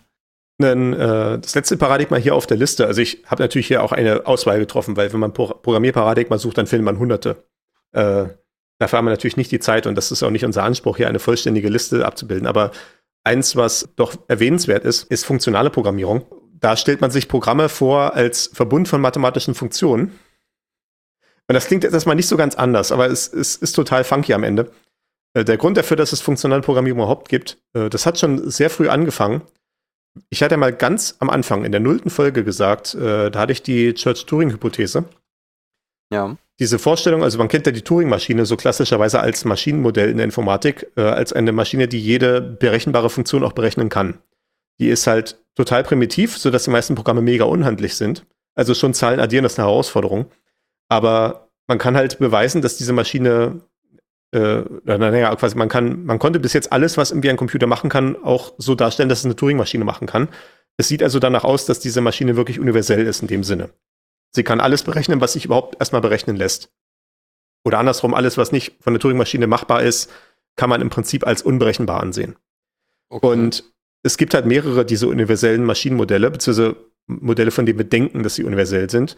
Dann, 0.59 0.93
äh, 0.93 1.39
das 1.39 1.55
letzte 1.55 1.77
Paradigma 1.77 2.17
hier 2.17 2.35
auf 2.35 2.47
der 2.47 2.57
Liste. 2.57 2.87
Also 2.87 3.01
ich 3.01 3.23
habe 3.27 3.43
natürlich 3.43 3.69
hier 3.69 3.83
auch 3.83 3.93
eine 3.93 4.27
Auswahl 4.27 4.59
getroffen, 4.59 4.97
weil 4.97 5.13
wenn 5.13 5.21
man 5.21 5.33
Pro 5.33 5.47
Programmierparadigma 5.47 6.39
sucht, 6.39 6.59
dann 6.59 6.67
findet 6.67 6.85
man 6.85 6.99
hunderte. 6.99 7.45
Äh, 7.93 8.27
dafür 8.79 8.99
haben 8.99 9.05
wir 9.05 9.11
natürlich 9.11 9.37
nicht 9.37 9.53
die 9.53 9.61
Zeit 9.61 9.87
und 9.87 9.95
das 9.95 10.11
ist 10.11 10.23
auch 10.23 10.31
nicht 10.31 10.45
unser 10.45 10.65
Anspruch, 10.65 10.97
hier 10.97 11.09
eine 11.09 11.21
vollständige 11.21 11.69
Liste 11.69 12.05
abzubilden. 12.05 12.49
Aber 12.49 12.73
eins, 13.23 13.55
was 13.55 13.91
doch 13.95 14.17
erwähnenswert 14.27 14.85
ist, 14.85 15.05
ist 15.05 15.25
funktionale 15.25 15.71
Programmierung. 15.71 16.27
Da 16.55 16.77
stellt 16.77 17.01
man 17.01 17.13
sich 17.13 17.29
Programme 17.29 17.69
vor 17.69 18.15
als 18.15 18.51
Verbund 18.53 18.89
von 18.89 19.01
mathematischen 19.01 19.55
Funktionen. 19.55 20.19
Und 21.47 21.55
das 21.55 21.67
klingt 21.67 21.85
jetzt 21.85 21.93
erstmal 21.93 22.17
nicht 22.17 22.27
so 22.27 22.37
ganz 22.37 22.57
anders, 22.57 22.91
aber 22.91 23.07
es, 23.07 23.33
es 23.33 23.55
ist 23.57 23.73
total 23.75 24.03
funky 24.03 24.35
am 24.35 24.43
Ende. 24.43 24.71
Äh, 25.35 25.45
Der 25.45 25.57
Grund 25.57 25.77
dafür, 25.77 25.97
dass 25.97 26.13
es 26.13 26.21
funktionale 26.21 26.63
Programmierung 26.63 27.01
überhaupt 27.01 27.29
gibt, 27.29 27.59
äh, 27.75 27.89
das 27.89 28.07
hat 28.07 28.19
schon 28.19 28.51
sehr 28.51 28.71
früh 28.71 28.89
angefangen. 28.89 29.43
Ich 30.31 30.43
hatte 30.43 30.57
mal 30.57 30.73
ganz 30.73 31.17
am 31.21 31.31
Anfang 31.31 31.65
in 31.65 31.73
der 31.73 31.81
nullten 31.81 32.11
Folge 32.11 32.43
gesagt, 32.43 32.95
äh, 32.95 33.31
da 33.31 33.41
hatte 33.41 33.53
ich 33.53 33.63
die 33.63 33.95
Church-Turing-Hypothese. 33.95 35.05
Ja. 36.13 36.37
Diese 36.59 36.79
Vorstellung, 36.79 37.23
also 37.23 37.39
man 37.39 37.47
kennt 37.47 37.67
ja 37.67 37.73
die 37.73 37.83
Turing-Maschine 37.83 38.45
so 38.45 38.57
klassischerweise 38.57 39.21
als 39.21 39.45
Maschinenmodell 39.45 40.11
in 40.11 40.17
der 40.17 40.25
Informatik, 40.25 40.89
als 40.97 41.33
eine 41.33 41.53
Maschine, 41.53 41.87
die 41.87 42.01
jede 42.01 42.41
berechenbare 42.41 43.11
Funktion 43.11 43.45
auch 43.45 43.53
berechnen 43.53 43.91
kann. 43.91 44.19
Die 44.81 44.89
ist 44.89 45.07
halt 45.07 45.39
total 45.55 45.85
primitiv, 45.85 46.37
sodass 46.37 46.65
die 46.65 46.71
meisten 46.71 46.97
Programme 46.97 47.23
mega 47.23 47.45
unhandlich 47.45 47.95
sind. 47.95 48.27
Also 48.57 48.75
schon 48.75 48.93
Zahlen 48.93 49.21
addieren, 49.21 49.45
das 49.45 49.53
ist 49.53 49.61
eine 49.61 49.69
Herausforderung. 49.69 50.33
Aber 50.89 51.49
man 51.69 51.79
kann 51.79 51.97
halt 51.97 52.19
beweisen, 52.19 52.61
dass 52.61 52.77
diese 52.77 52.93
Maschine, 52.93 53.61
äh, 54.33 54.63
naja, 54.85 55.35
quasi 55.37 55.57
man 55.57 55.69
kann, 55.69 56.05
man 56.05 56.19
konnte 56.19 56.41
bis 56.41 56.53
jetzt 56.53 56.73
alles, 56.73 56.97
was 56.97 57.11
irgendwie 57.11 57.31
ein 57.31 57.37
Computer 57.37 57.67
machen 57.67 57.89
kann, 57.89 58.17
auch 58.23 58.53
so 58.59 58.75
darstellen, 58.75 59.09
dass 59.09 59.21
es 59.21 59.25
eine 59.25 59.37
Turing-Maschine 59.37 59.85
machen 59.85 60.07
kann. 60.07 60.29
Es 60.77 60.89
sieht 60.89 61.03
also 61.03 61.19
danach 61.19 61.45
aus, 61.45 61.67
dass 61.67 61.81
diese 61.81 62.01
Maschine 62.01 62.37
wirklich 62.37 62.61
universell 62.61 63.07
ist 63.07 63.23
in 63.23 63.29
dem 63.29 63.43
Sinne. 63.43 63.71
Sie 64.33 64.45
kann 64.45 64.61
alles 64.61 64.83
berechnen, 64.83 65.21
was 65.21 65.33
sich 65.33 65.47
überhaupt 65.47 65.77
erstmal 65.81 66.03
berechnen 66.03 66.37
lässt. 66.37 66.71
Oder 67.65 67.79
andersrum, 67.79 68.15
alles, 68.15 68.37
was 68.37 68.53
nicht 68.53 68.77
von 68.81 68.93
der 68.93 69.01
Turing-Maschine 69.01 69.47
machbar 69.47 69.83
ist, 69.83 70.11
kann 70.57 70.71
man 70.71 70.81
im 70.81 70.91
Prinzip 70.91 71.27
als 71.27 71.43
unberechenbar 71.43 72.01
ansehen. 72.01 72.37
Okay. 73.09 73.27
Und 73.27 73.65
es 74.03 74.17
gibt 74.19 74.35
halt 74.35 74.47
mehrere 74.47 74.85
diese 74.85 75.09
universellen 75.09 75.65
Maschinenmodelle, 75.65 76.31
beziehungsweise 76.31 76.77
Modelle, 77.07 77.51
von 77.51 77.67
denen 77.67 77.79
wir 77.79 77.87
denken, 77.87 78.23
dass 78.23 78.35
sie 78.35 78.45
universell 78.45 78.91
sind. 78.91 79.17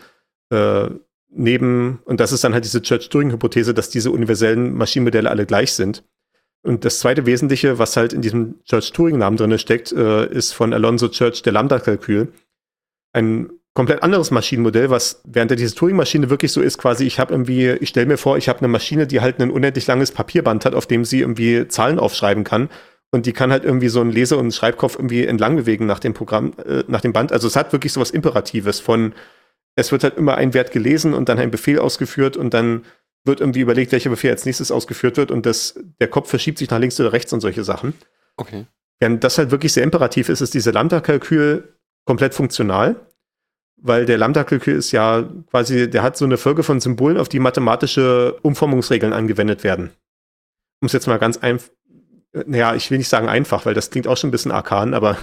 Äh, 0.51 0.91
neben, 1.31 2.01
und 2.05 2.21
das 2.21 2.33
ist 2.33 2.45
dann 2.45 2.55
halt 2.55 2.65
diese 2.65 2.83
Church-Turing-Hypothese, 2.83 3.75
dass 3.75 3.91
diese 3.91 4.11
universellen 4.11 4.75
Maschinenmodelle 4.75 5.31
alle 5.31 5.47
gleich 5.47 5.73
sind. 5.73 6.05
Und 6.63 6.85
das 6.85 6.99
zweite 6.99 7.25
Wesentliche, 7.25 7.79
was 7.79 7.97
halt 7.97 8.13
in 8.13 8.21
diesem 8.21 8.63
Church-Turing-Namen 8.65 9.37
drin 9.37 9.59
steckt, 9.59 9.93
äh, 9.93 10.27
ist 10.27 10.53
von 10.53 10.75
Alonso 10.75 11.09
Church 11.09 11.43
der 11.43 11.53
Lambda-Kalkül. 11.53 12.33
Ein 13.13 13.51
komplett 13.75 14.03
anderes 14.03 14.31
Maschinenmodell, 14.31 14.91
was 14.91 15.23
während 15.25 15.51
der 15.51 15.57
diese 15.57 15.75
Turing-Maschine 15.75 16.29
wirklich 16.29 16.53
so 16.53 16.61
ist, 16.61 16.79
quasi, 16.79 17.07
ich 17.07 17.19
habe 17.19 17.33
irgendwie, 17.33 17.71
ich 17.71 17.89
stelle 17.91 18.07
mir 18.07 18.19
vor, 18.19 18.37
ich 18.37 18.49
habe 18.49 18.59
eine 18.59 18.69
Maschine, 18.69 19.07
die 19.07 19.21
halt 19.21 19.41
ein 19.41 19.51
unendlich 19.51 19.87
langes 19.87 20.13
Papierband 20.13 20.65
hat, 20.65 20.75
auf 20.75 20.87
dem 20.87 21.05
sie 21.05 21.21
irgendwie 21.21 21.67
Zahlen 21.69 21.99
aufschreiben 21.99 22.45
kann. 22.45 22.69
Und 23.13 23.27
die 23.27 23.33
kann 23.33 23.51
halt 23.51 23.65
irgendwie 23.65 23.89
so 23.89 24.01
einen 24.01 24.13
Lese- 24.13 24.37
und 24.37 24.55
Schreibkopf 24.55 24.97
irgendwie 24.97 25.25
entlang 25.25 25.57
bewegen 25.57 25.87
nach 25.87 25.99
dem 25.99 26.15
Programm, 26.15 26.53
äh, 26.65 26.85
nach 26.89 27.01
dem 27.01 27.13
Band. 27.13 27.33
Also 27.33 27.49
es 27.49 27.57
hat 27.57 27.73
wirklich 27.73 27.93
so 27.93 28.01
was 28.01 28.11
Imperatives 28.11 28.81
von, 28.81 29.15
es 29.81 29.93
wird 29.93 30.05
halt 30.05 30.17
immer 30.17 30.37
ein 30.37 30.55
Wert 30.55 30.73
gelesen 30.73 31.15
und 31.15 31.29
dann 31.29 31.39
ein 31.39 31.51
Befehl 31.51 31.79
ausgeführt 31.79 32.37
und 32.37 32.55
dann 32.55 32.85
wird 33.25 33.41
irgendwie 33.41 33.61
überlegt, 33.61 33.93
welcher 33.93 34.11
Befehl 34.11 34.31
als 34.31 34.47
nächstes 34.47 34.71
ausgeführt 34.71 35.17
wird 35.17 35.31
und 35.31 35.47
das, 35.47 35.79
der 36.01 36.09
Kopf 36.09 36.31
verschiebt 36.31 36.59
sich 36.59 36.71
nach 36.71 36.79
links 36.79 36.99
oder 37.01 37.13
rechts 37.13 37.33
und 37.33 37.41
solche 37.41 37.65
Sachen. 37.65 37.95
okay. 38.37 38.67
Während 39.03 39.25
das 39.25 39.39
halt 39.39 39.51
wirklich 39.51 39.73
sehr 39.73 39.83
imperativ 39.83 40.29
ist, 40.29 40.43
ist 40.43 40.53
diese 40.53 40.73
Lambda-Kalkül 40.73 41.75
komplett 42.05 42.35
funktional, 42.35 42.97
weil 43.79 44.05
der 44.05 44.19
Lambda-Kalkül 44.19 44.77
ist 44.77 44.93
ja 44.93 45.27
quasi, 45.51 45.89
der 45.89 46.03
hat 46.03 46.19
so 46.19 46.27
eine 46.27 46.37
Folge 46.37 46.63
von 46.63 46.81
Symbolen, 46.81 47.17
auf 47.17 47.31
die 47.31 47.39
mathematische 47.39 48.37
Umformungsregeln 48.43 49.15
angewendet 49.15 49.65
werden. 49.65 49.91
Um 50.83 50.87
es 50.87 50.93
jetzt 50.93 51.07
mal 51.07 51.19
ganz 51.19 51.39
einfach, 51.39 51.71
naja, 52.47 52.75
ich 52.75 52.91
will 52.91 52.99
nicht 52.99 53.09
sagen 53.09 53.29
einfach, 53.29 53.65
weil 53.65 53.73
das 53.73 53.91
klingt 53.91 54.07
auch 54.07 54.19
schon 54.19 54.29
ein 54.29 54.33
bisschen 54.33 54.53
arkan, 54.53 54.93
aber 54.93 55.17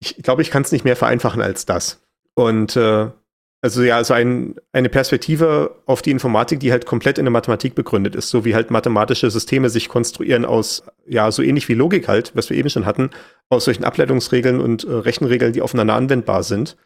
ich 0.00 0.22
glaube, 0.22 0.42
ich 0.42 0.52
kann 0.52 0.62
es 0.62 0.70
nicht 0.70 0.84
mehr 0.84 0.96
vereinfachen 0.96 1.42
als 1.42 1.66
das. 1.66 2.00
Und 2.34 2.76
äh, 2.76 3.10
also 3.64 3.82
ja, 3.82 3.96
also 3.96 4.12
ein, 4.12 4.56
eine 4.72 4.90
Perspektive 4.90 5.76
auf 5.86 6.02
die 6.02 6.10
Informatik, 6.10 6.60
die 6.60 6.70
halt 6.70 6.84
komplett 6.84 7.16
in 7.16 7.24
der 7.24 7.32
Mathematik 7.32 7.74
begründet 7.74 8.14
ist, 8.14 8.28
so 8.28 8.44
wie 8.44 8.54
halt 8.54 8.70
mathematische 8.70 9.30
Systeme 9.30 9.70
sich 9.70 9.88
konstruieren 9.88 10.44
aus, 10.44 10.82
ja, 11.06 11.32
so 11.32 11.40
ähnlich 11.40 11.66
wie 11.70 11.72
Logik 11.72 12.06
halt, 12.06 12.32
was 12.34 12.50
wir 12.50 12.58
eben 12.58 12.68
schon 12.68 12.84
hatten, 12.84 13.08
aus 13.48 13.64
solchen 13.64 13.84
Ableitungsregeln 13.84 14.60
und 14.60 14.84
äh, 14.84 14.92
Rechenregeln, 14.92 15.54
die 15.54 15.62
aufeinander 15.62 15.94
anwendbar 15.94 16.42
sind. 16.42 16.76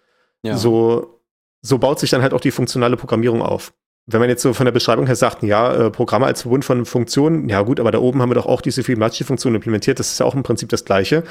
Ja. 0.45 0.57
So, 0.57 1.21
so 1.63 1.79
baut 1.79 1.99
sich 1.99 2.11
dann 2.11 2.23
halt 2.23 2.33
auch 2.33 2.41
die 2.41 2.53
funktionale 2.53 2.97
Programmierung 2.97 3.43
auf. 3.43 3.73
Wenn 4.07 4.21
man 4.21 4.31
jetzt 4.31 4.43
so 4.43 4.55
von 4.55 4.65
der 4.65 4.73
Beschreibung 4.73 5.07
her 5.07 5.17
sagt, 5.17 5.43
ja, 5.43 5.87
äh, 5.87 5.91
Programme 5.91 6.27
als 6.27 6.43
Verbund 6.43 6.65
von 6.65 6.85
Funktionen, 6.85 7.49
ja 7.49 7.63
gut, 7.63 7.81
aber 7.81 7.91
da 7.91 7.99
oben 7.99 8.23
haben 8.23 8.31
wir 8.31 8.37
doch 8.37 8.47
auch 8.47 8.61
diese 8.61 8.85
Fibonacci-Funktion 8.85 9.53
implementiert, 9.53 9.99
das 9.99 10.13
ist 10.13 10.21
ja 10.21 10.27
auch 10.27 10.37
im 10.37 10.45
Prinzip 10.45 10.69
das 10.69 10.85
Gleiche. 10.85 11.25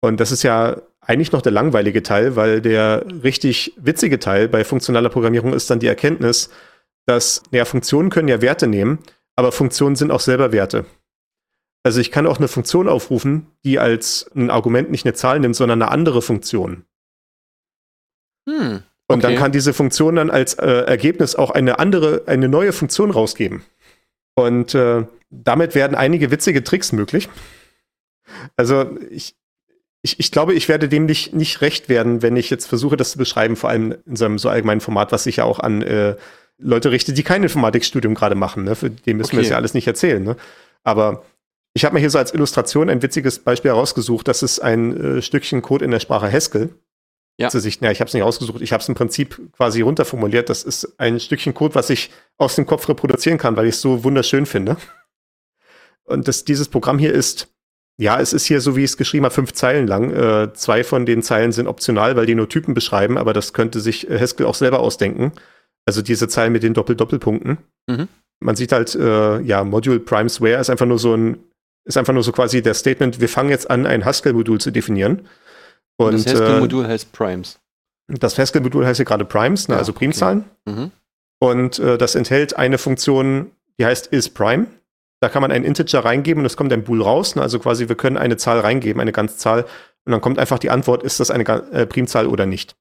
Und 0.00 0.18
das 0.18 0.32
ist 0.32 0.44
ja 0.44 0.80
eigentlich 1.06 1.32
noch 1.32 1.42
der 1.42 1.52
langweilige 1.52 2.02
Teil, 2.02 2.36
weil 2.36 2.60
der 2.60 3.04
richtig 3.22 3.74
witzige 3.76 4.18
Teil 4.18 4.48
bei 4.48 4.64
funktionaler 4.64 5.08
Programmierung 5.10 5.52
ist 5.52 5.70
dann 5.70 5.80
die 5.80 5.86
Erkenntnis, 5.86 6.50
dass, 7.06 7.42
ja, 7.50 7.64
Funktionen 7.64 8.10
können 8.10 8.28
ja 8.28 8.40
Werte 8.40 8.66
nehmen, 8.66 8.98
aber 9.36 9.52
Funktionen 9.52 9.96
sind 9.96 10.10
auch 10.10 10.20
selber 10.20 10.52
Werte. 10.52 10.86
Also 11.82 12.00
ich 12.00 12.10
kann 12.10 12.26
auch 12.26 12.38
eine 12.38 12.48
Funktion 12.48 12.88
aufrufen, 12.88 13.46
die 13.64 13.78
als 13.78 14.30
ein 14.34 14.50
Argument 14.50 14.90
nicht 14.90 15.04
eine 15.04 15.14
Zahl 15.14 15.38
nimmt, 15.38 15.54
sondern 15.54 15.82
eine 15.82 15.90
andere 15.90 16.22
Funktion. 16.22 16.84
Hm. 18.48 18.82
Und 19.06 19.22
dann 19.22 19.32
Okay. 19.32 19.40
kann 19.40 19.52
diese 19.52 19.74
Funktion 19.74 20.16
dann 20.16 20.30
als 20.30 20.54
äh, 20.54 20.66
Ergebnis 20.66 21.36
auch 21.36 21.50
eine 21.50 21.78
andere, 21.78 22.22
eine 22.26 22.48
neue 22.48 22.72
Funktion 22.72 23.10
rausgeben. 23.10 23.62
Und 24.34 24.74
äh, 24.74 25.04
damit 25.30 25.74
werden 25.74 25.94
einige 25.94 26.30
witzige 26.30 26.64
Tricks 26.64 26.92
möglich. 26.92 27.28
Also 28.56 28.96
ich, 29.10 29.36
ich, 30.04 30.20
ich 30.20 30.30
glaube, 30.30 30.52
ich 30.52 30.68
werde 30.68 30.88
dem 30.90 31.06
nicht, 31.06 31.32
nicht 31.32 31.62
recht 31.62 31.88
werden, 31.88 32.20
wenn 32.20 32.36
ich 32.36 32.50
jetzt 32.50 32.66
versuche, 32.66 32.96
das 32.98 33.12
zu 33.12 33.18
beschreiben, 33.18 33.56
vor 33.56 33.70
allem 33.70 33.94
in 34.04 34.16
so 34.16 34.26
einem 34.26 34.38
so 34.38 34.50
allgemeinen 34.50 34.82
Format, 34.82 35.12
was 35.12 35.24
sich 35.24 35.36
ja 35.36 35.44
auch 35.44 35.60
an 35.60 35.80
äh, 35.80 36.14
Leute 36.58 36.90
richtet, 36.90 37.16
die 37.16 37.22
kein 37.22 37.42
Informatikstudium 37.42 38.14
gerade 38.14 38.34
machen. 38.34 38.64
Ne? 38.64 38.74
Für 38.74 38.90
die 38.90 39.14
müssen 39.14 39.32
wir 39.32 39.38
Okay. 39.38 39.44
das 39.44 39.50
ja 39.50 39.56
alles 39.56 39.72
nicht 39.72 39.86
erzählen. 39.86 40.22
Ne? 40.22 40.36
Aber 40.82 41.24
ich 41.72 41.86
habe 41.86 41.94
mir 41.94 42.00
hier 42.00 42.10
so 42.10 42.18
als 42.18 42.34
Illustration 42.34 42.90
ein 42.90 43.00
witziges 43.00 43.38
Beispiel 43.38 43.70
herausgesucht. 43.70 44.28
Das 44.28 44.42
ist 44.42 44.58
ein 44.58 45.16
äh, 45.16 45.22
Stückchen 45.22 45.62
Code 45.62 45.86
in 45.86 45.90
der 45.90 46.00
Sprache 46.00 46.30
Haskell. 46.30 46.68
Ja. 47.38 47.48
Zu 47.48 47.58
sich, 47.58 47.80
ja, 47.80 47.90
ich 47.90 48.00
habe 48.00 48.08
es 48.08 48.14
nicht 48.14 48.22
ausgesucht, 48.22 48.60
ich 48.60 48.72
habe 48.72 48.82
es 48.82 48.88
im 48.88 48.94
Prinzip 48.94 49.40
quasi 49.56 49.80
runterformuliert. 49.80 50.50
Das 50.50 50.62
ist 50.62 51.00
ein 51.00 51.18
Stückchen 51.18 51.54
Code, 51.54 51.74
was 51.74 51.88
ich 51.88 52.10
aus 52.36 52.56
dem 52.56 52.66
Kopf 52.66 52.88
reproduzieren 52.90 53.38
kann, 53.38 53.56
weil 53.56 53.66
ich 53.66 53.76
es 53.76 53.80
so 53.80 54.04
wunderschön 54.04 54.44
finde. 54.44 54.76
Und 56.04 56.28
das, 56.28 56.44
dieses 56.44 56.68
Programm 56.68 56.98
hier 56.98 57.14
ist, 57.14 57.48
ja, 57.96 58.20
es 58.20 58.32
ist 58.32 58.46
hier 58.46 58.60
so, 58.60 58.76
wie 58.76 58.80
ich 58.80 58.90
es 58.90 58.96
geschrieben 58.96 59.24
habe, 59.24 59.34
fünf 59.34 59.52
Zeilen 59.52 59.86
lang. 59.86 60.10
Äh, 60.10 60.52
zwei 60.54 60.82
von 60.82 61.06
den 61.06 61.22
Zeilen 61.22 61.52
sind 61.52 61.68
optional, 61.68 62.16
weil 62.16 62.26
die 62.26 62.34
nur 62.34 62.48
Typen 62.48 62.74
beschreiben, 62.74 63.16
aber 63.16 63.32
das 63.32 63.52
könnte 63.52 63.80
sich 63.80 64.10
äh, 64.10 64.18
Haskell 64.18 64.46
auch 64.46 64.54
selber 64.54 64.80
ausdenken. 64.80 65.32
Also 65.86 66.02
diese 66.02 66.28
Zeilen 66.28 66.52
mit 66.52 66.62
den 66.62 66.74
Doppel-Doppelpunkten. 66.74 67.58
Mhm. 67.86 68.08
Man 68.40 68.56
sieht 68.56 68.72
halt, 68.72 68.94
äh, 68.94 69.40
ja, 69.40 69.62
Module 69.64 70.00
Primes 70.00 70.40
Where 70.40 70.60
ist 70.60 70.70
einfach 70.70 70.86
nur 70.86 70.98
so 70.98 71.14
ein, 71.14 71.38
ist 71.84 71.96
einfach 71.96 72.14
nur 72.14 72.22
so 72.22 72.32
quasi 72.32 72.62
der 72.62 72.74
Statement, 72.74 73.20
wir 73.20 73.28
fangen 73.28 73.50
jetzt 73.50 73.70
an, 73.70 73.86
ein 73.86 74.04
Haskell-Modul 74.04 74.60
zu 74.60 74.70
definieren. 74.70 75.28
Und, 75.96 76.14
Und, 76.14 76.26
das 76.26 76.26
äh, 76.26 76.30
Haskell-Modul 76.30 76.86
heißt 76.88 77.12
Primes. 77.12 77.60
das 78.08 78.36
Haskell-Modul 78.38 78.86
heißt 78.86 78.98
ja 78.98 79.04
gerade 79.04 79.24
Primes, 79.24 79.68
ne, 79.68 79.74
Ja, 79.74 79.78
also 79.78 79.92
Primzahlen. 79.92 80.44
Mhm. 80.64 80.90
Und 81.38 81.78
äh, 81.78 81.98
das 81.98 82.14
enthält 82.14 82.56
eine 82.56 82.78
Funktion, 82.78 83.52
die 83.78 83.84
heißt 83.84 84.08
isPrime. 84.12 84.66
Da 85.24 85.30
kann 85.30 85.40
man 85.40 85.50
einen 85.50 85.64
Integer 85.64 86.04
reingeben 86.04 86.42
und 86.42 86.44
es 86.44 86.54
kommt 86.54 86.70
ein 86.70 86.84
Bool 86.84 87.00
raus. 87.00 87.34
Ne? 87.34 87.40
Also 87.40 87.58
quasi, 87.58 87.88
wir 87.88 87.96
können 87.96 88.18
eine 88.18 88.36
Zahl 88.36 88.60
reingeben, 88.60 89.00
eine 89.00 89.10
Ganzzahl. 89.10 89.62
Und 90.04 90.12
dann 90.12 90.20
kommt 90.20 90.38
einfach 90.38 90.58
die 90.58 90.68
Antwort, 90.68 91.02
ist 91.02 91.18
das 91.18 91.30
eine 91.30 91.44
äh, 91.72 91.86
Primzahl 91.86 92.26
oder 92.26 92.44
nicht. 92.44 92.76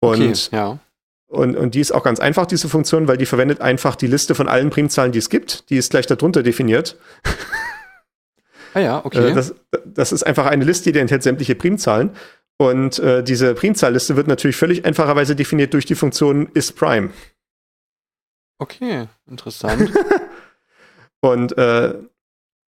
Und, 0.00 0.22
Okay, 0.22 0.56
ja. 0.56 0.78
und, 1.26 1.54
und 1.54 1.74
die 1.74 1.80
ist 1.80 1.92
auch 1.92 2.04
ganz 2.04 2.20
einfach, 2.20 2.46
diese 2.46 2.70
Funktion, 2.70 3.06
weil 3.06 3.18
die 3.18 3.26
verwendet 3.26 3.60
einfach 3.60 3.96
die 3.96 4.06
Liste 4.06 4.34
von 4.34 4.48
allen 4.48 4.70
Primzahlen, 4.70 5.12
die 5.12 5.18
es 5.18 5.28
gibt. 5.28 5.68
Die 5.68 5.76
ist 5.76 5.90
gleich 5.90 6.06
darunter 6.06 6.42
definiert. 6.42 6.96
Ah 8.72 8.80
ja, 8.80 9.00
okay. 9.04 9.28
Äh, 9.28 9.34
das, 9.34 9.54
das 9.84 10.12
ist 10.12 10.22
einfach 10.22 10.46
eine 10.46 10.64
Liste, 10.64 10.90
die 10.90 11.00
enthält 11.00 11.22
sämtliche 11.22 11.54
Primzahlen. 11.54 12.12
Und 12.56 12.98
äh, 12.98 13.22
diese 13.22 13.52
Primzahlliste 13.52 14.16
wird 14.16 14.26
natürlich 14.26 14.56
völlig 14.56 14.86
einfacherweise 14.86 15.36
definiert 15.36 15.74
durch 15.74 15.84
die 15.84 15.96
Funktion 15.96 16.48
isPrime. 16.54 17.10
okay, 18.58 19.08
interessant. 19.26 19.92
Und 21.22 21.56
äh, 21.56 21.94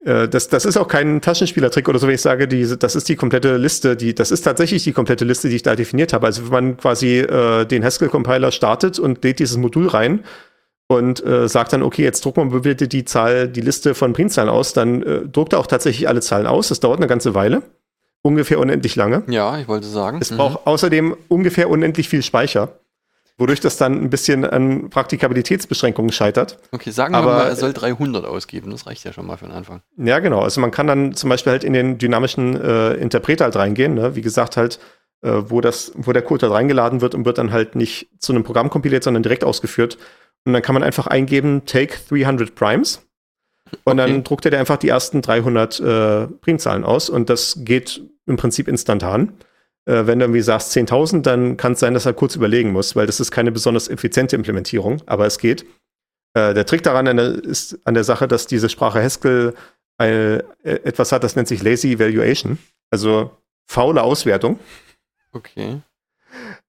äh, 0.04 0.28
das, 0.28 0.48
das 0.48 0.64
ist 0.64 0.76
auch 0.76 0.88
kein 0.88 1.20
Taschenspielertrick 1.20 1.88
oder 1.88 1.98
so, 1.98 2.06
wenn 2.06 2.14
ich 2.14 2.20
sage, 2.20 2.46
diese, 2.46 2.76
das 2.76 2.94
ist 2.94 3.08
die 3.08 3.16
komplette 3.16 3.56
Liste, 3.56 3.96
die, 3.96 4.14
das 4.14 4.30
ist 4.30 4.42
tatsächlich 4.42 4.84
die 4.84 4.92
komplette 4.92 5.24
Liste, 5.24 5.48
die 5.48 5.56
ich 5.56 5.62
da 5.62 5.74
definiert 5.74 6.12
habe. 6.12 6.26
Also 6.26 6.44
wenn 6.44 6.50
man 6.50 6.76
quasi 6.76 7.18
äh, 7.18 7.64
den 7.64 7.84
Haskell-Compiler 7.84 8.52
startet 8.52 8.98
und 8.98 9.24
lädt 9.24 9.38
dieses 9.38 9.56
Modul 9.56 9.88
rein 9.88 10.24
und 10.88 11.24
äh, 11.24 11.48
sagt 11.48 11.72
dann, 11.72 11.82
okay, 11.82 12.02
jetzt 12.02 12.24
druck 12.24 12.36
mal 12.36 12.46
bitte 12.60 12.88
die 12.88 13.04
Zahl, 13.04 13.48
die 13.48 13.60
Liste 13.60 13.94
von 13.94 14.12
Primzahlen 14.12 14.50
aus, 14.50 14.72
dann 14.72 15.02
äh, 15.02 15.20
druckt 15.26 15.54
er 15.54 15.60
auch 15.60 15.66
tatsächlich 15.66 16.08
alle 16.08 16.20
Zahlen 16.20 16.46
aus. 16.46 16.68
Das 16.68 16.80
dauert 16.80 16.98
eine 16.98 17.06
ganze 17.06 17.34
Weile. 17.34 17.62
Ungefähr 18.24 18.60
unendlich 18.60 18.94
lange. 18.94 19.24
ja, 19.26 19.58
ich 19.58 19.66
wollte 19.66 19.86
sagen. 19.86 20.18
Es 20.20 20.30
mhm. 20.30 20.36
braucht 20.36 20.66
außerdem 20.66 21.16
ungefähr 21.28 21.68
unendlich 21.68 22.08
viel 22.08 22.22
Speicher, 22.22 22.78
wodurch 23.38 23.60
das 23.60 23.76
dann 23.76 23.94
ein 24.02 24.10
bisschen 24.10 24.44
an 24.44 24.90
Praktikabilitätsbeschränkungen 24.90 26.12
scheitert. 26.12 26.58
Okay, 26.72 26.90
sagen 26.90 27.14
wir 27.14 27.18
aber- 27.18 27.32
mal, 27.34 27.48
er 27.48 27.56
soll 27.56 27.72
300 27.72 28.24
ausgeben. 28.24 28.70
Das 28.70 28.86
reicht 28.86 29.04
ja 29.04 29.12
schon 29.12 29.26
mal 29.26 29.36
für 29.36 29.46
den 29.46 29.54
Anfang. 29.54 29.82
Ja, 29.96 30.18
genau. 30.18 30.40
Also 30.40 30.60
man 30.60 30.70
kann 30.70 30.86
dann 30.86 31.14
zum 31.14 31.30
Beispiel 31.30 31.52
halt 31.52 31.64
in 31.64 31.72
den 31.72 31.98
dynamischen 31.98 32.60
äh, 32.60 32.94
Interpreter 32.94 33.44
halt 33.44 33.56
reingehen, 33.56 33.94
ne? 33.94 34.14
wie 34.14 34.20
gesagt, 34.22 34.56
halt, 34.56 34.78
äh, 35.22 35.30
wo 35.46 35.60
das, 35.60 35.92
wo 35.94 36.12
der 36.12 36.22
Code 36.22 36.46
halt 36.46 36.54
reingeladen 36.54 37.00
wird 37.00 37.14
und 37.14 37.24
wird 37.24 37.38
dann 37.38 37.52
halt 37.52 37.74
nicht 37.74 38.08
zu 38.18 38.32
einem 38.32 38.44
Programm 38.44 38.70
kompiliert, 38.70 39.02
sondern 39.04 39.22
direkt 39.22 39.44
ausgeführt. 39.44 39.98
Und 40.44 40.52
dann 40.52 40.62
kann 40.62 40.74
man 40.74 40.82
einfach 40.82 41.06
eingeben, 41.06 41.62
take 41.66 41.94
300 42.08 42.54
Primes. 42.54 43.02
Und 43.84 43.98
Okay. 43.98 44.12
dann 44.12 44.24
druckt 44.24 44.44
er 44.44 44.50
dir 44.50 44.58
einfach 44.58 44.76
die 44.76 44.88
ersten 44.90 45.22
300 45.22 45.80
äh, 45.80 46.26
Primzahlen 46.26 46.84
aus 46.84 47.08
und 47.08 47.30
das 47.30 47.58
geht 47.64 48.02
im 48.26 48.36
Prinzip 48.36 48.68
instantan. 48.68 49.32
Äh, 49.84 50.06
wenn 50.06 50.18
du 50.18 50.26
irgendwie 50.26 50.42
sagst 50.42 50.76
10.000, 50.76 51.22
dann 51.22 51.56
kann 51.56 51.72
es 51.72 51.80
sein, 51.80 51.94
dass 51.94 52.06
er 52.06 52.12
kurz 52.12 52.36
überlegen 52.36 52.72
muss, 52.72 52.94
weil 52.94 53.06
das 53.06 53.20
ist 53.20 53.30
keine 53.30 53.52
besonders 53.52 53.88
effiziente 53.88 54.36
Implementierung, 54.36 55.02
aber 55.06 55.26
es 55.26 55.38
geht. 55.38 55.64
Äh, 56.34 56.54
der 56.54 56.66
Trick 56.66 56.82
daran 56.82 57.06
ist 57.18 57.78
an 57.84 57.94
der 57.94 58.04
Sache, 58.04 58.28
dass 58.28 58.46
diese 58.46 58.68
Sprache 58.68 59.02
Haskell 59.02 59.54
eine, 59.98 60.44
äh, 60.62 60.74
etwas 60.84 61.12
hat, 61.12 61.24
das 61.24 61.36
nennt 61.36 61.48
sich 61.48 61.62
Lazy 61.62 61.92
Evaluation, 61.92 62.58
also 62.90 63.30
faule 63.66 64.02
Auswertung. 64.02 64.58
Okay. 65.32 65.80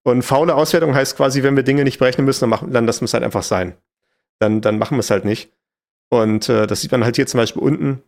Und 0.03 0.23
faule 0.23 0.55
Auswertung 0.55 0.93
heißt 0.93 1.15
quasi, 1.15 1.43
wenn 1.43 1.55
wir 1.55 1.63
Dinge 1.63 1.83
nicht 1.83 1.99
berechnen 1.99 2.25
müssen, 2.25 2.41
dann, 2.41 2.49
machen, 2.49 2.71
dann 2.73 2.85
lassen 2.85 3.01
wir 3.01 3.05
es 3.05 3.13
halt 3.13 3.23
einfach 3.23 3.43
sein. 3.43 3.75
Dann, 4.39 4.61
dann 4.61 4.77
machen 4.77 4.97
wir 4.97 5.01
es 5.01 5.09
halt 5.09 5.23
nicht. 5.23 5.51
Und 6.09 6.49
äh, 6.49 6.67
das 6.67 6.81
sieht 6.81 6.91
man 6.91 7.03
halt 7.03 7.15
hier 7.15 7.27
zum 7.27 7.39
Beispiel 7.39 7.61
unten, 7.61 8.03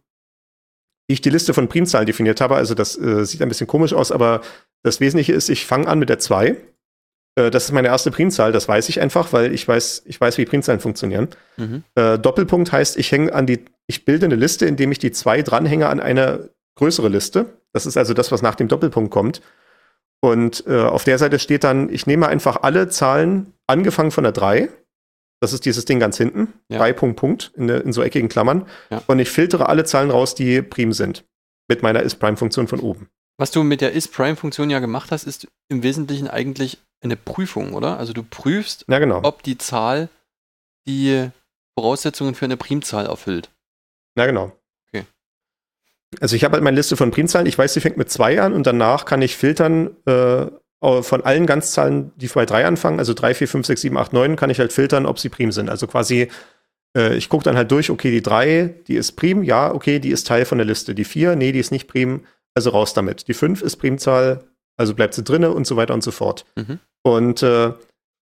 wie 1.08 1.14
ich 1.14 1.22
die 1.22 1.30
Liste 1.30 1.54
von 1.54 1.68
Primzahlen 1.68 2.06
definiert 2.06 2.42
habe. 2.42 2.56
Also 2.56 2.74
das 2.74 2.98
äh, 2.98 3.26
sieht 3.26 3.42
ein 3.42 3.50
bisschen 3.50 3.68
komisch 3.68 3.94
aus, 3.94 4.12
aber 4.12 4.42
das 4.84 5.00
Wesentliche 5.00 5.34
ist, 5.34 5.50
ich 5.50 5.66
fange 5.66 5.88
an 5.88 6.00
mit 6.00 6.10
der 6.10 6.20
2. 6.20 6.58
Äh, 7.36 7.52
das 7.52 7.66
ist 7.66 7.72
meine 7.72 7.90
erste 7.90 8.12
Primzahl, 8.12 8.52
das 8.52 8.68
weiß 8.68 8.90
ich 8.90 9.02
einfach, 9.02 9.34
weil 9.34 9.54
ich 9.54 9.68
weiß, 9.68 10.04
ich 10.06 10.20
weiß, 10.20 10.38
wie 10.38 10.46
Primzahlen 10.46 10.80
funktionieren. 10.80 11.30
Mhm. 11.58 11.84
Äh, 11.96 12.18
Doppelpunkt 12.18 12.72
heißt, 12.72 12.98
ich 12.98 13.12
hänge 13.12 13.34
an 13.34 13.46
die, 13.46 13.66
ich 13.88 14.06
bilde 14.06 14.26
eine 14.26 14.36
Liste, 14.36 14.66
indem 14.66 14.92
ich 14.92 15.00
die 15.00 15.12
2 15.12 15.42
dranhänge 15.44 15.88
an 15.88 16.00
eine 16.00 16.50
größere 16.76 17.10
Liste. 17.10 17.46
Das 17.74 17.86
ist 17.86 17.98
also 17.98 18.14
das, 18.14 18.32
was 18.32 18.42
nach 18.42 18.56
dem 18.56 18.68
Doppelpunkt 18.68 19.12
kommt. 19.12 19.42
Und 20.22 20.66
äh, 20.66 20.82
auf 20.82 21.04
der 21.04 21.18
Seite 21.18 21.40
steht 21.40 21.64
dann, 21.64 21.90
ich 21.90 22.08
nehme 22.08 22.28
einfach 22.28 22.64
alle 22.64 22.90
Zahlen, 22.90 23.54
angefangen 23.68 24.12
von 24.12 24.24
der 24.24 24.34
3. 24.34 24.70
Das 25.42 25.54
ist 25.54 25.66
dieses 25.66 25.86
Ding 25.86 26.00
ganz 26.00 26.18
hinten. 26.18 26.54
Ja. 26.70 26.78
3 26.80 26.94
Punkt, 26.94 27.20
Punkt, 27.20 27.52
in, 27.56 27.68
der- 27.68 27.84
in 27.84 27.94
so 27.94 28.02
eckigen 28.02 28.30
Klammern. 28.30 28.68
Ja. 28.90 29.02
Und 29.08 29.20
ich 29.20 29.30
filtere 29.30 29.68
alle 29.70 29.84
Zahlen 29.84 30.10
raus, 30.12 30.34
die 30.36 30.62
prim 30.62 30.94
sind. 30.94 31.26
Mit 31.68 31.82
meiner 31.84 32.04
isPrime-Funktion 32.04 32.68
von 32.68 32.80
oben. 32.80 33.10
Was 33.38 33.52
du 33.52 33.64
mit 33.64 33.82
der 33.82 33.94
isPrime-Funktion 33.96 34.70
ja 34.70 34.80
gemacht 34.80 35.12
hast, 35.12 35.26
ist 35.26 35.48
im 35.68 35.84
Wesentlichen 35.84 36.28
eigentlich 36.30 36.78
eine 37.02 37.16
Prüfung, 37.18 37.74
oder? 37.74 37.98
Also 37.98 38.14
du 38.14 38.24
prüfst, 38.24 38.86
Ja, 38.88 39.00
genau. 39.00 39.20
ob 39.24 39.44
die 39.44 39.58
Zahl 39.58 40.10
die 40.88 41.30
Voraussetzungen 41.78 42.36
für 42.36 42.46
eine 42.46 42.56
Primzahl 42.58 43.08
erfüllt. 43.08 43.50
Ja, 44.18 44.26
genau. 44.26 44.56
Okay. 44.88 45.04
Also 46.22 46.36
ich 46.36 46.44
habe 46.46 46.54
halt 46.54 46.64
meine 46.64 46.78
Liste 46.78 46.96
von 46.96 47.12
Primzahlen. 47.12 47.48
Ich 47.48 47.58
weiß, 47.58 47.74
sie 47.74 47.82
fängt 47.82 47.98
mit 47.98 48.10
2 48.10 48.42
an 48.42 48.54
und 48.54 48.66
danach 48.66 49.04
kann 49.06 49.22
ich 49.22 49.36
filtern 49.36 49.98
äh, 50.06 50.46
von 51.02 51.24
allen 51.24 51.46
Ganzzahlen, 51.46 52.12
die 52.16 52.28
bei 52.28 52.46
3 52.46 52.66
anfangen, 52.66 53.00
also 53.00 53.14
3, 53.14 53.34
4, 53.34 53.48
5, 53.48 53.66
6, 53.68 53.82
7, 53.82 53.98
8, 53.98 54.14
9, 54.14 54.36
kann 54.36 54.50
ich 54.50 54.60
halt 54.60 54.74
filtern, 54.74 55.06
ob 55.06 55.20
sie 55.20 55.30
prim 55.30 55.52
sind. 55.52 55.70
Also 55.70 55.88
quasi, 55.88 56.30
äh, 56.96 57.16
ich 57.16 57.30
gucke 57.30 57.44
dann 57.44 57.58
halt 57.58 57.72
durch, 57.72 57.90
okay, 57.90 58.12
die 58.12 58.22
3, 58.22 58.76
die 58.88 58.96
ist 58.96 59.14
prim, 59.14 59.44
ja, 59.44 59.74
okay, 59.74 60.00
die 60.00 60.12
ist 60.12 60.28
Teil 60.28 60.46
von 60.46 60.58
der 60.58 60.68
Liste. 60.68 60.94
Die 60.94 61.04
4, 61.04 61.36
nee, 61.36 61.52
die 61.52 61.60
ist 61.60 61.72
nicht 61.72 61.88
prim, 61.88 62.26
also 62.54 62.70
raus 62.70 62.94
damit. 62.94 63.28
Die 63.28 63.34
5 63.34 63.62
ist 63.62 63.78
Primzahl, 63.78 64.46
also 64.78 64.94
bleibt 64.94 65.14
sie 65.14 65.24
drinne 65.24 65.52
und 65.52 65.66
so 65.66 65.76
weiter 65.76 65.94
und 65.94 66.04
so 66.04 66.12
fort. 66.12 66.46
Mhm. 66.56 66.80
Und 67.04 67.44
äh, 67.44 67.72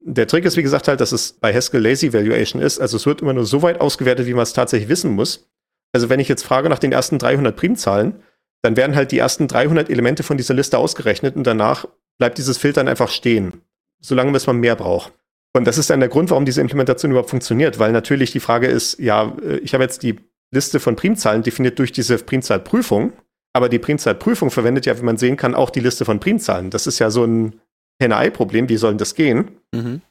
der 0.05 0.27
Trick 0.27 0.45
ist, 0.45 0.57
wie 0.57 0.63
gesagt, 0.63 0.87
halt, 0.87 1.01
dass 1.01 1.11
es 1.11 1.33
bei 1.33 1.53
Haskell 1.53 1.81
Lazy 1.81 2.13
Valuation 2.13 2.61
ist. 2.61 2.79
Also 2.79 2.97
es 2.97 3.05
wird 3.05 3.21
immer 3.21 3.33
nur 3.33 3.45
so 3.45 3.61
weit 3.61 3.79
ausgewertet, 3.79 4.27
wie 4.27 4.33
man 4.33 4.43
es 4.43 4.53
tatsächlich 4.53 4.89
wissen 4.89 5.11
muss. 5.11 5.49
Also 5.93 6.09
wenn 6.09 6.19
ich 6.19 6.27
jetzt 6.27 6.43
frage 6.43 6.69
nach 6.69 6.79
den 6.79 6.91
ersten 6.91 7.19
300 7.19 7.55
Primzahlen, 7.55 8.21
dann 8.61 8.77
werden 8.77 8.95
halt 8.95 9.11
die 9.11 9.19
ersten 9.19 9.47
300 9.47 9.89
Elemente 9.89 10.23
von 10.23 10.37
dieser 10.37 10.53
Liste 10.53 10.77
ausgerechnet 10.77 11.35
und 11.35 11.45
danach 11.45 11.85
bleibt 12.17 12.37
dieses 12.37 12.57
Filtern 12.57 12.87
einfach 12.87 13.09
stehen, 13.09 13.61
solange 13.99 14.31
bis 14.31 14.47
man 14.47 14.57
mehr 14.57 14.75
braucht. 14.75 15.13
Und 15.55 15.65
das 15.65 15.77
ist 15.77 15.89
dann 15.89 15.99
der 15.99 16.09
Grund, 16.09 16.31
warum 16.31 16.45
diese 16.45 16.61
Implementation 16.61 17.11
überhaupt 17.11 17.29
funktioniert, 17.29 17.77
weil 17.77 17.91
natürlich 17.91 18.31
die 18.31 18.39
Frage 18.39 18.67
ist, 18.67 18.99
ja, 18.99 19.35
äh, 19.43 19.57
ich 19.57 19.73
habe 19.73 19.83
jetzt 19.83 20.03
die 20.03 20.17
Liste 20.51 20.79
von 20.79 20.95
Primzahlen 20.95 21.43
definiert 21.43 21.79
durch 21.79 21.91
diese 21.91 22.17
Primzahlprüfung, 22.17 23.13
aber 23.53 23.69
die 23.69 23.79
Primzahlprüfung 23.79 24.51
verwendet 24.51 24.85
ja, 24.85 24.97
wie 24.97 25.03
man 25.03 25.17
sehen 25.17 25.37
kann, 25.37 25.55
auch 25.55 25.69
die 25.69 25.79
Liste 25.79 26.05
von 26.05 26.19
Primzahlen. 26.19 26.69
Das 26.69 26.87
ist 26.87 26.99
ja 26.99 27.11
so 27.11 27.23
ein 27.23 27.59
Henne-Ei-Problem, 28.01 28.69
wie 28.69 28.77
soll 28.77 28.91
denn 28.91 28.97
das 28.97 29.15
gehen? 29.15 29.51
Mhm. 29.73 30.01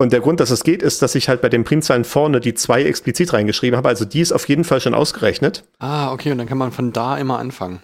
Und 0.00 0.14
der 0.14 0.20
Grund, 0.20 0.40
dass 0.40 0.48
es 0.48 0.64
geht, 0.64 0.82
ist, 0.82 1.02
dass 1.02 1.14
ich 1.14 1.28
halt 1.28 1.42
bei 1.42 1.50
den 1.50 1.64
Primzahlen 1.64 2.04
vorne 2.04 2.40
die 2.40 2.54
zwei 2.54 2.84
explizit 2.84 3.34
reingeschrieben 3.34 3.76
habe. 3.76 3.88
Also 3.88 4.06
die 4.06 4.20
ist 4.20 4.32
auf 4.32 4.48
jeden 4.48 4.64
Fall 4.64 4.80
schon 4.80 4.94
ausgerechnet. 4.94 5.64
Ah, 5.78 6.10
okay, 6.12 6.32
und 6.32 6.38
dann 6.38 6.46
kann 6.46 6.56
man 6.56 6.72
von 6.72 6.92
da 6.92 7.18
immer 7.18 7.38
anfangen. 7.38 7.82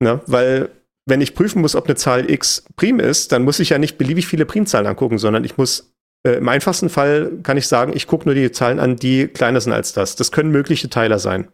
Ne? 0.00 0.20
Weil, 0.26 0.70
wenn 1.06 1.20
ich 1.20 1.34
prüfen 1.34 1.60
muss, 1.62 1.74
ob 1.74 1.86
eine 1.86 1.96
Zahl 1.96 2.30
x 2.30 2.64
prim 2.76 3.00
ist, 3.00 3.32
dann 3.32 3.42
muss 3.44 3.58
ich 3.60 3.70
ja 3.70 3.78
nicht 3.78 3.98
beliebig 3.98 4.26
viele 4.26 4.46
Primzahlen 4.46 4.86
angucken, 4.86 5.18
sondern 5.18 5.44
ich 5.44 5.56
muss, 5.56 5.92
äh, 6.26 6.34
im 6.36 6.48
einfachsten 6.48 6.88
Fall 6.88 7.32
kann 7.42 7.56
ich 7.56 7.66
sagen, 7.66 7.92
ich 7.94 8.06
gucke 8.06 8.26
nur 8.26 8.34
die 8.34 8.52
Zahlen 8.52 8.78
an, 8.78 8.96
die 8.96 9.26
kleiner 9.28 9.60
sind 9.60 9.72
als 9.72 9.92
das. 9.92 10.14
Das 10.16 10.30
können 10.32 10.50
mögliche 10.50 10.88
Teiler 10.88 11.18
sein. 11.18 11.48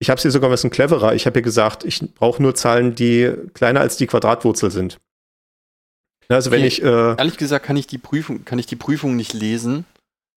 Ich 0.00 0.10
habe 0.10 0.16
es 0.16 0.22
hier 0.22 0.30
sogar 0.30 0.50
ein 0.50 0.52
bisschen 0.52 0.70
cleverer. 0.70 1.14
Ich 1.14 1.24
habe 1.24 1.34
hier 1.34 1.42
gesagt, 1.42 1.84
ich 1.84 2.00
brauche 2.14 2.42
nur 2.42 2.54
Zahlen, 2.54 2.94
die 2.94 3.32
kleiner 3.54 3.80
als 3.80 3.96
die 3.96 4.06
Quadratwurzel 4.06 4.70
sind. 4.70 4.98
Also 6.28 6.50
wenn 6.50 6.60
Okay. 6.60 6.68
ich, 6.68 6.82
äh, 6.82 6.86
Ehrlich 7.16 7.36
gesagt 7.36 7.64
kann 7.66 7.76
ich 7.76 7.86
die 7.86 7.98
Prüfung, 7.98 8.44
kann 8.44 8.58
ich 8.58 8.66
die 8.66 8.76
Prüfung 8.76 9.14
nicht 9.16 9.32
lesen. 9.34 9.84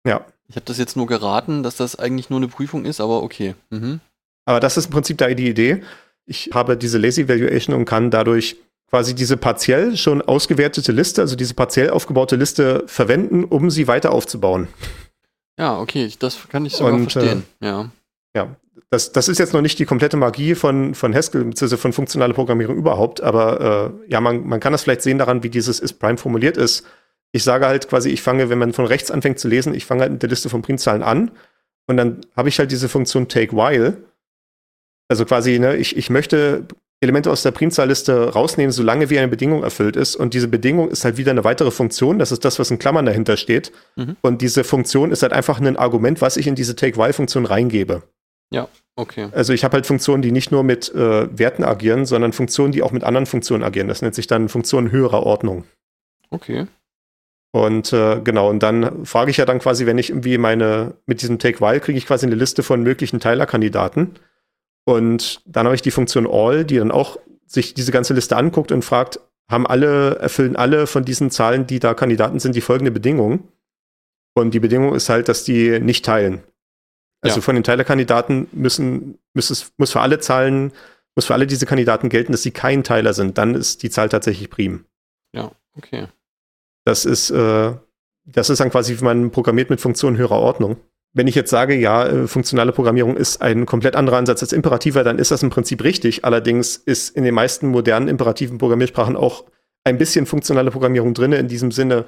ja, 0.06 0.24
Ich 0.48 0.56
habe 0.56 0.66
das 0.66 0.78
jetzt 0.78 0.96
nur 0.96 1.06
geraten, 1.06 1.62
dass 1.62 1.76
das 1.76 1.96
eigentlich 1.96 2.28
nur 2.30 2.38
eine 2.38 2.48
Prüfung 2.48 2.84
ist, 2.84 3.00
aber 3.00 3.22
okay. 3.22 3.54
Mhm. 3.70 4.00
Aber 4.44 4.60
das 4.60 4.76
ist 4.76 4.86
im 4.86 4.92
Prinzip 4.92 5.18
da 5.18 5.26
die 5.32 5.48
Idee. 5.48 5.82
Ich 6.26 6.50
habe 6.52 6.76
diese 6.76 6.98
Lazy 6.98 7.28
Valuation 7.28 7.74
und 7.74 7.84
kann 7.84 8.10
dadurch 8.10 8.56
quasi 8.88 9.14
diese 9.14 9.36
partiell 9.36 9.96
schon 9.96 10.22
ausgewertete 10.22 10.92
Liste, 10.92 11.20
also 11.20 11.36
diese 11.36 11.54
partiell 11.54 11.90
aufgebaute 11.90 12.36
Liste 12.36 12.84
verwenden, 12.86 13.44
um 13.44 13.70
sie 13.70 13.88
weiter 13.88 14.12
aufzubauen. 14.12 14.68
Ja, 15.58 15.80
okay, 15.80 16.10
das 16.18 16.48
kann 16.48 16.66
ich 16.66 16.74
sogar 16.74 16.92
Und, 16.92 17.10
verstehen. 17.10 17.44
ja. 17.60 17.90
das, 18.90 19.12
das 19.12 19.28
ist 19.28 19.38
jetzt 19.38 19.52
noch 19.52 19.62
nicht 19.62 19.78
die 19.78 19.84
komplette 19.86 20.16
Magie 20.16 20.54
von, 20.54 20.94
von 20.94 21.14
Haskell, 21.14 21.44
beziehungsweise 21.44 21.78
von 21.78 21.92
funktionaler 21.92 22.34
Programmierung 22.34 22.76
überhaupt, 22.76 23.20
aber 23.20 23.94
äh, 24.06 24.12
ja, 24.12 24.20
man, 24.20 24.46
man 24.46 24.60
kann 24.60 24.72
das 24.72 24.82
vielleicht 24.82 25.02
sehen 25.02 25.18
daran, 25.18 25.42
wie 25.42 25.50
dieses 25.50 25.80
is-prime 25.80 26.18
formuliert 26.18 26.56
ist. 26.56 26.86
Ich 27.32 27.42
sage 27.42 27.66
halt 27.66 27.88
quasi, 27.88 28.10
ich 28.10 28.22
fange, 28.22 28.48
wenn 28.50 28.58
man 28.58 28.72
von 28.72 28.86
rechts 28.86 29.10
anfängt 29.10 29.38
zu 29.38 29.48
lesen, 29.48 29.74
ich 29.74 29.84
fange 29.86 30.02
halt 30.02 30.12
mit 30.12 30.22
der 30.22 30.30
Liste 30.30 30.48
von 30.48 30.62
Primzahlen 30.62 31.02
an 31.02 31.32
und 31.86 31.96
dann 31.96 32.20
habe 32.36 32.48
ich 32.48 32.58
halt 32.58 32.70
diese 32.70 32.88
Funktion 32.88 33.28
take 33.28 33.56
while. 33.56 33.96
Also 35.08 35.24
quasi, 35.24 35.58
ne, 35.58 35.76
ich, 35.76 35.96
ich 35.96 36.10
möchte 36.10 36.66
Elemente 37.00 37.30
aus 37.30 37.42
der 37.42 37.50
Primzahlliste 37.50 38.32
rausnehmen, 38.32 38.72
solange 38.72 39.10
wie 39.10 39.18
eine 39.18 39.28
Bedingung 39.28 39.62
erfüllt 39.62 39.96
ist. 39.96 40.16
Und 40.16 40.32
diese 40.32 40.48
Bedingung 40.48 40.90
ist 40.90 41.04
halt 41.04 41.18
wieder 41.18 41.30
eine 41.30 41.44
weitere 41.44 41.70
Funktion. 41.70 42.18
Das 42.18 42.32
ist 42.32 42.44
das, 42.44 42.58
was 42.58 42.70
in 42.70 42.78
Klammern 42.78 43.04
dahinter 43.04 43.36
steht. 43.36 43.70
Mhm. 43.96 44.16
Und 44.22 44.40
diese 44.40 44.64
Funktion 44.64 45.12
ist 45.12 45.22
halt 45.22 45.32
einfach 45.32 45.60
ein 45.60 45.76
Argument, 45.76 46.20
was 46.22 46.36
ich 46.36 46.46
in 46.46 46.54
diese 46.54 46.74
Take-While-Funktion 46.74 47.44
reingebe. 47.44 48.02
Ja, 48.50 48.68
okay. 48.94 49.28
Also 49.32 49.52
ich 49.52 49.64
habe 49.64 49.74
halt 49.74 49.86
Funktionen, 49.86 50.22
die 50.22 50.32
nicht 50.32 50.52
nur 50.52 50.62
mit 50.62 50.94
äh, 50.94 51.38
Werten 51.38 51.64
agieren, 51.64 52.06
sondern 52.06 52.32
Funktionen, 52.32 52.72
die 52.72 52.82
auch 52.82 52.92
mit 52.92 53.04
anderen 53.04 53.26
Funktionen 53.26 53.62
agieren. 53.62 53.88
Das 53.88 54.00
nennt 54.00 54.14
sich 54.14 54.26
dann 54.26 54.48
Funktionen 54.48 54.90
höherer 54.90 55.24
Ordnung. 55.24 55.64
Okay. 56.30 56.66
Und 57.52 57.92
äh, 57.92 58.20
genau, 58.22 58.50
und 58.50 58.62
dann 58.62 59.04
frage 59.04 59.30
ich 59.30 59.36
ja 59.36 59.44
dann 59.44 59.58
quasi, 59.58 59.86
wenn 59.86 59.98
ich 59.98 60.10
irgendwie 60.10 60.38
meine, 60.38 60.94
mit 61.06 61.22
diesem 61.22 61.38
Take-While 61.38 61.80
kriege 61.80 61.98
ich 61.98 62.06
quasi 62.06 62.26
eine 62.26 62.34
Liste 62.34 62.62
von 62.62 62.82
möglichen 62.82 63.20
Teilerkandidaten. 63.20 64.16
Und 64.86 65.42
dann 65.44 65.66
habe 65.66 65.74
ich 65.74 65.82
die 65.82 65.90
Funktion 65.90 66.26
all, 66.26 66.64
die 66.64 66.76
dann 66.76 66.92
auch 66.92 67.18
sich 67.46 67.74
diese 67.74 67.92
ganze 67.92 68.14
Liste 68.14 68.36
anguckt 68.36 68.70
und 68.70 68.84
fragt, 68.84 69.20
haben 69.50 69.66
alle, 69.66 70.16
erfüllen 70.18 70.56
alle 70.56 70.86
von 70.86 71.04
diesen 71.04 71.30
Zahlen, 71.30 71.66
die 71.66 71.80
da 71.80 71.94
Kandidaten 71.94 72.38
sind, 72.38 72.54
die 72.54 72.60
folgende 72.60 72.92
Bedingung. 72.92 73.48
Und 74.34 74.52
die 74.52 74.60
Bedingung 74.60 74.94
ist 74.94 75.08
halt, 75.08 75.28
dass 75.28 75.44
die 75.44 75.80
nicht 75.80 76.04
teilen. 76.04 76.42
Also 77.20 77.38
ja. 77.38 77.42
von 77.42 77.54
den 77.54 77.64
Teilerkandidaten 77.64 78.48
müssen, 78.52 79.18
muss, 79.34 79.50
es, 79.50 79.72
muss 79.76 79.92
für 79.92 80.00
alle 80.00 80.20
Zahlen, 80.20 80.72
muss 81.16 81.26
für 81.26 81.34
alle 81.34 81.46
diese 81.46 81.66
Kandidaten 81.66 82.08
gelten, 82.08 82.32
dass 82.32 82.42
sie 82.42 82.50
kein 82.52 82.84
Teiler 82.84 83.14
sind. 83.14 83.38
Dann 83.38 83.54
ist 83.54 83.82
die 83.82 83.90
Zahl 83.90 84.08
tatsächlich 84.08 84.50
prim. 84.50 84.84
Ja, 85.32 85.50
okay. 85.76 86.08
Das 86.84 87.04
ist, 87.04 87.30
äh, 87.30 87.72
das 88.24 88.50
ist 88.50 88.60
dann 88.60 88.70
quasi, 88.70 88.98
wie 88.98 89.04
man 89.04 89.30
programmiert 89.30 89.70
mit 89.70 89.80
Funktionen 89.80 90.16
höherer 90.16 90.38
Ordnung 90.38 90.76
wenn 91.16 91.28
ich 91.28 91.34
jetzt 91.34 91.48
sage, 91.48 91.74
ja, 91.74 92.06
äh, 92.06 92.26
funktionale 92.28 92.72
Programmierung 92.72 93.16
ist 93.16 93.40
ein 93.40 93.64
komplett 93.64 93.96
anderer 93.96 94.18
Ansatz 94.18 94.42
als 94.42 94.52
imperativer, 94.52 95.02
dann 95.02 95.18
ist 95.18 95.30
das 95.30 95.42
im 95.42 95.48
Prinzip 95.48 95.82
richtig. 95.82 96.26
Allerdings 96.26 96.76
ist 96.76 97.16
in 97.16 97.24
den 97.24 97.34
meisten 97.34 97.68
modernen 97.68 98.08
imperativen 98.08 98.58
Programmiersprachen 98.58 99.16
auch 99.16 99.44
ein 99.84 99.96
bisschen 99.96 100.26
funktionale 100.26 100.70
Programmierung 100.70 101.14
drin, 101.14 101.32
in 101.32 101.48
diesem 101.48 101.72
Sinne, 101.72 102.04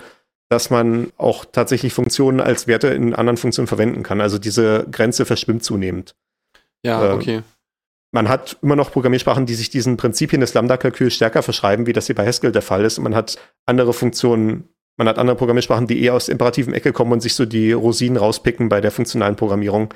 dass 0.50 0.68
man 0.68 1.10
auch 1.16 1.46
tatsächlich 1.46 1.94
Funktionen 1.94 2.40
als 2.40 2.66
Werte 2.66 2.88
in 2.88 3.14
anderen 3.14 3.38
Funktionen 3.38 3.66
verwenden 3.66 4.02
kann. 4.02 4.20
Also 4.20 4.38
diese 4.38 4.86
Grenze 4.90 5.24
verschwimmt 5.24 5.64
zunehmend. 5.64 6.14
Ja, 6.84 7.12
äh, 7.12 7.12
okay. 7.12 7.42
Man 8.10 8.28
hat 8.28 8.58
immer 8.60 8.76
noch 8.76 8.92
Programmiersprachen, 8.92 9.46
die 9.46 9.54
sich 9.54 9.70
diesen 9.70 9.96
Prinzipien 9.96 10.42
des 10.42 10.52
Lambda-Kalküls 10.52 11.14
stärker 11.14 11.42
verschreiben, 11.42 11.86
wie 11.86 11.94
das 11.94 12.06
hier 12.06 12.14
bei 12.14 12.26
Haskell 12.26 12.52
der 12.52 12.62
Fall 12.62 12.84
ist. 12.84 12.98
Und 12.98 13.04
man 13.04 13.14
hat 13.14 13.38
andere 13.64 13.94
Funktionen 13.94 14.68
man 14.98 15.08
hat 15.08 15.18
andere 15.18 15.36
Programmiersprachen, 15.36 15.86
die 15.86 16.02
eher 16.02 16.14
aus 16.14 16.26
der 16.26 16.34
imperativen 16.34 16.74
Ecke 16.74 16.92
kommen 16.92 17.12
und 17.12 17.20
sich 17.20 17.34
so 17.34 17.46
die 17.46 17.72
Rosinen 17.72 18.18
rauspicken 18.18 18.68
bei 18.68 18.80
der 18.80 18.90
funktionalen 18.90 19.36
Programmierung. 19.36 19.94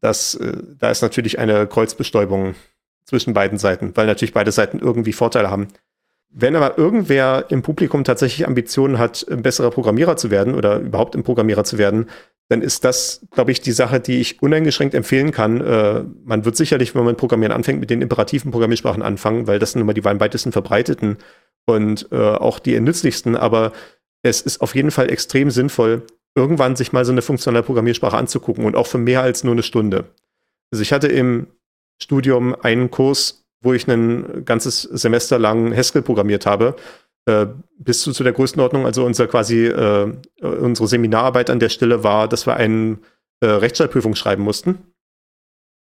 Das, 0.00 0.34
äh, 0.34 0.56
da 0.78 0.90
ist 0.90 1.02
natürlich 1.02 1.38
eine 1.38 1.66
Kreuzbestäubung 1.66 2.54
zwischen 3.04 3.34
beiden 3.34 3.58
Seiten, 3.58 3.92
weil 3.94 4.06
natürlich 4.06 4.32
beide 4.32 4.50
Seiten 4.50 4.78
irgendwie 4.78 5.12
Vorteile 5.12 5.50
haben. 5.50 5.68
Wenn 6.32 6.56
aber 6.56 6.78
irgendwer 6.78 7.46
im 7.48 7.62
Publikum 7.62 8.04
tatsächlich 8.04 8.46
Ambitionen 8.46 8.98
hat, 8.98 9.26
ein 9.28 9.42
besserer 9.42 9.70
Programmierer 9.70 10.16
zu 10.16 10.30
werden 10.30 10.54
oder 10.54 10.78
überhaupt 10.78 11.16
ein 11.16 11.24
Programmierer 11.24 11.64
zu 11.64 11.76
werden, 11.76 12.08
dann 12.48 12.62
ist 12.62 12.84
das, 12.84 13.26
glaube 13.30 13.52
ich, 13.52 13.60
die 13.60 13.72
Sache, 13.72 14.00
die 14.00 14.20
ich 14.20 14.42
uneingeschränkt 14.42 14.94
empfehlen 14.94 15.32
kann. 15.32 15.60
Äh, 15.60 16.04
man 16.24 16.44
wird 16.44 16.56
sicherlich, 16.56 16.94
wenn 16.94 17.04
man 17.04 17.16
Programmieren 17.16 17.52
anfängt, 17.52 17.80
mit 17.80 17.90
den 17.90 18.00
imperativen 18.00 18.52
Programmiersprachen 18.52 19.02
anfangen, 19.02 19.46
weil 19.46 19.58
das 19.58 19.72
sind 19.72 19.82
immer 19.82 19.94
die 19.94 20.04
am 20.04 20.20
weitesten 20.20 20.52
verbreiteten 20.52 21.18
und 21.66 22.08
äh, 22.10 22.16
auch 22.16 22.58
die 22.58 22.78
nützlichsten. 22.80 23.36
Aber 23.36 23.72
es 24.22 24.40
ist 24.40 24.60
auf 24.60 24.74
jeden 24.74 24.90
Fall 24.90 25.10
extrem 25.10 25.50
sinnvoll, 25.50 26.02
irgendwann 26.34 26.76
sich 26.76 26.92
mal 26.92 27.04
so 27.04 27.12
eine 27.12 27.22
funktionale 27.22 27.62
Programmiersprache 27.62 28.16
anzugucken 28.16 28.64
und 28.64 28.76
auch 28.76 28.86
für 28.86 28.98
mehr 28.98 29.22
als 29.22 29.44
nur 29.44 29.52
eine 29.52 29.62
Stunde. 29.62 30.04
Also 30.72 30.82
ich 30.82 30.92
hatte 30.92 31.08
im 31.08 31.48
Studium 32.00 32.54
einen 32.62 32.90
Kurs, 32.90 33.44
wo 33.62 33.72
ich 33.72 33.88
ein 33.88 34.44
ganzes 34.44 34.82
Semester 34.82 35.38
lang 35.38 35.76
Haskell 35.76 36.02
programmiert 36.02 36.46
habe, 36.46 36.76
äh, 37.26 37.46
bis 37.78 38.00
zu, 38.02 38.12
zu 38.12 38.22
der 38.22 38.32
Größenordnung. 38.32 38.86
Also 38.86 39.04
unser 39.04 39.26
quasi 39.26 39.66
äh, 39.66 40.12
unsere 40.40 40.88
Seminararbeit 40.88 41.50
an 41.50 41.60
der 41.60 41.68
Stelle 41.68 42.04
war, 42.04 42.28
dass 42.28 42.46
wir 42.46 42.56
eine 42.56 42.98
äh, 43.40 43.46
Rechtschreibprüfung 43.46 44.14
schreiben 44.14 44.42
mussten. 44.42 44.78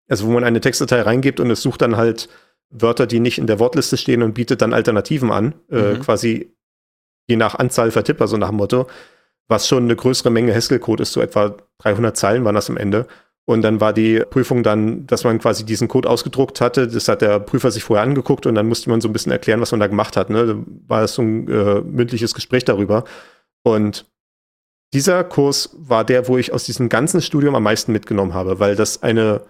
Also 0.09 0.27
wo 0.27 0.31
man 0.31 0.43
eine 0.43 0.59
Textdatei 0.59 1.01
reingibt 1.01 1.39
und 1.39 1.49
es 1.49 1.61
sucht 1.61 1.81
dann 1.81 1.95
halt 1.95 2.27
Wörter, 2.69 3.07
die 3.07 3.19
nicht 3.19 3.37
in 3.37 3.47
der 3.47 3.59
Wortliste 3.59 3.97
stehen 3.97 4.23
und 4.23 4.33
bietet 4.33 4.61
dann 4.61 4.73
Alternativen 4.73 5.31
an, 5.31 5.53
äh, 5.69 5.93
mhm. 5.93 5.99
quasi 6.01 6.53
je 7.31 7.37
nach 7.37 7.55
Anzahl 7.55 7.91
vertippt, 7.91 8.21
also 8.21 8.37
nach 8.37 8.49
dem 8.49 8.57
Motto, 8.57 8.87
was 9.47 9.67
schon 9.67 9.83
eine 9.83 9.95
größere 9.95 10.29
Menge 10.29 10.53
Haskell-Code 10.53 11.03
ist, 11.03 11.13
so 11.13 11.21
etwa 11.21 11.55
300 11.79 12.15
Zeilen 12.15 12.45
waren 12.45 12.55
das 12.55 12.69
am 12.69 12.77
Ende. 12.77 13.07
Und 13.45 13.63
dann 13.63 13.81
war 13.81 13.91
die 13.91 14.19
Prüfung 14.29 14.63
dann, 14.63 15.07
dass 15.07 15.23
man 15.23 15.39
quasi 15.39 15.65
diesen 15.65 15.87
Code 15.87 16.09
ausgedruckt 16.09 16.61
hatte. 16.61 16.87
Das 16.87 17.07
hat 17.07 17.21
der 17.21 17.39
Prüfer 17.39 17.71
sich 17.71 17.83
vorher 17.83 18.03
angeguckt 18.03 18.45
und 18.45 18.55
dann 18.55 18.67
musste 18.67 18.89
man 18.89 19.01
so 19.01 19.09
ein 19.09 19.13
bisschen 19.13 19.31
erklären, 19.31 19.59
was 19.59 19.71
man 19.71 19.79
da 19.79 19.87
gemacht 19.87 20.15
hat. 20.15 20.29
Ne? 20.29 20.45
Da 20.45 20.55
war 20.87 21.01
das 21.01 21.15
so 21.15 21.23
ein 21.23 21.47
äh, 21.49 21.81
mündliches 21.81 22.33
Gespräch 22.33 22.65
darüber. 22.65 23.03
Und 23.63 24.05
dieser 24.93 25.23
Kurs 25.23 25.75
war 25.77 26.05
der, 26.05 26.27
wo 26.27 26.37
ich 26.37 26.53
aus 26.53 26.65
diesem 26.65 26.87
ganzen 26.87 27.21
Studium 27.21 27.55
am 27.55 27.63
meisten 27.63 27.91
mitgenommen 27.91 28.33
habe, 28.33 28.59
weil 28.59 28.75
das 28.75 29.01
eine 29.01 29.41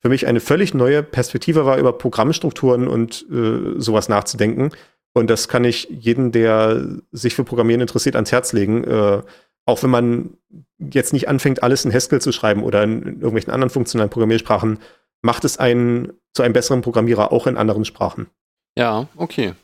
für 0.00 0.08
mich 0.08 0.26
eine 0.26 0.40
völlig 0.40 0.74
neue 0.74 1.02
Perspektive 1.02 1.66
war, 1.66 1.78
über 1.78 1.92
Programmstrukturen 1.92 2.86
und 2.86 3.26
äh, 3.30 3.80
sowas 3.80 4.08
nachzudenken. 4.08 4.70
Und 5.14 5.28
das 5.30 5.48
kann 5.48 5.64
ich 5.64 5.88
jeden, 5.90 6.32
der 6.32 6.86
sich 7.12 7.34
für 7.34 7.44
Programmieren 7.44 7.80
interessiert, 7.80 8.14
ans 8.14 8.32
Herz 8.32 8.52
legen. 8.52 8.84
Äh, 8.84 9.22
auch 9.64 9.82
wenn 9.82 9.90
man 9.90 10.36
jetzt 10.78 11.12
nicht 11.12 11.28
anfängt, 11.28 11.62
alles 11.62 11.84
in 11.84 11.92
Haskell 11.92 12.20
zu 12.20 12.32
schreiben 12.32 12.62
oder 12.62 12.82
in, 12.84 13.02
irgendwelchen 13.02 13.52
anderen 13.52 13.70
funktionalen 13.70 14.10
Programmiersprachen, 14.10 14.78
macht 15.22 15.44
es 15.44 15.58
einen 15.58 16.12
zu 16.32 16.42
einem 16.42 16.52
besseren 16.52 16.80
Programmierer 16.80 17.32
auch 17.32 17.46
in 17.46 17.56
anderen 17.56 17.84
Sprachen. 17.84 18.28
Ja, 18.76 19.08
okay. 19.16 19.54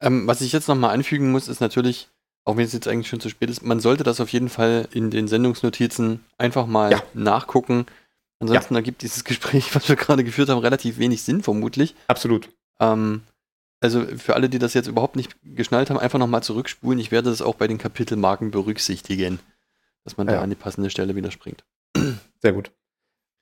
Ähm, 0.00 0.26
was 0.26 0.40
ich 0.40 0.52
jetzt 0.52 0.68
nochmal 0.68 0.94
anfügen 0.94 1.30
muss, 1.30 1.48
ist 1.48 1.60
natürlich, 1.60 2.08
auch 2.44 2.56
wenn 2.56 2.64
es 2.64 2.72
jetzt 2.72 2.88
eigentlich 2.88 3.08
schon 3.08 3.20
zu 3.20 3.28
spät 3.28 3.50
ist, 3.50 3.62
man 3.62 3.80
sollte 3.80 4.04
das 4.04 4.20
auf 4.20 4.30
jeden 4.30 4.48
Fall 4.48 4.88
in 4.92 5.10
den 5.10 5.28
Sendungsnotizen 5.28 6.24
einfach 6.38 6.66
mal 6.66 6.92
ja. 6.92 7.02
nachgucken. 7.14 7.86
Ansonsten 8.40 8.74
ja. 8.74 8.80
ergibt 8.80 9.02
dieses 9.02 9.24
Gespräch, 9.24 9.74
was 9.74 9.88
wir 9.88 9.96
gerade 9.96 10.24
geführt 10.24 10.48
haben, 10.48 10.58
relativ 10.58 10.98
wenig 10.98 11.22
Sinn, 11.22 11.42
vermutlich. 11.42 11.94
Absolut. 12.08 12.48
Ähm, 12.80 13.22
also 13.80 14.04
für 14.04 14.34
alle, 14.34 14.48
die 14.48 14.58
das 14.58 14.74
jetzt 14.74 14.86
überhaupt 14.86 15.16
nicht 15.16 15.36
geschnallt 15.44 15.90
haben, 15.90 15.98
einfach 15.98 16.18
nochmal 16.18 16.42
zurückspulen. 16.42 16.98
Ich 16.98 17.10
werde 17.10 17.30
das 17.30 17.42
auch 17.42 17.56
bei 17.56 17.66
den 17.66 17.78
Kapitelmarken 17.78 18.50
berücksichtigen, 18.50 19.40
dass 20.04 20.16
man 20.16 20.28
ja. 20.28 20.34
da 20.34 20.42
an 20.42 20.50
die 20.50 20.56
passende 20.56 20.90
Stelle 20.90 21.16
wieder 21.16 21.30
springt. 21.30 21.64
Sehr 22.42 22.52
gut. 22.52 22.70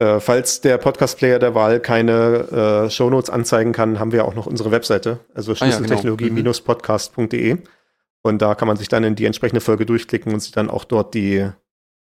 Äh, 0.00 0.18
falls 0.18 0.60
der 0.60 0.78
Podcast-Player 0.78 1.38
der 1.38 1.54
Wahl 1.54 1.78
keine 1.78 2.86
äh, 2.86 2.90
Shownotes 2.90 3.30
anzeigen 3.30 3.72
kann, 3.72 4.00
haben 4.00 4.12
wir 4.12 4.24
auch 4.24 4.34
noch 4.34 4.46
unsere 4.46 4.72
Webseite, 4.72 5.20
also 5.34 5.54
schlüsseltechnologie-podcast.de. 5.54 7.54
Mhm. 7.54 7.62
Und 8.22 8.42
da 8.42 8.54
kann 8.54 8.66
man 8.66 8.76
sich 8.76 8.88
dann 8.88 9.04
in 9.04 9.14
die 9.14 9.26
entsprechende 9.26 9.60
Folge 9.60 9.86
durchklicken 9.86 10.32
und 10.32 10.40
sich 10.40 10.52
dann 10.52 10.68
auch 10.68 10.84
dort 10.84 11.14
die 11.14 11.48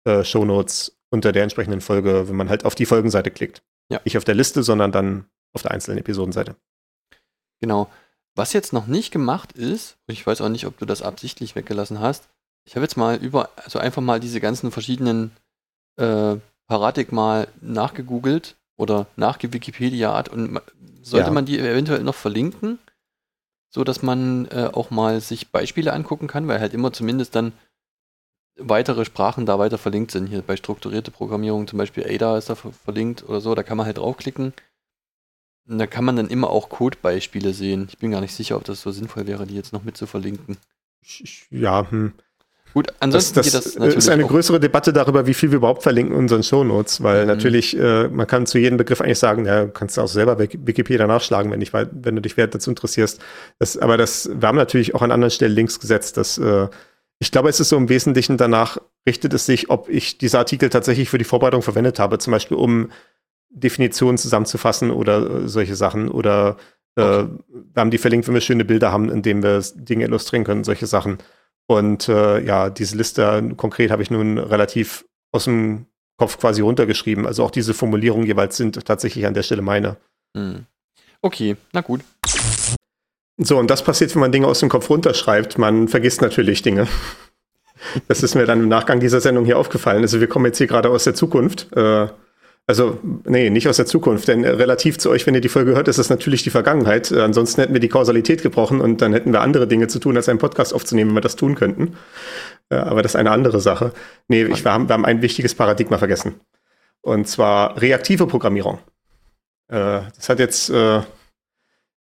äh, 0.04 0.24
Shownotes 0.24 0.98
unter 1.10 1.30
der 1.30 1.44
entsprechenden 1.44 1.80
Folge, 1.80 2.28
wenn 2.28 2.36
man 2.36 2.48
halt 2.48 2.64
auf 2.64 2.74
die 2.74 2.86
Folgenseite 2.86 3.30
klickt. 3.30 3.62
Ja. 3.88 4.00
Nicht 4.04 4.16
auf 4.16 4.24
der 4.24 4.34
Liste, 4.34 4.64
sondern 4.64 4.90
dann 4.90 5.26
auf 5.52 5.62
der 5.62 5.70
einzelnen 5.70 5.98
Episodenseite. 5.98 6.56
Genau. 7.60 7.88
Was 8.36 8.52
jetzt 8.52 8.74
noch 8.74 8.86
nicht 8.86 9.10
gemacht 9.10 9.52
ist, 9.52 9.96
ich 10.06 10.26
weiß 10.26 10.42
auch 10.42 10.50
nicht, 10.50 10.66
ob 10.66 10.78
du 10.78 10.84
das 10.84 11.00
absichtlich 11.00 11.56
weggelassen 11.56 12.00
hast, 12.00 12.28
ich 12.66 12.76
habe 12.76 12.84
jetzt 12.84 12.96
mal 12.96 13.16
über, 13.16 13.48
also 13.56 13.78
einfach 13.78 14.02
mal 14.02 14.20
diese 14.20 14.40
ganzen 14.40 14.70
verschiedenen 14.70 15.30
äh, 15.96 16.36
Paradik 16.66 17.12
mal 17.12 17.48
nachgegoogelt 17.62 18.56
oder 18.76 19.06
nachgewikipediat 19.16 20.28
und 20.28 20.60
sollte 21.00 21.28
ja. 21.28 21.32
man 21.32 21.46
die 21.46 21.58
eventuell 21.58 22.02
noch 22.02 22.14
verlinken, 22.14 22.78
so 23.70 23.84
dass 23.84 24.02
man 24.02 24.46
äh, 24.46 24.68
auch 24.70 24.90
mal 24.90 25.22
sich 25.22 25.50
Beispiele 25.50 25.94
angucken 25.94 26.26
kann, 26.26 26.46
weil 26.46 26.60
halt 26.60 26.74
immer 26.74 26.92
zumindest 26.92 27.34
dann 27.34 27.54
weitere 28.58 29.06
Sprachen 29.06 29.46
da 29.46 29.58
weiter 29.58 29.78
verlinkt 29.78 30.10
sind. 30.10 30.26
Hier 30.26 30.42
bei 30.42 30.56
strukturierte 30.56 31.10
Programmierung 31.10 31.66
zum 31.68 31.78
Beispiel 31.78 32.04
Ada 32.04 32.36
ist 32.36 32.50
da 32.50 32.54
verlinkt 32.54 33.26
oder 33.26 33.40
so, 33.40 33.54
da 33.54 33.62
kann 33.62 33.78
man 33.78 33.86
halt 33.86 33.96
draufklicken 33.96 34.52
da 35.68 35.86
kann 35.86 36.04
man 36.04 36.16
dann 36.16 36.28
immer 36.28 36.50
auch 36.50 36.68
Codebeispiele 36.68 37.52
sehen. 37.52 37.86
Ich 37.88 37.98
bin 37.98 38.10
gar 38.10 38.20
nicht 38.20 38.34
sicher, 38.34 38.56
ob 38.56 38.64
das 38.64 38.82
so 38.82 38.90
sinnvoll 38.90 39.26
wäre, 39.26 39.46
die 39.46 39.54
jetzt 39.54 39.72
noch 39.72 39.84
mit 39.84 39.96
zu 39.96 40.06
verlinken. 40.06 40.56
Ja, 41.50 41.90
hm. 41.90 42.12
Gut, 42.76 42.92
ansonsten 43.00 43.36
das, 43.36 43.52
das, 43.52 43.74
das 43.74 43.94
ist 43.94 44.10
eine 44.10 44.26
größere 44.26 44.60
Debatte 44.60 44.92
darüber, 44.92 45.26
wie 45.26 45.32
viel 45.32 45.50
wir 45.50 45.56
überhaupt 45.56 45.82
verlinken 45.82 46.14
in 46.14 46.20
unseren 46.20 46.42
Shownotes, 46.42 47.02
weil 47.02 47.22
mhm. 47.22 47.28
natürlich, 47.28 47.74
äh, 47.74 48.08
man 48.08 48.26
kann 48.26 48.44
zu 48.44 48.58
jedem 48.58 48.76
Begriff 48.76 49.00
eigentlich 49.00 49.18
sagen, 49.18 49.46
ja, 49.46 49.64
du 49.64 49.70
kannst 49.70 49.98
auch 49.98 50.08
selber 50.08 50.38
Wikipedia 50.38 51.06
nachschlagen, 51.06 51.50
wenn, 51.50 51.62
ich, 51.62 51.72
wenn 51.72 52.16
du 52.16 52.20
dich 52.20 52.36
wert 52.36 52.54
dazu 52.54 52.68
interessierst. 52.68 53.18
Das, 53.58 53.78
aber 53.78 53.96
das, 53.96 54.28
wir 54.30 54.46
haben 54.46 54.58
natürlich 54.58 54.94
auch 54.94 55.00
an 55.00 55.10
anderen 55.10 55.30
Stellen 55.30 55.52
Links 55.52 55.80
gesetzt, 55.80 56.18
dass 56.18 56.36
äh, 56.36 56.68
ich 57.18 57.30
glaube, 57.30 57.48
es 57.48 57.60
ist 57.60 57.70
so 57.70 57.78
im 57.78 57.88
Wesentlichen 57.88 58.36
danach 58.36 58.76
richtet 59.08 59.32
es 59.32 59.46
sich, 59.46 59.70
ob 59.70 59.88
ich 59.88 60.18
diese 60.18 60.38
Artikel 60.38 60.68
tatsächlich 60.68 61.08
für 61.08 61.16
die 61.16 61.24
Vorbereitung 61.24 61.62
verwendet 61.62 61.98
habe, 61.98 62.18
zum 62.18 62.32
Beispiel 62.32 62.58
um 62.58 62.90
Definitionen 63.50 64.18
zusammenzufassen 64.18 64.90
oder 64.90 65.44
äh, 65.44 65.48
solche 65.48 65.76
Sachen. 65.76 66.08
Oder 66.08 66.56
äh, 66.96 67.02
okay. 67.02 67.28
wir 67.52 67.80
haben 67.80 67.90
die 67.90 67.98
verlinkt, 67.98 68.26
wenn 68.26 68.34
wir 68.34 68.40
schöne 68.40 68.64
Bilder 68.64 68.92
haben, 68.92 69.10
in 69.10 69.22
denen 69.22 69.42
wir 69.42 69.62
Dinge 69.74 70.04
illustrieren 70.04 70.44
können, 70.44 70.64
solche 70.64 70.86
Sachen. 70.86 71.18
Und 71.66 72.08
äh, 72.08 72.40
ja, 72.44 72.70
diese 72.70 72.96
Liste 72.96 73.52
konkret 73.56 73.90
habe 73.90 74.02
ich 74.02 74.10
nun 74.10 74.38
relativ 74.38 75.04
aus 75.32 75.44
dem 75.44 75.86
Kopf 76.16 76.38
quasi 76.38 76.62
runtergeschrieben. 76.62 77.26
Also 77.26 77.44
auch 77.44 77.50
diese 77.50 77.74
Formulierungen 77.74 78.26
jeweils 78.26 78.56
sind 78.56 78.84
tatsächlich 78.86 79.26
an 79.26 79.34
der 79.34 79.42
Stelle 79.42 79.62
meine. 79.62 79.96
Hm. 80.36 80.66
Okay, 81.22 81.56
na 81.72 81.80
gut. 81.80 82.02
So, 83.38 83.58
und 83.58 83.68
das 83.68 83.82
passiert, 83.82 84.14
wenn 84.14 84.20
man 84.20 84.32
Dinge 84.32 84.46
aus 84.46 84.60
dem 84.60 84.68
Kopf 84.68 84.88
runterschreibt. 84.88 85.58
Man 85.58 85.88
vergisst 85.88 86.22
natürlich 86.22 86.62
Dinge. 86.62 86.88
Das 88.08 88.22
ist 88.22 88.34
mir 88.34 88.46
dann 88.46 88.60
im 88.60 88.68
Nachgang 88.68 89.00
dieser 89.00 89.20
Sendung 89.20 89.44
hier 89.44 89.58
aufgefallen. 89.58 90.02
Also 90.02 90.20
wir 90.20 90.28
kommen 90.28 90.46
jetzt 90.46 90.58
hier 90.58 90.66
gerade 90.66 90.88
aus 90.88 91.04
der 91.04 91.14
Zukunft. 91.14 91.70
Äh, 91.76 92.08
also, 92.68 92.98
nee, 93.24 93.48
nicht 93.48 93.68
aus 93.68 93.76
der 93.76 93.86
Zukunft, 93.86 94.26
denn 94.26 94.44
relativ 94.44 94.98
zu 94.98 95.10
euch, 95.10 95.24
wenn 95.24 95.34
ihr 95.34 95.40
die 95.40 95.48
Folge 95.48 95.76
hört, 95.76 95.86
ist 95.86 96.00
das 96.00 96.10
natürlich 96.10 96.42
die 96.42 96.50
Vergangenheit. 96.50 97.12
Äh, 97.12 97.20
ansonsten 97.20 97.60
hätten 97.60 97.72
wir 97.72 97.80
die 97.80 97.88
Kausalität 97.88 98.42
gebrochen 98.42 98.80
und 98.80 99.00
dann 99.00 99.12
hätten 99.12 99.32
wir 99.32 99.40
andere 99.40 99.68
Dinge 99.68 99.86
zu 99.86 100.00
tun, 100.00 100.16
als 100.16 100.28
einen 100.28 100.40
Podcast 100.40 100.74
aufzunehmen, 100.74 101.10
wenn 101.10 101.16
wir 101.16 101.20
das 101.20 101.36
tun 101.36 101.54
könnten. 101.54 101.96
Äh, 102.68 102.76
aber 102.76 103.02
das 103.02 103.12
ist 103.12 103.16
eine 103.16 103.30
andere 103.30 103.60
Sache. 103.60 103.92
Nee, 104.26 104.44
ich, 104.44 104.64
wir, 104.64 104.72
haben, 104.72 104.88
wir 104.88 104.94
haben 104.94 105.04
ein 105.04 105.22
wichtiges 105.22 105.54
Paradigma 105.54 105.98
vergessen. 105.98 106.40
Und 107.02 107.28
zwar 107.28 107.80
reaktive 107.80 108.26
Programmierung. 108.26 108.78
Äh, 109.68 110.00
das 110.16 110.28
hat 110.28 110.40
jetzt, 110.40 110.68
äh, 110.68 111.02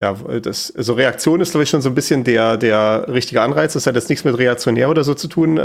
ja, 0.02 0.14
das, 0.42 0.76
also 0.76 0.94
Reaktion 0.94 1.40
ist, 1.40 1.52
glaube 1.52 1.66
ich, 1.66 1.70
schon 1.70 1.84
so 1.84 1.90
ein 1.90 1.96
bisschen 1.96 2.24
der, 2.24 2.58
der 2.58 3.06
richtige 3.10 3.44
Anreiz. 3.44 3.74
Das 3.74 3.86
hat 3.86 3.94
jetzt 3.94 4.10
nichts 4.10 4.26
mit 4.26 4.36
reaktionär 4.36 4.90
oder 4.90 5.04
so 5.04 5.14
zu 5.14 5.28
tun. 5.28 5.60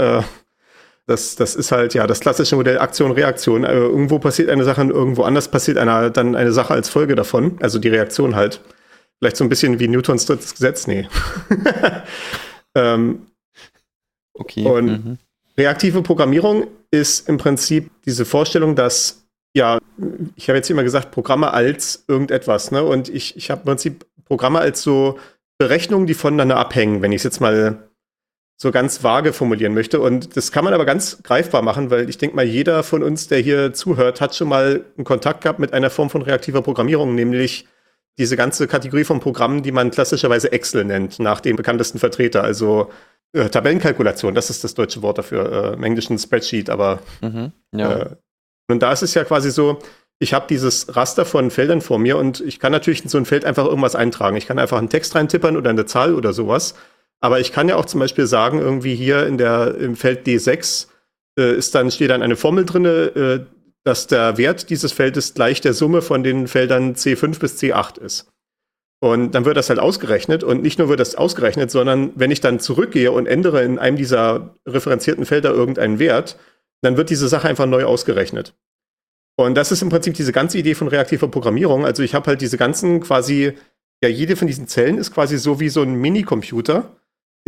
Das, 1.05 1.35
das 1.35 1.55
ist 1.55 1.71
halt 1.71 1.93
ja 1.93 2.07
das 2.07 2.21
klassische 2.21 2.55
Modell 2.55 2.79
Aktion-Reaktion. 2.79 3.65
Äh, 3.65 3.73
irgendwo 3.73 4.19
passiert 4.19 4.49
eine 4.49 4.63
Sache 4.63 4.81
und 4.81 4.91
irgendwo 4.91 5.23
anders 5.23 5.49
passiert 5.49 5.77
eine, 5.77 6.11
dann 6.11 6.35
eine 6.35 6.53
Sache 6.53 6.73
als 6.73 6.89
Folge 6.89 7.15
davon. 7.15 7.57
Also 7.61 7.79
die 7.79 7.89
Reaktion 7.89 8.35
halt. 8.35 8.61
Vielleicht 9.19 9.37
so 9.37 9.43
ein 9.43 9.49
bisschen 9.49 9.79
wie 9.79 9.87
Newtons 9.87 10.25
drittes 10.25 10.53
Gesetz. 10.53 10.87
Nee. 10.87 11.07
ähm, 12.75 13.27
okay. 14.33 14.65
Und 14.65 14.85
mhm. 14.85 15.17
reaktive 15.57 16.01
Programmierung 16.01 16.67
ist 16.91 17.27
im 17.27 17.37
Prinzip 17.37 17.91
diese 18.05 18.23
Vorstellung, 18.23 18.75
dass, 18.75 19.25
ja, 19.55 19.79
ich 20.35 20.47
habe 20.47 20.57
jetzt 20.57 20.69
immer 20.69 20.83
gesagt, 20.83 21.11
Programme 21.11 21.53
als 21.53 22.05
irgendetwas. 22.07 22.71
Ne? 22.71 22.83
Und 22.83 23.09
ich, 23.09 23.35
ich 23.35 23.51
habe 23.51 23.61
im 23.61 23.65
Prinzip 23.65 24.05
Programme 24.25 24.59
als 24.59 24.81
so 24.81 25.19
Berechnungen, 25.57 26.07
die 26.07 26.13
voneinander 26.13 26.57
abhängen, 26.57 27.01
wenn 27.01 27.11
ich 27.11 27.17
es 27.17 27.23
jetzt 27.23 27.41
mal 27.41 27.89
so 28.57 28.71
ganz 28.71 29.03
vage 29.03 29.33
formulieren 29.33 29.73
möchte. 29.73 29.99
Und 29.99 30.37
das 30.37 30.51
kann 30.51 30.63
man 30.63 30.73
aber 30.73 30.85
ganz 30.85 31.21
greifbar 31.23 31.61
machen, 31.61 31.89
weil 31.89 32.09
ich 32.09 32.17
denke 32.17 32.35
mal, 32.35 32.45
jeder 32.45 32.83
von 32.83 33.03
uns, 33.03 33.27
der 33.27 33.39
hier 33.39 33.73
zuhört, 33.73 34.21
hat 34.21 34.35
schon 34.35 34.49
mal 34.49 34.85
einen 34.97 35.05
Kontakt 35.05 35.41
gehabt 35.41 35.59
mit 35.59 35.73
einer 35.73 35.89
Form 35.89 36.09
von 36.09 36.21
reaktiver 36.21 36.61
Programmierung, 36.61 37.15
nämlich 37.15 37.67
diese 38.17 38.37
ganze 38.37 38.67
Kategorie 38.67 39.03
von 39.03 39.19
Programmen, 39.19 39.63
die 39.63 39.71
man 39.71 39.91
klassischerweise 39.91 40.51
Excel 40.51 40.85
nennt, 40.85 41.19
nach 41.19 41.41
dem 41.41 41.55
bekanntesten 41.55 41.97
Vertreter. 41.97 42.43
Also 42.43 42.91
äh, 43.33 43.49
Tabellenkalkulation, 43.49 44.35
das 44.35 44.49
ist 44.49 44.63
das 44.63 44.75
deutsche 44.75 45.01
Wort 45.01 45.17
dafür, 45.17 45.51
äh, 45.51 45.73
im 45.73 45.83
Englischen 45.83 46.17
Spreadsheet, 46.19 46.69
aber 46.69 46.99
mhm, 47.21 47.51
ja. 47.73 47.93
äh, 47.93 48.09
und 48.69 48.81
da 48.81 48.91
ist 48.91 49.01
es 49.01 49.13
ja 49.13 49.23
quasi 49.23 49.51
so, 49.51 49.79
ich 50.19 50.33
habe 50.33 50.45
dieses 50.47 50.95
Raster 50.95 51.25
von 51.25 51.51
Feldern 51.51 51.81
vor 51.81 51.99
mir 51.99 52.17
und 52.17 52.39
ich 52.39 52.59
kann 52.59 52.71
natürlich 52.71 53.03
in 53.03 53.09
so 53.09 53.17
ein 53.17 53.25
Feld 53.25 53.45
einfach 53.45 53.65
irgendwas 53.65 53.95
eintragen. 53.95 54.37
Ich 54.37 54.45
kann 54.45 54.59
einfach 54.59 54.77
einen 54.77 54.89
Text 54.89 55.15
reintippern 55.15 55.57
oder 55.57 55.69
eine 55.69 55.85
Zahl 55.85 56.15
oder 56.15 56.31
sowas. 56.31 56.75
Aber 57.23 57.39
ich 57.39 57.53
kann 57.53 57.69
ja 57.69 57.77
auch 57.77 57.85
zum 57.85 58.01
Beispiel 58.01 58.27
sagen, 58.27 58.59
irgendwie 58.59 58.95
hier 58.95 59.25
in 59.25 59.37
der, 59.37 59.75
im 59.75 59.95
Feld 59.95 60.27
D6 60.27 60.87
äh, 61.39 61.55
ist 61.55 61.73
dann, 61.73 61.89
steht 61.89 62.09
dann 62.09 62.21
eine 62.21 62.35
Formel 62.35 62.65
drin, 62.65 62.83
äh, 62.83 63.45
dass 63.85 64.07
der 64.07 64.37
Wert 64.37 64.69
dieses 64.69 64.91
Feldes 64.91 65.33
gleich 65.33 65.61
der 65.61 65.73
Summe 65.73 66.01
von 66.01 66.23
den 66.23 66.49
Feldern 66.49 66.95
C5 66.95 67.39
bis 67.39 67.57
C8 67.61 67.97
ist. 68.01 68.29
Und 68.99 69.31
dann 69.31 69.45
wird 69.45 69.55
das 69.55 69.69
halt 69.69 69.79
ausgerechnet 69.79 70.43
und 70.43 70.63
nicht 70.63 70.79
nur 70.79 70.89
wird 70.89 70.99
das 70.99 71.15
ausgerechnet, 71.15 71.71
sondern 71.71 72.11
wenn 72.15 72.29
ich 72.29 72.41
dann 72.41 72.59
zurückgehe 72.59 73.13
und 73.13 73.25
ändere 73.25 73.63
in 73.63 73.79
einem 73.79 73.95
dieser 73.95 74.57
referenzierten 74.67 75.25
Felder 75.25 75.51
irgendeinen 75.51 75.99
Wert, 75.99 76.37
dann 76.81 76.97
wird 76.97 77.09
diese 77.09 77.29
Sache 77.29 77.47
einfach 77.47 77.67
neu 77.67 77.85
ausgerechnet. 77.85 78.53
Und 79.37 79.55
das 79.55 79.71
ist 79.71 79.81
im 79.81 79.87
Prinzip 79.87 80.15
diese 80.15 80.33
ganze 80.33 80.57
Idee 80.57 80.75
von 80.75 80.89
reaktiver 80.89 81.29
Programmierung. 81.29 81.85
Also 81.85 82.03
ich 82.03 82.15
habe 82.15 82.27
halt 82.27 82.41
diese 82.41 82.57
ganzen 82.57 82.99
quasi, 82.99 83.53
ja, 84.03 84.09
jede 84.09 84.35
von 84.35 84.47
diesen 84.47 84.67
Zellen 84.67 84.97
ist 84.97 85.13
quasi 85.13 85.37
so 85.37 85.61
wie 85.61 85.69
so 85.69 85.83
ein 85.83 85.95
Minicomputer 85.95 86.97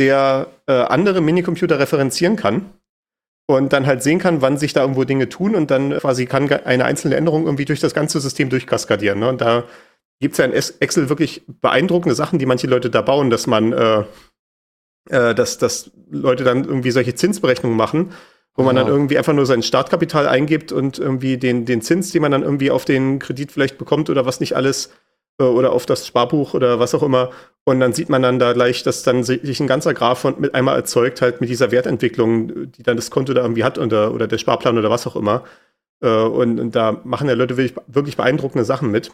der 0.00 0.48
äh, 0.66 0.72
andere 0.72 1.20
Minicomputer 1.20 1.78
referenzieren 1.78 2.36
kann 2.36 2.70
und 3.46 3.72
dann 3.72 3.86
halt 3.86 4.02
sehen 4.02 4.18
kann, 4.18 4.42
wann 4.42 4.58
sich 4.58 4.72
da 4.72 4.82
irgendwo 4.82 5.04
Dinge 5.04 5.28
tun 5.28 5.54
und 5.54 5.70
dann 5.70 5.96
quasi 5.98 6.26
kann 6.26 6.50
eine 6.50 6.84
einzelne 6.84 7.16
Änderung 7.16 7.44
irgendwie 7.44 7.64
durch 7.64 7.80
das 7.80 7.94
ganze 7.94 8.20
System 8.20 8.50
durchkaskadieren. 8.50 9.20
Ne? 9.20 9.28
Und 9.28 9.40
da 9.40 9.64
gibt 10.20 10.32
es 10.32 10.38
ja 10.38 10.44
in 10.44 10.52
Excel 10.52 11.08
wirklich 11.08 11.42
beeindruckende 11.46 12.14
Sachen, 12.14 12.38
die 12.38 12.46
manche 12.46 12.66
Leute 12.66 12.90
da 12.90 13.02
bauen, 13.02 13.30
dass 13.30 13.46
man, 13.46 13.72
äh, 13.72 14.04
äh, 15.10 15.34
dass, 15.34 15.58
dass 15.58 15.90
Leute 16.10 16.44
dann 16.44 16.64
irgendwie 16.64 16.90
solche 16.90 17.14
Zinsberechnungen 17.14 17.76
machen, 17.76 18.12
wo 18.54 18.62
man 18.62 18.74
dann 18.74 18.88
irgendwie 18.88 19.18
einfach 19.18 19.34
nur 19.34 19.44
sein 19.44 19.62
Startkapital 19.62 20.26
eingibt 20.26 20.72
und 20.72 20.98
irgendwie 20.98 21.36
den, 21.36 21.66
den 21.66 21.82
Zins, 21.82 22.10
den 22.10 22.22
man 22.22 22.32
dann 22.32 22.42
irgendwie 22.42 22.70
auf 22.70 22.86
den 22.86 23.18
Kredit 23.18 23.52
vielleicht 23.52 23.76
bekommt 23.76 24.08
oder 24.08 24.24
was 24.24 24.40
nicht 24.40 24.56
alles, 24.56 24.90
oder 25.38 25.72
auf 25.72 25.86
das 25.86 26.06
Sparbuch 26.06 26.54
oder 26.54 26.78
was 26.78 26.94
auch 26.94 27.02
immer. 27.02 27.30
Und 27.64 27.80
dann 27.80 27.92
sieht 27.92 28.08
man 28.08 28.22
dann 28.22 28.38
da 28.38 28.52
gleich, 28.52 28.82
dass 28.84 29.02
dann 29.02 29.24
sich 29.24 29.60
ein 29.60 29.66
ganzer 29.66 29.92
Graph 29.92 30.20
von, 30.20 30.40
mit 30.40 30.54
einmal 30.54 30.76
erzeugt, 30.76 31.20
halt 31.20 31.40
mit 31.40 31.50
dieser 31.50 31.72
Wertentwicklung, 31.72 32.70
die 32.72 32.82
dann 32.82 32.96
das 32.96 33.10
Konto 33.10 33.34
da 33.34 33.42
irgendwie 33.42 33.64
hat 33.64 33.78
oder, 33.78 34.14
oder 34.14 34.28
der 34.28 34.38
Sparplan 34.38 34.78
oder 34.78 34.88
was 34.88 35.06
auch 35.06 35.16
immer. 35.16 35.44
Äh, 36.00 36.08
und, 36.08 36.60
und 36.60 36.76
da 36.76 37.00
machen 37.04 37.28
ja 37.28 37.34
Leute 37.34 37.56
wirklich, 37.56 37.76
wirklich 37.88 38.16
beeindruckende 38.16 38.64
Sachen 38.64 38.90
mit. 38.90 39.10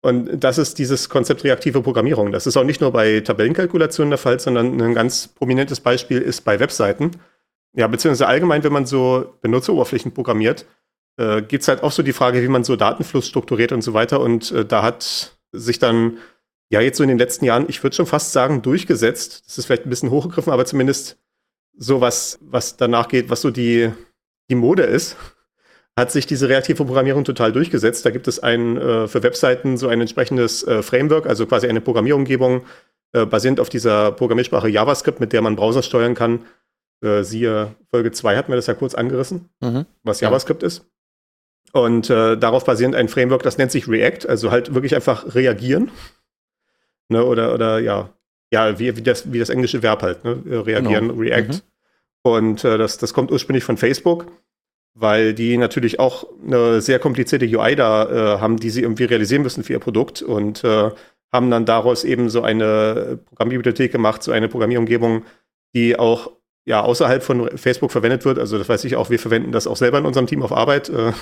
Und 0.00 0.42
das 0.42 0.58
ist 0.58 0.78
dieses 0.78 1.08
Konzept 1.08 1.44
reaktive 1.44 1.80
Programmierung. 1.80 2.32
Das 2.32 2.46
ist 2.46 2.56
auch 2.56 2.64
nicht 2.64 2.80
nur 2.80 2.90
bei 2.90 3.20
Tabellenkalkulationen 3.20 4.10
der 4.10 4.18
Fall, 4.18 4.40
sondern 4.40 4.80
ein 4.80 4.94
ganz 4.94 5.28
prominentes 5.28 5.80
Beispiel 5.80 6.20
ist 6.20 6.42
bei 6.42 6.58
Webseiten. 6.58 7.12
Ja, 7.74 7.86
beziehungsweise 7.86 8.26
allgemein, 8.26 8.64
wenn 8.64 8.72
man 8.72 8.84
so 8.84 9.34
Benutzeroberflächen 9.42 10.12
programmiert, 10.12 10.66
äh, 11.18 11.42
gibt 11.42 11.62
es 11.62 11.68
halt 11.68 11.82
auch 11.82 11.92
so 11.92 12.02
die 12.02 12.12
Frage, 12.12 12.42
wie 12.42 12.48
man 12.48 12.64
so 12.64 12.76
Datenfluss 12.76 13.28
strukturiert 13.28 13.72
und 13.72 13.82
so 13.82 13.94
weiter. 13.94 14.20
Und 14.20 14.50
äh, 14.50 14.64
da 14.64 14.82
hat 14.82 15.36
sich 15.52 15.78
dann 15.78 16.18
ja 16.70 16.80
jetzt 16.80 16.96
so 16.96 17.02
in 17.02 17.08
den 17.08 17.18
letzten 17.18 17.44
Jahren, 17.44 17.66
ich 17.68 17.82
würde 17.82 17.94
schon 17.94 18.06
fast 18.06 18.32
sagen, 18.32 18.62
durchgesetzt. 18.62 19.44
Das 19.46 19.58
ist 19.58 19.66
vielleicht 19.66 19.86
ein 19.86 19.90
bisschen 19.90 20.10
hochgegriffen, 20.10 20.52
aber 20.52 20.64
zumindest 20.64 21.18
so 21.76 22.00
was, 22.00 22.38
was 22.40 22.76
danach 22.76 23.08
geht, 23.08 23.30
was 23.30 23.42
so 23.42 23.50
die, 23.50 23.90
die 24.50 24.54
Mode 24.54 24.82
ist, 24.82 25.16
hat 25.96 26.10
sich 26.10 26.26
diese 26.26 26.48
reaktive 26.48 26.84
Programmierung 26.84 27.24
total 27.24 27.52
durchgesetzt. 27.52 28.06
Da 28.06 28.10
gibt 28.10 28.26
es 28.28 28.38
ein 28.38 28.78
äh, 28.78 29.08
für 29.08 29.22
Webseiten 29.22 29.76
so 29.76 29.88
ein 29.88 30.00
entsprechendes 30.00 30.66
äh, 30.66 30.82
Framework, 30.82 31.26
also 31.26 31.46
quasi 31.46 31.68
eine 31.68 31.82
Programmierumgebung 31.82 32.62
äh, 33.12 33.26
basierend 33.26 33.60
auf 33.60 33.68
dieser 33.68 34.12
Programmiersprache 34.12 34.68
JavaScript, 34.68 35.20
mit 35.20 35.32
der 35.32 35.42
man 35.42 35.56
Browser 35.56 35.82
steuern 35.82 36.14
kann. 36.14 36.46
Äh, 37.02 37.24
siehe 37.24 37.74
Folge 37.90 38.12
2 38.12 38.36
hatten 38.36 38.50
wir 38.50 38.56
das 38.56 38.66
ja 38.66 38.74
kurz 38.74 38.94
angerissen, 38.94 39.50
mhm. 39.60 39.84
was 40.02 40.20
JavaScript 40.20 40.62
ja. 40.62 40.68
ist. 40.68 40.86
Und 41.72 42.10
äh, 42.10 42.36
darauf 42.36 42.64
basierend 42.64 42.94
ein 42.94 43.08
Framework, 43.08 43.42
das 43.42 43.56
nennt 43.56 43.72
sich 43.72 43.88
React, 43.88 44.28
also 44.28 44.50
halt 44.50 44.74
wirklich 44.74 44.94
einfach 44.94 45.34
reagieren. 45.34 45.90
Ne, 47.08 47.24
oder, 47.24 47.54
oder 47.54 47.78
ja, 47.78 48.10
ja, 48.52 48.78
wie, 48.78 48.96
wie, 48.96 49.02
das, 49.02 49.32
wie 49.32 49.38
das 49.38 49.48
englische 49.48 49.82
Verb 49.82 50.02
halt, 50.02 50.24
ne? 50.24 50.42
Reagieren, 50.46 51.08
genau. 51.08 51.20
React. 51.20 51.54
Mhm. 51.54 51.60
Und 52.22 52.64
äh, 52.64 52.78
das, 52.78 52.98
das 52.98 53.14
kommt 53.14 53.30
ursprünglich 53.32 53.64
von 53.64 53.78
Facebook, 53.78 54.26
weil 54.94 55.32
die 55.34 55.56
natürlich 55.56 55.98
auch 55.98 56.26
eine 56.46 56.80
sehr 56.80 56.98
komplizierte 56.98 57.46
UI 57.46 57.74
da 57.74 58.36
äh, 58.36 58.40
haben, 58.40 58.58
die 58.58 58.70
sie 58.70 58.82
irgendwie 58.82 59.04
realisieren 59.04 59.42
müssen 59.42 59.64
für 59.64 59.72
ihr 59.72 59.78
Produkt 59.78 60.20
und 60.20 60.62
äh, 60.64 60.90
haben 61.32 61.50
dann 61.50 61.64
daraus 61.64 62.04
eben 62.04 62.28
so 62.28 62.42
eine 62.42 63.18
Programmierbibliothek 63.24 63.90
gemacht, 63.90 64.22
so 64.22 64.32
eine 64.32 64.48
Programmierumgebung, 64.48 65.24
die 65.74 65.98
auch 65.98 66.30
ja 66.66 66.82
außerhalb 66.82 67.22
von 67.22 67.56
Facebook 67.56 67.90
verwendet 67.90 68.24
wird. 68.26 68.38
Also 68.38 68.58
das 68.58 68.68
weiß 68.68 68.84
ich 68.84 68.96
auch, 68.96 69.08
wir 69.08 69.18
verwenden 69.18 69.50
das 69.50 69.66
auch 69.66 69.76
selber 69.76 69.98
in 69.98 70.04
unserem 70.04 70.26
Team 70.26 70.42
auf 70.42 70.52
Arbeit. 70.52 70.90
Äh, 70.90 71.12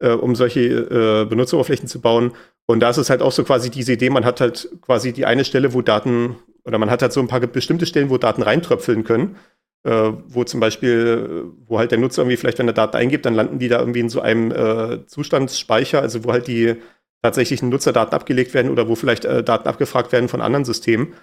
äh, 0.00 0.10
um 0.10 0.34
solche 0.34 0.60
äh, 0.60 1.24
Benutzeroberflächen 1.24 1.88
zu 1.88 2.00
bauen. 2.00 2.32
Und 2.66 2.80
da 2.80 2.90
ist 2.90 2.98
es 2.98 3.10
halt 3.10 3.22
auch 3.22 3.32
so 3.32 3.44
quasi 3.44 3.70
diese 3.70 3.94
Idee, 3.94 4.10
man 4.10 4.24
hat 4.24 4.40
halt 4.40 4.68
quasi 4.82 5.12
die 5.12 5.26
eine 5.26 5.44
Stelle, 5.44 5.72
wo 5.72 5.82
Daten, 5.82 6.36
oder 6.64 6.78
man 6.78 6.90
hat 6.90 7.02
halt 7.02 7.12
so 7.12 7.20
ein 7.20 7.28
paar 7.28 7.40
bestimmte 7.40 7.86
Stellen, 7.86 8.10
wo 8.10 8.18
Daten 8.18 8.42
reintröpfeln 8.42 9.04
können. 9.04 9.36
Äh, 9.84 10.12
wo 10.26 10.42
zum 10.44 10.58
Beispiel, 10.60 11.52
wo 11.66 11.78
halt 11.78 11.92
der 11.92 11.98
Nutzer 11.98 12.22
irgendwie 12.22 12.36
vielleicht, 12.36 12.58
wenn 12.58 12.66
er 12.66 12.74
Daten 12.74 12.96
eingibt, 12.96 13.24
dann 13.24 13.34
landen 13.34 13.60
die 13.60 13.68
da 13.68 13.78
irgendwie 13.78 14.00
in 14.00 14.08
so 14.08 14.20
einem 14.20 14.50
äh, 14.50 15.06
Zustandsspeicher, 15.06 16.02
also 16.02 16.24
wo 16.24 16.32
halt 16.32 16.48
die 16.48 16.74
tatsächlichen 17.22 17.68
Nutzerdaten 17.68 18.12
abgelegt 18.12 18.54
werden 18.54 18.70
oder 18.70 18.88
wo 18.88 18.96
vielleicht 18.96 19.24
äh, 19.24 19.42
Daten 19.44 19.68
abgefragt 19.68 20.12
werden 20.12 20.28
von 20.28 20.40
anderen 20.40 20.64
Systemen. 20.64 21.14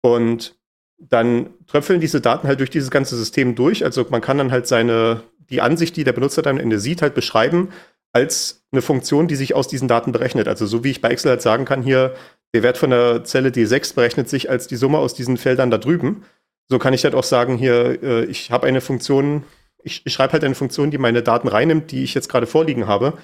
Und 0.00 0.56
dann 0.98 1.50
tröpfeln 1.66 2.00
diese 2.00 2.20
Daten 2.20 2.48
halt 2.48 2.60
durch 2.60 2.70
dieses 2.70 2.90
ganze 2.90 3.16
System 3.16 3.54
durch. 3.54 3.84
Also 3.84 4.04
man 4.10 4.20
kann 4.20 4.38
dann 4.38 4.50
halt 4.50 4.66
seine, 4.66 5.22
die 5.50 5.60
Ansicht, 5.60 5.96
die 5.96 6.04
der 6.04 6.12
Benutzer 6.12 6.42
dann 6.42 6.56
am 6.56 6.62
Ende 6.62 6.80
sieht, 6.80 7.02
halt 7.02 7.14
beschreiben 7.14 7.68
als 8.12 8.64
eine 8.72 8.82
Funktion, 8.82 9.28
die 9.28 9.36
sich 9.36 9.54
aus 9.54 9.68
diesen 9.68 9.88
Daten 9.88 10.12
berechnet. 10.12 10.48
Also 10.48 10.66
so 10.66 10.84
wie 10.84 10.90
ich 10.90 11.00
bei 11.00 11.10
Excel 11.10 11.30
halt 11.30 11.42
sagen 11.42 11.64
kann, 11.64 11.82
hier 11.82 12.14
der 12.54 12.62
Wert 12.62 12.78
von 12.78 12.90
der 12.90 13.24
Zelle 13.24 13.50
D6 13.50 13.94
berechnet 13.94 14.28
sich 14.28 14.50
als 14.50 14.66
die 14.66 14.76
Summe 14.76 14.98
aus 14.98 15.14
diesen 15.14 15.36
Feldern 15.36 15.70
da 15.70 15.78
drüben. 15.78 16.24
So 16.68 16.78
kann 16.78 16.94
ich 16.94 17.04
halt 17.04 17.14
auch 17.14 17.24
sagen, 17.24 17.56
hier, 17.56 18.02
äh, 18.02 18.24
ich 18.24 18.50
habe 18.50 18.66
eine 18.66 18.80
Funktion, 18.80 19.44
ich, 19.82 20.02
ich 20.04 20.12
schreibe 20.12 20.34
halt 20.34 20.44
eine 20.44 20.54
Funktion, 20.54 20.90
die 20.90 20.98
meine 20.98 21.22
Daten 21.22 21.48
reinnimmt, 21.48 21.90
die 21.90 22.04
ich 22.04 22.14
jetzt 22.14 22.28
gerade 22.28 22.46
vorliegen 22.46 22.86
habe. 22.86 23.14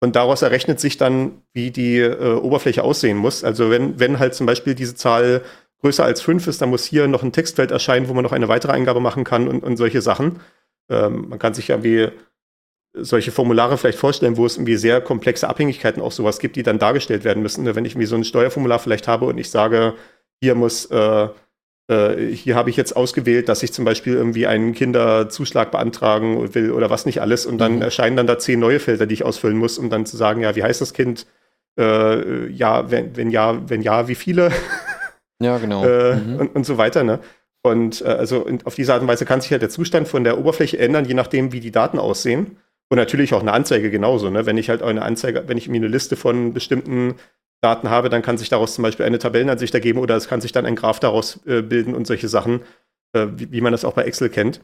Und 0.00 0.14
daraus 0.14 0.42
errechnet 0.42 0.78
sich 0.78 0.96
dann, 0.96 1.42
wie 1.52 1.70
die 1.70 1.98
äh, 1.98 2.34
Oberfläche 2.34 2.84
aussehen 2.84 3.16
muss. 3.16 3.42
Also 3.42 3.70
wenn, 3.70 3.98
wenn 3.98 4.20
halt 4.20 4.34
zum 4.34 4.46
Beispiel 4.46 4.74
diese 4.74 4.94
Zahl 4.94 5.42
größer 5.80 6.04
als 6.04 6.22
5 6.22 6.46
ist, 6.46 6.62
dann 6.62 6.70
muss 6.70 6.84
hier 6.84 7.08
noch 7.08 7.22
ein 7.22 7.32
Textfeld 7.32 7.70
erscheinen, 7.70 8.08
wo 8.08 8.14
man 8.14 8.22
noch 8.22 8.32
eine 8.32 8.48
weitere 8.48 8.72
Eingabe 8.72 9.00
machen 9.00 9.24
kann 9.24 9.48
und, 9.48 9.62
und 9.62 9.76
solche 9.76 10.02
Sachen. 10.02 10.40
Ähm, 10.88 11.28
man 11.28 11.38
kann 11.38 11.54
sich 11.54 11.68
ja 11.68 11.82
wie 11.82 12.08
solche 13.00 13.32
Formulare 13.32 13.78
vielleicht 13.78 13.98
vorstellen, 13.98 14.36
wo 14.36 14.46
es 14.46 14.56
irgendwie 14.56 14.76
sehr 14.76 15.00
komplexe 15.00 15.48
Abhängigkeiten 15.48 16.02
auch 16.02 16.12
sowas 16.12 16.38
gibt, 16.38 16.56
die 16.56 16.62
dann 16.62 16.78
dargestellt 16.78 17.24
werden 17.24 17.42
müssen. 17.42 17.64
Wenn 17.64 17.84
ich 17.84 17.92
irgendwie 17.92 18.06
so 18.06 18.16
ein 18.16 18.24
Steuerformular 18.24 18.78
vielleicht 18.78 19.08
habe 19.08 19.26
und 19.26 19.38
ich 19.38 19.50
sage, 19.50 19.94
hier 20.40 20.54
muss, 20.54 20.86
äh, 20.86 21.28
äh, 21.88 22.32
hier 22.32 22.54
habe 22.54 22.70
ich 22.70 22.76
jetzt 22.76 22.96
ausgewählt, 22.96 23.48
dass 23.48 23.62
ich 23.62 23.72
zum 23.72 23.84
Beispiel 23.84 24.14
irgendwie 24.14 24.46
einen 24.46 24.74
Kinderzuschlag 24.74 25.70
beantragen 25.70 26.54
will 26.54 26.72
oder 26.72 26.90
was 26.90 27.06
nicht 27.06 27.20
alles 27.20 27.46
und 27.46 27.58
dann 27.58 27.76
mhm. 27.76 27.82
erscheinen 27.82 28.16
dann 28.16 28.26
da 28.26 28.38
zehn 28.38 28.60
neue 28.60 28.80
Felder, 28.80 29.06
die 29.06 29.14
ich 29.14 29.24
ausfüllen 29.24 29.56
muss, 29.56 29.78
um 29.78 29.90
dann 29.90 30.06
zu 30.06 30.16
sagen, 30.16 30.42
ja, 30.42 30.54
wie 30.54 30.62
heißt 30.62 30.80
das 30.80 30.92
Kind? 30.92 31.26
Äh, 31.78 32.48
ja, 32.48 32.90
wenn, 32.90 33.16
wenn 33.16 33.30
ja, 33.30 33.68
wenn 33.68 33.82
ja, 33.82 34.08
wie 34.08 34.14
viele? 34.14 34.50
Ja, 35.40 35.58
genau. 35.58 35.84
Äh, 35.84 36.16
mhm. 36.16 36.36
und, 36.36 36.56
und 36.56 36.66
so 36.66 36.78
weiter, 36.78 37.04
ne? 37.04 37.20
Und 37.62 38.02
äh, 38.02 38.06
also 38.08 38.46
auf 38.64 38.74
diese 38.74 38.92
Art 38.92 39.02
und 39.02 39.08
Weise 39.08 39.24
kann 39.24 39.40
sich 39.40 39.50
halt 39.50 39.62
der 39.62 39.68
Zustand 39.68 40.08
von 40.08 40.24
der 40.24 40.38
Oberfläche 40.38 40.78
ändern, 40.78 41.04
je 41.04 41.14
nachdem, 41.14 41.52
wie 41.52 41.60
die 41.60 41.70
Daten 41.70 41.98
aussehen. 41.98 42.56
Und 42.90 42.96
natürlich 42.96 43.34
auch 43.34 43.40
eine 43.40 43.52
Anzeige 43.52 43.90
genauso. 43.90 44.30
Ne? 44.30 44.46
Wenn 44.46 44.56
ich 44.56 44.70
halt 44.70 44.82
eine 44.82 45.02
Anzeige, 45.02 45.44
wenn 45.46 45.58
ich 45.58 45.68
mir 45.68 45.76
eine 45.76 45.88
Liste 45.88 46.16
von 46.16 46.54
bestimmten 46.54 47.16
Daten 47.60 47.90
habe, 47.90 48.08
dann 48.08 48.22
kann 48.22 48.38
sich 48.38 48.48
daraus 48.48 48.74
zum 48.74 48.82
Beispiel 48.82 49.04
eine 49.04 49.18
Tabellenansicht 49.18 49.74
ergeben 49.74 49.98
oder 49.98 50.16
es 50.16 50.28
kann 50.28 50.40
sich 50.40 50.52
dann 50.52 50.64
ein 50.64 50.76
Graph 50.76 51.00
daraus 51.00 51.40
äh, 51.46 51.60
bilden 51.60 51.94
und 51.94 52.06
solche 52.06 52.28
Sachen, 52.28 52.62
äh, 53.12 53.26
wie, 53.34 53.52
wie, 53.52 53.60
man 53.60 53.72
das 53.72 53.84
auch 53.84 53.94
bei 53.94 54.04
Excel 54.04 54.30
kennt. 54.30 54.60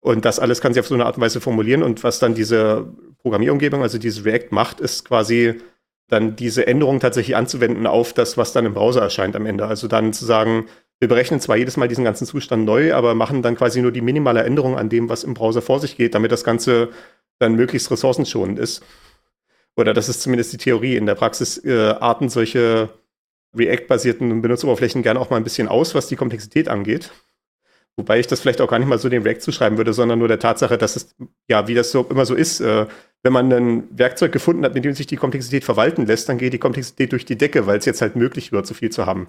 Und 0.00 0.24
das 0.24 0.38
alles 0.38 0.60
kann 0.60 0.72
sich 0.72 0.80
auf 0.80 0.86
so 0.86 0.94
eine 0.94 1.04
Art 1.04 1.16
und 1.16 1.22
Weise 1.22 1.40
formulieren. 1.40 1.82
Und 1.82 2.02
was 2.02 2.18
dann 2.18 2.34
diese 2.34 2.90
Programmierumgebung, 3.18 3.82
also 3.82 3.98
dieses 3.98 4.24
React 4.24 4.48
macht, 4.50 4.80
ist 4.80 5.04
quasi 5.04 5.60
dann 6.08 6.34
diese 6.36 6.66
Änderung 6.66 6.98
tatsächlich 6.98 7.36
anzuwenden 7.36 7.86
auf 7.86 8.14
das, 8.14 8.36
was 8.36 8.52
dann 8.52 8.66
im 8.66 8.74
Browser 8.74 9.02
erscheint 9.02 9.36
am 9.36 9.46
Ende. 9.46 9.66
Also 9.66 9.86
dann 9.86 10.12
zu 10.12 10.24
sagen, 10.24 10.66
wir 11.00 11.08
berechnen 11.08 11.40
zwar 11.40 11.56
jedes 11.56 11.76
Mal 11.76 11.88
diesen 11.88 12.04
ganzen 12.04 12.26
Zustand 12.26 12.66
neu, 12.66 12.94
aber 12.94 13.14
machen 13.14 13.42
dann 13.42 13.56
quasi 13.56 13.80
nur 13.80 13.90
die 13.90 14.02
minimale 14.02 14.44
Änderung 14.44 14.76
an 14.78 14.90
dem, 14.90 15.08
was 15.08 15.24
im 15.24 15.34
Browser 15.34 15.62
vor 15.62 15.80
sich 15.80 15.96
geht, 15.96 16.14
damit 16.14 16.30
das 16.30 16.44
Ganze 16.44 16.90
dann 17.38 17.54
möglichst 17.54 17.90
ressourcenschonend 17.90 18.58
ist. 18.58 18.82
Oder 19.76 19.94
das 19.94 20.10
ist 20.10 20.20
zumindest 20.20 20.52
die 20.52 20.58
Theorie. 20.58 20.96
In 20.96 21.06
der 21.06 21.14
Praxis 21.14 21.56
äh, 21.64 21.94
arten 21.98 22.28
solche 22.28 22.90
React-basierten 23.56 24.42
Benutzeroberflächen 24.42 25.02
gerne 25.02 25.18
auch 25.18 25.30
mal 25.30 25.38
ein 25.38 25.44
bisschen 25.44 25.68
aus, 25.68 25.94
was 25.94 26.06
die 26.06 26.16
Komplexität 26.16 26.68
angeht. 26.68 27.10
Wobei 27.96 28.20
ich 28.20 28.26
das 28.26 28.40
vielleicht 28.40 28.60
auch 28.60 28.68
gar 28.68 28.78
nicht 28.78 28.88
mal 28.88 28.98
so 28.98 29.08
dem 29.08 29.22
React 29.22 29.40
zuschreiben 29.40 29.78
würde, 29.78 29.94
sondern 29.94 30.18
nur 30.18 30.28
der 30.28 30.38
Tatsache, 30.38 30.76
dass 30.78 30.96
es, 30.96 31.14
ja, 31.48 31.66
wie 31.66 31.74
das 31.74 31.90
so 31.90 32.06
immer 32.10 32.26
so 32.26 32.34
ist, 32.34 32.60
äh, 32.60 32.86
wenn 33.22 33.32
man 33.32 33.50
ein 33.52 33.88
Werkzeug 33.90 34.32
gefunden 34.32 34.64
hat, 34.64 34.74
mit 34.74 34.84
dem 34.84 34.94
sich 34.94 35.06
die 35.06 35.16
Komplexität 35.16 35.64
verwalten 35.64 36.06
lässt, 36.06 36.28
dann 36.28 36.38
geht 36.38 36.52
die 36.52 36.58
Komplexität 36.58 37.12
durch 37.12 37.24
die 37.24 37.36
Decke, 37.36 37.66
weil 37.66 37.78
es 37.78 37.86
jetzt 37.86 38.02
halt 38.02 38.16
möglich 38.16 38.52
wird, 38.52 38.66
so 38.66 38.74
viel 38.74 38.90
zu 38.90 39.06
haben. 39.06 39.28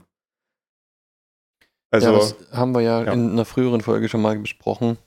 Also, 1.91 2.11
ja, 2.11 2.17
das 2.17 2.35
haben 2.53 2.73
wir 2.73 2.81
ja, 2.81 3.03
ja, 3.03 3.11
in 3.11 3.31
einer 3.31 3.45
früheren 3.45 3.81
Folge 3.81 4.09
schon 4.09 4.21
mal 4.21 4.37
besprochen. 4.39 4.97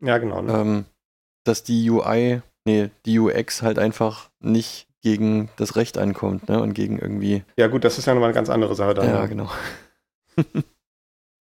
Ja, 0.00 0.18
genau. 0.18 0.42
Ne? 0.42 0.52
Ähm, 0.52 0.84
dass 1.44 1.62
die 1.62 1.88
UI, 1.88 2.42
nee, 2.64 2.90
die 3.06 3.18
UX 3.18 3.62
halt 3.62 3.78
einfach 3.78 4.30
nicht 4.40 4.88
gegen 5.02 5.48
das 5.56 5.76
Recht 5.76 5.98
ankommt, 5.98 6.48
ne? 6.48 6.60
Und 6.60 6.74
gegen 6.74 6.98
irgendwie. 6.98 7.44
Ja, 7.56 7.68
gut, 7.68 7.84
das 7.84 7.96
ist 7.96 8.06
ja 8.06 8.14
nochmal 8.14 8.30
eine 8.30 8.34
ganz 8.34 8.50
andere 8.50 8.74
Sache 8.74 8.94
dann. 8.94 9.08
Ja, 9.08 9.26
genau. 9.26 9.48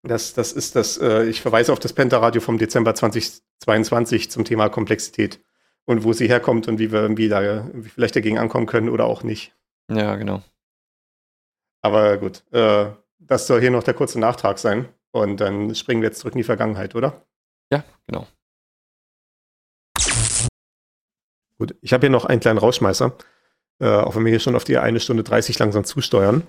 das, 0.03 0.33
das 0.35 0.53
ist 0.53 0.75
das, 0.75 0.97
äh, 0.99 1.23
ich 1.23 1.41
verweise 1.41 1.73
auf 1.73 1.79
das 1.79 1.93
Penta-Radio 1.93 2.39
vom 2.39 2.59
Dezember 2.59 2.93
2022 2.93 4.29
zum 4.29 4.45
Thema 4.45 4.69
Komplexität 4.69 5.39
und 5.85 6.03
wo 6.03 6.13
sie 6.13 6.27
herkommt 6.27 6.67
und 6.67 6.77
wie 6.77 6.91
wir 6.91 7.01
irgendwie 7.01 7.29
da 7.29 7.67
wie 7.73 7.89
vielleicht 7.89 8.15
dagegen 8.15 8.37
ankommen 8.37 8.67
können 8.67 8.89
oder 8.89 9.05
auch 9.05 9.23
nicht. 9.23 9.55
Ja, 9.89 10.15
genau. 10.17 10.43
Aber 11.81 12.17
gut, 12.17 12.43
äh, 12.51 12.91
das 13.27 13.47
soll 13.47 13.61
hier 13.61 13.71
noch 13.71 13.83
der 13.83 13.93
kurze 13.93 14.19
Nachtrag 14.19 14.59
sein. 14.59 14.87
Und 15.11 15.37
dann 15.39 15.73
springen 15.75 16.01
wir 16.01 16.09
jetzt 16.09 16.19
zurück 16.19 16.33
in 16.33 16.39
die 16.39 16.43
Vergangenheit, 16.43 16.95
oder? 16.95 17.25
Ja, 17.71 17.83
genau. 18.07 18.27
Gut, 21.57 21.75
ich 21.81 21.93
habe 21.93 22.01
hier 22.01 22.11
noch 22.11 22.25
einen 22.25 22.39
kleinen 22.39 22.59
Rausschmeißer, 22.59 23.17
äh, 23.79 23.87
auch 23.87 24.15
wenn 24.15 24.25
wir 24.25 24.29
hier 24.29 24.39
schon 24.39 24.55
auf 24.55 24.63
die 24.63 24.77
eine 24.77 24.99
Stunde 24.99 25.23
30 25.23 25.57
langsam 25.59 25.83
zusteuern. 25.85 26.43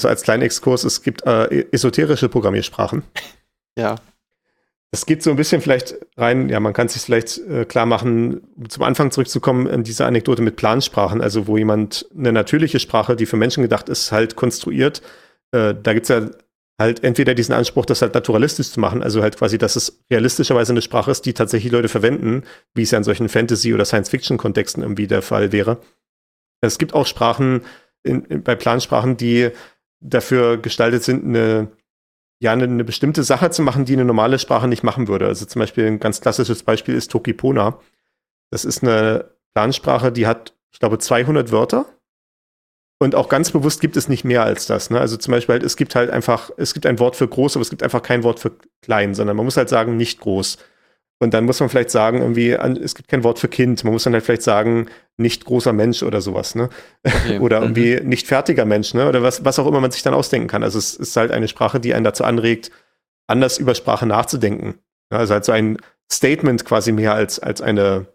So 0.00 0.08
als 0.08 0.22
kleinen 0.22 0.42
Exkurs, 0.42 0.84
es 0.84 1.02
gibt 1.02 1.24
äh, 1.26 1.66
esoterische 1.72 2.28
Programmiersprachen. 2.28 3.02
Ja. 3.76 3.96
Das 4.90 5.04
geht 5.04 5.22
so 5.22 5.30
ein 5.30 5.36
bisschen 5.36 5.60
vielleicht 5.60 5.96
rein, 6.16 6.48
ja, 6.48 6.60
man 6.60 6.72
kann 6.72 6.86
es 6.86 6.94
sich 6.94 7.02
vielleicht 7.02 7.38
äh, 7.38 7.64
klar 7.64 7.84
machen, 7.84 8.40
um 8.56 8.70
zum 8.70 8.84
Anfang 8.84 9.10
zurückzukommen, 9.10 9.66
in 9.66 9.84
diese 9.84 10.06
Anekdote 10.06 10.40
mit 10.40 10.56
Plansprachen, 10.56 11.20
also 11.20 11.46
wo 11.46 11.58
jemand 11.58 12.08
eine 12.16 12.32
natürliche 12.32 12.80
Sprache, 12.80 13.14
die 13.14 13.26
für 13.26 13.36
Menschen 13.36 13.62
gedacht 13.62 13.88
ist, 13.88 14.12
halt 14.12 14.34
konstruiert. 14.34 15.02
Äh, 15.52 15.74
da 15.82 15.92
gibt 15.94 16.04
es 16.04 16.08
ja 16.08 16.28
halt 16.78 17.02
entweder 17.02 17.34
diesen 17.34 17.54
Anspruch, 17.54 17.86
das 17.86 18.02
halt 18.02 18.14
naturalistisch 18.14 18.70
zu 18.70 18.80
machen, 18.80 19.02
also 19.02 19.20
halt 19.20 19.36
quasi, 19.36 19.58
dass 19.58 19.74
es 19.74 20.04
realistischerweise 20.10 20.72
eine 20.72 20.82
Sprache 20.82 21.10
ist, 21.10 21.26
die 21.26 21.34
tatsächlich 21.34 21.72
Leute 21.72 21.88
verwenden, 21.88 22.44
wie 22.74 22.82
es 22.82 22.92
ja 22.92 22.98
in 22.98 23.04
solchen 23.04 23.28
Fantasy- 23.28 23.74
oder 23.74 23.84
Science-Fiction-Kontexten 23.84 24.82
irgendwie 24.82 25.08
der 25.08 25.22
Fall 25.22 25.50
wäre. 25.50 25.78
Es 26.60 26.78
gibt 26.78 26.94
auch 26.94 27.06
Sprachen, 27.06 27.62
in, 28.04 28.24
in, 28.26 28.42
bei 28.44 28.54
Plansprachen, 28.54 29.16
die 29.16 29.50
dafür 30.00 30.56
gestaltet 30.58 31.02
sind, 31.02 31.24
eine, 31.24 31.68
ja, 32.40 32.52
eine, 32.52 32.64
eine, 32.64 32.84
bestimmte 32.84 33.24
Sache 33.24 33.50
zu 33.50 33.62
machen, 33.62 33.84
die 33.84 33.94
eine 33.94 34.04
normale 34.04 34.38
Sprache 34.38 34.68
nicht 34.68 34.84
machen 34.84 35.08
würde. 35.08 35.26
Also 35.26 35.46
zum 35.46 35.58
Beispiel 35.58 35.86
ein 35.86 35.98
ganz 35.98 36.20
klassisches 36.20 36.62
Beispiel 36.62 36.94
ist 36.94 37.10
Tokipona. 37.10 37.80
Das 38.50 38.64
ist 38.64 38.84
eine 38.84 39.32
Plansprache, 39.54 40.12
die 40.12 40.28
hat, 40.28 40.54
ich 40.70 40.78
glaube, 40.78 40.98
200 40.98 41.50
Wörter 41.50 41.86
und 42.98 43.14
auch 43.14 43.28
ganz 43.28 43.52
bewusst 43.52 43.80
gibt 43.80 43.96
es 43.96 44.08
nicht 44.08 44.24
mehr 44.24 44.42
als 44.42 44.66
das. 44.66 44.90
Ne? 44.90 44.98
Also 44.98 45.16
zum 45.16 45.32
Beispiel, 45.32 45.54
halt, 45.54 45.62
es 45.62 45.76
gibt 45.76 45.94
halt 45.94 46.10
einfach, 46.10 46.50
es 46.56 46.74
gibt 46.74 46.84
ein 46.84 46.98
Wort 46.98 47.14
für 47.14 47.28
groß, 47.28 47.56
aber 47.56 47.62
es 47.62 47.70
gibt 47.70 47.82
einfach 47.82 48.02
kein 48.02 48.24
Wort 48.24 48.40
für 48.40 48.52
klein, 48.82 49.14
sondern 49.14 49.36
man 49.36 49.44
muss 49.44 49.56
halt 49.56 49.68
sagen, 49.68 49.96
nicht 49.96 50.20
groß. 50.20 50.58
Und 51.20 51.34
dann 51.34 51.44
muss 51.44 51.58
man 51.58 51.68
vielleicht 51.68 51.90
sagen, 51.90 52.20
irgendwie, 52.20 52.50
es 52.50 52.94
gibt 52.94 53.08
kein 53.08 53.24
Wort 53.24 53.40
für 53.40 53.48
Kind. 53.48 53.82
Man 53.82 53.92
muss 53.92 54.04
dann 54.04 54.12
halt 54.12 54.24
vielleicht 54.24 54.42
sagen, 54.42 54.86
nicht 55.16 55.44
großer 55.44 55.72
Mensch 55.72 56.04
oder 56.04 56.20
sowas, 56.20 56.54
ne? 56.54 56.68
Okay. 57.04 57.38
oder 57.40 57.60
irgendwie 57.60 58.00
mhm. 58.00 58.08
nicht 58.08 58.28
fertiger 58.28 58.64
Mensch, 58.64 58.94
ne? 58.94 59.08
Oder 59.08 59.22
was, 59.22 59.44
was 59.44 59.58
auch 59.58 59.66
immer 59.66 59.80
man 59.80 59.90
sich 59.90 60.02
dann 60.02 60.14
ausdenken 60.14 60.46
kann. 60.46 60.62
Also 60.62 60.78
es 60.78 60.94
ist 60.94 61.16
halt 61.16 61.32
eine 61.32 61.48
Sprache, 61.48 61.80
die 61.80 61.92
einen 61.94 62.04
dazu 62.04 62.22
anregt, 62.22 62.70
anders 63.26 63.58
über 63.58 63.74
Sprache 63.74 64.06
nachzudenken. 64.06 64.76
Also 65.10 65.34
halt 65.34 65.44
so 65.44 65.52
ein 65.52 65.78
Statement 66.10 66.64
quasi 66.64 66.92
mehr 66.92 67.14
als, 67.14 67.40
als 67.40 67.60
eine, 67.60 68.06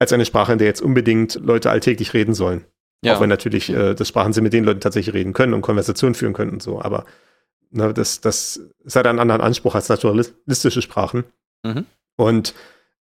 als 0.00 0.12
eine 0.12 0.24
Sprache, 0.24 0.52
in 0.52 0.58
der 0.58 0.66
jetzt 0.66 0.82
unbedingt 0.82 1.34
Leute 1.36 1.70
alltäglich 1.70 2.12
reden 2.12 2.34
sollen. 2.34 2.64
Ja. 3.02 3.16
Auch 3.16 3.20
wenn 3.20 3.28
natürlich 3.28 3.70
äh, 3.70 3.94
das 3.94 4.08
Sprachen 4.08 4.32
sind, 4.32 4.42
mit 4.44 4.52
denen 4.52 4.66
Leute 4.66 4.80
tatsächlich 4.80 5.14
reden 5.14 5.32
können 5.32 5.54
und 5.54 5.62
Konversationen 5.62 6.14
führen 6.14 6.32
können 6.32 6.50
und 6.50 6.62
so. 6.62 6.82
Aber 6.82 7.04
ne, 7.70 7.94
das, 7.94 8.20
das 8.20 8.60
ist 8.84 8.96
halt 8.96 9.06
einen 9.06 9.20
anderen 9.20 9.40
Anspruch 9.40 9.74
als 9.74 9.88
naturalistische 9.88 10.82
Sprachen. 10.82 11.24
Mhm. 11.62 11.86
Und 12.16 12.54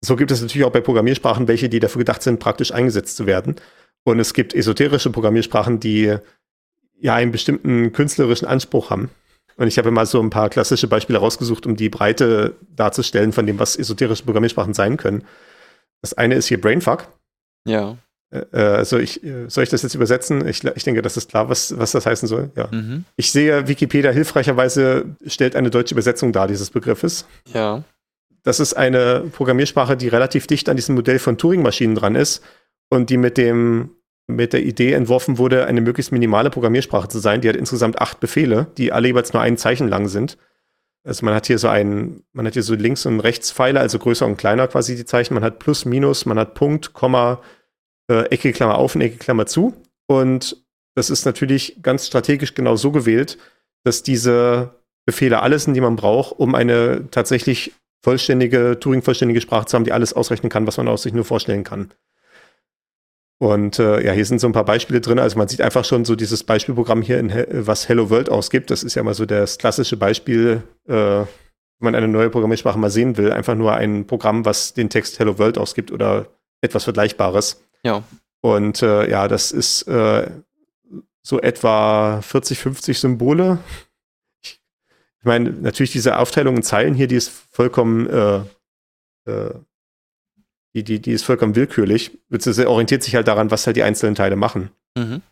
so 0.02 0.16
gibt 0.16 0.30
es 0.30 0.42
natürlich 0.42 0.66
auch 0.66 0.72
bei 0.72 0.80
Programmiersprachen 0.80 1.48
welche, 1.48 1.68
die 1.68 1.80
dafür 1.80 2.00
gedacht 2.00 2.22
sind, 2.22 2.38
praktisch 2.40 2.72
eingesetzt 2.72 3.16
zu 3.16 3.26
werden. 3.26 3.56
Und 4.04 4.20
es 4.20 4.34
gibt 4.34 4.54
esoterische 4.54 5.10
Programmiersprachen, 5.10 5.80
die 5.80 6.16
ja 7.00 7.14
einen 7.14 7.32
bestimmten 7.32 7.92
künstlerischen 7.92 8.46
Anspruch 8.46 8.90
haben. 8.90 9.10
Und 9.56 9.68
ich 9.68 9.78
habe 9.78 9.90
mal 9.90 10.06
so 10.06 10.20
ein 10.20 10.30
paar 10.30 10.50
klassische 10.50 10.86
Beispiele 10.86 11.18
rausgesucht, 11.18 11.66
um 11.66 11.76
die 11.76 11.88
Breite 11.88 12.54
darzustellen 12.74 13.32
von 13.32 13.46
dem, 13.46 13.58
was 13.58 13.76
esoterische 13.76 14.24
Programmiersprachen 14.24 14.74
sein 14.74 14.98
können. 14.98 15.24
Das 16.02 16.12
eine 16.12 16.34
ist 16.34 16.46
hier 16.46 16.60
Brainfuck. 16.60 17.08
Ja. 17.66 17.96
Äh, 18.30 18.44
äh, 18.52 18.58
also 18.58 18.98
ich, 18.98 19.22
äh, 19.24 19.48
soll 19.48 19.64
ich 19.64 19.70
das 19.70 19.82
jetzt 19.82 19.94
übersetzen? 19.94 20.46
Ich, 20.46 20.64
ich 20.64 20.84
denke, 20.84 21.02
das 21.02 21.16
ist 21.16 21.30
klar, 21.30 21.48
was, 21.48 21.78
was 21.78 21.92
das 21.92 22.06
heißen 22.06 22.28
soll. 22.28 22.50
Ja. 22.56 22.68
Mhm. 22.70 23.04
Ich 23.16 23.30
sehe, 23.30 23.68
Wikipedia 23.68 24.10
hilfreicherweise 24.10 25.16
stellt 25.26 25.56
eine 25.56 25.70
deutsche 25.70 25.94
Übersetzung 25.94 26.32
dar 26.32 26.48
dieses 26.48 26.70
Begriffes. 26.70 27.26
Ja. 27.52 27.84
Das 28.42 28.60
ist 28.60 28.74
eine 28.74 29.24
Programmiersprache, 29.32 29.96
die 29.96 30.08
relativ 30.08 30.46
dicht 30.46 30.68
an 30.68 30.76
diesem 30.76 30.94
Modell 30.94 31.18
von 31.18 31.36
Turing-Maschinen 31.38 31.96
dran 31.96 32.14
ist 32.14 32.42
und 32.88 33.10
die 33.10 33.16
mit 33.16 33.38
dem 33.38 33.90
mit 34.28 34.52
der 34.52 34.64
Idee 34.64 34.92
entworfen 34.92 35.38
wurde, 35.38 35.66
eine 35.66 35.80
möglichst 35.80 36.10
minimale 36.10 36.50
Programmiersprache 36.50 37.06
zu 37.06 37.20
sein. 37.20 37.40
Die 37.40 37.48
hat 37.48 37.54
insgesamt 37.54 38.00
acht 38.00 38.18
Befehle, 38.18 38.66
die 38.76 38.90
alle 38.90 39.06
jeweils 39.06 39.32
nur 39.32 39.40
ein 39.40 39.56
Zeichen 39.56 39.86
lang 39.86 40.08
sind. 40.08 40.36
Also 41.04 41.24
man 41.24 41.34
hat 41.34 41.46
hier 41.46 41.58
so 41.58 41.68
einen, 41.68 42.24
man 42.32 42.44
hat 42.44 42.54
hier 42.54 42.64
so 42.64 42.74
links 42.74 43.06
und 43.06 43.20
rechts 43.20 43.52
Pfeile, 43.52 43.78
also 43.78 44.00
größer 44.00 44.26
und 44.26 44.36
kleiner 44.36 44.66
quasi 44.66 44.96
die 44.96 45.04
Zeichen. 45.04 45.34
Man 45.34 45.44
hat 45.44 45.60
Plus, 45.60 45.84
Minus, 45.84 46.26
man 46.26 46.40
hat 46.40 46.54
Punkt, 46.54 46.92
Komma, 46.92 47.40
äh, 48.10 48.24
Ecke 48.30 48.52
Klammer 48.52 48.78
auf 48.78 48.94
und 48.94 49.00
Ecke 49.00 49.18
Klammer 49.18 49.46
zu. 49.46 49.74
Und 50.06 50.64
das 50.94 51.10
ist 51.10 51.24
natürlich 51.26 51.82
ganz 51.82 52.06
strategisch 52.06 52.54
genau 52.54 52.76
so 52.76 52.90
gewählt, 52.90 53.38
dass 53.84 54.02
diese 54.02 54.74
Befehle 55.04 55.42
alles 55.42 55.64
sind, 55.64 55.74
die 55.74 55.80
man 55.80 55.96
braucht, 55.96 56.38
um 56.38 56.54
eine 56.54 57.08
tatsächlich 57.10 57.72
vollständige, 58.02 58.78
Turing-vollständige 58.80 59.40
Sprache 59.40 59.66
zu 59.66 59.76
haben, 59.76 59.84
die 59.84 59.92
alles 59.92 60.12
ausrechnen 60.12 60.50
kann, 60.50 60.66
was 60.66 60.76
man 60.76 60.88
aus 60.88 61.02
sich 61.02 61.12
nur 61.12 61.24
vorstellen 61.24 61.64
kann. 61.64 61.92
Und 63.38 63.78
äh, 63.78 64.02
ja, 64.04 64.12
hier 64.12 64.24
sind 64.24 64.40
so 64.40 64.46
ein 64.46 64.52
paar 64.52 64.64
Beispiele 64.64 65.00
drin. 65.00 65.18
Also 65.18 65.36
man 65.36 65.48
sieht 65.48 65.60
einfach 65.60 65.84
schon 65.84 66.04
so 66.04 66.16
dieses 66.16 66.42
Beispielprogramm 66.42 67.02
hier, 67.02 67.18
in, 67.18 67.30
was 67.66 67.88
Hello 67.88 68.08
World 68.08 68.30
ausgibt. 68.30 68.70
Das 68.70 68.82
ist 68.82 68.94
ja 68.94 69.02
mal 69.02 69.14
so 69.14 69.26
das 69.26 69.58
klassische 69.58 69.96
Beispiel, 69.96 70.62
äh, 70.86 70.92
wenn 70.92 71.26
man 71.80 71.94
eine 71.94 72.08
neue 72.08 72.30
Programmiersprache 72.30 72.78
mal 72.78 72.90
sehen 72.90 73.18
will. 73.18 73.32
Einfach 73.32 73.54
nur 73.54 73.74
ein 73.74 74.06
Programm, 74.06 74.46
was 74.46 74.72
den 74.72 74.88
Text 74.88 75.18
Hello 75.18 75.38
World 75.38 75.58
ausgibt 75.58 75.92
oder 75.92 76.28
etwas 76.62 76.84
Vergleichbares. 76.84 77.65
Ja. 77.86 78.02
Und 78.40 78.82
äh, 78.82 79.08
ja, 79.08 79.28
das 79.28 79.52
ist 79.52 79.82
äh, 79.82 80.28
so 81.22 81.40
etwa 81.40 82.20
40, 82.20 82.58
50 82.58 82.98
Symbole. 82.98 83.58
Ich, 84.42 84.60
ich 85.20 85.24
meine, 85.24 85.50
natürlich 85.50 85.92
diese 85.92 86.18
Aufteilung 86.18 86.56
in 86.56 86.62
Zeilen 86.64 86.94
hier, 86.94 87.06
die 87.06 87.14
ist 87.14 87.28
vollkommen, 87.28 88.08
äh, 88.08 88.38
äh, 89.30 89.54
die, 90.74 90.82
die, 90.82 91.00
die 91.00 91.12
ist 91.12 91.24
vollkommen 91.24 91.54
willkürlich. 91.54 92.18
Beziehungsweise 92.28 92.68
orientiert 92.68 93.04
sich 93.04 93.14
halt 93.14 93.28
daran, 93.28 93.52
was 93.52 93.66
halt 93.66 93.76
die 93.76 93.84
einzelnen 93.84 94.16
Teile 94.16 94.34
machen. 94.34 94.70
Mhm. 94.96 95.22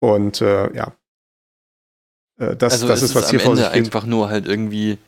Und 0.00 0.40
äh, 0.40 0.74
ja. 0.74 0.96
Äh, 2.38 2.56
das, 2.56 2.72
also 2.74 2.88
das 2.88 3.02
es 3.02 3.10
ist, 3.10 3.14
was 3.14 3.30
hier 3.30 3.38
vor 3.38 3.52
Ende 3.52 3.62
sich 3.62 3.72
geht. 3.72 3.84
einfach 3.84 4.04
nur 4.04 4.28
halt 4.28 4.46
irgendwie 4.46 4.98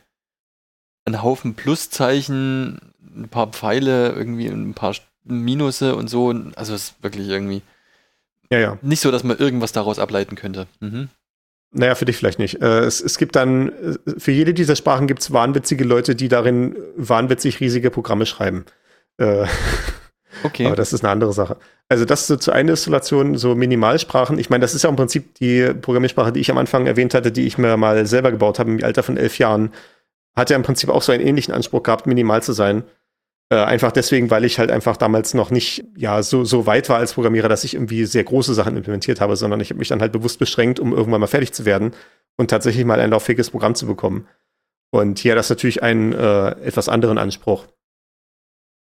ein 1.04 1.20
Haufen 1.20 1.54
Pluszeichen, 1.54 2.94
ein 3.16 3.28
paar 3.28 3.48
Pfeile, 3.48 4.12
irgendwie 4.12 4.46
ein 4.46 4.74
paar 4.74 4.94
Minusse 5.28 5.94
und 5.96 6.08
so. 6.08 6.34
Also 6.56 6.74
es 6.74 6.90
ist 6.90 7.02
wirklich 7.02 7.28
irgendwie 7.28 7.62
Ja, 8.50 8.58
ja. 8.58 8.78
nicht 8.82 9.00
so, 9.00 9.10
dass 9.10 9.24
man 9.24 9.38
irgendwas 9.38 9.72
daraus 9.72 9.98
ableiten 9.98 10.36
könnte. 10.36 10.66
Mhm. 10.80 11.08
Naja, 11.70 11.94
für 11.94 12.06
dich 12.06 12.16
vielleicht 12.16 12.38
nicht. 12.38 12.62
Äh, 12.62 12.80
es, 12.80 13.00
es 13.00 13.18
gibt 13.18 13.36
dann, 13.36 13.68
äh, 13.68 14.18
für 14.18 14.32
jede 14.32 14.54
dieser 14.54 14.74
Sprachen 14.76 15.06
gibt 15.06 15.20
es 15.20 15.32
wahnwitzige 15.32 15.84
Leute, 15.84 16.14
die 16.14 16.28
darin 16.28 16.76
wahnwitzig 16.96 17.60
riesige 17.60 17.90
Programme 17.90 18.26
schreiben. 18.26 18.64
Äh, 19.18 19.46
Okay. 20.44 20.66
Aber 20.66 20.76
das 20.76 20.92
ist 20.92 21.02
eine 21.02 21.10
andere 21.10 21.32
Sache. 21.32 21.56
Also 21.88 22.04
das 22.04 22.26
so 22.26 22.36
zur 22.36 22.54
Eininstallation, 22.54 23.36
so 23.36 23.54
Minimalsprachen. 23.54 24.38
Ich 24.38 24.50
meine, 24.50 24.62
das 24.62 24.74
ist 24.74 24.82
ja 24.84 24.90
im 24.90 24.96
Prinzip 24.96 25.34
die 25.36 25.72
Programmiersprache, 25.74 26.32
die 26.32 26.40
ich 26.40 26.50
am 26.50 26.58
Anfang 26.58 26.86
erwähnt 26.86 27.14
hatte, 27.14 27.32
die 27.32 27.46
ich 27.46 27.58
mir 27.58 27.76
mal 27.76 28.06
selber 28.06 28.30
gebaut 28.30 28.58
habe 28.58 28.70
im 28.70 28.84
Alter 28.84 29.02
von 29.02 29.16
elf 29.16 29.38
Jahren. 29.38 29.72
Hat 30.36 30.50
ja 30.50 30.56
im 30.56 30.62
Prinzip 30.62 30.90
auch 30.90 31.02
so 31.02 31.12
einen 31.12 31.26
ähnlichen 31.26 31.52
Anspruch 31.54 31.82
gehabt, 31.82 32.06
minimal 32.06 32.42
zu 32.42 32.52
sein. 32.52 32.84
Äh, 33.50 33.56
einfach 33.56 33.92
deswegen, 33.92 34.30
weil 34.30 34.44
ich 34.44 34.58
halt 34.58 34.70
einfach 34.70 34.96
damals 34.96 35.32
noch 35.34 35.50
nicht 35.50 35.84
ja 35.96 36.22
so, 36.22 36.44
so 36.44 36.66
weit 36.66 36.88
war 36.88 36.98
als 36.98 37.14
Programmierer, 37.14 37.48
dass 37.48 37.64
ich 37.64 37.74
irgendwie 37.74 38.04
sehr 38.04 38.24
große 38.24 38.52
Sachen 38.54 38.76
implementiert 38.76 39.20
habe, 39.20 39.36
sondern 39.36 39.60
ich 39.60 39.70
habe 39.70 39.78
mich 39.78 39.88
dann 39.88 40.00
halt 40.00 40.12
bewusst 40.12 40.38
beschränkt, 40.38 40.80
um 40.80 40.92
irgendwann 40.92 41.20
mal 41.20 41.26
fertig 41.26 41.52
zu 41.52 41.64
werden 41.64 41.92
und 42.36 42.50
tatsächlich 42.50 42.84
mal 42.84 43.00
ein 43.00 43.10
lauffähiges 43.10 43.50
Programm 43.50 43.74
zu 43.74 43.86
bekommen. 43.86 44.26
Und 44.90 45.18
hier 45.18 45.32
hat 45.32 45.38
das 45.38 45.50
natürlich 45.50 45.82
einen 45.82 46.12
äh, 46.12 46.50
etwas 46.62 46.88
anderen 46.88 47.18
Anspruch 47.18 47.66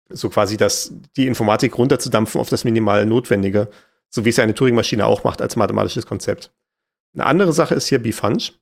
so 0.10 0.30
quasi 0.30 0.58
das, 0.58 0.94
die 1.18 1.28
Informatik 1.28 1.78
runterzudampfen 1.78 2.40
auf 2.40 2.50
das 2.50 2.64
minimal 2.64 3.06
Notwendige, 3.06 3.70
so 4.10 4.26
wie 4.26 4.30
es 4.30 4.38
ja 4.38 4.44
eine 4.44 4.54
Turing-Maschine 4.54 5.06
auch 5.06 5.24
macht 5.24 5.42
als 5.42 5.56
mathematisches 5.56 6.06
Konzept. 6.06 6.54
Eine 7.14 7.26
andere 7.26 7.54
Sache 7.54 7.76
ist 7.76 7.88
hier 7.88 8.00
Bifunch. 8.00 8.54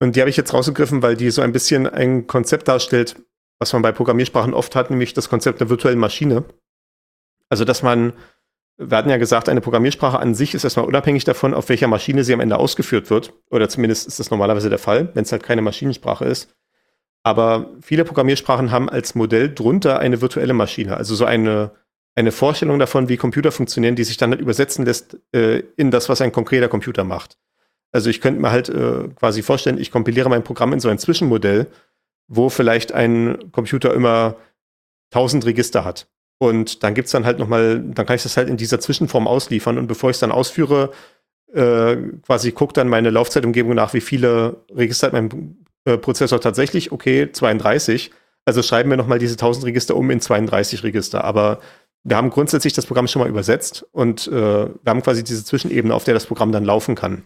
Und 0.00 0.16
die 0.16 0.20
habe 0.20 0.30
ich 0.30 0.36
jetzt 0.36 0.52
rausgegriffen, 0.52 1.02
weil 1.02 1.16
die 1.16 1.30
so 1.30 1.42
ein 1.42 1.52
bisschen 1.52 1.86
ein 1.86 2.26
Konzept 2.26 2.68
darstellt, 2.68 3.16
was 3.64 3.72
man 3.72 3.80
bei 3.80 3.92
Programmiersprachen 3.92 4.52
oft 4.52 4.76
hat, 4.76 4.90
nämlich 4.90 5.14
das 5.14 5.30
Konzept 5.30 5.58
der 5.58 5.70
virtuellen 5.70 5.98
Maschine. 5.98 6.44
Also, 7.48 7.64
dass 7.64 7.82
man, 7.82 8.12
wir 8.76 8.94
hatten 8.94 9.08
ja 9.08 9.16
gesagt, 9.16 9.48
eine 9.48 9.62
Programmiersprache 9.62 10.18
an 10.18 10.34
sich 10.34 10.52
ist 10.52 10.64
erstmal 10.64 10.84
unabhängig 10.84 11.24
davon, 11.24 11.54
auf 11.54 11.70
welcher 11.70 11.88
Maschine 11.88 12.24
sie 12.24 12.34
am 12.34 12.40
Ende 12.40 12.58
ausgeführt 12.58 13.08
wird. 13.08 13.32
Oder 13.50 13.70
zumindest 13.70 14.06
ist 14.06 14.20
das 14.20 14.30
normalerweise 14.30 14.68
der 14.68 14.78
Fall, 14.78 15.08
wenn 15.14 15.22
es 15.24 15.32
halt 15.32 15.42
keine 15.42 15.62
Maschinensprache 15.62 16.26
ist. 16.26 16.54
Aber 17.22 17.70
viele 17.80 18.04
Programmiersprachen 18.04 18.70
haben 18.70 18.90
als 18.90 19.14
Modell 19.14 19.54
drunter 19.54 19.98
eine 19.98 20.20
virtuelle 20.20 20.52
Maschine, 20.52 20.98
also 20.98 21.14
so 21.14 21.24
eine, 21.24 21.70
eine 22.14 22.32
Vorstellung 22.32 22.78
davon, 22.78 23.08
wie 23.08 23.16
Computer 23.16 23.50
funktionieren, 23.50 23.96
die 23.96 24.04
sich 24.04 24.18
dann 24.18 24.30
halt 24.30 24.42
übersetzen 24.42 24.84
lässt 24.84 25.16
äh, 25.32 25.62
in 25.78 25.90
das, 25.90 26.10
was 26.10 26.20
ein 26.20 26.32
konkreter 26.32 26.68
Computer 26.68 27.02
macht. 27.02 27.38
Also 27.92 28.10
ich 28.10 28.20
könnte 28.20 28.42
mir 28.42 28.50
halt 28.50 28.68
äh, 28.68 29.08
quasi 29.18 29.40
vorstellen, 29.40 29.78
ich 29.78 29.90
kompiliere 29.90 30.28
mein 30.28 30.44
Programm 30.44 30.74
in 30.74 30.80
so 30.80 30.90
ein 30.90 30.98
Zwischenmodell, 30.98 31.68
wo 32.28 32.48
vielleicht 32.48 32.92
ein 32.92 33.52
Computer 33.52 33.94
immer 33.94 34.36
1000 35.12 35.46
Register 35.46 35.84
hat. 35.84 36.08
Und 36.38 36.82
dann 36.82 36.94
gibt's 36.94 37.12
dann 37.12 37.24
halt 37.24 37.38
nochmal, 37.38 37.80
dann 37.80 38.06
kann 38.06 38.16
ich 38.16 38.22
das 38.22 38.36
halt 38.36 38.48
in 38.48 38.56
dieser 38.56 38.80
Zwischenform 38.80 39.26
ausliefern. 39.26 39.78
Und 39.78 39.86
bevor 39.86 40.10
ich 40.10 40.16
es 40.16 40.20
dann 40.20 40.32
ausführe, 40.32 40.90
äh, 41.52 41.96
quasi 42.26 42.52
guckt 42.52 42.76
dann 42.76 42.88
meine 42.88 43.10
Laufzeitumgebung 43.10 43.74
nach, 43.74 43.94
wie 43.94 44.00
viele 44.00 44.56
Register 44.74 45.06
hat 45.06 45.12
mein 45.12 45.64
äh, 45.84 45.96
Prozessor 45.96 46.40
tatsächlich, 46.40 46.92
okay, 46.92 47.30
32. 47.30 48.10
Also 48.44 48.62
schreiben 48.62 48.90
wir 48.90 48.96
nochmal 48.96 49.18
diese 49.18 49.34
1000 49.34 49.66
Register 49.66 49.96
um 49.96 50.10
in 50.10 50.20
32 50.20 50.82
Register. 50.82 51.24
Aber 51.24 51.60
wir 52.02 52.16
haben 52.16 52.30
grundsätzlich 52.30 52.74
das 52.74 52.86
Programm 52.86 53.08
schon 53.08 53.22
mal 53.22 53.28
übersetzt 53.28 53.86
und 53.92 54.26
äh, 54.28 54.32
wir 54.32 54.70
haben 54.86 55.02
quasi 55.02 55.24
diese 55.24 55.44
Zwischenebene, 55.44 55.94
auf 55.94 56.04
der 56.04 56.14
das 56.14 56.26
Programm 56.26 56.52
dann 56.52 56.64
laufen 56.64 56.94
kann. 56.94 57.24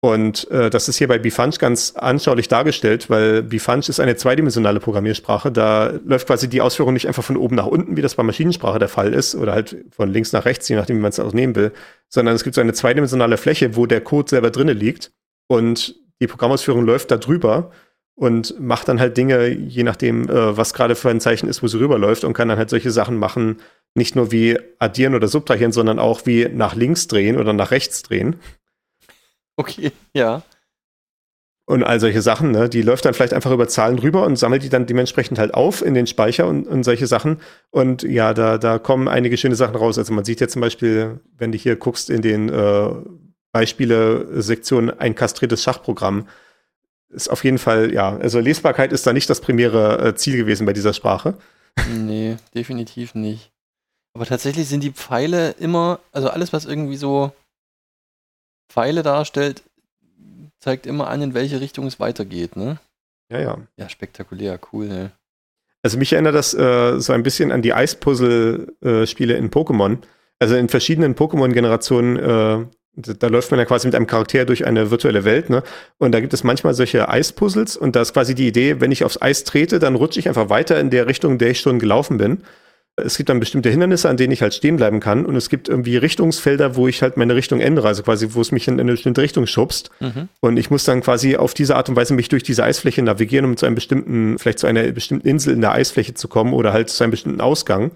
Und 0.00 0.48
äh, 0.50 0.70
das 0.70 0.88
ist 0.88 0.98
hier 0.98 1.08
bei 1.08 1.18
Bifunch 1.18 1.58
ganz 1.58 1.94
anschaulich 1.96 2.48
dargestellt, 2.48 3.08
weil 3.08 3.42
Bifunch 3.42 3.88
ist 3.88 3.98
eine 3.98 4.16
zweidimensionale 4.16 4.78
Programmiersprache. 4.78 5.50
Da 5.50 5.94
läuft 6.04 6.26
quasi 6.26 6.48
die 6.48 6.60
Ausführung 6.60 6.92
nicht 6.92 7.08
einfach 7.08 7.24
von 7.24 7.36
oben 7.36 7.56
nach 7.56 7.66
unten, 7.66 7.96
wie 7.96 8.02
das 8.02 8.14
bei 8.14 8.22
Maschinensprache 8.22 8.78
der 8.78 8.88
Fall 8.88 9.14
ist, 9.14 9.34
oder 9.34 9.52
halt 9.52 9.76
von 9.90 10.12
links 10.12 10.32
nach 10.32 10.44
rechts, 10.44 10.68
je 10.68 10.76
nachdem, 10.76 10.98
wie 10.98 11.02
man 11.02 11.10
es 11.10 11.18
auch 11.18 11.32
nehmen 11.32 11.56
will, 11.56 11.72
sondern 12.08 12.34
es 12.34 12.44
gibt 12.44 12.54
so 12.54 12.60
eine 12.60 12.74
zweidimensionale 12.74 13.36
Fläche, 13.36 13.74
wo 13.74 13.86
der 13.86 14.02
Code 14.02 14.28
selber 14.28 14.50
drinne 14.50 14.74
liegt 14.74 15.12
und 15.48 15.96
die 16.20 16.26
Programmausführung 16.26 16.84
läuft 16.84 17.10
da 17.10 17.16
drüber 17.16 17.70
und 18.14 18.58
macht 18.58 18.88
dann 18.88 19.00
halt 19.00 19.16
Dinge, 19.16 19.48
je 19.48 19.82
nachdem, 19.82 20.28
äh, 20.28 20.56
was 20.56 20.72
gerade 20.72 20.94
für 20.94 21.10
ein 21.10 21.20
Zeichen 21.20 21.48
ist, 21.48 21.62
wo 21.62 21.68
sie 21.68 21.78
rüberläuft 21.78 22.24
und 22.24 22.32
kann 22.32 22.48
dann 22.48 22.58
halt 22.58 22.70
solche 22.70 22.90
Sachen 22.90 23.18
machen, 23.18 23.58
nicht 23.94 24.16
nur 24.16 24.32
wie 24.32 24.58
addieren 24.78 25.14
oder 25.14 25.28
subtrahieren, 25.28 25.72
sondern 25.72 25.98
auch 25.98 26.26
wie 26.26 26.48
nach 26.48 26.74
links 26.74 27.08
drehen 27.08 27.36
oder 27.38 27.52
nach 27.52 27.70
rechts 27.70 28.02
drehen. 28.02 28.36
Okay, 29.56 29.92
ja. 30.14 30.42
Und 31.68 31.82
all 31.82 31.98
solche 31.98 32.22
Sachen, 32.22 32.52
ne? 32.52 32.68
Die 32.68 32.82
läuft 32.82 33.04
dann 33.04 33.14
vielleicht 33.14 33.32
einfach 33.32 33.50
über 33.50 33.66
Zahlen 33.66 33.98
rüber 33.98 34.24
und 34.24 34.36
sammelt 34.36 34.62
die 34.62 34.68
dann 34.68 34.86
dementsprechend 34.86 35.38
halt 35.38 35.52
auf 35.52 35.84
in 35.84 35.94
den 35.94 36.06
Speicher 36.06 36.46
und, 36.46 36.68
und 36.68 36.84
solche 36.84 37.08
Sachen. 37.08 37.40
Und 37.70 38.04
ja, 38.04 38.34
da, 38.34 38.56
da 38.56 38.78
kommen 38.78 39.08
einige 39.08 39.36
schöne 39.36 39.56
Sachen 39.56 39.74
raus. 39.74 39.98
Also 39.98 40.12
man 40.12 40.24
sieht 40.24 40.40
ja 40.40 40.46
zum 40.46 40.60
Beispiel, 40.60 41.18
wenn 41.36 41.50
du 41.50 41.58
hier 41.58 41.74
guckst 41.74 42.08
in 42.08 42.22
den 42.22 42.48
äh, 42.50 42.90
Beispiele-Sektion 43.50 44.90
ein 44.90 45.16
kastriertes 45.16 45.62
Schachprogramm, 45.62 46.28
ist 47.08 47.28
auf 47.28 47.42
jeden 47.42 47.58
Fall, 47.58 47.92
ja, 47.92 48.16
also 48.16 48.38
Lesbarkeit 48.38 48.92
ist 48.92 49.06
da 49.06 49.12
nicht 49.12 49.30
das 49.30 49.40
primäre 49.40 50.08
äh, 50.08 50.14
Ziel 50.14 50.36
gewesen 50.36 50.66
bei 50.66 50.72
dieser 50.72 50.92
Sprache. 50.92 51.34
Nee, 51.90 52.36
definitiv 52.54 53.14
nicht. 53.14 53.50
Aber 54.14 54.26
tatsächlich 54.26 54.68
sind 54.68 54.82
die 54.82 54.92
Pfeile 54.92 55.50
immer, 55.58 56.00
also 56.12 56.30
alles, 56.30 56.52
was 56.52 56.64
irgendwie 56.64 56.96
so 56.96 57.32
Pfeile 58.68 59.02
darstellt, 59.02 59.62
zeigt 60.58 60.86
immer 60.86 61.08
an, 61.08 61.22
in 61.22 61.34
welche 61.34 61.60
Richtung 61.60 61.86
es 61.86 62.00
weitergeht, 62.00 62.56
ne? 62.56 62.78
Ja, 63.30 63.40
ja. 63.40 63.58
Ja, 63.76 63.88
spektakulär, 63.88 64.58
cool, 64.72 64.86
ne? 64.86 65.12
Also 65.82 65.98
mich 65.98 66.12
erinnert 66.12 66.34
das 66.34 66.52
äh, 66.54 66.98
so 66.98 67.12
ein 67.12 67.22
bisschen 67.22 67.52
an 67.52 67.62
die 67.62 67.72
Eispuzzle-Spiele 67.72 69.34
in 69.34 69.50
Pokémon. 69.50 69.98
Also 70.40 70.56
in 70.56 70.68
verschiedenen 70.68 71.14
Pokémon-Generationen, 71.14 72.16
äh, 72.16 72.66
da, 72.96 73.12
da 73.12 73.26
läuft 73.28 73.50
man 73.52 73.60
ja 73.60 73.66
quasi 73.66 73.86
mit 73.86 73.94
einem 73.94 74.08
Charakter 74.08 74.44
durch 74.44 74.66
eine 74.66 74.90
virtuelle 74.90 75.24
Welt, 75.24 75.48
ne? 75.48 75.62
Und 75.98 76.12
da 76.12 76.20
gibt 76.20 76.34
es 76.34 76.42
manchmal 76.42 76.74
solche 76.74 77.08
Eispuzzles 77.08 77.76
und 77.76 77.94
da 77.94 78.02
ist 78.02 78.14
quasi 78.14 78.34
die 78.34 78.48
Idee, 78.48 78.80
wenn 78.80 78.90
ich 78.90 79.04
aufs 79.04 79.20
Eis 79.20 79.44
trete, 79.44 79.78
dann 79.78 79.94
rutsche 79.94 80.18
ich 80.18 80.28
einfach 80.28 80.48
weiter 80.50 80.80
in 80.80 80.90
der 80.90 81.06
Richtung, 81.06 81.32
in 81.32 81.38
der 81.38 81.50
ich 81.50 81.60
schon 81.60 81.78
gelaufen 81.78 82.16
bin. 82.16 82.42
Es 82.96 83.18
gibt 83.18 83.28
dann 83.28 83.40
bestimmte 83.40 83.68
Hindernisse, 83.68 84.08
an 84.08 84.16
denen 84.16 84.32
ich 84.32 84.40
halt 84.40 84.54
stehen 84.54 84.76
bleiben 84.76 85.00
kann. 85.00 85.26
Und 85.26 85.36
es 85.36 85.50
gibt 85.50 85.68
irgendwie 85.68 85.98
Richtungsfelder, 85.98 86.76
wo 86.76 86.88
ich 86.88 87.02
halt 87.02 87.18
meine 87.18 87.34
Richtung 87.34 87.60
ändere, 87.60 87.88
also 87.88 88.02
quasi, 88.02 88.28
wo 88.30 88.40
es 88.40 88.52
mich 88.52 88.66
in 88.68 88.80
eine 88.80 88.92
bestimmte 88.92 89.20
Richtung 89.20 89.46
schubst. 89.46 89.90
Mhm. 90.00 90.28
Und 90.40 90.56
ich 90.56 90.70
muss 90.70 90.84
dann 90.84 91.02
quasi 91.02 91.36
auf 91.36 91.52
diese 91.52 91.76
Art 91.76 91.90
und 91.90 91.96
Weise 91.96 92.14
mich 92.14 92.28
durch 92.28 92.42
diese 92.42 92.64
Eisfläche 92.64 93.02
navigieren, 93.02 93.44
um 93.44 93.56
zu 93.56 93.66
einem 93.66 93.74
bestimmten, 93.74 94.38
vielleicht 94.38 94.58
zu 94.58 94.66
einer 94.66 94.82
bestimmten 94.92 95.28
Insel 95.28 95.52
in 95.52 95.60
der 95.60 95.72
Eisfläche 95.72 96.14
zu 96.14 96.28
kommen 96.28 96.54
oder 96.54 96.72
halt 96.72 96.88
zu 96.88 97.04
einem 97.04 97.10
bestimmten 97.10 97.42
Ausgang. 97.42 97.92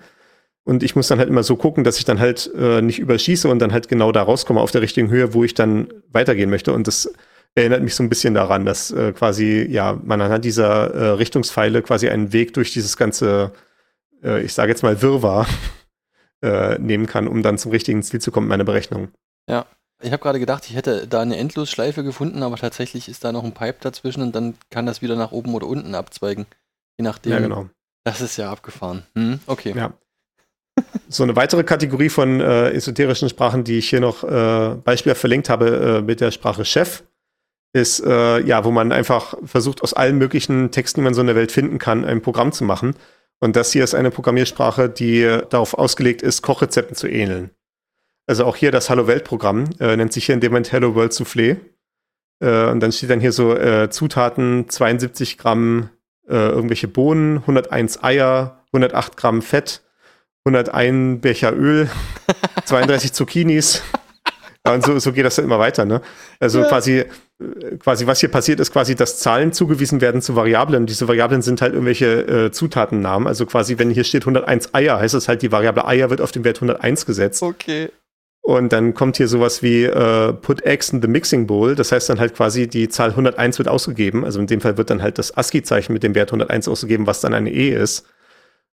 Und 0.65 0.83
ich 0.83 0.95
muss 0.95 1.09
dann 1.09 1.19
halt 1.19 1.29
immer 1.29 1.43
so 1.43 1.57
gucken, 1.57 1.85
dass 1.85 1.99
ich 1.99 2.05
dann 2.05 2.21
halt 2.21 2.51
äh, 2.57 2.83
nicht 2.83 2.99
überschieße 2.99 3.49
und 3.49 3.59
dann 3.59 3.73
halt 3.73 3.89
genau 3.89 4.13
da 4.13 4.23
rauskomme 4.23 4.61
auf 4.61 4.71
der 4.71 4.83
richtigen 4.83 5.11
Höhe, 5.11 5.33
wo 5.33 5.45
ich 5.45 5.55
dann 5.55 5.89
weitergehen 6.13 6.51
möchte. 6.51 6.73
Und 6.73 6.87
das 6.87 7.13
erinnert 7.55 7.83
mich 7.83 7.95
so 7.95 8.03
ein 8.03 8.09
bisschen 8.09 8.35
daran, 8.35 8.65
dass 8.65 8.91
äh, 8.91 9.13
quasi, 9.13 9.67
ja, 9.69 9.99
man 10.05 10.21
anhand 10.21 10.45
dieser 10.45 10.95
äh, 10.95 11.09
Richtungspfeile 11.13 11.83
quasi 11.83 12.09
einen 12.09 12.33
Weg 12.33 12.55
durch 12.55 12.73
dieses 12.73 12.97
ganze, 12.97 13.53
äh, 14.23 14.43
ich 14.43 14.53
sage 14.53 14.71
jetzt 14.71 14.83
mal 14.83 15.03
Wirrwarr, 15.03 15.47
äh, 16.43 16.79
nehmen 16.79 17.07
kann, 17.07 17.29
um 17.29 17.43
dann 17.43 17.59
zum 17.59 17.71
richtigen 17.71 18.03
Ziel 18.03 18.21
zu 18.21 18.31
kommen 18.31 18.47
in 18.47 18.51
meiner 18.51 18.65
Berechnung. 18.65 19.09
Ja. 19.49 19.67
Ich 20.03 20.13
habe 20.13 20.23
gerade 20.23 20.41
gedacht, 20.41 20.65
ich 20.71 20.77
hätte 20.77 21.07
da 21.07 21.21
eine 21.21 21.37
Endlosschleife 21.37 22.03
gefunden, 22.03 22.43
aber 22.43 22.57
tatsächlich 22.57 23.07
ist 23.09 23.23
da 23.23 23.33
noch 23.33 23.45
ein 23.45 23.53
Pipe 23.53 23.79
dazwischen 23.83 24.23
und 24.23 24.35
dann 24.35 24.55
kann 24.71 24.87
das 24.87 25.03
wieder 25.03 25.15
nach 25.15 25.31
oben 25.31 25.55
oder 25.55 25.67
unten 25.67 25.95
abzweigen. 25.95 26.47
Je 26.97 27.05
nachdem. 27.05 27.33
Ja, 27.33 27.39
genau. 27.39 27.69
Das 28.05 28.23
ist 28.23 28.39
ja 28.39 28.51
abgefahren. 28.51 29.05
Hm, 29.15 29.41
okay. 29.47 29.75
Ja. 29.77 29.93
So 31.09 31.25
eine 31.25 31.37
weitere 31.37 31.65
Kategorie 31.65 32.09
von 32.09 32.41
äh, 32.41 32.71
esoterischen 32.71 33.29
Sprachen, 33.29 33.65
die 33.65 33.79
ich 33.79 33.91
hier 33.91 34.01
noch 34.01 34.23
äh, 34.25 34.77
beispielhaft 34.77 35.21
verlinkt 35.21 35.51
habe 35.51 35.99
äh, 35.99 36.01
mit 36.03 36.21
der 36.21 36.31
Sprache 36.31 36.65
Chef, 36.65 37.03
ist 37.73 38.01
äh, 38.01 38.41
ja, 38.41 38.65
wo 38.65 38.71
man 38.71 38.93
einfach 38.93 39.35
versucht, 39.45 39.83
aus 39.83 39.93
allen 39.93 40.19
möglichen 40.19 40.71
Texten, 40.71 41.01
die 41.01 41.05
man 41.05 41.13
so 41.13 41.21
in 41.21 41.27
der 41.27 41.37
Welt 41.37 41.53
finden 41.53 41.79
kann, 41.79 42.05
ein 42.05 42.23
Programm 42.23 42.53
zu 42.53 42.65
machen. 42.65 42.95
Und 43.41 43.57
das 43.57 43.73
hier 43.73 43.85
ist 43.85 43.95
eine 43.95 44.11
Programmiersprache, 44.11 44.89
die 44.89 45.41
darauf 45.49 45.75
ausgelegt 45.75 46.23
ist, 46.23 46.43
Kochrezepten 46.43 46.95
zu 46.95 47.09
ähneln. 47.09 47.51
Also 48.27 48.45
auch 48.45 48.55
hier 48.55 48.71
das 48.71 48.91
Hallo 48.91 49.07
Welt 49.07 49.25
Programm 49.25 49.65
äh, 49.81 49.97
nennt 49.97 50.13
sich 50.13 50.27
hier 50.27 50.35
in 50.35 50.41
dem 50.41 50.53
Moment 50.53 50.71
Hello 50.73 50.95
World 50.95 51.13
Soufflé. 51.13 51.57
Äh, 52.41 52.71
und 52.71 52.81
dann 52.81 52.93
steht 52.93 53.11
dann 53.11 53.21
hier 53.21 53.33
so 53.33 53.57
äh, 53.57 53.91
Zutaten 53.91 54.69
72 54.69 55.39
Gramm 55.39 55.91
äh, 56.29 56.35
irgendwelche 56.35 56.87
Bohnen, 56.87 57.39
101 57.39 58.05
Eier, 58.05 58.63
108 58.73 59.17
Gramm 59.17 59.43
Fett 59.43 59.83
101 60.45 61.21
Becher 61.21 61.53
Öl, 61.53 61.91
32 62.65 63.13
Zucchinis. 63.13 63.83
Ja, 64.65 64.75
und 64.75 64.85
so, 64.85 64.99
so 64.99 65.13
geht 65.13 65.25
das 65.25 65.37
dann 65.37 65.45
immer 65.45 65.59
weiter, 65.59 65.85
ne? 65.85 66.03
Also 66.39 66.61
ja. 66.61 66.69
quasi, 66.69 67.05
quasi, 67.79 68.07
was 68.07 68.21
hier 68.21 68.29
passiert, 68.29 68.61
ist 68.61 68.73
quasi, 68.73 68.95
dass 68.95 69.19
Zahlen 69.19 69.53
zugewiesen 69.53 70.01
werden 70.01 70.21
zu 70.21 70.37
Variablen. 70.37 70.87
Diese 70.87 71.09
Variablen 71.09 71.43
sind 71.43 71.63
halt 71.63 71.73
irgendwelche 71.73 72.47
äh, 72.47 72.51
Zutatennamen. 72.51 73.27
Also 73.27 73.47
quasi, 73.47 73.79
wenn 73.79 73.91
hier 73.91 74.05
steht 74.05 74.23
101 74.23 74.75
Eier, 74.75 74.99
heißt 74.99 75.15
das 75.15 75.29
halt, 75.29 75.43
die 75.43 75.53
Variable 75.53 75.87
Eier 75.87 76.11
wird 76.11 76.21
auf 76.21 76.33
den 76.33 76.45
Wert 76.45 76.59
101 76.59 77.07
gesetzt. 77.07 77.43
Okay. 77.43 77.91
Und 78.43 78.73
dann 78.73 78.95
kommt 78.95 79.17
hier 79.17 79.29
sowas 79.29 79.63
wie 79.63 79.85
äh, 79.85 80.33
Put 80.33 80.63
Eggs 80.63 80.91
in 80.91 81.03
the 81.03 81.09
Mixing 81.09 81.47
Bowl. 81.47 81.75
Das 81.75 81.93
heißt 81.93 82.09
dann 82.09 82.21
halt 82.21 82.35
quasi, 82.35 82.69
die 82.69 82.89
Zahl 82.89 83.11
101 83.11 83.59
wird 83.59 83.69
ausgegeben. 83.69 84.25
Also 84.25 84.41
in 84.41 84.47
dem 84.47 84.61
Fall 84.61 84.77
wird 84.77 84.91
dann 84.91 85.03
halt 85.03 85.19
das 85.19 85.37
ASCII-Zeichen 85.37 85.93
mit 85.93 86.03
dem 86.03 86.15
Wert 86.15 86.31
101 86.31 86.69
ausgegeben, 86.69 87.07
was 87.07 87.21
dann 87.21 87.35
eine 87.35 87.53
E 87.53 87.71
ist. 87.71 88.07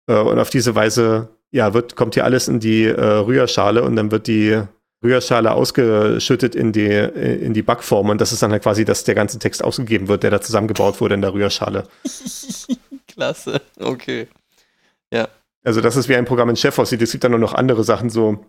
Äh, 0.07 0.15
und 0.17 0.39
auf 0.39 0.49
diese 0.49 0.75
Weise, 0.75 1.29
ja, 1.51 1.73
wird, 1.73 1.95
kommt 1.95 2.13
hier 2.13 2.25
alles 2.25 2.47
in 2.47 2.59
die 2.59 2.85
äh, 2.85 3.01
Rührschale 3.01 3.83
und 3.83 3.95
dann 3.95 4.11
wird 4.11 4.27
die 4.27 4.61
Rührschale 5.05 5.51
ausgeschüttet 5.51 6.55
in 6.55 6.71
die, 6.71 6.89
in 6.89 7.53
die 7.53 7.61
Backform. 7.61 8.09
Und 8.09 8.19
das 8.19 8.31
ist 8.31 8.41
dann 8.41 8.51
halt 8.51 8.63
quasi, 8.63 8.83
dass 8.83 9.03
der 9.03 9.15
ganze 9.15 9.39
Text 9.39 9.63
ausgegeben 9.63 10.07
wird, 10.07 10.23
der 10.23 10.31
da 10.31 10.41
zusammengebaut 10.41 10.99
wurde 10.99 11.15
in 11.15 11.21
der 11.21 11.33
Rührschale. 11.33 11.87
Klasse, 13.07 13.61
okay. 13.79 14.27
Ja. 15.11 15.29
Also 15.63 15.81
das 15.81 15.95
ist 15.95 16.09
wie 16.09 16.15
ein 16.15 16.25
Programm 16.25 16.49
in 16.49 16.55
Chef 16.55 16.77
aussieht. 16.77 17.01
Es 17.01 17.11
gibt 17.11 17.23
dann 17.23 17.31
nur 17.31 17.39
noch 17.39 17.53
andere 17.53 17.83
Sachen, 17.83 18.09
so 18.09 18.43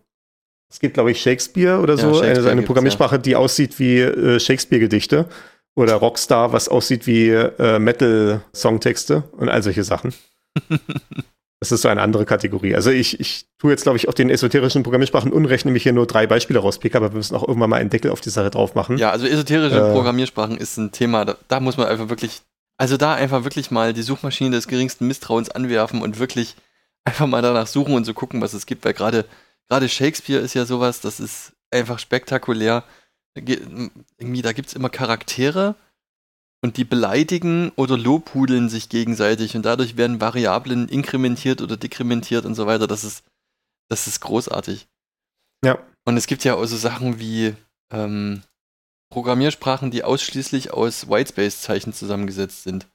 es 0.69 0.81
gibt, 0.81 0.95
glaube 0.95 1.13
ich, 1.13 1.21
Shakespeare 1.21 1.79
oder 1.79 1.97
so, 1.97 2.09
ja, 2.09 2.15
Shakespeare 2.15 2.41
eine, 2.41 2.51
eine 2.51 2.63
Programmiersprache, 2.63 3.17
ja. 3.17 3.23
die 3.23 3.37
aussieht 3.37 3.79
wie 3.79 4.01
äh, 4.01 4.41
Shakespeare-Gedichte 4.41 5.27
oder 5.77 5.95
Rockstar, 5.95 6.53
was 6.53 6.69
aussieht 6.69 7.07
wie 7.07 7.29
äh, 7.31 7.79
Metal-Songtexte 7.79 9.23
und 9.33 9.49
all 9.49 9.63
solche 9.63 9.85
Sachen. 9.85 10.13
das 11.61 11.73
ist 11.73 11.83
so 11.83 11.89
eine 11.89 12.03
andere 12.03 12.27
Kategorie. 12.27 12.75
Also 12.75 12.91
ich, 12.91 13.19
ich 13.19 13.47
tue 13.59 13.71
jetzt, 13.71 13.85
glaube 13.85 13.97
ich, 13.97 14.09
auch 14.09 14.15
den 14.15 14.29
esoterischen 14.29 14.83
Programmiersprachen 14.83 15.33
Unrecht, 15.33 15.65
nämlich 15.65 15.85
hier 15.85 15.93
nur 15.93 16.07
drei 16.07 16.27
Beispiele 16.27 16.59
rauspicken, 16.59 16.99
aber 16.99 17.13
wir 17.13 17.17
müssen 17.17 17.35
auch 17.35 17.47
irgendwann 17.47 17.71
mal 17.71 17.81
einen 17.81 17.91
Deckel 17.91 18.11
auf 18.11 18.21
die 18.21 18.31
Sache 18.31 18.51
drauf 18.51 18.75
machen. 18.75 18.99
Ja, 18.99 19.11
also 19.11 19.27
esoterische 19.27 19.79
äh, 19.79 19.93
Programmiersprachen 19.93 20.59
ist 20.59 20.77
ein 20.77 20.93
Thema, 20.93 21.25
da, 21.25 21.37
da 21.49 21.61
muss 21.61 21.79
man 21.79 21.89
einfach 21.89 22.11
wirklich, 22.11 22.43
also 22.77 22.99
da 22.99 23.15
einfach 23.15 23.45
wirklich 23.45 23.71
mal 23.71 23.95
die 23.95 24.03
Suchmaschine 24.03 24.51
des 24.51 24.69
geringsten 24.69 25.07
Misstrauens 25.07 25.51
anwerfen 25.51 26.03
und 26.03 26.19
wirklich 26.19 26.57
einfach 27.05 27.27
mal 27.27 27.41
danach 27.41 27.67
suchen 27.67 27.95
und 27.95 28.05
so 28.05 28.13
gucken, 28.13 28.43
was 28.43 28.53
es 28.53 28.67
gibt, 28.67 28.85
weil 28.85 28.93
gerade 28.93 29.25
gerade 29.69 29.89
Shakespeare 29.89 30.41
ist 30.41 30.55
ja 30.55 30.65
sowas, 30.67 31.01
das 31.01 31.21
ist 31.21 31.53
einfach 31.71 31.99
spektakulär. 31.99 32.85
Irgendwie, 33.35 34.43
da 34.43 34.53
gibt 34.53 34.69
es 34.69 34.75
immer 34.75 34.89
Charaktere 34.89 35.75
und 36.63 36.77
die 36.77 36.85
beleidigen 36.85 37.71
oder 37.77 37.97
lobhudeln 37.97 38.69
sich 38.69 38.89
gegenseitig 38.89 39.57
und 39.57 39.65
dadurch 39.65 39.97
werden 39.97 40.21
Variablen 40.21 40.89
inkrementiert 40.89 41.63
oder 41.63 41.77
dekrementiert 41.77 42.45
und 42.45 42.55
so 42.55 42.67
weiter. 42.67 42.87
Das 42.87 43.05
ist, 43.05 43.25
das 43.89 44.07
ist 44.07 44.21
großartig. 44.21 44.87
Ja. 45.65 45.79
Und 46.05 46.17
es 46.17 46.27
gibt 46.27 46.45
ja 46.45 46.55
auch 46.55 46.65
so 46.65 46.77
Sachen 46.77 47.19
wie 47.19 47.55
ähm, 47.93 48.43
Programmiersprachen, 49.11 49.91
die 49.91 50.05
ausschließlich 50.05 50.73
aus 50.73 51.09
Whitespace-Zeichen 51.09 51.93
zusammengesetzt 51.93 52.65
sind. 52.65 52.87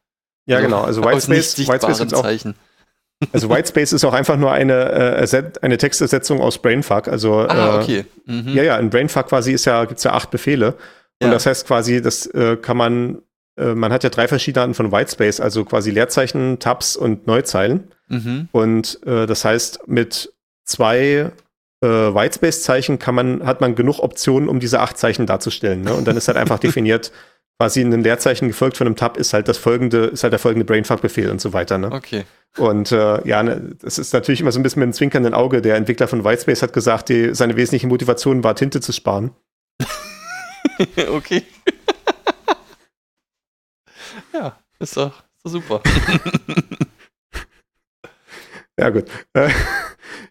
Ja, 0.48 0.58
also 0.58 0.68
genau. 0.68 0.82
Also 0.82 1.04
Whitespace, 1.04 1.58
Whitespace 1.60 2.00
gibt's 2.00 2.14
auch, 2.14 2.24
Zeichen. 2.24 2.56
Also 3.34 3.52
Whitespace 3.52 3.94
ist 3.94 4.04
auch 4.04 4.14
einfach 4.14 4.36
nur 4.36 4.52
eine, 4.52 4.74
äh, 5.22 5.52
eine 5.62 5.78
Textersetzung 5.78 6.42
aus 6.42 6.60
Brainfuck. 6.60 7.08
Also 7.08 7.42
ah, 7.42 7.76
äh, 7.76 7.80
okay. 7.80 8.06
Mhm. 8.26 8.56
ja, 8.56 8.64
ja, 8.64 8.78
in 8.80 8.90
Brainfuck 8.90 9.28
quasi 9.28 9.54
ist 9.54 9.66
ja, 9.66 9.86
gibt's 9.86 10.04
ja 10.04 10.14
acht 10.14 10.32
Befehle. 10.32 10.74
Und 11.22 11.28
ja. 11.28 11.30
das 11.30 11.46
heißt 11.46 11.68
quasi, 11.68 12.02
das 12.02 12.26
äh, 12.26 12.58
kann 12.58 12.78
man, 12.78 13.22
man 13.66 13.92
hat 13.92 14.04
ja 14.04 14.10
drei 14.10 14.28
verschiedene 14.28 14.62
Arten 14.62 14.74
von 14.74 14.92
Whitespace, 14.92 15.40
also 15.40 15.66
quasi 15.66 15.92
Leerzeichen, 15.92 16.60
Tabs 16.60 16.96
und 16.96 17.28
Neuzeilen. 17.28 17.92
Mhm. 18.08 18.50
Und 18.52 19.00
äh, 19.06 19.26
das 19.26 19.46
heißt, 19.46 19.88
mit 19.88 20.34
zwei 20.66 21.32
äh, 21.82 21.88
Whitespace-Zeichen 21.88 23.00
kann 23.00 23.16
man, 23.16 23.46
hat 23.46 23.62
man 23.62 23.76
genug 23.76 24.00
Optionen, 24.00 24.50
um 24.50 24.60
diese 24.60 24.80
acht 24.80 24.98
Zeichen 24.98 25.26
darzustellen. 25.26 25.82
Ne? 25.82 25.94
Und 25.94 26.08
dann 26.08 26.18
ist 26.18 26.28
halt 26.28 26.38
einfach 26.38 26.60
definiert, 26.60 27.12
quasi 27.60 27.82
ein 27.82 28.04
Leerzeichen 28.04 28.48
gefolgt 28.48 28.78
von 28.78 28.88
einem 28.88 28.96
Tab 28.96 29.18
ist 29.18 29.34
halt 29.34 29.48
das 29.48 29.60
folgende, 29.60 30.06
ist 30.06 30.24
halt 30.24 30.34
der 30.34 30.40
folgende 30.40 30.66
Brainfuck-Befehl 30.66 31.30
und 31.30 31.40
so 31.40 31.54
weiter. 31.54 31.78
Ne? 31.78 31.92
Okay. 31.92 32.24
Und 32.58 32.92
äh, 32.92 33.28
ja, 33.28 33.44
ne, 33.44 33.76
das 33.82 34.00
ist 34.00 34.14
natürlich 34.14 34.42
immer 34.42 34.52
so 34.52 34.60
ein 34.60 34.64
bisschen 34.64 34.80
mit 34.80 34.88
einem 34.88 34.94
zwinkernden 34.94 35.34
Auge. 35.34 35.62
Der 35.62 35.76
Entwickler 35.76 36.08
von 36.08 36.24
Whitespace 36.24 36.64
hat 36.64 36.74
gesagt, 36.74 37.10
die, 37.10 37.36
seine 37.36 37.56
wesentliche 37.56 37.88
Motivation 37.88 38.44
war, 38.44 38.56
Tinte 38.56 38.82
zu 38.82 38.92
sparen. 38.92 39.32
okay. 41.14 41.44
Ja, 44.34 44.58
ist 44.80 44.98
doch, 44.98 45.24
ist 45.36 45.46
doch 45.46 45.52
super. 45.52 45.82
ja, 48.78 48.90
gut. 48.90 49.06
Äh, 49.34 49.50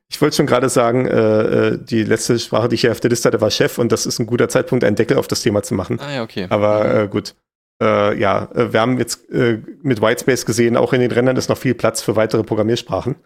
ich 0.08 0.20
wollte 0.20 0.36
schon 0.36 0.46
gerade 0.46 0.68
sagen, 0.68 1.06
äh, 1.06 1.68
äh, 1.68 1.78
die 1.78 2.02
letzte 2.02 2.38
Sprache, 2.38 2.68
die 2.68 2.74
ich 2.74 2.80
hier 2.82 2.92
auf 2.92 3.00
der 3.00 3.10
Liste 3.10 3.28
hatte, 3.28 3.40
war 3.40 3.50
Chef 3.50 3.78
und 3.78 3.92
das 3.92 4.06
ist 4.06 4.18
ein 4.18 4.26
guter 4.26 4.48
Zeitpunkt, 4.48 4.84
einen 4.84 4.96
Deckel 4.96 5.16
auf 5.16 5.28
das 5.28 5.42
Thema 5.42 5.62
zu 5.62 5.74
machen. 5.74 6.00
Ah 6.00 6.12
ja, 6.12 6.22
okay. 6.22 6.46
Aber 6.50 7.02
äh, 7.02 7.08
gut. 7.08 7.34
Äh, 7.82 8.18
ja, 8.18 8.50
wir 8.52 8.78
haben 8.78 8.98
jetzt 8.98 9.30
äh, 9.30 9.62
mit 9.82 10.02
Whitespace 10.02 10.44
gesehen, 10.44 10.76
auch 10.76 10.92
in 10.92 11.00
den 11.00 11.12
Rändern 11.12 11.36
ist 11.36 11.48
noch 11.48 11.56
viel 11.56 11.74
Platz 11.74 12.02
für 12.02 12.14
weitere 12.14 12.42
Programmiersprachen. 12.42 13.16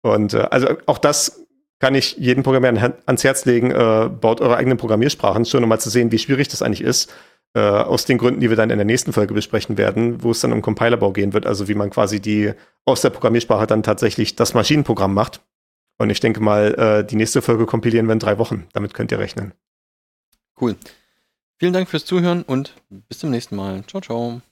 Und 0.00 0.32
äh, 0.32 0.48
also 0.50 0.68
auch 0.86 0.98
das 0.98 1.44
kann 1.78 1.94
ich 1.94 2.16
jedem 2.16 2.42
Programmierer 2.42 2.94
ans 3.06 3.24
Herz 3.24 3.44
legen, 3.44 3.70
äh, 3.70 4.08
baut 4.08 4.40
eure 4.40 4.56
eigenen 4.56 4.78
Programmiersprachen, 4.78 5.44
schon 5.44 5.62
um 5.62 5.68
mal 5.68 5.78
zu 5.78 5.90
sehen, 5.90 6.10
wie 6.10 6.18
schwierig 6.18 6.48
das 6.48 6.62
eigentlich 6.62 6.82
ist. 6.82 7.12
Äh, 7.54 7.60
aus 7.60 8.04
den 8.04 8.18
Gründen, 8.18 8.40
die 8.40 8.50
wir 8.50 8.56
dann 8.56 8.68
in 8.68 8.76
der 8.76 8.84
nächsten 8.84 9.12
Folge 9.12 9.32
besprechen 9.32 9.78
werden, 9.78 10.22
wo 10.22 10.32
es 10.32 10.40
dann 10.40 10.52
um 10.52 10.60
Compilerbau 10.60 11.12
gehen 11.12 11.32
wird, 11.32 11.46
also 11.46 11.66
wie 11.66 11.74
man 11.74 11.88
quasi 11.88 12.20
die 12.20 12.52
aus 12.84 13.00
der 13.00 13.10
Programmiersprache 13.10 13.66
dann 13.66 13.82
tatsächlich 13.82 14.36
das 14.36 14.52
Maschinenprogramm 14.52 15.14
macht. 15.14 15.40
Und 15.96 16.10
ich 16.10 16.20
denke 16.20 16.40
mal, 16.40 16.74
äh, 16.74 17.04
die 17.04 17.16
nächste 17.16 17.40
Folge 17.40 17.64
kompilieren 17.64 18.06
wir 18.06 18.12
in 18.12 18.18
drei 18.18 18.38
Wochen. 18.38 18.66
Damit 18.74 18.92
könnt 18.92 19.12
ihr 19.12 19.18
rechnen. 19.18 19.52
Cool. 20.60 20.76
Vielen 21.58 21.72
Dank 21.72 21.88
fürs 21.88 22.04
Zuhören 22.04 22.42
und 22.42 22.74
bis 22.90 23.18
zum 23.18 23.30
nächsten 23.30 23.56
Mal. 23.56 23.82
Ciao, 23.86 24.00
ciao. 24.02 24.42